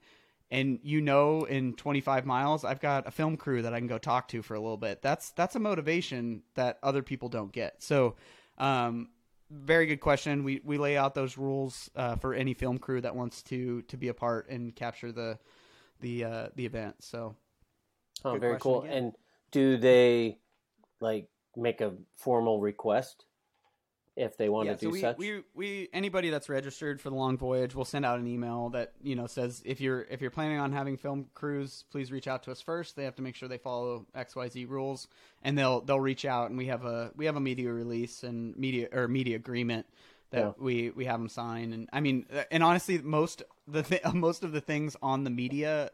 and 0.52 0.80
you 0.84 1.02
know 1.02 1.45
in 1.45 1.74
25 1.74 2.26
miles 2.26 2.66
I've 2.66 2.82
got 2.82 3.08
a 3.08 3.12
film 3.12 3.38
crew 3.38 3.62
that 3.62 3.74
I 3.74 3.80
can 3.80 3.88
go 3.88 3.97
talk 3.97 4.28
to 4.30 4.41
for 4.41 4.54
a 4.54 4.60
little 4.60 4.78
bit. 4.78 5.02
That's 5.02 5.32
that's 5.32 5.56
a 5.56 5.60
motivation 5.60 6.43
that 6.56 6.78
other 6.84 7.02
people 7.02 7.30
don't 7.30 7.52
get. 7.52 7.82
So, 7.82 8.16
um, 8.58 9.10
very 9.49 9.86
good 9.86 10.02
question. 10.02 10.43
We 10.43 10.62
we 10.64 10.78
lay 10.78 10.97
out 10.97 11.16
those 11.16 11.38
rules 11.38 11.89
uh, 11.95 12.18
for 12.18 12.34
any 12.34 12.54
film 12.54 12.78
crew 12.78 13.02
that 13.02 13.16
wants 13.16 13.41
to 13.43 13.82
to 13.84 13.97
be 13.97 14.10
a 14.10 14.14
part 14.14 14.49
and 14.49 14.76
capture 14.76 15.12
the 15.12 15.39
the 16.02 16.26
uh, 16.26 16.47
the 16.56 16.66
event. 16.66 16.95
So, 16.99 17.36
oh, 18.26 18.38
very 18.38 18.60
cool. 18.60 18.84
Again. 18.84 18.97
And 18.97 19.14
do 19.52 19.78
they 19.78 20.38
like 20.99 21.30
make 21.56 21.82
a 21.82 21.93
formal 22.16 22.60
request 22.60 23.26
if 24.16 24.38
they 24.38 24.49
want 24.49 24.68
yeah, 24.68 24.76
to 24.76 24.80
do 24.80 24.86
so 24.88 24.91
we, 24.91 25.01
such. 25.01 25.18
We, 25.18 25.43
we 25.55 25.89
anybody 25.93 26.30
that's 26.30 26.49
registered 26.49 26.99
for 26.99 27.09
the 27.09 27.16
long 27.16 27.38
voyage 27.38 27.74
will 27.74 27.86
send 27.86 28.05
out 28.05 28.20
an 28.20 28.28
email 28.28 28.70
that 28.70 28.93
you 29.01 29.16
know 29.16 29.28
says 29.28 29.62
if 29.66 29.80
you're 29.80 30.01
if 30.09 30.22
you're 30.22 30.32
planning 30.32 30.59
on 30.59 30.72
having 30.74 30.97
film 30.97 31.28
crews, 31.34 31.86
please 31.91 32.12
reach 32.12 32.28
out 32.28 32.43
to 32.43 32.51
us 32.51 32.62
first. 32.62 32.95
They 32.95 33.05
have 33.05 33.16
to 33.16 33.22
make 33.22 33.36
sure 33.36 33.47
they 33.47 33.57
follow 33.57 34.05
X 34.14 34.36
Y 34.36 34.49
Z 34.49 34.66
rules, 34.66 35.07
and 35.43 35.57
they'll 35.57 35.82
they'll 35.82 35.99
reach 35.99 36.26
out 36.26 36.49
and 36.49 36.57
we 36.57 36.68
have 36.68 36.86
a 36.86 37.12
we 37.16 37.26
have 37.26 37.36
a 37.36 37.41
media 37.41 37.72
release 37.72 38.24
and 38.24 38.55
media 38.57 38.89
or 38.91 39.07
media 39.07 39.38
agreement 39.38 39.86
that 40.32 40.39
yeah. 40.39 40.51
we 40.57 40.89
we 40.91 41.05
have 41.05 41.20
them 41.20 41.30
sign. 41.30 41.74
And 41.74 41.89
I 41.93 42.01
mean, 42.01 42.26
and 42.49 42.64
honestly, 42.64 42.97
most 42.97 43.43
the 43.68 43.84
th- 43.84 44.01
most 44.14 44.43
of 44.43 44.51
the 44.51 44.62
things 44.62 44.95
on 45.01 45.24
the 45.24 45.30
media 45.30 45.91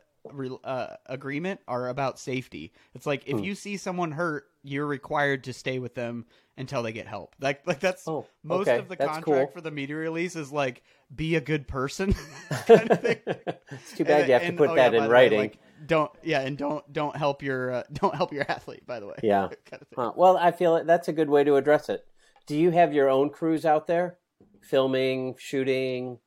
uh, 0.64 0.96
agreement 1.06 1.60
are 1.68 1.90
about 1.90 2.20
safety. 2.20 2.74
It's 2.94 3.06
like 3.06 3.24
if 3.28 3.38
hmm. 3.38 3.44
you 3.44 3.56
see 3.56 3.78
someone 3.78 4.12
hurt, 4.12 4.46
you're 4.64 4.86
required 4.86 5.46
to 5.46 5.54
stay 5.54 5.80
with 5.80 5.96
them 5.96 6.26
until 6.58 6.84
they 6.84 6.92
get 6.92 7.08
help. 7.08 7.36
Like 7.40 7.66
like 7.66 7.80
that's 7.80 8.08
oh, 8.08 8.26
most 8.44 8.68
okay. 8.68 8.80
of 8.80 8.90
the 8.90 8.96
that's 8.96 9.12
contract 9.12 9.26
cool. 9.26 9.48
for 9.54 9.62
the 9.62 9.72
media 9.72 9.96
release 9.96 10.36
is 10.36 10.52
like 10.52 10.84
be 11.16 11.36
a 11.36 11.42
good 11.42 11.68
person. 11.68 12.14
kind 12.66 12.92
of 12.92 13.04
it's 13.04 13.94
too 13.96 14.04
bad 14.04 14.22
and, 14.22 14.28
you 14.28 14.34
have 14.34 14.42
and, 14.44 14.58
to 14.58 14.64
put 14.64 14.72
oh, 14.72 14.76
that 14.76 14.94
yeah, 14.94 15.04
in 15.04 15.10
writing. 15.10 15.40
Way, 15.40 15.44
like, 15.46 15.60
don't 15.86 16.12
yeah, 16.24 16.42
and 16.42 16.58
don't 16.58 16.92
don't 16.92 17.16
help 17.16 17.44
your 17.44 17.72
uh, 17.72 17.84
don't 17.94 18.16
help 18.16 18.34
your 18.34 18.46
athlete. 18.50 18.86
By 18.86 19.00
the 19.00 19.08
way, 19.08 19.16
yeah. 19.24 19.50
kind 19.70 19.82
of 19.82 19.88
huh. 19.96 20.12
Well, 20.16 20.38
I 20.38 20.52
feel 20.52 20.84
that's 20.84 21.08
a 21.08 21.14
good 21.14 21.30
way 21.30 21.44
to 21.44 21.56
address 21.56 21.90
it. 21.90 22.06
Do 22.48 22.56
you 22.56 22.72
have 22.72 22.94
your 22.94 23.10
own 23.10 23.30
crews 23.30 23.66
out 23.66 23.88
there, 23.88 24.18
filming, 24.62 25.36
shooting, 25.38 26.20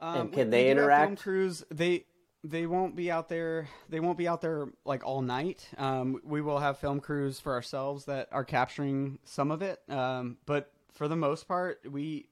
um, 0.00 0.20
and 0.20 0.32
can 0.32 0.46
we, 0.46 0.50
they 0.50 0.64
we 0.64 0.70
interact? 0.70 1.20
Crews 1.20 1.64
they 1.70 2.06
they 2.44 2.66
won't 2.66 2.94
be 2.94 3.10
out 3.10 3.28
there. 3.28 3.68
They 3.88 4.00
won't 4.00 4.18
be 4.18 4.28
out 4.28 4.40
there 4.40 4.68
like 4.84 5.04
all 5.04 5.22
night. 5.22 5.68
Um, 5.78 6.20
we 6.24 6.40
will 6.40 6.58
have 6.58 6.78
film 6.78 7.00
crews 7.00 7.40
for 7.40 7.52
ourselves 7.52 8.04
that 8.06 8.28
are 8.32 8.44
capturing 8.44 9.18
some 9.24 9.50
of 9.50 9.62
it, 9.62 9.80
um, 9.88 10.36
but 10.46 10.72
for 10.92 11.08
the 11.08 11.16
most 11.16 11.48
part, 11.48 11.80
we 11.90 12.28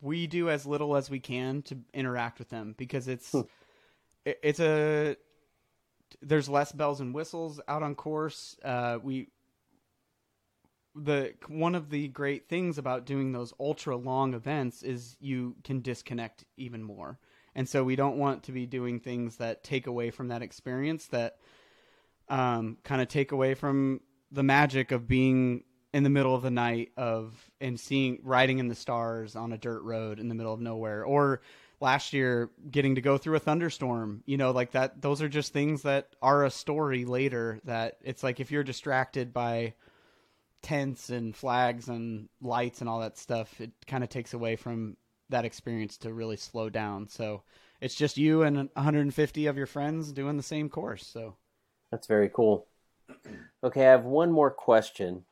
we 0.00 0.26
do 0.26 0.50
as 0.50 0.66
little 0.66 0.96
as 0.96 1.08
we 1.10 1.20
can 1.20 1.62
to 1.62 1.78
interact 1.92 2.38
with 2.38 2.48
them 2.48 2.74
because 2.76 3.08
it's 3.08 3.32
hmm. 3.32 3.40
it, 4.24 4.38
it's 4.42 4.60
a 4.60 5.16
there's 6.22 6.48
less 6.48 6.72
bells 6.72 7.00
and 7.00 7.14
whistles 7.14 7.60
out 7.68 7.82
on 7.82 7.94
course. 7.94 8.56
Uh, 8.64 8.98
we 9.02 9.28
the 10.94 11.34
one 11.48 11.74
of 11.74 11.90
the 11.90 12.08
great 12.08 12.48
things 12.48 12.78
about 12.78 13.04
doing 13.04 13.32
those 13.32 13.52
ultra 13.58 13.96
long 13.96 14.34
events 14.34 14.82
is 14.82 15.16
you 15.20 15.56
can 15.64 15.80
disconnect 15.80 16.44
even 16.56 16.82
more 16.82 17.18
and 17.54 17.68
so 17.68 17.84
we 17.84 17.96
don't 17.96 18.16
want 18.16 18.44
to 18.44 18.52
be 18.52 18.66
doing 18.66 19.00
things 19.00 19.36
that 19.36 19.64
take 19.64 19.86
away 19.86 20.10
from 20.10 20.28
that 20.28 20.42
experience 20.42 21.06
that 21.06 21.36
um, 22.28 22.78
kind 22.84 23.02
of 23.02 23.08
take 23.08 23.32
away 23.32 23.54
from 23.54 24.00
the 24.30 24.42
magic 24.42 24.92
of 24.92 25.06
being 25.06 25.62
in 25.92 26.02
the 26.02 26.10
middle 26.10 26.34
of 26.34 26.42
the 26.42 26.50
night 26.50 26.90
of 26.96 27.50
and 27.60 27.78
seeing 27.78 28.18
riding 28.22 28.58
in 28.58 28.68
the 28.68 28.74
stars 28.74 29.36
on 29.36 29.52
a 29.52 29.58
dirt 29.58 29.82
road 29.82 30.18
in 30.18 30.28
the 30.28 30.34
middle 30.34 30.52
of 30.52 30.60
nowhere. 30.60 31.04
Or 31.04 31.40
last 31.80 32.12
year 32.12 32.50
getting 32.70 32.94
to 32.94 33.00
go 33.00 33.18
through 33.18 33.36
a 33.36 33.40
thunderstorm 33.40 34.22
you 34.26 34.36
know 34.36 34.52
like 34.52 34.70
that 34.70 35.02
those 35.02 35.20
are 35.20 35.28
just 35.28 35.52
things 35.52 35.82
that 35.82 36.08
are 36.22 36.44
a 36.44 36.50
story 36.50 37.04
later 37.04 37.60
that 37.64 37.98
it's 38.02 38.22
like 38.22 38.40
if 38.40 38.50
you're 38.50 38.62
distracted 38.62 39.34
by 39.34 39.74
tents 40.62 41.10
and 41.10 41.36
flags 41.36 41.88
and 41.88 42.28
lights 42.40 42.80
and 42.80 42.88
all 42.88 43.00
that 43.00 43.18
stuff 43.18 43.60
it 43.60 43.70
kind 43.86 44.02
of 44.02 44.08
takes 44.08 44.32
away 44.32 44.56
from 44.56 44.96
that 45.34 45.44
experience 45.44 45.96
to 45.98 46.12
really 46.12 46.36
slow 46.36 46.70
down. 46.70 47.08
So 47.08 47.42
it's 47.80 47.96
just 47.96 48.16
you 48.16 48.44
and 48.44 48.56
150 48.56 49.46
of 49.46 49.56
your 49.56 49.66
friends 49.66 50.12
doing 50.12 50.36
the 50.36 50.44
same 50.44 50.68
course. 50.68 51.04
So 51.04 51.34
that's 51.90 52.06
very 52.06 52.30
cool. 52.32 52.66
Okay, 53.64 53.86
I 53.86 53.90
have 53.90 54.04
one 54.04 54.30
more 54.30 54.52
question, 54.52 55.24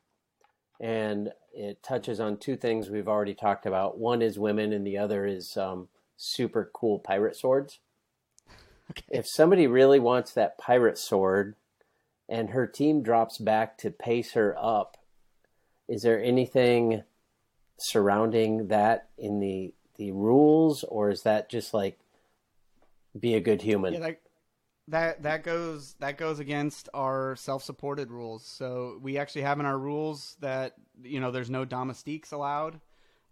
and 0.79 1.31
it 1.53 1.81
touches 1.81 2.19
on 2.19 2.35
two 2.35 2.57
things 2.57 2.89
we've 2.89 3.07
already 3.07 3.33
talked 3.33 3.65
about. 3.65 3.97
One 3.97 4.21
is 4.21 4.37
women, 4.37 4.73
and 4.73 4.85
the 4.85 4.97
other 4.97 5.25
is 5.25 5.55
um, 5.55 5.87
super 6.17 6.69
cool 6.73 6.99
pirate 6.99 7.37
swords. 7.37 7.79
Okay. 8.91 9.03
If 9.09 9.25
somebody 9.25 9.67
really 9.67 9.99
wants 9.99 10.33
that 10.33 10.57
pirate 10.57 10.97
sword, 10.97 11.55
and 12.27 12.49
her 12.49 12.67
team 12.67 13.03
drops 13.03 13.37
back 13.37 13.77
to 13.77 13.89
pace 13.89 14.33
her 14.33 14.53
up, 14.59 14.97
is 15.87 16.01
there 16.01 16.21
anything 16.21 17.03
surrounding 17.79 18.67
that 18.67 19.07
in 19.17 19.39
the 19.39 19.73
the 19.97 20.11
rules, 20.11 20.83
or 20.83 21.09
is 21.09 21.23
that 21.23 21.49
just 21.49 21.73
like 21.73 21.99
be 23.19 23.35
a 23.35 23.39
good 23.39 23.61
human? 23.61 23.93
Yeah, 23.93 23.99
that, 23.99 24.21
that 24.87 25.23
that 25.23 25.43
goes 25.43 25.95
that 25.99 26.17
goes 26.17 26.39
against 26.39 26.89
our 26.93 27.35
self-supported 27.35 28.11
rules. 28.11 28.45
So 28.45 28.99
we 29.01 29.17
actually 29.17 29.43
have 29.43 29.59
in 29.59 29.65
our 29.65 29.77
rules 29.77 30.35
that 30.39 30.75
you 31.03 31.19
know 31.19 31.31
there's 31.31 31.49
no 31.49 31.65
domestiques 31.65 32.31
allowed. 32.31 32.79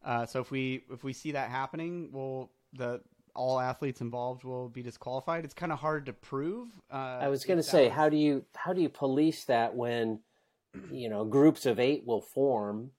Uh, 0.03 0.25
so 0.25 0.39
if 0.39 0.49
we 0.51 0.83
if 0.91 1.03
we 1.03 1.13
see 1.13 1.33
that 1.33 1.49
happening, 1.49 2.09
we'll 2.11 2.51
the 2.73 3.01
all 3.35 3.59
athletes 3.59 4.01
involved 4.01 4.43
will 4.43 4.69
be 4.69 4.81
disqualified. 4.81 5.45
It's 5.45 5.53
kind 5.53 5.71
of 5.71 5.79
hard 5.79 6.05
to 6.07 6.13
prove. 6.13 6.67
Uh, 6.91 7.19
I 7.21 7.29
was 7.29 7.45
going 7.45 7.57
to 7.57 7.63
say, 7.63 7.85
was... 7.85 7.93
how 7.93 8.09
do 8.09 8.17
you 8.17 8.45
how 8.55 8.73
do 8.73 8.81
you 8.81 8.89
police 8.89 9.45
that 9.45 9.75
when 9.75 10.19
you 10.91 11.09
know 11.09 11.25
groups 11.25 11.65
of 11.65 11.79
eight 11.79 12.05
will 12.05 12.21
form, 12.21 12.91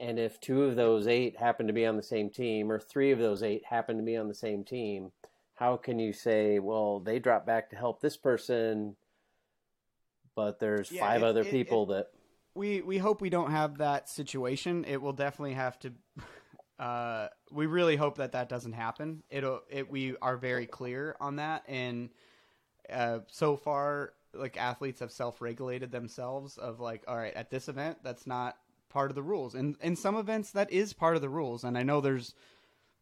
and 0.00 0.18
if 0.18 0.40
two 0.40 0.64
of 0.64 0.76
those 0.76 1.06
eight 1.06 1.36
happen 1.36 1.66
to 1.66 1.72
be 1.72 1.86
on 1.86 1.96
the 1.96 2.02
same 2.02 2.30
team, 2.30 2.72
or 2.72 2.80
three 2.80 3.12
of 3.12 3.18
those 3.18 3.42
eight 3.42 3.64
happen 3.66 3.98
to 3.98 4.02
be 4.02 4.16
on 4.16 4.28
the 4.28 4.34
same 4.34 4.64
team, 4.64 5.12
how 5.54 5.76
can 5.76 5.98
you 5.98 6.12
say, 6.12 6.58
well, 6.58 7.00
they 7.00 7.18
drop 7.18 7.44
back 7.46 7.70
to 7.70 7.76
help 7.76 8.00
this 8.00 8.16
person, 8.16 8.96
but 10.34 10.58
there's 10.58 10.90
yeah, 10.90 11.06
five 11.06 11.22
it, 11.22 11.26
other 11.26 11.42
it, 11.42 11.50
people 11.50 11.84
it, 11.84 11.94
that 11.94 12.06
we 12.54 12.80
we 12.80 12.98
hope 12.98 13.20
we 13.20 13.30
don't 13.30 13.50
have 13.50 13.78
that 13.78 14.08
situation. 14.08 14.84
It 14.88 15.00
will 15.00 15.12
definitely 15.12 15.54
have 15.54 15.78
to. 15.80 15.92
Uh, 16.78 17.28
we 17.52 17.66
really 17.66 17.94
hope 17.94 18.16
that 18.16 18.32
that 18.32 18.48
doesn't 18.48 18.72
happen. 18.72 19.22
It'll 19.28 19.60
it 19.68 19.90
we 19.90 20.16
are 20.22 20.38
very 20.38 20.64
clear 20.64 21.14
on 21.20 21.36
that, 21.36 21.62
and 21.68 22.08
uh, 22.90 23.18
so 23.26 23.58
far, 23.58 24.14
like 24.32 24.56
athletes 24.56 25.00
have 25.00 25.12
self 25.12 25.42
regulated 25.42 25.92
themselves 25.92 26.56
of 26.56 26.80
like, 26.80 27.04
all 27.06 27.18
right, 27.18 27.34
at 27.34 27.50
this 27.50 27.68
event, 27.68 27.98
that's 28.02 28.26
not 28.26 28.56
part 28.90 29.10
of 29.10 29.14
the 29.14 29.22
rules, 29.22 29.54
and 29.54 29.76
in 29.80 29.96
some 29.96 30.16
events 30.16 30.50
that 30.52 30.70
is 30.70 30.92
part 30.92 31.16
of 31.16 31.22
the 31.22 31.28
rules, 31.28 31.64
and 31.64 31.78
I 31.78 31.82
know 31.82 32.00
there's 32.00 32.34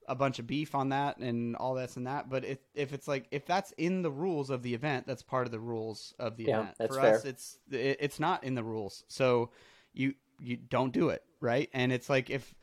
a 0.09 0.15
bunch 0.15 0.39
of 0.39 0.47
beef 0.47 0.75
on 0.75 0.89
that 0.89 1.19
and 1.19 1.55
all 1.57 1.75
this 1.75 1.97
and 1.97 2.07
that. 2.07 2.31
But 2.31 2.45
if 2.45 2.59
if 2.75 2.93
it's 2.93 3.07
like 3.07 3.27
if 3.31 3.45
that's 3.47 3.73
in 3.73 4.03
the 4.03 4.11
rules 4.11 4.51
of 4.51 4.63
the 4.63 4.75
event, 4.75 5.07
that's 5.07 5.23
part 5.23 5.47
of 5.47 5.53
the 5.53 5.61
rules 5.61 6.15
of 6.19 6.37
the 6.37 6.45
yeah, 6.45 6.61
event. 6.61 6.77
That's 6.79 6.97
For 6.97 7.03
fair. 7.03 7.15
us, 7.17 7.25
it's 7.25 7.59
it, 7.71 7.99
it's 8.01 8.19
not 8.19 8.45
in 8.45 8.55
the 8.55 8.65
rules, 8.65 9.05
so 9.09 9.51
you 9.93 10.15
you 10.41 10.57
don't 10.57 10.93
do 10.93 11.11
it 11.11 11.23
right. 11.41 11.69
And 11.75 11.93
it's 11.93 12.09
like 12.09 12.31
if 12.31 12.55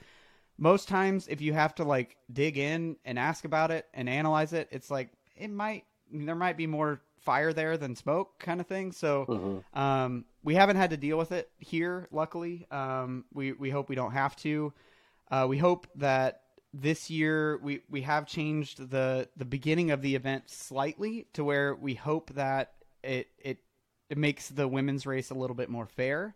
most 0.57 0.87
times 0.87 1.27
if 1.27 1.41
you 1.41 1.53
have 1.53 1.75
to 1.75 1.83
like 1.83 2.17
dig 2.31 2.57
in 2.57 2.97
and 3.05 3.19
ask 3.19 3.45
about 3.45 3.71
it 3.71 3.87
and 3.93 4.09
analyze 4.09 4.53
it, 4.53 4.67
it's 4.71 4.89
like 4.89 5.11
it 5.35 5.49
might 5.49 5.85
there 6.11 6.35
might 6.35 6.57
be 6.57 6.67
more 6.67 7.01
fire 7.25 7.51
there 7.51 7.77
than 7.77 7.95
smoke 7.95 8.39
kind 8.39 8.61
of 8.61 8.67
thing. 8.67 8.91
So 8.91 9.25
mm-hmm. 9.27 9.79
um, 9.79 10.25
we 10.43 10.55
haven't 10.55 10.77
had 10.77 10.91
to 10.91 10.97
deal 10.97 11.17
with 11.17 11.31
it 11.31 11.49
here, 11.59 12.07
luckily. 12.11 12.67
Um, 12.71 13.25
we 13.33 13.51
we 13.53 13.69
hope 13.69 13.89
we 13.89 13.95
don't 13.95 14.13
have 14.13 14.35
to. 14.37 14.73
Uh, 15.29 15.45
we 15.49 15.57
hope 15.57 15.87
that 15.95 16.41
this 16.73 17.09
year 17.09 17.57
we, 17.63 17.81
we 17.89 18.01
have 18.01 18.27
changed 18.27 18.89
the 18.89 19.27
the 19.35 19.45
beginning 19.45 19.91
of 19.91 20.01
the 20.01 20.15
event 20.15 20.49
slightly 20.49 21.27
to 21.33 21.43
where 21.43 21.75
we 21.75 21.95
hope 21.95 22.31
that 22.35 22.73
it 23.03 23.27
it 23.39 23.59
it 24.09 24.17
makes 24.17 24.49
the 24.49 24.67
women's 24.67 25.05
race 25.05 25.31
a 25.31 25.35
little 25.35 25.55
bit 25.55 25.69
more 25.69 25.87
fair. 25.87 26.35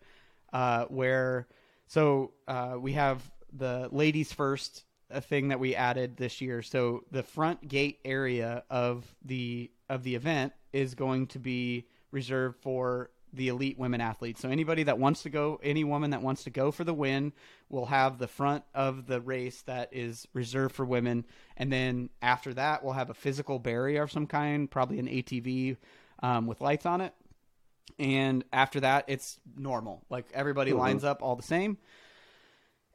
Uh, 0.51 0.85
where 0.85 1.47
so 1.87 2.31
uh, 2.47 2.75
we 2.79 2.93
have 2.93 3.21
the 3.53 3.89
ladies 3.91 4.33
first 4.33 4.83
a 5.11 5.21
thing 5.21 5.49
that 5.49 5.59
we 5.59 5.75
added 5.75 6.17
this 6.17 6.41
year. 6.41 6.61
So 6.61 7.03
the 7.11 7.23
front 7.23 7.67
gate 7.67 7.99
area 8.05 8.63
of 8.69 9.05
the 9.23 9.71
of 9.89 10.03
the 10.03 10.15
event 10.15 10.53
is 10.71 10.95
going 10.95 11.27
to 11.27 11.39
be 11.39 11.87
reserved 12.11 12.57
for 12.61 13.09
the 13.33 13.49
elite 13.49 13.77
women 13.77 14.01
athletes. 14.01 14.41
So 14.41 14.49
anybody 14.49 14.83
that 14.83 14.97
wants 14.97 15.23
to 15.23 15.29
go, 15.29 15.59
any 15.61 15.83
woman 15.83 16.11
that 16.11 16.21
wants 16.21 16.43
to 16.45 16.49
go 16.49 16.71
for 16.71 16.83
the 16.83 16.93
win, 16.93 17.33
will 17.69 17.85
have 17.85 18.17
the 18.17 18.27
front 18.27 18.63
of 18.73 19.05
the 19.05 19.21
race 19.21 19.61
that 19.63 19.89
is 19.91 20.27
reserved 20.33 20.75
for 20.75 20.85
women, 20.85 21.25
and 21.55 21.71
then 21.71 22.09
after 22.21 22.53
that, 22.55 22.83
we'll 22.83 22.93
have 22.93 23.09
a 23.09 23.13
physical 23.13 23.59
barrier 23.59 24.03
of 24.03 24.11
some 24.11 24.25
kind, 24.25 24.69
probably 24.69 24.99
an 24.99 25.07
ATV 25.07 25.77
um, 26.23 26.47
with 26.47 26.61
lights 26.61 26.85
on 26.85 27.01
it. 27.01 27.13
And 27.97 28.43
after 28.53 28.79
that, 28.79 29.05
it's 29.07 29.39
normal. 29.57 30.03
Like 30.09 30.25
everybody 30.33 30.71
mm-hmm. 30.71 30.79
lines 30.79 31.03
up 31.03 31.21
all 31.21 31.35
the 31.35 31.43
same. 31.43 31.77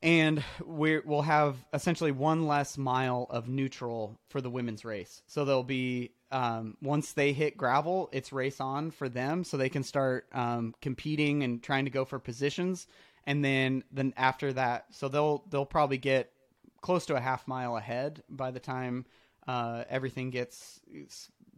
And 0.03 0.45
we 0.65 0.99
will 0.99 1.23
have 1.23 1.57
essentially 1.73 2.13
one 2.13 2.47
less 2.47 2.77
mile 2.77 3.27
of 3.31 3.49
neutral 3.49 4.19
for 4.29 4.41
the 4.41 4.51
women's 4.51 4.85
race. 4.85 5.23
So 5.27 5.45
there'll 5.45 5.63
be 5.63 6.13
um, 6.35 6.77
once 6.83 7.13
they 7.13 7.33
hit 7.33 7.57
gravel, 7.57 8.09
it's 8.13 8.33
race 8.33 8.61
on 8.61 8.91
for 8.91 9.09
them, 9.09 9.45
so 9.45 9.57
they 9.57 9.69
can 9.69 9.85
start 9.85 10.27
um, 10.33 10.75
competing 10.83 11.45
and 11.45 11.63
trying 11.63 11.85
to 11.85 11.93
go 11.93 12.05
for 12.05 12.19
positions. 12.19 12.89
And 13.25 13.45
then 13.45 13.85
then 13.93 14.13
after 14.17 14.53
that, 14.53 14.87
so 14.91 15.09
they'll 15.09 15.45
they'll 15.49 15.65
probably 15.65 15.97
get 15.97 16.33
close 16.81 17.07
to 17.07 17.15
a 17.15 17.21
half 17.21 17.47
mile 17.47 17.77
ahead 17.77 18.25
by 18.29 18.51
the 18.51 18.59
time 18.59 19.07
uh, 19.47 19.85
everything 19.89 20.31
gets 20.31 20.81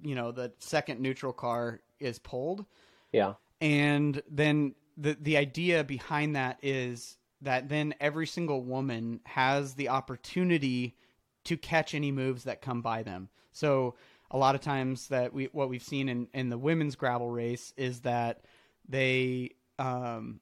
you 0.03 0.15
know 0.15 0.31
the 0.31 0.53
second 0.59 1.01
neutral 1.01 1.33
car 1.33 1.81
is 1.99 2.19
pulled. 2.19 2.67
Yeah, 3.13 3.35
and 3.63 4.21
then 4.31 4.75
the 4.99 5.17
the 5.19 5.39
idea 5.39 5.85
behind 5.85 6.37
that 6.37 6.59
is 6.63 7.17
that 7.41 7.71
then 7.71 7.95
every 7.99 8.27
single 8.27 8.63
woman 8.63 9.21
has 9.25 9.73
the 9.73 9.89
opportunity 9.89 10.99
to 11.45 11.57
catch 11.57 11.95
any 11.95 12.13
moves 12.13 12.45
that 12.45 12.61
come 12.61 12.83
by 12.83 13.03
them. 13.03 13.31
So 13.53 13.95
a 14.31 14.39
lot 14.39 14.55
of 14.55 14.61
times 14.61 15.09
that 15.09 15.33
we 15.33 15.49
what 15.53 15.69
we've 15.69 15.83
seen 15.83 16.09
in 16.09 16.29
in 16.35 16.49
the 16.49 16.59
women's 16.59 16.97
gravel 16.97 17.31
race 17.31 17.73
is 17.77 18.01
that 18.01 18.41
they 18.89 19.51
um 19.79 20.41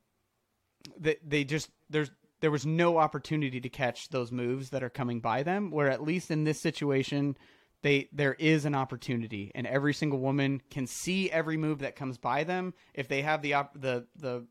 they, 0.98 1.16
they 1.26 1.44
just 1.44 1.70
there's 1.90 2.10
there 2.40 2.50
was 2.50 2.66
no 2.66 2.98
opportunity 2.98 3.60
to 3.60 3.68
catch 3.68 4.10
those 4.10 4.30
moves 4.30 4.70
that 4.70 4.82
are 4.82 4.90
coming 4.90 5.20
by 5.20 5.42
them 5.42 5.70
where 5.70 5.90
at 5.90 6.02
least 6.02 6.30
in 6.30 6.44
this 6.44 6.60
situation 6.60 7.36
they 7.84 8.08
there 8.12 8.34
is 8.34 8.64
an 8.64 8.74
opportunity. 8.74 9.52
And 9.54 9.66
every 9.66 9.94
single 9.94 10.18
woman 10.18 10.62
can 10.70 10.86
see 10.86 11.30
every 11.30 11.56
move 11.56 11.80
that 11.80 11.96
comes 11.96 12.18
by 12.18 12.44
them. 12.44 12.74
If 12.94 13.08
they 13.08 13.22
have 13.22 13.42
the 13.42 13.54
op- 13.54 13.80
the 13.80 14.06
the 14.16 14.46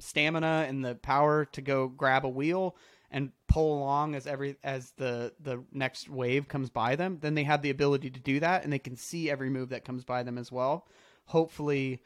stamina 0.00 0.64
and 0.68 0.84
the 0.84 0.94
power 0.94 1.44
to 1.44 1.60
go 1.60 1.88
grab 1.88 2.24
a 2.24 2.28
wheel 2.28 2.76
and 3.10 3.32
pull 3.46 3.78
along 3.78 4.14
as 4.14 4.26
every 4.26 4.56
as 4.62 4.92
the 4.92 5.32
the 5.40 5.62
next 5.72 6.08
wave 6.08 6.48
comes 6.48 6.70
by 6.70 6.96
them, 6.96 7.18
then 7.20 7.34
they 7.34 7.44
have 7.44 7.62
the 7.62 7.70
ability 7.70 8.10
to 8.10 8.20
do 8.20 8.40
that, 8.40 8.64
and 8.64 8.72
they 8.72 8.78
can 8.78 8.96
see 8.96 9.30
every 9.30 9.50
move 9.50 9.70
that 9.70 9.84
comes 9.84 10.04
by 10.04 10.22
them 10.22 10.38
as 10.38 10.52
well. 10.52 10.86
Hopefully, 11.26 12.02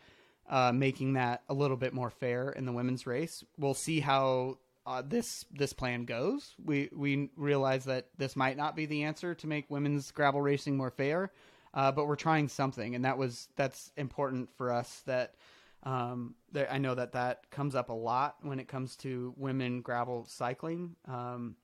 uh, 0.48 0.72
making 0.72 1.14
that 1.14 1.42
a 1.48 1.54
little 1.54 1.76
bit 1.76 1.92
more 1.92 2.10
fair 2.10 2.50
in 2.50 2.66
the 2.66 2.72
women's 2.72 3.06
race. 3.06 3.44
We'll 3.58 3.74
see 3.74 4.00
how 4.00 4.58
uh, 4.86 5.02
this 5.06 5.44
this 5.52 5.72
plan 5.72 6.04
goes. 6.04 6.54
We 6.64 6.88
we 6.94 7.30
realize 7.36 7.84
that 7.84 8.08
this 8.18 8.36
might 8.36 8.56
not 8.56 8.76
be 8.76 8.86
the 8.86 9.04
answer 9.04 9.34
to 9.34 9.46
make 9.46 9.70
women's 9.70 10.10
gravel 10.10 10.40
racing 10.40 10.76
more 10.76 10.90
fair, 10.90 11.32
uh, 11.74 11.92
but 11.92 12.06
we're 12.06 12.16
trying 12.16 12.48
something, 12.48 12.94
and 12.94 13.04
that 13.04 13.18
was 13.18 13.48
that's 13.56 13.92
important 13.96 14.50
for 14.56 14.72
us. 14.72 15.02
That 15.06 15.34
um, 15.82 16.34
there, 16.52 16.70
I 16.70 16.78
know 16.78 16.94
that 16.94 17.12
that 17.12 17.50
comes 17.50 17.74
up 17.74 17.88
a 17.88 17.94
lot 17.94 18.36
when 18.42 18.60
it 18.60 18.68
comes 18.68 18.96
to 18.96 19.34
women 19.36 19.80
gravel 19.80 20.26
cycling. 20.28 20.96
Um, 21.08 21.56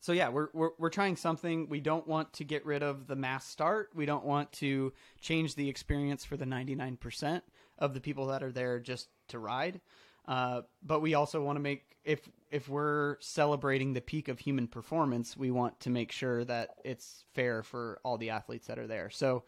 so 0.00 0.12
yeah, 0.12 0.28
we're, 0.28 0.48
we're 0.52 0.70
we're 0.78 0.90
trying 0.90 1.16
something. 1.16 1.68
We 1.68 1.80
don't 1.80 2.06
want 2.06 2.32
to 2.34 2.44
get 2.44 2.64
rid 2.64 2.82
of 2.82 3.08
the 3.08 3.16
mass 3.16 3.46
start. 3.46 3.90
We 3.94 4.06
don't 4.06 4.24
want 4.24 4.52
to 4.52 4.92
change 5.20 5.56
the 5.56 5.68
experience 5.68 6.24
for 6.24 6.36
the 6.36 6.46
ninety 6.46 6.76
nine 6.76 6.96
percent 6.96 7.42
of 7.78 7.94
the 7.94 8.00
people 8.00 8.26
that 8.26 8.42
are 8.42 8.52
there 8.52 8.78
just 8.78 9.08
to 9.28 9.38
ride. 9.38 9.80
Uh, 10.28 10.62
but 10.82 11.00
we 11.00 11.14
also 11.14 11.42
want 11.42 11.56
to 11.56 11.60
make 11.60 11.96
if 12.04 12.28
if 12.50 12.68
we're 12.68 13.16
celebrating 13.20 13.92
the 13.92 14.00
peak 14.00 14.28
of 14.28 14.38
human 14.38 14.68
performance, 14.68 15.36
we 15.36 15.50
want 15.50 15.80
to 15.80 15.90
make 15.90 16.12
sure 16.12 16.44
that 16.44 16.70
it's 16.84 17.24
fair 17.34 17.62
for 17.62 17.98
all 18.04 18.16
the 18.16 18.30
athletes 18.30 18.68
that 18.68 18.78
are 18.78 18.86
there. 18.86 19.10
So 19.10 19.42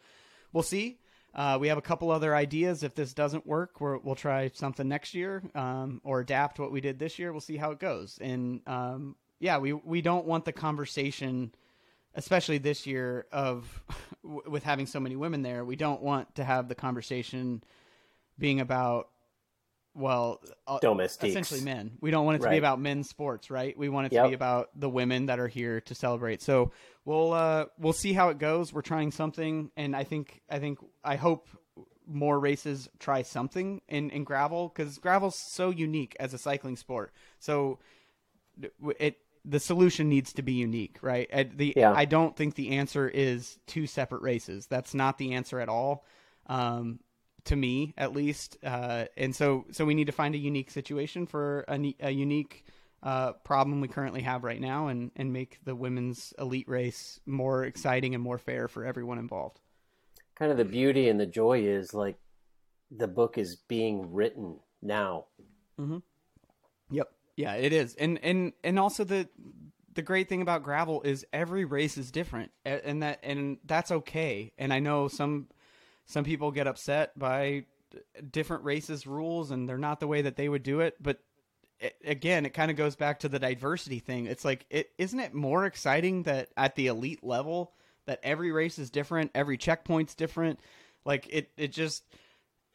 we'll 0.51 0.63
see. 0.63 0.99
Uh, 1.33 1.57
we 1.59 1.67
have 1.67 1.77
a 1.77 1.81
couple 1.81 2.09
other 2.09 2.35
ideas. 2.35 2.83
If 2.83 2.95
this 2.95 3.13
doesn't 3.13 3.45
work, 3.45 3.79
we 3.79 3.97
will 3.97 4.15
try 4.15 4.49
something 4.53 4.87
next 4.87 5.13
year 5.13 5.43
um, 5.55 6.01
or 6.03 6.21
adapt 6.21 6.59
what 6.59 6.71
we 6.71 6.81
did 6.81 6.97
this 6.97 7.19
year. 7.19 7.31
We'll 7.31 7.41
see 7.41 7.57
how 7.57 7.71
it 7.71 7.79
goes. 7.79 8.17
And 8.19 8.61
um, 8.67 9.15
yeah, 9.39 9.57
we 9.57 9.73
we 9.73 10.01
don't 10.01 10.25
want 10.25 10.45
the 10.45 10.51
conversation, 10.51 11.53
especially 12.15 12.57
this 12.57 12.87
year 12.87 13.27
of 13.31 13.83
with 14.23 14.63
having 14.63 14.85
so 14.85 14.99
many 14.99 15.15
women 15.15 15.43
there. 15.43 15.63
We 15.63 15.75
don't 15.75 16.01
want 16.01 16.35
to 16.35 16.43
have 16.43 16.67
the 16.67 16.75
conversation 16.75 17.63
being 18.37 18.59
about 18.59 19.09
well, 19.99 20.41
uh, 20.65 20.79
domestics, 20.79 21.29
essentially 21.29 21.61
men. 21.61 21.91
We 21.99 22.09
don't 22.09 22.25
want 22.25 22.35
it 22.35 22.39
to 22.39 22.45
right. 22.45 22.51
be 22.53 22.57
about 22.57 22.79
men's 22.79 23.09
sports, 23.09 23.51
right? 23.51 23.77
We 23.77 23.89
want 23.89 24.07
it 24.07 24.09
to 24.09 24.15
yep. 24.15 24.29
be 24.29 24.33
about 24.33 24.69
the 24.75 24.89
women 24.89 25.25
that 25.25 25.39
are 25.39 25.47
here 25.47 25.81
to 25.81 25.95
celebrate. 25.95 26.41
So 26.41 26.71
we'll 27.05 27.33
uh, 27.33 27.65
we'll 27.77 27.93
see 27.93 28.13
how 28.13 28.29
it 28.29 28.37
goes. 28.37 28.71
We're 28.71 28.81
trying 28.81 29.11
something, 29.11 29.71
and 29.75 29.95
I 29.95 30.05
think 30.05 30.41
I 30.49 30.59
think 30.59 30.79
I 31.03 31.17
hope 31.17 31.47
more 32.07 32.39
races 32.39 32.89
try 32.97 33.21
something 33.21 33.81
in 33.87 34.09
in 34.09 34.23
gravel 34.23 34.69
because 34.69 34.97
gravel's 34.97 35.37
so 35.37 35.69
unique 35.69 36.15
as 36.19 36.33
a 36.33 36.37
cycling 36.37 36.77
sport. 36.77 37.13
So 37.39 37.79
it 38.97 39.17
the 39.45 39.59
solution 39.59 40.09
needs 40.09 40.33
to 40.33 40.41
be 40.41 40.53
unique, 40.53 40.97
right? 41.01 41.29
The 41.57 41.73
yeah. 41.75 41.93
I 41.93 42.05
don't 42.05 42.35
think 42.35 42.55
the 42.55 42.77
answer 42.77 43.07
is 43.07 43.57
two 43.67 43.85
separate 43.85 44.21
races. 44.21 44.67
That's 44.67 44.93
not 44.93 45.17
the 45.17 45.33
answer 45.33 45.59
at 45.59 45.69
all. 45.69 46.05
Um, 46.47 46.99
to 47.45 47.55
me 47.55 47.93
at 47.97 48.13
least. 48.13 48.57
Uh, 48.63 49.05
and 49.17 49.35
so, 49.35 49.65
so 49.71 49.85
we 49.85 49.93
need 49.93 50.07
to 50.07 50.11
find 50.11 50.35
a 50.35 50.37
unique 50.37 50.71
situation 50.71 51.25
for 51.25 51.65
a, 51.67 51.95
a 51.99 52.11
unique 52.11 52.65
uh, 53.01 53.33
problem 53.43 53.81
we 53.81 53.87
currently 53.87 54.21
have 54.21 54.43
right 54.43 54.59
now, 54.59 54.87
and 54.87 55.11
and 55.15 55.31
make 55.31 55.59
the 55.63 55.73
women's 55.73 56.33
elite 56.37 56.67
race 56.67 57.19
more 57.25 57.63
exciting 57.63 58.13
and 58.13 58.23
more 58.23 58.37
fair 58.37 58.67
for 58.67 58.83
everyone 58.85 59.17
involved. 59.17 59.59
kind 60.35 60.51
of 60.51 60.57
the 60.57 60.65
beauty 60.65 61.09
and 61.09 61.19
the 61.19 61.25
joy 61.25 61.61
is 61.61 61.93
like 61.93 62.17
the 62.89 63.07
book 63.07 63.37
is 63.37 63.55
being 63.55 64.13
written 64.13 64.59
now. 64.81 65.25
Mm-hmm. 65.79 65.97
Yep. 66.91 67.09
Yeah, 67.35 67.53
it 67.53 67.71
is, 67.71 67.95
and 67.95 68.19
and 68.23 68.53
and 68.63 68.77
also 68.79 69.03
the 69.03 69.29
the 69.93 70.01
great 70.01 70.27
thing 70.27 70.41
about 70.41 70.63
gravel 70.63 71.01
is 71.03 71.25
every 71.31 71.65
race 71.65 71.97
is 71.97 72.11
different, 72.11 72.51
and 72.65 73.01
that 73.03 73.19
and 73.23 73.59
that's 73.65 73.91
okay. 73.91 74.51
And 74.57 74.73
I 74.73 74.79
know 74.79 75.07
some 75.07 75.47
some 76.09 76.23
people 76.23 76.51
get 76.51 76.67
upset 76.67 77.17
by 77.17 77.65
different 78.31 78.63
races 78.63 79.07
rules, 79.07 79.51
and 79.51 79.69
they're 79.69 79.77
not 79.77 79.99
the 79.99 80.07
way 80.07 80.23
that 80.23 80.35
they 80.35 80.49
would 80.49 80.63
do 80.63 80.79
it. 80.79 80.95
But 80.99 81.19
it, 81.79 81.95
again, 82.03 82.47
it 82.47 82.53
kind 82.53 82.71
of 82.71 82.77
goes 82.77 82.95
back 82.95 83.19
to 83.19 83.29
the 83.29 83.37
diversity 83.37 83.99
thing. 83.99 84.25
It's 84.25 84.43
like 84.43 84.65
it 84.71 84.89
isn't 84.97 85.19
it 85.19 85.35
more 85.35 85.65
exciting 85.65 86.23
that 86.23 86.49
at 86.57 86.75
the 86.75 86.87
elite 86.87 87.23
level 87.23 87.73
that 88.05 88.19
every 88.23 88.51
race 88.51 88.79
is 88.79 88.89
different, 88.89 89.29
every 89.35 89.55
checkpoint's 89.55 90.15
different. 90.15 90.59
Like 91.05 91.27
it, 91.29 91.51
it 91.57 91.71
just 91.71 92.03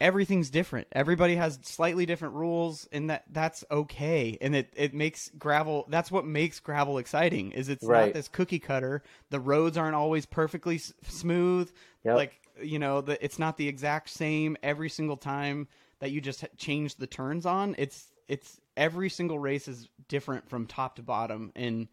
everything's 0.01 0.49
different. 0.49 0.87
Everybody 0.91 1.35
has 1.35 1.59
slightly 1.63 2.05
different 2.05 2.35
rules, 2.35 2.87
and 2.91 3.09
that 3.09 3.23
that's 3.31 3.63
okay. 3.71 4.37
And 4.41 4.55
it 4.55 4.73
it 4.75 4.93
makes 4.93 5.29
gravel. 5.37 5.85
That's 5.89 6.11
what 6.11 6.25
makes 6.25 6.59
gravel 6.59 6.97
exciting. 6.97 7.51
Is 7.51 7.69
it's 7.69 7.83
Right. 7.83 8.07
not 8.07 8.13
this 8.13 8.27
cookie 8.27 8.59
cutter. 8.59 9.03
The 9.29 9.39
roads 9.39 9.77
aren't 9.77 9.95
always 9.95 10.25
perfectly 10.25 10.75
s- 10.75 10.93
smooth. 11.03 11.71
Yep. 12.03 12.15
Like 12.15 12.41
you 12.61 12.79
know, 12.79 13.01
the, 13.01 13.23
it's 13.23 13.37
not 13.39 13.57
the 13.57 13.67
exact 13.67 14.09
same 14.09 14.55
every 14.63 14.89
single 14.89 15.17
time 15.17 15.67
that 15.99 16.11
you 16.11 16.21
just 16.21 16.45
change 16.57 16.95
the 16.95 17.07
turns 17.07 17.45
on. 17.45 17.75
It's 17.77 18.11
it's 18.27 18.59
every 18.77 19.09
single 19.09 19.39
race 19.39 19.67
is 19.67 19.87
different 20.07 20.49
from 20.49 20.65
top 20.67 20.95
to 20.97 21.03
bottom, 21.03 21.51
and 21.55 21.87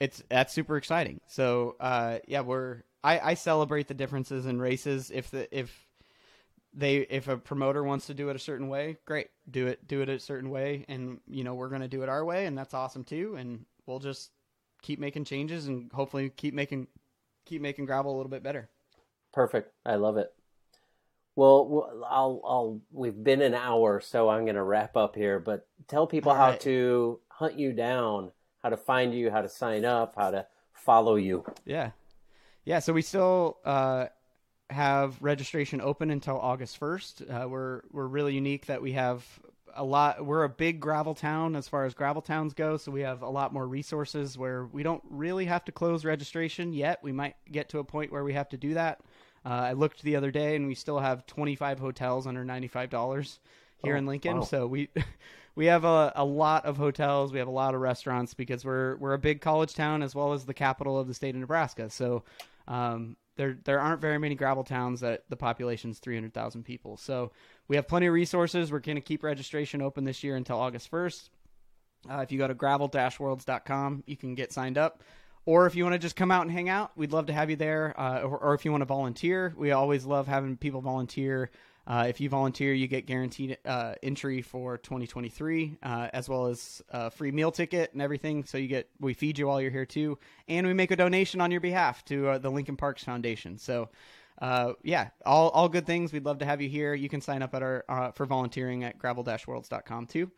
it's 0.00 0.22
that's 0.28 0.52
super 0.52 0.76
exciting. 0.76 1.20
So 1.26 1.76
uh, 1.80 2.18
yeah, 2.26 2.40
we're 2.40 2.82
I, 3.04 3.20
I 3.20 3.34
celebrate 3.34 3.88
the 3.88 3.94
differences 3.94 4.46
in 4.46 4.60
races. 4.60 5.10
If 5.12 5.30
the 5.30 5.56
if 5.56 5.88
they 6.74 6.98
if 6.98 7.28
a 7.28 7.36
promoter 7.36 7.82
wants 7.82 8.06
to 8.06 8.14
do 8.14 8.28
it 8.28 8.36
a 8.36 8.38
certain 8.40 8.68
way, 8.68 8.98
great, 9.04 9.28
do 9.50 9.66
it 9.66 9.86
do 9.86 10.00
it 10.00 10.08
a 10.08 10.18
certain 10.18 10.50
way, 10.50 10.84
and 10.88 11.20
you 11.28 11.44
know 11.44 11.54
we're 11.54 11.68
gonna 11.68 11.88
do 11.88 12.02
it 12.02 12.08
our 12.08 12.24
way, 12.24 12.46
and 12.46 12.56
that's 12.56 12.74
awesome 12.74 13.04
too. 13.04 13.36
And 13.36 13.64
we'll 13.86 13.98
just 13.98 14.30
keep 14.82 14.98
making 14.98 15.24
changes 15.24 15.68
and 15.68 15.90
hopefully 15.92 16.30
keep 16.30 16.54
making 16.54 16.88
keep 17.44 17.62
making 17.62 17.86
gravel 17.86 18.14
a 18.14 18.16
little 18.16 18.30
bit 18.30 18.42
better. 18.42 18.68
Perfect. 19.32 19.72
I 19.84 19.96
love 19.96 20.16
it. 20.16 20.32
Well, 21.34 22.04
I'll, 22.06 22.40
I'll, 22.44 22.80
we've 22.92 23.24
been 23.24 23.40
an 23.40 23.54
hour, 23.54 24.00
so 24.00 24.28
I'm 24.28 24.44
going 24.44 24.56
to 24.56 24.62
wrap 24.62 24.98
up 24.98 25.16
here, 25.16 25.38
but 25.40 25.66
tell 25.88 26.06
people 26.06 26.32
All 26.32 26.36
how 26.36 26.50
right. 26.50 26.60
to 26.60 27.20
hunt 27.28 27.58
you 27.58 27.72
down, 27.72 28.32
how 28.62 28.68
to 28.68 28.76
find 28.76 29.14
you, 29.14 29.30
how 29.30 29.40
to 29.40 29.48
sign 29.48 29.86
up, 29.86 30.14
how 30.16 30.30
to 30.30 30.46
follow 30.74 31.14
you. 31.16 31.44
Yeah. 31.64 31.92
Yeah, 32.64 32.80
so 32.80 32.92
we 32.92 33.00
still 33.00 33.58
uh, 33.64 34.06
have 34.72 35.16
registration 35.20 35.80
open 35.80 36.10
until 36.10 36.38
August 36.38 36.78
1st. 36.80 37.44
Uh, 37.44 37.48
we're 37.48 37.82
we're 37.92 38.06
really 38.06 38.34
unique 38.34 38.66
that 38.66 38.82
we 38.82 38.92
have 38.92 39.24
a 39.74 39.84
lot 39.84 40.24
we're 40.26 40.44
a 40.44 40.48
big 40.50 40.80
gravel 40.80 41.14
town 41.14 41.56
as 41.56 41.66
far 41.66 41.84
as 41.86 41.94
gravel 41.94 42.20
towns 42.22 42.52
go, 42.54 42.76
so 42.76 42.90
we 42.90 43.00
have 43.02 43.22
a 43.22 43.28
lot 43.28 43.52
more 43.52 43.66
resources 43.66 44.36
where 44.36 44.66
we 44.66 44.82
don't 44.82 45.02
really 45.08 45.46
have 45.46 45.64
to 45.64 45.72
close 45.72 46.04
registration 46.04 46.72
yet. 46.72 46.98
We 47.02 47.12
might 47.12 47.36
get 47.50 47.68
to 47.70 47.78
a 47.78 47.84
point 47.84 48.12
where 48.12 48.24
we 48.24 48.34
have 48.34 48.48
to 48.50 48.56
do 48.56 48.74
that. 48.74 49.00
Uh, 49.44 49.48
I 49.48 49.72
looked 49.72 50.02
the 50.02 50.16
other 50.16 50.30
day 50.30 50.56
and 50.56 50.66
we 50.68 50.74
still 50.74 50.98
have 51.00 51.26
25 51.26 51.78
hotels 51.80 52.26
under 52.28 52.44
$95 52.44 53.38
here 53.78 53.94
Oh, 53.94 53.98
in 53.98 54.06
Lincoln. 54.06 54.38
wow. 54.38 54.44
So 54.44 54.66
we 54.66 54.88
we 55.54 55.66
have 55.66 55.84
a, 55.84 56.12
a 56.16 56.24
lot 56.24 56.64
of 56.66 56.76
hotels, 56.76 57.32
we 57.32 57.38
have 57.38 57.48
a 57.48 57.52
lot 57.52 57.74
of 57.74 57.80
restaurants 57.80 58.34
because 58.34 58.64
we're 58.64 58.96
we're 58.96 59.14
a 59.14 59.18
big 59.18 59.40
college 59.40 59.74
town 59.74 60.02
as 60.02 60.14
well 60.14 60.32
as 60.32 60.44
the 60.44 60.54
capital 60.54 60.98
of 60.98 61.08
the 61.08 61.14
state 61.14 61.34
of 61.34 61.40
Nebraska. 61.40 61.90
So 61.90 62.22
um, 62.68 63.16
there 63.36 63.56
there 63.64 63.80
aren't 63.80 64.00
very 64.00 64.18
many 64.18 64.34
gravel 64.34 64.64
towns 64.64 65.00
that 65.00 65.24
the 65.28 65.36
population's 65.36 65.98
300,000 65.98 66.64
people. 66.64 66.96
So 66.96 67.32
we 67.68 67.76
have 67.76 67.88
plenty 67.88 68.06
of 68.06 68.14
resources. 68.14 68.70
We're 68.70 68.80
going 68.80 68.96
to 68.96 69.02
keep 69.02 69.22
registration 69.22 69.82
open 69.82 70.04
this 70.04 70.22
year 70.22 70.36
until 70.36 70.58
August 70.58 70.90
1st. 70.90 71.28
Uh, 72.10 72.18
if 72.18 72.32
you 72.32 72.38
go 72.38 72.48
to 72.48 72.54
gravel-worlds.com, 72.54 74.02
you 74.06 74.16
can 74.16 74.34
get 74.34 74.52
signed 74.52 74.76
up. 74.76 75.02
Or 75.44 75.66
if 75.66 75.74
you 75.74 75.84
want 75.84 75.94
to 75.94 75.98
just 75.98 76.16
come 76.16 76.30
out 76.30 76.42
and 76.42 76.50
hang 76.50 76.68
out, 76.68 76.92
we'd 76.96 77.12
love 77.12 77.26
to 77.26 77.32
have 77.32 77.50
you 77.50 77.56
there. 77.56 77.98
Uh, 77.98 78.20
or, 78.20 78.38
or 78.38 78.54
if 78.54 78.64
you 78.64 78.70
want 78.70 78.82
to 78.82 78.86
volunteer, 78.86 79.52
we 79.56 79.72
always 79.72 80.04
love 80.04 80.26
having 80.26 80.56
people 80.56 80.80
volunteer. 80.80 81.50
Uh, 81.86 82.06
if 82.08 82.20
you 82.20 82.28
volunteer, 82.28 82.72
you 82.72 82.86
get 82.86 83.06
guaranteed 83.06 83.58
uh, 83.64 83.94
entry 84.02 84.40
for 84.40 84.78
2023, 84.78 85.78
uh, 85.82 86.08
as 86.12 86.28
well 86.28 86.46
as 86.46 86.80
a 86.90 87.10
free 87.10 87.32
meal 87.32 87.50
ticket 87.50 87.92
and 87.92 88.00
everything. 88.00 88.44
So 88.44 88.56
you 88.56 88.68
get 88.68 88.88
we 89.00 89.14
feed 89.14 89.38
you 89.38 89.48
while 89.48 89.60
you're 89.60 89.70
here 89.70 89.86
too, 89.86 90.18
and 90.48 90.66
we 90.66 90.74
make 90.74 90.92
a 90.92 90.96
donation 90.96 91.40
on 91.40 91.50
your 91.50 91.60
behalf 91.60 92.04
to 92.06 92.28
uh, 92.28 92.38
the 92.38 92.50
Lincoln 92.50 92.76
Parks 92.76 93.02
Foundation. 93.02 93.58
So 93.58 93.88
uh, 94.40 94.74
yeah, 94.82 95.08
all 95.26 95.50
all 95.50 95.68
good 95.68 95.86
things. 95.86 96.12
We'd 96.12 96.24
love 96.24 96.38
to 96.38 96.44
have 96.44 96.60
you 96.60 96.68
here. 96.68 96.94
You 96.94 97.08
can 97.08 97.20
sign 97.20 97.42
up 97.42 97.54
at 97.54 97.62
our 97.62 97.84
uh, 97.88 98.10
for 98.12 98.26
volunteering 98.26 98.84
at 98.84 98.98
gravel-worlds.com 98.98 100.06
too. 100.06 100.30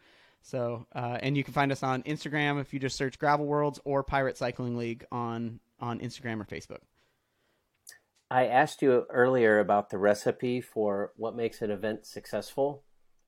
So, 0.43 0.87
uh, 0.95 1.19
and 1.23 1.39
you 1.39 1.43
can 1.43 1.55
find 1.55 1.73
us 1.73 1.83
on 1.83 2.03
Instagram 2.03 2.61
if 2.61 2.75
you 2.75 2.79
just 2.79 2.97
search 2.97 3.19
Gravel 3.19 3.47
Worlds 3.47 3.81
or 3.85 4.03
Pirate 4.03 4.37
Cycling 4.37 4.77
League 4.77 5.07
on 5.11 5.61
on 5.81 6.01
Instagram 6.01 6.41
or 6.41 6.45
Facebook. 6.45 6.81
I 8.35 8.47
asked 8.49 8.83
you 8.83 9.07
earlier 9.11 9.61
about 9.61 9.91
the 9.91 9.99
recipe 9.99 10.61
for 10.61 11.13
what 11.17 11.37
makes 11.37 11.63
an 11.63 11.71
event 11.71 12.05
successful, 12.05 12.83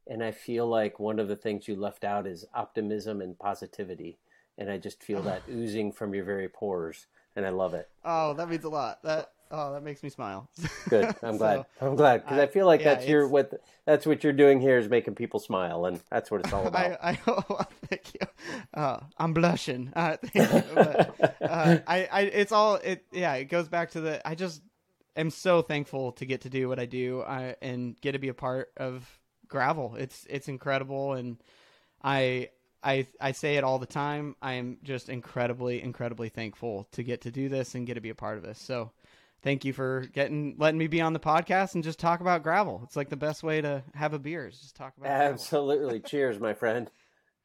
and 0.05 0.21
I 0.21 0.33
feel 0.33 0.67
like 0.67 0.99
one 0.99 1.21
of 1.21 1.29
the 1.29 1.37
things 1.37 1.69
you 1.69 1.77
left 1.77 2.03
out 2.03 2.27
is 2.27 2.45
optimism 2.53 3.21
and 3.21 3.39
positivity, 3.39 4.19
and 4.59 4.69
I 4.69 4.79
just 4.79 5.05
feel 5.05 5.23
that 5.23 5.43
oozing 5.49 5.93
from 5.93 6.13
your 6.13 6.25
very 6.25 6.49
pores, 6.49 7.07
and 7.37 7.47
I 7.47 7.51
love 7.51 7.73
it. 7.73 7.89
Oh, 8.05 8.35
that 8.35 8.49
means 8.49 8.65
a 8.65 8.69
lot. 8.69 9.01
That 9.05 9.31
oh, 9.53 9.75
that 9.75 9.85
makes 9.85 10.03
me 10.03 10.09
smile. 10.09 10.51
Good. 10.89 11.15
I'm 11.23 11.37
glad. 11.37 11.67
So, 11.79 11.87
I'm 11.87 11.95
glad 11.95 12.25
because 12.25 12.39
I, 12.39 12.43
I- 12.43 12.47
feel 12.49 12.67
like 12.67 12.81
yeah, 12.81 12.95
that's 12.95 13.07
your 13.07 13.29
what 13.29 13.53
that's 13.85 14.07
what 14.07 14.25
you're 14.25 14.33
doing 14.33 14.61
here 14.61 14.77
is 14.77 14.89
making 14.89 15.15
people 15.15 15.39
smile, 15.39 15.87
and 15.87 16.01
that's 16.11 16.33
what 16.33 16.41
it's 16.41 16.53
all 16.53 16.67
about. 16.67 16.99
I, 17.01 17.11
I 17.11 17.19
oh, 17.29 17.61
thank 17.89 18.13
you. 18.13 18.27
Uh, 18.75 18.99
I'm 19.19 19.33
blushing. 19.35 19.93
Uh, 19.95 20.17
thank 20.25 20.53
you. 20.53 20.63
But, 20.75 21.39
uh, 21.43 21.79
I, 21.87 22.09
I, 22.11 22.21
it's 22.23 22.51
all 22.51 22.75
it. 22.83 23.05
Yeah, 23.13 23.35
it 23.35 23.45
goes 23.45 23.69
back 23.69 23.93
to 23.93 24.01
the. 24.01 24.27
I 24.27 24.35
just 24.35 24.63
am 25.17 25.31
so 25.31 25.63
thankful 25.63 26.13
to 26.13 26.27
get 26.27 26.43
to 26.43 26.51
do 26.51 26.69
what 26.69 26.79
I 26.79 26.87
do 26.87 27.23
I, 27.23 27.57
and 27.63 28.01
get 28.01 28.13
to 28.13 28.19
be 28.19 28.29
a 28.29 28.35
part 28.35 28.71
of 28.77 29.09
gravel. 29.49 29.97
It's 29.97 30.27
it's 30.29 30.49
incredible, 30.49 31.15
and 31.15 31.39
I. 32.03 32.51
I, 32.85 33.09
I 33.21 33.33
say 33.33 33.57
it 33.57 33.65
all 33.65 33.81
the 33.81 33.87
time. 33.87 34.37
I 34.41 34.53
am 34.53 34.79
just 34.85 35.09
incredibly, 35.09 35.83
incredibly 35.83 36.29
thankful 36.29 36.87
to 36.93 37.03
get 37.03 37.23
to 37.23 37.33
do 37.33 37.49
this 37.49 37.75
and 37.75 37.85
get 37.85 37.95
to 37.95 38.01
be 38.01 38.11
a 38.11 38.15
part 38.15 38.37
of 38.37 38.45
this. 38.45 38.61
So, 38.61 38.93
thank 39.43 39.65
you 39.65 39.73
for 39.73 40.07
getting 40.13 40.55
letting 40.59 40.79
me 40.79 40.87
be 40.87 41.01
on 41.01 41.13
the 41.13 41.19
podcast 41.19 41.75
and 41.75 41.83
just 41.83 41.99
talk 41.99 42.21
about 42.21 42.45
gravel. 42.45 42.83
It's 42.85 42.95
like 42.95 43.09
the 43.09 43.17
best 43.17 43.43
way 43.43 43.61
to 43.61 43.83
have 43.95 44.13
a 44.13 44.21
beer 44.21 44.47
is 44.47 44.61
just 44.61 44.77
talk 44.77 44.93
about. 44.97 45.11
Absolutely. 45.11 45.99
Cheers, 46.01 46.39
my 46.39 46.55
friend. 46.55 46.89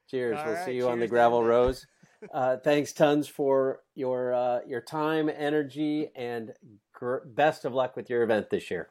Cheers. 0.10 0.38
All 0.38 0.46
we'll 0.46 0.54
right, 0.56 0.66
see 0.66 0.74
you 0.74 0.90
on 0.90 1.00
the 1.00 1.08
gravel 1.08 1.44
rose. 1.44 1.88
Uh, 2.32 2.58
thanks 2.58 2.94
tons 2.94 3.28
for 3.28 3.80
your 3.96 4.34
uh, 4.34 4.60
your 4.68 4.82
time, 4.82 5.28
energy, 5.28 6.10
and 6.16 6.54
best 7.26 7.66
of 7.66 7.74
luck 7.74 7.96
with 7.96 8.10
your 8.10 8.24
event 8.24 8.50
this 8.50 8.72
year. 8.72 8.90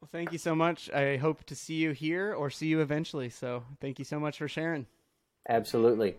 Well, 0.00 0.08
thank 0.10 0.32
you 0.32 0.38
so 0.38 0.54
much. 0.54 0.90
I 0.90 1.16
hope 1.16 1.44
to 1.44 1.56
see 1.56 1.74
you 1.74 1.92
here 1.92 2.32
or 2.32 2.50
see 2.50 2.68
you 2.68 2.80
eventually. 2.80 3.30
So 3.30 3.64
thank 3.80 3.98
you 3.98 4.04
so 4.04 4.20
much 4.20 4.38
for 4.38 4.48
sharing. 4.48 4.86
Absolutely. 5.48 6.16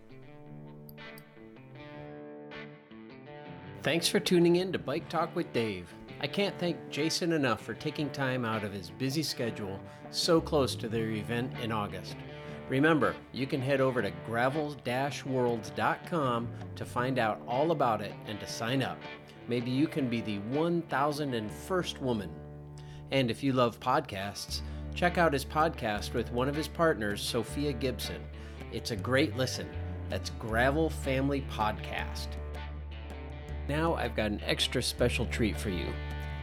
Thanks 3.82 4.08
for 4.08 4.20
tuning 4.20 4.56
in 4.56 4.72
to 4.72 4.78
Bike 4.78 5.08
Talk 5.08 5.34
with 5.34 5.50
Dave. 5.54 5.86
I 6.20 6.26
can't 6.26 6.58
thank 6.58 6.76
Jason 6.90 7.32
enough 7.32 7.62
for 7.62 7.72
taking 7.72 8.10
time 8.10 8.44
out 8.44 8.62
of 8.62 8.74
his 8.74 8.90
busy 8.90 9.22
schedule 9.22 9.80
so 10.10 10.38
close 10.38 10.74
to 10.76 10.86
their 10.86 11.12
event 11.12 11.50
in 11.62 11.72
August. 11.72 12.14
Remember, 12.68 13.14
you 13.32 13.46
can 13.46 13.62
head 13.62 13.80
over 13.80 14.02
to 14.02 14.12
gravel-worlds.com 14.26 16.48
to 16.76 16.84
find 16.84 17.18
out 17.18 17.40
all 17.48 17.70
about 17.70 18.02
it 18.02 18.12
and 18.26 18.38
to 18.38 18.46
sign 18.46 18.82
up. 18.82 18.98
Maybe 19.50 19.72
you 19.72 19.88
can 19.88 20.08
be 20.08 20.20
the 20.20 20.38
1001st 20.52 22.00
woman. 22.00 22.30
And 23.10 23.32
if 23.32 23.42
you 23.42 23.52
love 23.52 23.80
podcasts, 23.80 24.60
check 24.94 25.18
out 25.18 25.32
his 25.32 25.44
podcast 25.44 26.14
with 26.14 26.30
one 26.30 26.48
of 26.48 26.54
his 26.54 26.68
partners, 26.68 27.20
Sofia 27.20 27.72
Gibson. 27.72 28.22
It's 28.70 28.92
a 28.92 28.96
great 28.96 29.36
listen. 29.36 29.68
That's 30.08 30.30
Gravel 30.38 30.88
Family 30.88 31.44
Podcast. 31.50 32.28
Now 33.68 33.94
I've 33.94 34.14
got 34.14 34.30
an 34.30 34.40
extra 34.46 34.80
special 34.80 35.26
treat 35.26 35.58
for 35.58 35.70
you. 35.70 35.92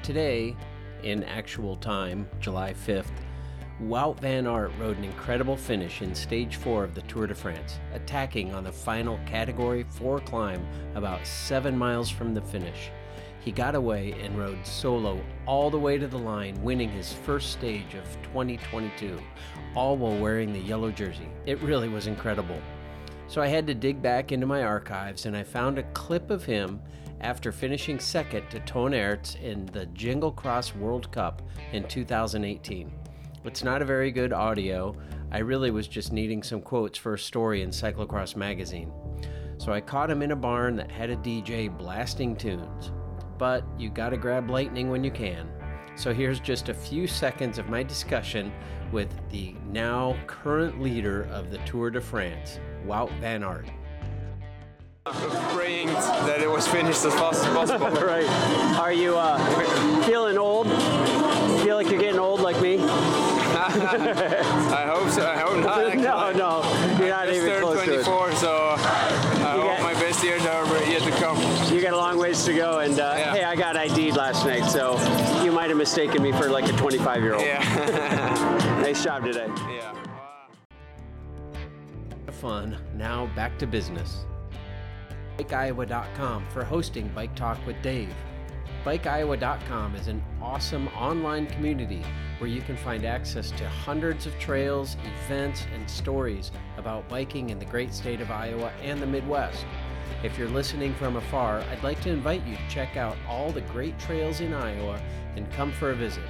Today, 0.03 0.53
in 1.01 1.23
actual 1.23 1.77
time, 1.77 2.27
July 2.41 2.73
5th, 2.73 3.07
Wout 3.81 4.19
Van 4.19 4.47
Aert 4.47 4.71
rode 4.77 4.97
an 4.97 5.05
incredible 5.05 5.55
finish 5.55 6.01
in 6.01 6.13
stage 6.13 6.57
4 6.57 6.83
of 6.83 6.93
the 6.93 7.03
Tour 7.03 7.27
de 7.27 7.35
France, 7.35 7.79
attacking 7.93 8.53
on 8.53 8.65
the 8.65 8.71
final 8.71 9.17
Category 9.25 9.85
4 9.91 10.19
climb 10.19 10.67
about 10.95 11.25
7 11.25 11.77
miles 11.77 12.09
from 12.09 12.33
the 12.33 12.41
finish. 12.41 12.91
He 13.47 13.53
got 13.53 13.75
away 13.75 14.11
and 14.21 14.37
rode 14.37 14.67
solo 14.67 15.21
all 15.45 15.69
the 15.69 15.79
way 15.79 15.97
to 15.97 16.05
the 16.05 16.17
line, 16.17 16.61
winning 16.61 16.89
his 16.89 17.13
first 17.13 17.53
stage 17.53 17.93
of 17.93 18.03
2022, 18.33 19.17
all 19.73 19.95
while 19.95 20.17
wearing 20.17 20.51
the 20.51 20.59
yellow 20.59 20.91
jersey. 20.91 21.29
It 21.45 21.61
really 21.61 21.87
was 21.87 22.07
incredible. 22.07 22.59
So 23.29 23.41
I 23.41 23.47
had 23.47 23.65
to 23.67 23.73
dig 23.73 24.01
back 24.01 24.33
into 24.33 24.45
my 24.45 24.63
archives 24.63 25.27
and 25.27 25.37
I 25.37 25.43
found 25.43 25.77
a 25.77 25.83
clip 25.93 26.29
of 26.29 26.43
him 26.43 26.81
after 27.21 27.53
finishing 27.53 28.01
second 28.01 28.49
to 28.49 28.59
Toon 28.59 28.91
Aerts 28.91 29.41
in 29.41 29.65
the 29.67 29.85
Jingle 29.85 30.33
Cross 30.33 30.75
World 30.75 31.09
Cup 31.13 31.41
in 31.71 31.87
2018. 31.87 32.91
It's 33.45 33.63
not 33.63 33.81
a 33.81 33.85
very 33.85 34.11
good 34.11 34.33
audio. 34.33 34.93
I 35.31 35.37
really 35.37 35.71
was 35.71 35.87
just 35.87 36.11
needing 36.11 36.43
some 36.43 36.59
quotes 36.59 36.97
for 36.97 37.13
a 37.13 37.17
story 37.17 37.61
in 37.61 37.69
Cyclocross 37.69 38.35
magazine. 38.35 38.91
So 39.57 39.71
I 39.71 39.79
caught 39.79 40.11
him 40.11 40.21
in 40.21 40.31
a 40.31 40.35
barn 40.35 40.75
that 40.75 40.91
had 40.91 41.09
a 41.09 41.15
DJ 41.15 41.69
blasting 41.69 42.35
tunes. 42.35 42.91
But 43.37 43.63
you 43.77 43.89
gotta 43.89 44.17
grab 44.17 44.49
lightning 44.49 44.89
when 44.89 45.03
you 45.03 45.11
can. 45.11 45.49
So 45.95 46.13
here's 46.13 46.39
just 46.39 46.69
a 46.69 46.73
few 46.73 47.07
seconds 47.07 47.57
of 47.57 47.69
my 47.69 47.83
discussion 47.83 48.51
with 48.91 49.09
the 49.29 49.55
now 49.71 50.15
current 50.27 50.81
leader 50.81 51.23
of 51.31 51.51
the 51.51 51.57
Tour 51.59 51.89
de 51.89 51.99
France, 51.99 52.59
Wout 52.85 53.11
van 53.19 53.43
Aert. 53.43 53.67
Praying 55.05 55.87
that 55.87 56.41
it 56.41 56.49
was 56.49 56.67
finished 56.67 57.05
as 57.05 57.13
fast 57.13 57.45
as 57.45 57.53
possible. 57.53 57.87
right. 58.05 58.27
Are 58.77 58.91
you 58.91 59.17
uh, 59.17 60.03
feeling 60.03 60.37
old? 60.37 60.67
Feel 61.61 61.77
like 61.77 61.89
you're 61.89 61.99
getting 61.99 62.19
old 62.19 62.41
like 62.41 62.61
me? 62.61 62.77
I 63.59 64.85
hope 64.87 65.09
so. 65.09 65.27
I 65.27 65.37
hope 65.37 65.63
not. 65.63 65.79
Actually. 65.87 66.03
no, 66.03 66.31
no. 66.33 66.61
Mistaken 75.87 76.21
me 76.21 76.33
for 76.33 76.49
like 76.49 76.67
a 76.67 76.73
25 76.73 77.23
year 77.23 77.33
old. 77.35 77.45
Yeah. 77.45 77.63
Nice 78.81 79.03
job 79.05 79.23
today. 79.23 79.47
yeah. 79.69 79.93
Fun. 82.29 82.77
Now 82.93 83.27
back 83.37 83.57
to 83.59 83.67
business. 83.67 84.25
BikeIowa.com 85.37 86.45
for 86.49 86.65
hosting 86.65 87.07
Bike 87.15 87.33
Talk 87.35 87.57
with 87.65 87.81
Dave. 87.81 88.13
BikeIowa.com 88.83 89.95
is 89.95 90.09
an 90.09 90.21
awesome 90.41 90.89
online 90.89 91.47
community 91.47 92.03
where 92.39 92.49
you 92.49 92.61
can 92.61 92.75
find 92.75 93.05
access 93.05 93.51
to 93.51 93.67
hundreds 93.69 94.25
of 94.25 94.37
trails, 94.39 94.97
events, 95.23 95.65
and 95.73 95.89
stories 95.89 96.51
about 96.77 97.07
biking 97.07 97.49
in 97.49 97.59
the 97.59 97.65
great 97.65 97.93
state 97.93 98.19
of 98.19 98.29
Iowa 98.29 98.73
and 98.83 99.01
the 99.01 99.07
Midwest. 99.07 99.65
If 100.23 100.35
you're 100.35 100.49
listening 100.49 100.95
from 100.95 101.15
afar, 101.15 101.59
I'd 101.71 101.83
like 101.83 102.01
to 102.01 102.09
invite 102.09 102.43
you 102.47 102.55
to 102.55 102.69
check 102.69 102.97
out 102.97 103.15
all 103.29 103.51
the 103.51 103.61
great 103.61 103.99
trails 103.99 104.41
in 104.41 104.51
Iowa 104.51 104.99
and 105.35 105.51
come 105.51 105.71
for 105.71 105.91
a 105.91 105.95
visit. 105.95 106.23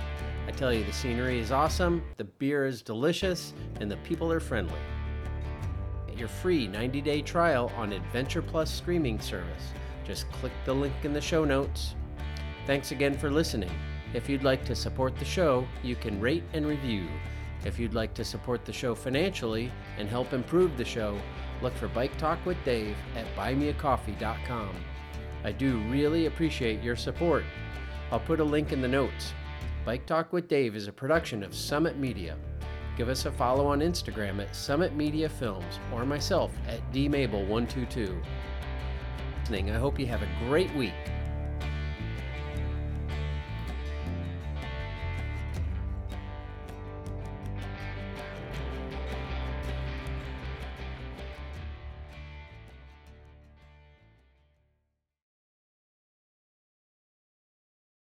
I 0.45 0.51
tell 0.51 0.73
you, 0.73 0.83
the 0.83 0.91
scenery 0.91 1.39
is 1.39 1.53
awesome, 1.53 2.03
the 2.17 2.25
beer 2.25 2.65
is 2.65 2.81
delicious, 2.81 3.53
and 3.79 3.89
the 3.89 3.95
people 3.97 4.29
are 4.31 4.41
friendly 4.41 4.79
Get 6.05 6.17
your 6.17 6.27
free 6.27 6.67
90 6.67 6.99
day 6.99 7.21
trial 7.21 7.71
on 7.77 7.93
Adventure 7.93 8.41
Plus 8.41 8.69
streaming 8.69 9.21
service. 9.21 9.71
Just 10.05 10.29
click 10.33 10.51
the 10.65 10.73
link 10.73 10.93
in 11.03 11.13
the 11.13 11.21
show 11.21 11.45
notes. 11.45 11.95
Thanks 12.65 12.91
again 12.91 13.17
for 13.17 13.31
listening. 13.31 13.71
If 14.13 14.27
you'd 14.27 14.43
like 14.43 14.65
to 14.65 14.75
support 14.75 15.15
the 15.15 15.25
show, 15.25 15.65
you 15.81 15.95
can 15.95 16.19
rate 16.19 16.43
and 16.51 16.65
review. 16.65 17.07
If 17.63 17.79
you'd 17.79 17.93
like 17.93 18.13
to 18.15 18.25
support 18.25 18.65
the 18.65 18.73
show 18.73 18.95
financially 18.95 19.71
and 19.97 20.09
help 20.09 20.33
improve 20.33 20.75
the 20.75 20.85
show, 20.85 21.17
look 21.61 21.73
for 21.75 21.87
Bike 21.87 22.15
Talk 22.17 22.45
with 22.45 22.57
Dave 22.63 22.95
at 23.15 23.25
buymeacoffee.com. 23.35 24.75
I 25.43 25.51
do 25.51 25.79
really 25.89 26.25
appreciate 26.25 26.83
your 26.83 26.95
support. 26.95 27.43
I'll 28.11 28.19
put 28.19 28.39
a 28.39 28.43
link 28.43 28.71
in 28.71 28.81
the 28.81 28.87
notes. 28.87 29.33
Bike 29.85 30.05
Talk 30.05 30.33
with 30.33 30.47
Dave 30.47 30.75
is 30.75 30.87
a 30.87 30.93
production 30.93 31.43
of 31.43 31.55
Summit 31.55 31.97
Media. 31.97 32.37
Give 32.97 33.09
us 33.09 33.25
a 33.25 33.31
follow 33.31 33.67
on 33.67 33.79
Instagram 33.79 34.41
at 34.41 34.55
Summit 34.55 34.95
Media 34.95 35.29
Films 35.29 35.79
or 35.93 36.05
myself 36.05 36.51
at 36.67 36.81
dmable122. 36.91 38.21
Listening, 39.39 39.71
I 39.71 39.77
hope 39.77 39.99
you 39.99 40.07
have 40.07 40.23
a 40.23 40.29
great 40.47 40.73
week. 40.75 40.93